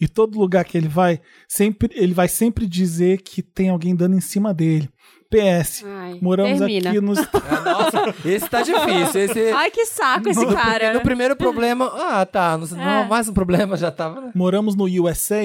[0.00, 4.16] E todo lugar que ele vai, sempre, ele vai sempre dizer que tem alguém dando
[4.16, 4.88] em cima dele.
[5.30, 6.90] PS, Ai, moramos termina.
[6.90, 7.18] aqui nos.
[7.64, 9.20] Nossa, esse tá difícil.
[9.22, 9.40] Esse...
[9.54, 10.94] Ai, que saco esse cara.
[10.94, 12.56] No primeiro problema, ah, tá.
[12.56, 12.68] No, É.
[12.70, 14.20] não, mais um problema já tava.
[14.20, 14.32] né?
[14.34, 15.42] Moramos no USA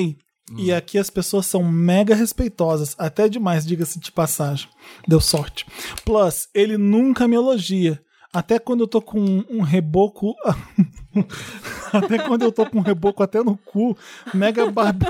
[0.58, 4.68] e aqui as pessoas são mega respeitosas, até demais, diga-se de passagem.
[5.08, 5.66] Deu sorte.
[6.04, 8.00] Plus, ele nunca me elogia.
[8.34, 10.34] Até quando eu tô com um, um reboco.
[11.92, 13.98] até quando eu tô com um reboco até no cu,
[14.34, 15.06] mega barbi...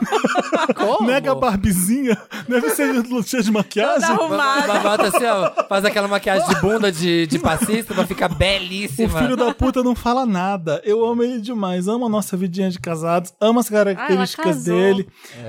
[1.05, 2.17] mega barbizinha.
[2.47, 2.91] Deve ser
[3.23, 4.09] cheio de maquiagem.
[4.09, 4.79] Arrumada.
[4.79, 9.19] Bota assim, ó, faz aquela maquiagem de bunda de, de passista pra ficar O belíssima.
[9.19, 10.81] filho da puta não fala nada.
[10.83, 11.87] Eu amo ele demais.
[11.87, 13.33] Amo a nossa vidinha de casados.
[13.39, 14.75] Amo as características casou.
[14.75, 15.07] dele.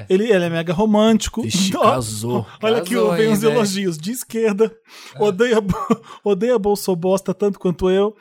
[0.08, 1.44] Ele, ele é mega romântico.
[1.46, 2.46] Ixi, Ó, casou.
[2.62, 3.96] Olha aqui, vem os elogios.
[3.96, 4.72] De esquerda.
[5.18, 5.58] Odeia,
[6.22, 8.14] odeia Bolsobosta tanto quanto eu.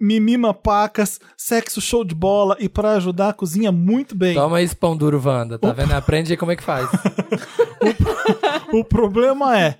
[0.00, 4.34] Me mima pacas, sexo show de bola e pra ajudar cozinha muito bem.
[4.34, 5.58] Toma esse pão duro, Wanda.
[5.58, 5.92] Tá vendo?
[5.92, 6.88] Aprende aí como é que faz.
[8.72, 9.78] O problema é.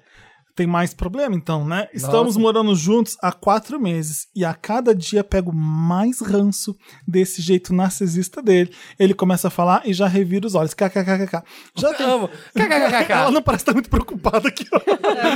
[0.55, 1.89] Tem mais problema, então, né?
[1.93, 2.41] Estamos Nossa.
[2.41, 8.43] morando juntos há quatro meses e a cada dia pego mais ranço desse jeito narcisista
[8.43, 8.73] dele.
[8.99, 10.75] Ele começa a falar e já revira os olhos.
[10.75, 11.43] KKKKK.
[11.75, 12.07] Já tem...
[12.07, 12.29] Amo.
[12.55, 13.13] KKKK.
[13.13, 14.67] Ela não parece estar muito preocupada aqui.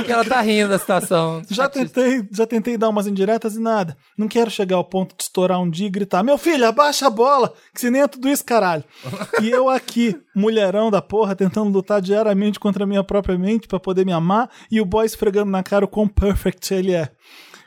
[0.07, 1.41] É ela tá rindo da situação.
[1.49, 3.97] Já tentei, já tentei dar umas indiretas e nada.
[4.17, 7.09] Não quero chegar ao ponto de estourar um dia e gritar: Meu filho, abaixa a
[7.09, 8.83] bola, que se nem é tudo isso, caralho.
[9.41, 13.79] e eu aqui, mulherão da porra, tentando lutar diariamente contra a minha própria mente pra
[13.79, 17.11] poder me amar, e o boy esfregando na cara o quão perfect ele é.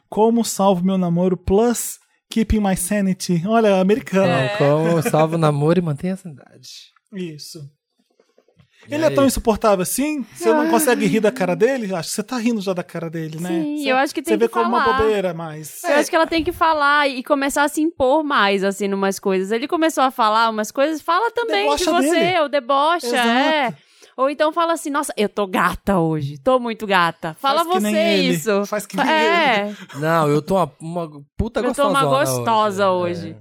[0.09, 1.99] Como salvo meu namoro plus
[2.31, 3.43] keeping my sanity?
[3.47, 4.33] Olha, americano.
[4.59, 6.69] Como salva o namoro e mantém a sanidade.
[7.13, 7.59] Isso.
[8.89, 10.25] E Ele é tão insuportável assim?
[10.35, 11.95] Você não consegue rir da cara dele?
[11.95, 13.49] Acho que você tá rindo já da cara dele, né?
[13.51, 14.99] Sim, Você- eu acho que tem Você vê que como uma falar.
[14.99, 15.83] bobeira, mas.
[15.85, 19.19] Eu acho que ela tem que falar e começar a se impor mais, assim, numas
[19.19, 19.51] coisas.
[19.53, 22.41] Ele começou a falar umas coisas, fala também Debocha de você, dele.
[22.41, 23.29] ou debocha, Exato.
[23.29, 23.75] é.
[24.19, 27.37] Ou então fala assim, nossa, eu tô gata hoje, tô muito gata.
[27.39, 28.67] Fala Faz você ele, isso.
[28.67, 33.37] faz que nem é, Não, eu tô uma, uma puta eu tô uma gostosa hoje.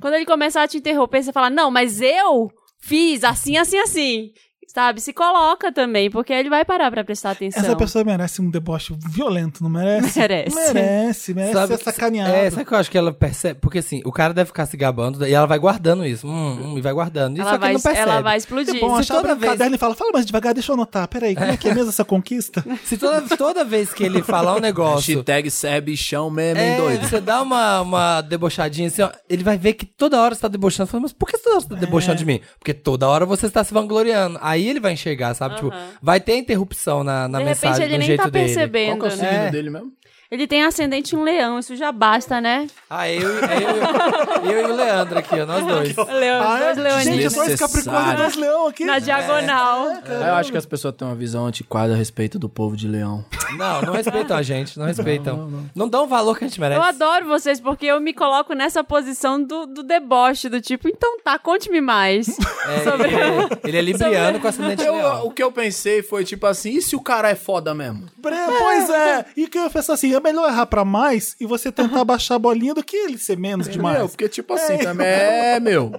[0.00, 4.30] Quando ele começar a te interromper, você fala, não, mas eu fiz assim, assim, assim.
[4.74, 5.02] Sabe?
[5.02, 7.62] Se coloca também, porque ele vai parar pra prestar atenção.
[7.62, 10.18] Essa pessoa merece um deboche violento, não merece?
[10.18, 10.54] Merece.
[10.54, 12.32] Merece, merece ser sacaneada.
[12.32, 13.60] É, sabe que eu acho que ela percebe?
[13.60, 16.26] Porque assim, o cara deve ficar se gabando e ela vai guardando isso.
[16.26, 17.34] Hum, hum, e vai guardando.
[17.34, 18.10] Isso Ela só que vai- ele não percebe.
[18.10, 18.76] ela vai explodir.
[18.76, 21.06] É bom Se toda vez- caderno e fala, fala mais devagar, deixa eu anotar.
[21.06, 22.64] Peraí, como é que é mesmo essa conquista?
[22.84, 25.16] Se toda, toda vez que ele falar um negócio.
[25.16, 27.06] Hashtag é bichão mesmo, hein, É, doido?
[27.08, 30.48] você dá uma, uma debochadinha assim, ó, ele vai ver que toda hora você tá
[30.48, 30.88] debochando.
[30.88, 32.40] Fala, mas por que toda hora você tá debochando de mim?
[32.58, 34.38] Porque toda hora você está se vangloriando.
[34.40, 35.56] Aí ele vai enxergar, sabe?
[35.56, 38.44] Tipo, vai ter interrupção na, na De repente mensagem, ele no nem jeito tá dele.
[38.46, 39.50] percebendo, Qual que é o signo né?
[39.50, 39.92] dele mesmo?
[40.32, 42.66] Ele tem ascendente em um leão, isso já basta, né?
[42.88, 45.94] Ah, eu, eu, eu, eu e o Leandro aqui, ó, nós dois.
[45.94, 46.64] Leão, Ah, é?
[46.64, 48.84] dois leoninos Gente, dois Capricórnio e dois leão aqui.
[48.86, 49.88] na diagonal.
[50.06, 53.22] Eu acho que as pessoas têm uma visão antiquada a respeito do povo de leão.
[53.58, 55.68] Não, não respeitam a gente, não respeitam.
[55.74, 56.80] Não, dão o valor que a gente merece.
[56.80, 61.18] Eu adoro vocês porque eu me coloco nessa posição do, do deboche, do tipo, então
[61.22, 62.26] tá, conte-me mais.
[62.66, 65.26] É, sobre- ele, ele é libriano com ascendente Eu- leão.
[65.26, 68.06] o que eu pensei foi tipo assim, e se o cara é foda mesmo?
[68.16, 69.26] Bre- Pois é.
[69.36, 72.38] E que eu penso assim, é melhor errar pra mais e você tentar baixar a
[72.38, 73.98] bolinha do que ele ser menos demais.
[73.98, 75.92] Meu, porque tipo assim, também é, meu.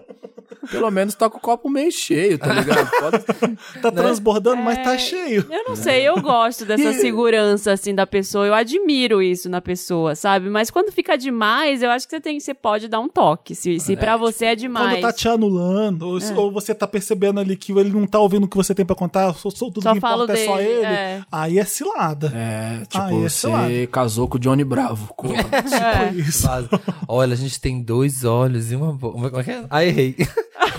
[0.72, 2.90] Pelo menos tá com o copo meio cheio, tá ligado?
[3.00, 3.24] Pode-
[3.82, 5.46] Tá transbordando, mas tá cheio.
[5.52, 8.46] Eu não sei, eu gosto dessa E- segurança, assim, da pessoa.
[8.48, 10.50] Eu admiro isso na pessoa, sabe?
[10.50, 13.54] Mas quando fica demais, eu acho que você, tem, você pode dar um toque.
[13.56, 14.92] Se, se pra você é demais.
[15.00, 16.34] Quando tá te anulando, ou, É.
[16.36, 18.96] ou você tá percebendo ali que ele não tá ouvindo o que você tem pra
[18.96, 21.22] contar, só, só- tudo Só que falo importa é só ele, é.
[21.32, 22.32] aí é cilada.
[22.34, 23.68] É, tipo, esse lado.
[23.70, 25.14] você casou com o Johnny Bravo.
[25.16, 25.34] Corra.
[25.74, 26.14] É.
[26.14, 26.48] Isso.
[27.08, 29.30] Olha, a gente tem dois olhos e uma boca.
[29.30, 29.66] Como é que é?
[29.70, 30.16] Ah, errei.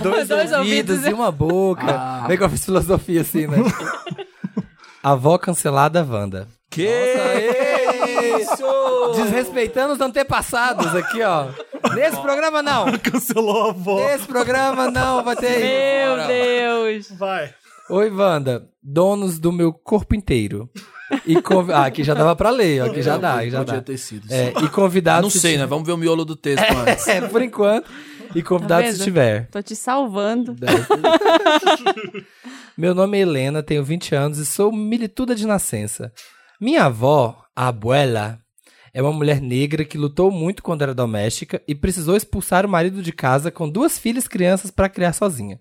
[0.02, 1.06] Dois, Dois ouvidos ouvidos.
[1.06, 2.24] e uma boca.
[2.26, 3.58] Vem que eu fiz filosofia assim, né?
[5.02, 6.48] Avó cancelada Wanda.
[6.70, 6.88] Que
[8.40, 9.12] isso?
[9.14, 11.46] Desrespeitando os antepassados aqui, ó.
[11.94, 12.86] Nesse programa não.
[12.98, 13.96] Cancelou a avó.
[13.96, 15.60] Nesse programa não vai ter.
[15.60, 17.10] Meu Deus.
[17.16, 17.54] Vai.
[17.90, 18.66] Oi, Wanda.
[18.82, 20.68] Donos do meu corpo inteiro.
[21.26, 21.70] E conv...
[21.70, 22.86] Ah, aqui já dava pra ler, ó.
[22.86, 23.80] Aqui já dá, aqui já Podia dá.
[23.82, 24.32] ter sido.
[24.32, 25.22] É, e convidados.
[25.22, 25.66] Não se sei, né?
[25.66, 27.06] Vamos ver o miolo do texto antes.
[27.08, 27.90] É, por enquanto.
[28.34, 29.48] E Tá convidados se tiver.
[29.50, 30.56] Tô te salvando.
[32.76, 36.12] Meu nome é Helena, tenho 20 anos e sou milituda de nascença.
[36.60, 38.38] Minha avó, a abuela,
[38.92, 43.02] é uma mulher negra que lutou muito quando era doméstica e precisou expulsar o marido
[43.02, 45.60] de casa com duas filhas crianças para criar sozinha.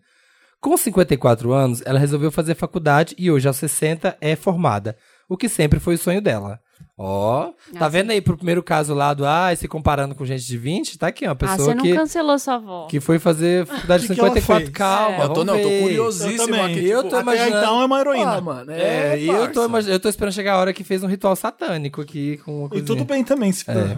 [0.59, 4.95] Com 54 anos, ela resolveu fazer faculdade e hoje, aos 60, é formada,
[5.29, 6.59] o que sempre foi o sonho dela.
[6.95, 10.57] Ó, tá vendo aí pro primeiro caso lá do ah, se comparando com gente de
[10.59, 10.97] 20?
[10.99, 12.85] Tá aqui, uma Ah, pessoa você não que, cancelou sua avó.
[12.87, 14.65] que foi fazer faculdade de Que que ela 54.
[14.65, 14.77] fez?
[14.77, 16.85] Calma, Eu tô, não, eu tô curiosíssimo Eu aqui.
[16.87, 17.57] Eu tipo, tô Até imaginando.
[17.57, 18.31] então é uma heroína.
[18.37, 21.01] Ah, mano, É, é, e eu tô, eu tô esperando chegar a hora que fez
[21.03, 23.75] um ritual satânico aqui com uma E tudo bem também, se for.
[23.75, 23.97] É.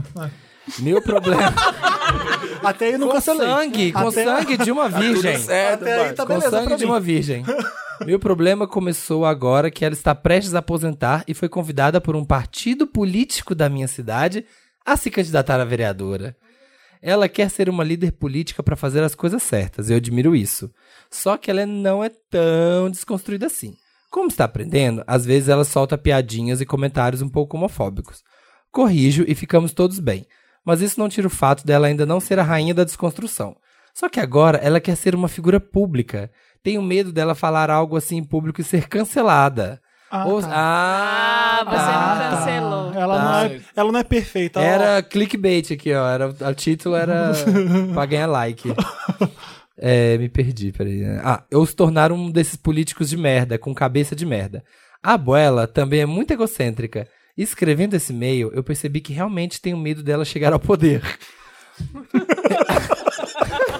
[0.80, 1.54] Meu problema.
[2.64, 3.46] Até aí não com cancelei.
[3.48, 5.38] sangue, com Até- sangue de uma virgem.
[5.38, 6.92] certo, Até aí tá com beleza sangue pra de mim.
[6.92, 7.44] uma virgem.
[8.04, 12.26] Meu problema começou agora que ela está prestes a aposentar e foi convidada por um
[12.26, 14.46] partido político da minha cidade
[14.86, 16.36] a se candidatar a vereadora.
[17.02, 20.72] Ela quer ser uma líder política para fazer as coisas certas, eu admiro isso.
[21.10, 23.76] Só que ela não é tão desconstruída assim.
[24.12, 28.24] Como está aprendendo, às vezes ela solta piadinhas e comentários um pouco homofóbicos.
[28.72, 30.26] Corrijo e ficamos todos bem,
[30.66, 33.56] mas isso não tira o fato dela ainda não ser a rainha da desconstrução.
[33.94, 36.30] Só que agora ela quer ser uma figura pública.
[36.66, 39.80] Tenho medo dela falar algo assim em público e ser cancelada.
[40.10, 40.50] Ah, Ou- tá.
[40.52, 41.92] ah, Ah, você
[42.24, 42.94] não cancelou.
[42.94, 43.46] Ela, não Tá.
[43.46, 44.60] é, ela não é perfeita.
[44.60, 44.64] ó.
[44.64, 46.08] Era clickbait aqui, ó.
[46.10, 47.32] Era, o título era
[47.94, 48.74] pra ganhar like.
[49.78, 51.04] É, me perdi, peraí.
[51.24, 54.64] Ah, ou se tornar um desses políticos de merda, com cabeça de merda.
[55.04, 57.08] A abuela também é muito egocêntrica.
[57.38, 61.04] Escrevendo esse e-mail, eu percebi que realmente tenho medo dela chegar ao poder.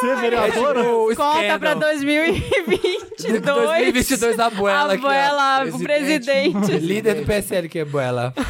[0.00, 0.82] Ser, vereadora?
[0.82, 1.80] O Conta pra escândalo.
[1.80, 3.40] 2022.
[3.42, 4.46] 2022 a ó.
[4.46, 6.72] Abuela, o presidente.
[6.78, 8.34] Líder do PSL, que é abuela.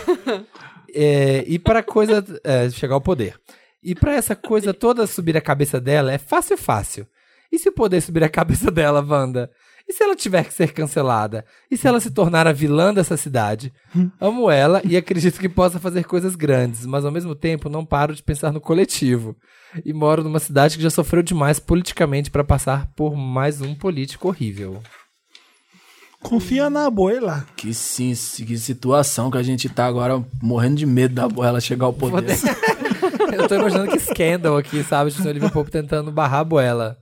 [0.94, 2.24] É, e pra coisa.
[2.42, 3.38] é, chegar ao poder.
[3.82, 7.06] E pra essa coisa toda subir a cabeça dela é fácil, fácil.
[7.52, 9.50] E se o poder subir a cabeça dela, Wanda?
[9.88, 11.44] E se ela tiver que ser cancelada?
[11.70, 13.72] E se ela se tornar a vilã dessa cidade?
[14.20, 18.14] Amo ela e acredito que possa fazer coisas grandes, mas ao mesmo tempo não paro
[18.14, 19.34] de pensar no coletivo.
[19.84, 24.28] E moro numa cidade que já sofreu demais politicamente pra passar por mais um político
[24.28, 24.82] horrível.
[26.22, 27.46] Confia na abuela.
[27.56, 28.12] Que, sim,
[28.44, 32.36] que situação que a gente tá agora morrendo de medo da ela chegar ao poder.
[33.32, 35.10] Eu tô imaginando que Scandal aqui, sabe?
[35.10, 36.98] Tipo, Olivia Pope tentando barrar a Buela.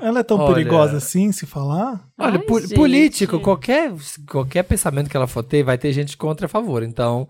[0.00, 0.54] Ela é tão Olha.
[0.54, 2.04] perigosa assim, se falar?
[2.18, 2.74] Olha, Ai, po- gente.
[2.74, 3.92] político, qualquer,
[4.28, 6.82] qualquer pensamento que ela for ter, vai ter gente contra e a favor.
[6.82, 7.28] Então,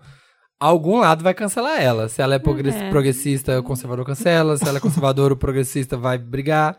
[0.59, 2.07] algum lado vai cancelar ela.
[2.09, 2.89] Se ela é, É.
[2.89, 4.57] progressista, o conservador cancela.
[4.57, 6.77] Se ela é conservadora, o progressista vai brigar.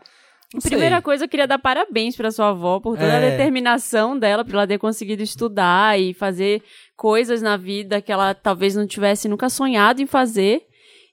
[0.53, 0.71] Não sei.
[0.71, 3.31] Primeira coisa, eu queria dar parabéns pra sua avó por toda a É.
[3.31, 6.61] determinação dela, por ela ter conseguido estudar e fazer
[6.95, 10.61] coisas na vida que ela talvez não tivesse nunca sonhado em fazer.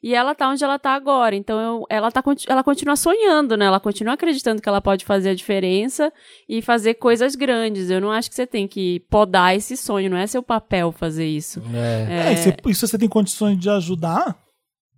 [0.02, 1.36] E ela tá onde ela tá agora.
[1.36, 3.66] Então, eu- ela, tá, ela continua sonhando, né?
[3.66, 6.12] Ela continua acreditando que ela pode fazer a diferença
[6.48, 7.88] e fazer coisas grandes.
[7.88, 11.26] Eu não acho que você tem que podar esse sonho, não é seu papel fazer
[11.26, 11.62] isso.
[11.72, 12.30] É.
[12.30, 14.36] É, e se, e se você tem condições de ajudar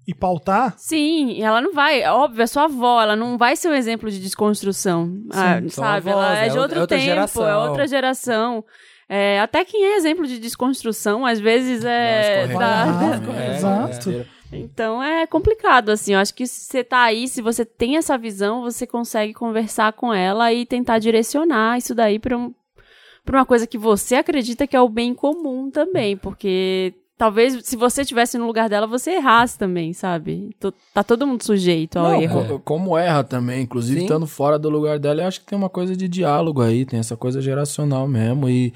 [0.08, 3.74] e pautar, Sim, ela não vai, óbvio, é sua avó, ela não vai ser um
[3.74, 6.10] exemplo de desconstrução, ah, são sabe?
[6.10, 7.46] avós, ela é é de outro é outra tempo, geração.
[7.48, 8.64] é outra geração.
[9.08, 12.46] É, até quem é exemplo de desconstrução, às vezes é.
[12.48, 13.18] Não, da- escorrega.
[13.32, 14.26] da- É, exato.
[14.52, 16.14] Então é complicado, assim.
[16.14, 19.92] Eu acho que se você tá aí, se você tem essa visão, você consegue conversar
[19.92, 22.52] com ela e tentar direcionar isso daí pra, um,
[23.24, 26.94] pra uma coisa que você acredita que é o bem comum também, porque.
[27.16, 30.50] Talvez, se você estivesse no lugar dela, você errasse também, sabe?
[30.58, 32.44] Tô- Tá todo mundo sujeito ao Não, erro.
[32.44, 34.04] co- como erra também, inclusive Sim.
[34.06, 36.98] estando fora do lugar dela, eu acho que tem uma coisa de diálogo aí, tem
[36.98, 38.48] essa coisa geracional mesmo.
[38.48, 38.74] E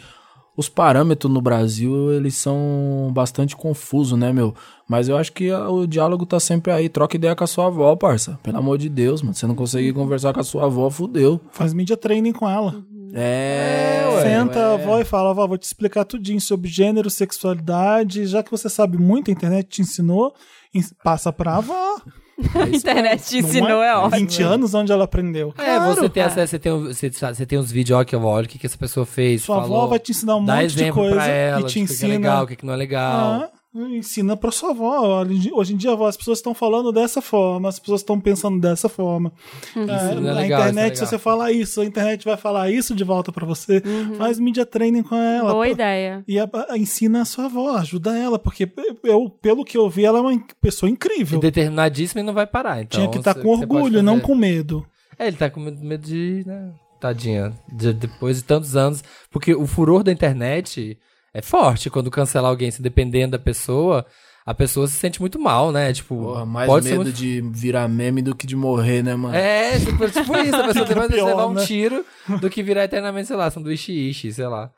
[0.57, 4.55] os parâmetros no Brasil, eles são bastante confusos, né, meu?
[4.89, 6.89] Mas eu acho que ah, o diálogo tá sempre aí.
[6.89, 8.39] Troca ideia com a sua avó, parça.
[8.43, 9.35] Pelo amor de Deus, mano.
[9.35, 11.41] Você não conseguir conversar com a sua avó, fudeu.
[11.53, 12.83] faz media training com ela.
[13.15, 14.83] É, ué, Senta a ué.
[14.83, 18.99] avó e fala, avó, vou te explicar tudinho sobre gênero, sexualidade, já que você sabe
[18.99, 20.35] muito, a internet te ensinou,
[20.75, 22.01] ens- passa pra avó.
[22.55, 24.21] A internet te Não ensinou, é, ótimo.
[24.21, 25.53] 20 anos onde ela aprendeu.
[25.59, 25.95] É, Claro.
[25.97, 28.47] você tem acesso, você tem, um- você, você tem uns vídeos, ó, que eu olho
[28.47, 29.43] o que, que essa pessoa fez.
[29.43, 31.65] Sua falou, avó vai te ensinar um dá monte de exemplo coisa pra ela, e
[31.65, 32.15] te de o que ensina.
[32.15, 33.27] é legal, o que, que não é legal.
[33.43, 35.23] Ah, ensina pra sua avó.
[35.53, 39.33] Hoje em dia, as pessoas estão falando dessa forma, as pessoas estão pensando dessa forma.
[39.77, 41.07] É, não é a legal, isso é internet, se legal.
[41.11, 43.83] você falar isso, a internet vai falar isso de volta pra você.
[44.17, 45.53] Faz media training com ela.
[45.53, 46.25] Boa Pô, ideia.
[46.27, 48.71] E a- a- ensina a sua avó, ajuda ela, porque
[49.05, 51.39] eu, pelo que eu vi, ela é uma pessoa incrível.
[51.39, 52.81] Determinadíssimo e não vai parar.
[52.83, 54.85] Então, Tinha que estar você- com orgulho, não com medo.
[55.19, 56.71] É, ele tá com medo medo de, né?
[57.01, 57.53] Tadinha.
[57.73, 59.03] De- depois de tantos anos.
[59.31, 60.99] Porque o furor da internet
[61.35, 61.91] é forte.
[61.91, 64.05] Quando cancelar alguém, se dependendo da pessoa,
[64.47, 65.93] a pessoa se sente muito mal, né?
[65.93, 67.17] Tipo, Porra, mais pode ser medo muito...
[67.17, 69.35] de virar meme do que de morrer, né, mano?
[69.35, 71.67] É, tipo, tipo isso, a pessoa tem mais medo de levar um né?
[71.67, 72.03] tiro
[72.41, 74.71] do que virar eternamente, sei lá, sanduíche ishi, sei lá.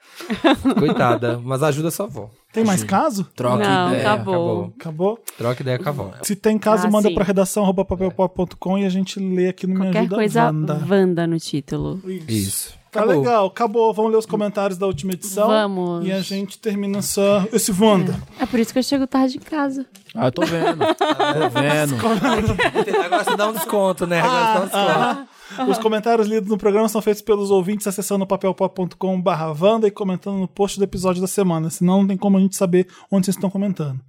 [0.76, 2.30] Coitada, mas ajuda sua avó.
[2.52, 3.22] Tem mais caso?
[3.36, 4.12] Troca Não, ideia.
[4.12, 4.74] acabou.
[4.76, 5.18] Acabou?
[5.38, 6.12] Troca ideia com a avó.
[6.22, 7.14] Se tem caso, Ah, manda sim.
[7.14, 10.86] pra redação papelpop.com e a gente lê aqui no Me Qualquer Ajuda coisa, Wanda.
[10.88, 12.02] Wanda no título.
[12.26, 12.79] Isso.
[12.90, 13.20] Tá Acabou.
[13.20, 13.94] legal, acabou.
[13.94, 15.46] Vamos ler os comentários da última edição.
[15.46, 16.04] Vamos.
[16.04, 18.20] E a gente termina essa, esse Wanda.
[18.38, 19.86] É por isso que eu chego tarde em casa.
[20.14, 20.78] Ah, eu tô vendo.
[20.78, 21.96] tô vendo.
[23.04, 24.20] Agora você dá um desconto, né?
[24.20, 25.40] Agora você dá um desconto.
[25.68, 30.38] Os comentários lidos no programa são feitos pelos ouvintes acessando papelpop.com barra Wanda e comentando
[30.38, 31.70] no post do episódio da semana.
[31.70, 34.00] Senão não tem como a gente saber onde vocês estão comentando.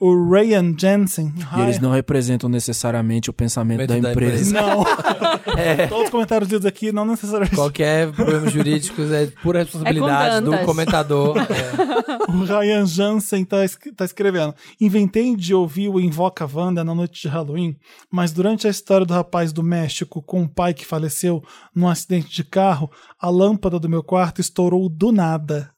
[0.00, 1.30] O Ryan Jensen.
[1.58, 4.50] E eles não representam necessariamente o pensamento da da empresa.
[4.54, 4.82] Não.
[5.90, 7.54] Todos os comentários lidos aqui não necessariamente.
[7.54, 10.66] Qualquer problema jurídico é pura responsabilidade do Dantas.
[10.66, 11.36] comentador.
[11.38, 12.00] É.
[12.30, 14.54] O Ryan Jansen tá, es- tá escrevendo.
[14.80, 17.76] Inventei de ouvir o Invoca Wanda na noite de Halloween,
[18.10, 21.42] mas durante a história do rapaz do México com o pai que faleceu
[21.74, 22.88] num acidente de carro,
[23.20, 25.70] a lâmpada do meu quarto estourou do nada.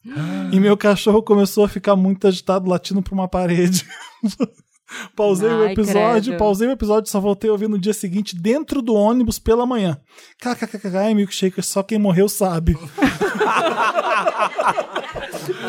[0.52, 3.86] e meu cachorro começou a ficar muito agitado, latindo pra uma parede.
[5.16, 6.38] Pausei o Ai, episódio, credo.
[6.38, 9.98] pausei o episódio, só voltei a ouvir no dia seguinte dentro do ônibus pela manhã.
[10.38, 12.76] KKKK, milkshake, só quem morreu sabe.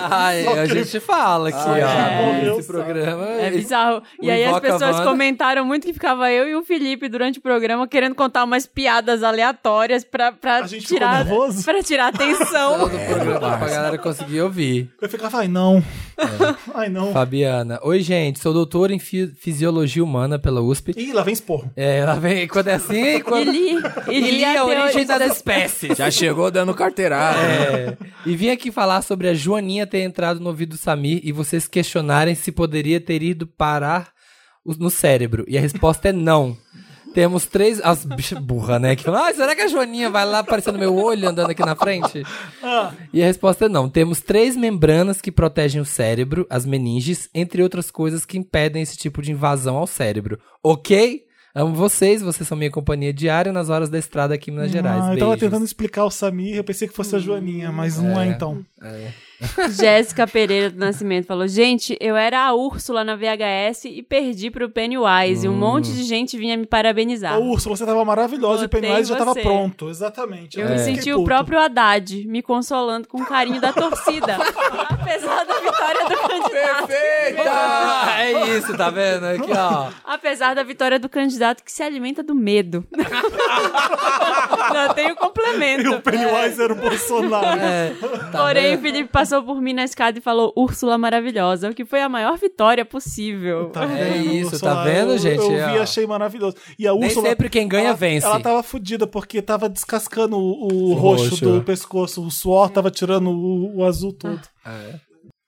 [0.10, 1.76] Ai, a gente fala aqui, ó.
[1.76, 2.58] é.
[2.58, 3.26] Esse programa.
[3.30, 4.04] É bizarro.
[4.22, 7.88] E aí as pessoas comentaram muito que ficava eu e o Felipe durante o programa
[7.88, 11.64] querendo contar umas piadas aleatórias pra, pra gente ficou tirar nervoso?
[11.64, 12.80] pra tirar atenção.
[12.90, 14.90] do programa pra galera conseguir ouvir.
[15.02, 15.84] Eu ficava, ai não.
[16.74, 17.12] Ai não.
[17.12, 17.80] Fabiana.
[17.84, 18.40] Oi, gente.
[18.40, 20.94] Sou doutora em fi- Fisiologia Humana pela USP.
[20.96, 21.72] Ih, lá vem esporro.
[21.76, 23.48] É, ela vem quando é assim, quando...
[23.48, 25.98] E li, e li li a a origem das espécies.
[25.98, 27.40] Já chegou dando carteirada.
[27.40, 27.63] É.
[28.26, 31.68] E vim aqui falar sobre a Joaninha ter entrado no ouvido do Samir e vocês
[31.68, 34.12] questionarem se poderia ter ido parar
[34.66, 35.44] no cérebro.
[35.48, 36.58] E a resposta é não.
[37.14, 37.80] Temos três.
[37.82, 38.96] As bichas burra, né?
[38.96, 41.76] Que falam, ah, será que a Joaninha vai lá aparecendo meu olho andando aqui na
[41.76, 42.24] frente?
[43.14, 43.88] E a resposta é não.
[43.88, 48.98] Temos três membranas que protegem o cérebro, as meninges, entre outras coisas que impedem esse
[48.98, 50.40] tipo de invasão ao cérebro.
[50.64, 51.24] Ok?
[51.56, 55.04] Amo vocês, vocês são minha companhia diária nas horas da estrada aqui em Minas Gerais.
[55.04, 58.20] Ah, eu tava tentando explicar o Samir, eu pensei que fosse a Joaninha, mas não
[58.20, 58.66] é então.
[59.72, 64.70] Jéssica Pereira do Nascimento falou: Gente, eu era a Úrsula na VHS e perdi pro
[64.70, 65.46] Pennywise.
[65.46, 67.38] E um monte de gente vinha me parabenizar.
[67.40, 69.42] Ô, Úrsula, você tava maravilhosa e o Botei Pennywise já tava você.
[69.42, 69.90] pronto.
[69.90, 70.60] Exatamente.
[70.60, 70.72] Eu É.
[70.72, 74.38] me senti o próprio Haddad, me consolando com o carinho da torcida.
[74.90, 76.94] apesar da vitória do candidato.
[77.48, 79.26] Ah, é isso, tá vendo?
[79.26, 79.90] Aqui, ó.
[80.06, 82.86] Apesar da vitória do candidato que se alimenta do medo.
[84.74, 85.84] Não tem o complemento.
[85.84, 87.60] E o Pennywise era o Bolsonaro.
[87.60, 87.94] É,
[88.32, 91.86] tá Porém, o Felipe passou por mim na escada e falou Úrsula maravilhosa, o que
[91.86, 93.70] foi a maior vitória possível.
[93.70, 94.78] Tá É vendo, isso, Bolsonaro?
[94.78, 95.38] tá vendo, Eu- gente?
[95.42, 96.56] Eu, vi É, e achei maravilhoso.
[96.78, 97.30] E a Nem Úrsula.
[97.30, 98.26] sempre quem ganha ela, vence.
[98.26, 101.46] Ela tava fudida porque tava descascando o, o roxo, roxo.
[101.52, 102.22] do pescoço.
[102.22, 104.42] O suor tava tirando o, o azul todo.
[104.66, 105.00] É.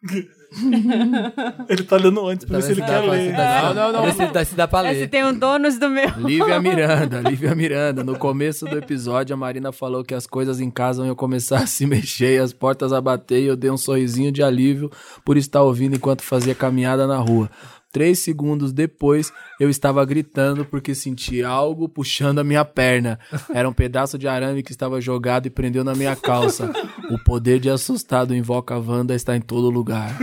[1.69, 3.33] Ele tá lendo antes, por Tá ele vendo se quer dá pra- ler.
[3.33, 4.01] Não, não, não.
[4.01, 5.07] Pra ver se dá- se dá pra Esse ler.
[5.09, 6.09] tem um donos do meu.
[6.17, 8.03] Lívia Miranda, Lívia Miranda.
[8.03, 11.67] No começo do episódio, a Marina falou que as coisas em casa iam começar a
[11.67, 14.91] se mexer e as portas a bater e eu dei um sorrisinho de alívio
[15.23, 17.49] por estar ouvindo enquanto fazia caminhada na rua.
[17.95, 23.17] Três segundos depois, eu estava gritando porque senti algo puxando a minha perna.
[23.53, 26.73] Era um pedaço de arame que estava jogado e prendeu na minha calça.
[27.09, 30.13] O poder de assustado invoca a Wanda está em todo lugar.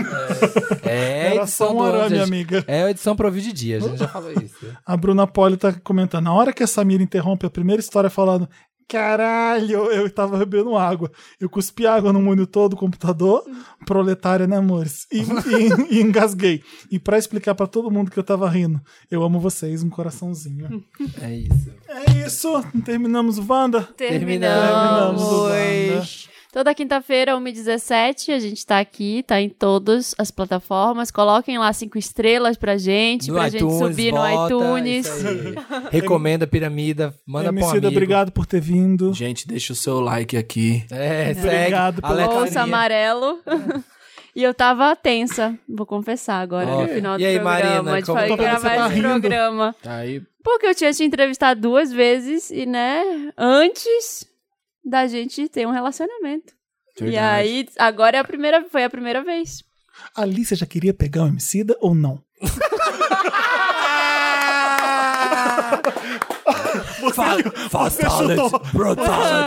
[0.83, 2.65] É, Era edição só um do- arame, gente, amiga.
[2.67, 4.67] É a edição pro vídeo de dia, a gente já falou isso.
[4.85, 6.25] A Bruna Poli tá comentando.
[6.25, 8.47] Na hora que a Samira interrompe a primeira história falando.
[8.93, 11.11] Caralho, eu tava bebendo água.
[11.41, 13.43] Eu cuspi água no monitor do computador,
[13.87, 15.07] proletária, né, amores?
[15.11, 16.63] E, e- e engasguei.
[16.91, 18.79] E pra explicar pra todo mundo que eu tava rindo,
[19.11, 20.85] eu amo vocês, um coraçãozinho.
[21.23, 21.71] É isso.
[21.89, 23.83] É isso, terminamos o Wanda?
[23.97, 26.07] Terminamos o Wanda.
[26.53, 31.11] Toda quinta-feira, 1h17, a gente tá aqui, tá em todas as plataformas.
[31.11, 35.09] Coloquem lá cinco estrelas pra gente, No pra iTunes, gente subir vota, no iTunes.
[35.91, 37.93] Recomenda a piramida, manda pro Emicida, amigo.
[37.97, 39.15] obrigado por ter vindo.
[39.15, 40.85] Gente, deixa o seu like aqui.
[40.91, 41.47] É, segue.
[41.57, 43.41] Obrigado pela amarelo.
[44.35, 47.61] E eu tava tensa, vou confessar agora Ó, no final do e aí, programa.
[47.83, 49.09] Marina, de como- fa- Tô vendo que você gravar tá esse rindo.
[49.11, 49.77] programa.
[49.85, 54.27] Aí, Porque eu tinha te entrevistado duas vezes e, né, antes
[54.85, 56.53] da gente ter um relacionamento.
[57.01, 57.25] E Verdade.
[57.25, 59.63] aí, agora é a primeira, foi a primeira vez.
[60.17, 62.23] A Alicia já queria pegar o Emicida ou não?
[67.71, 68.51] Você chutou.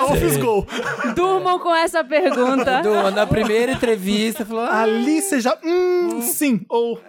[0.08, 0.68] Você fiz gol.
[1.16, 2.82] Durmam com essa pergunta.
[2.84, 5.58] Do- na primeira entrevista, falou: ah, Alicia já.
[5.64, 6.66] Hum, sim.
[6.70, 7.00] Ou.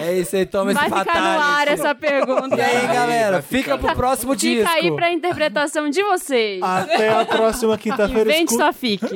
[0.00, 1.72] é isso aí, toma Vai esse ficar no ar fatality.
[1.72, 2.56] essa pergunta.
[2.56, 4.68] E aí, galera, fica pro próximo disco.
[4.68, 6.62] Fica aí pra interpretação de vocês.
[6.62, 8.22] Até a próxima quinta-feira.
[8.30, 8.56] Invente Escu...
[8.56, 9.06] sua fique.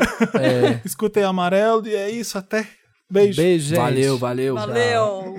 [0.40, 0.80] É.
[0.84, 1.86] Escutem amarelo.
[1.86, 2.38] E é isso.
[2.38, 2.66] Até.
[3.10, 3.40] Beijo.
[3.40, 3.78] Beijo, gente.
[3.78, 4.54] valeu, valeu.
[4.54, 5.36] Valeu.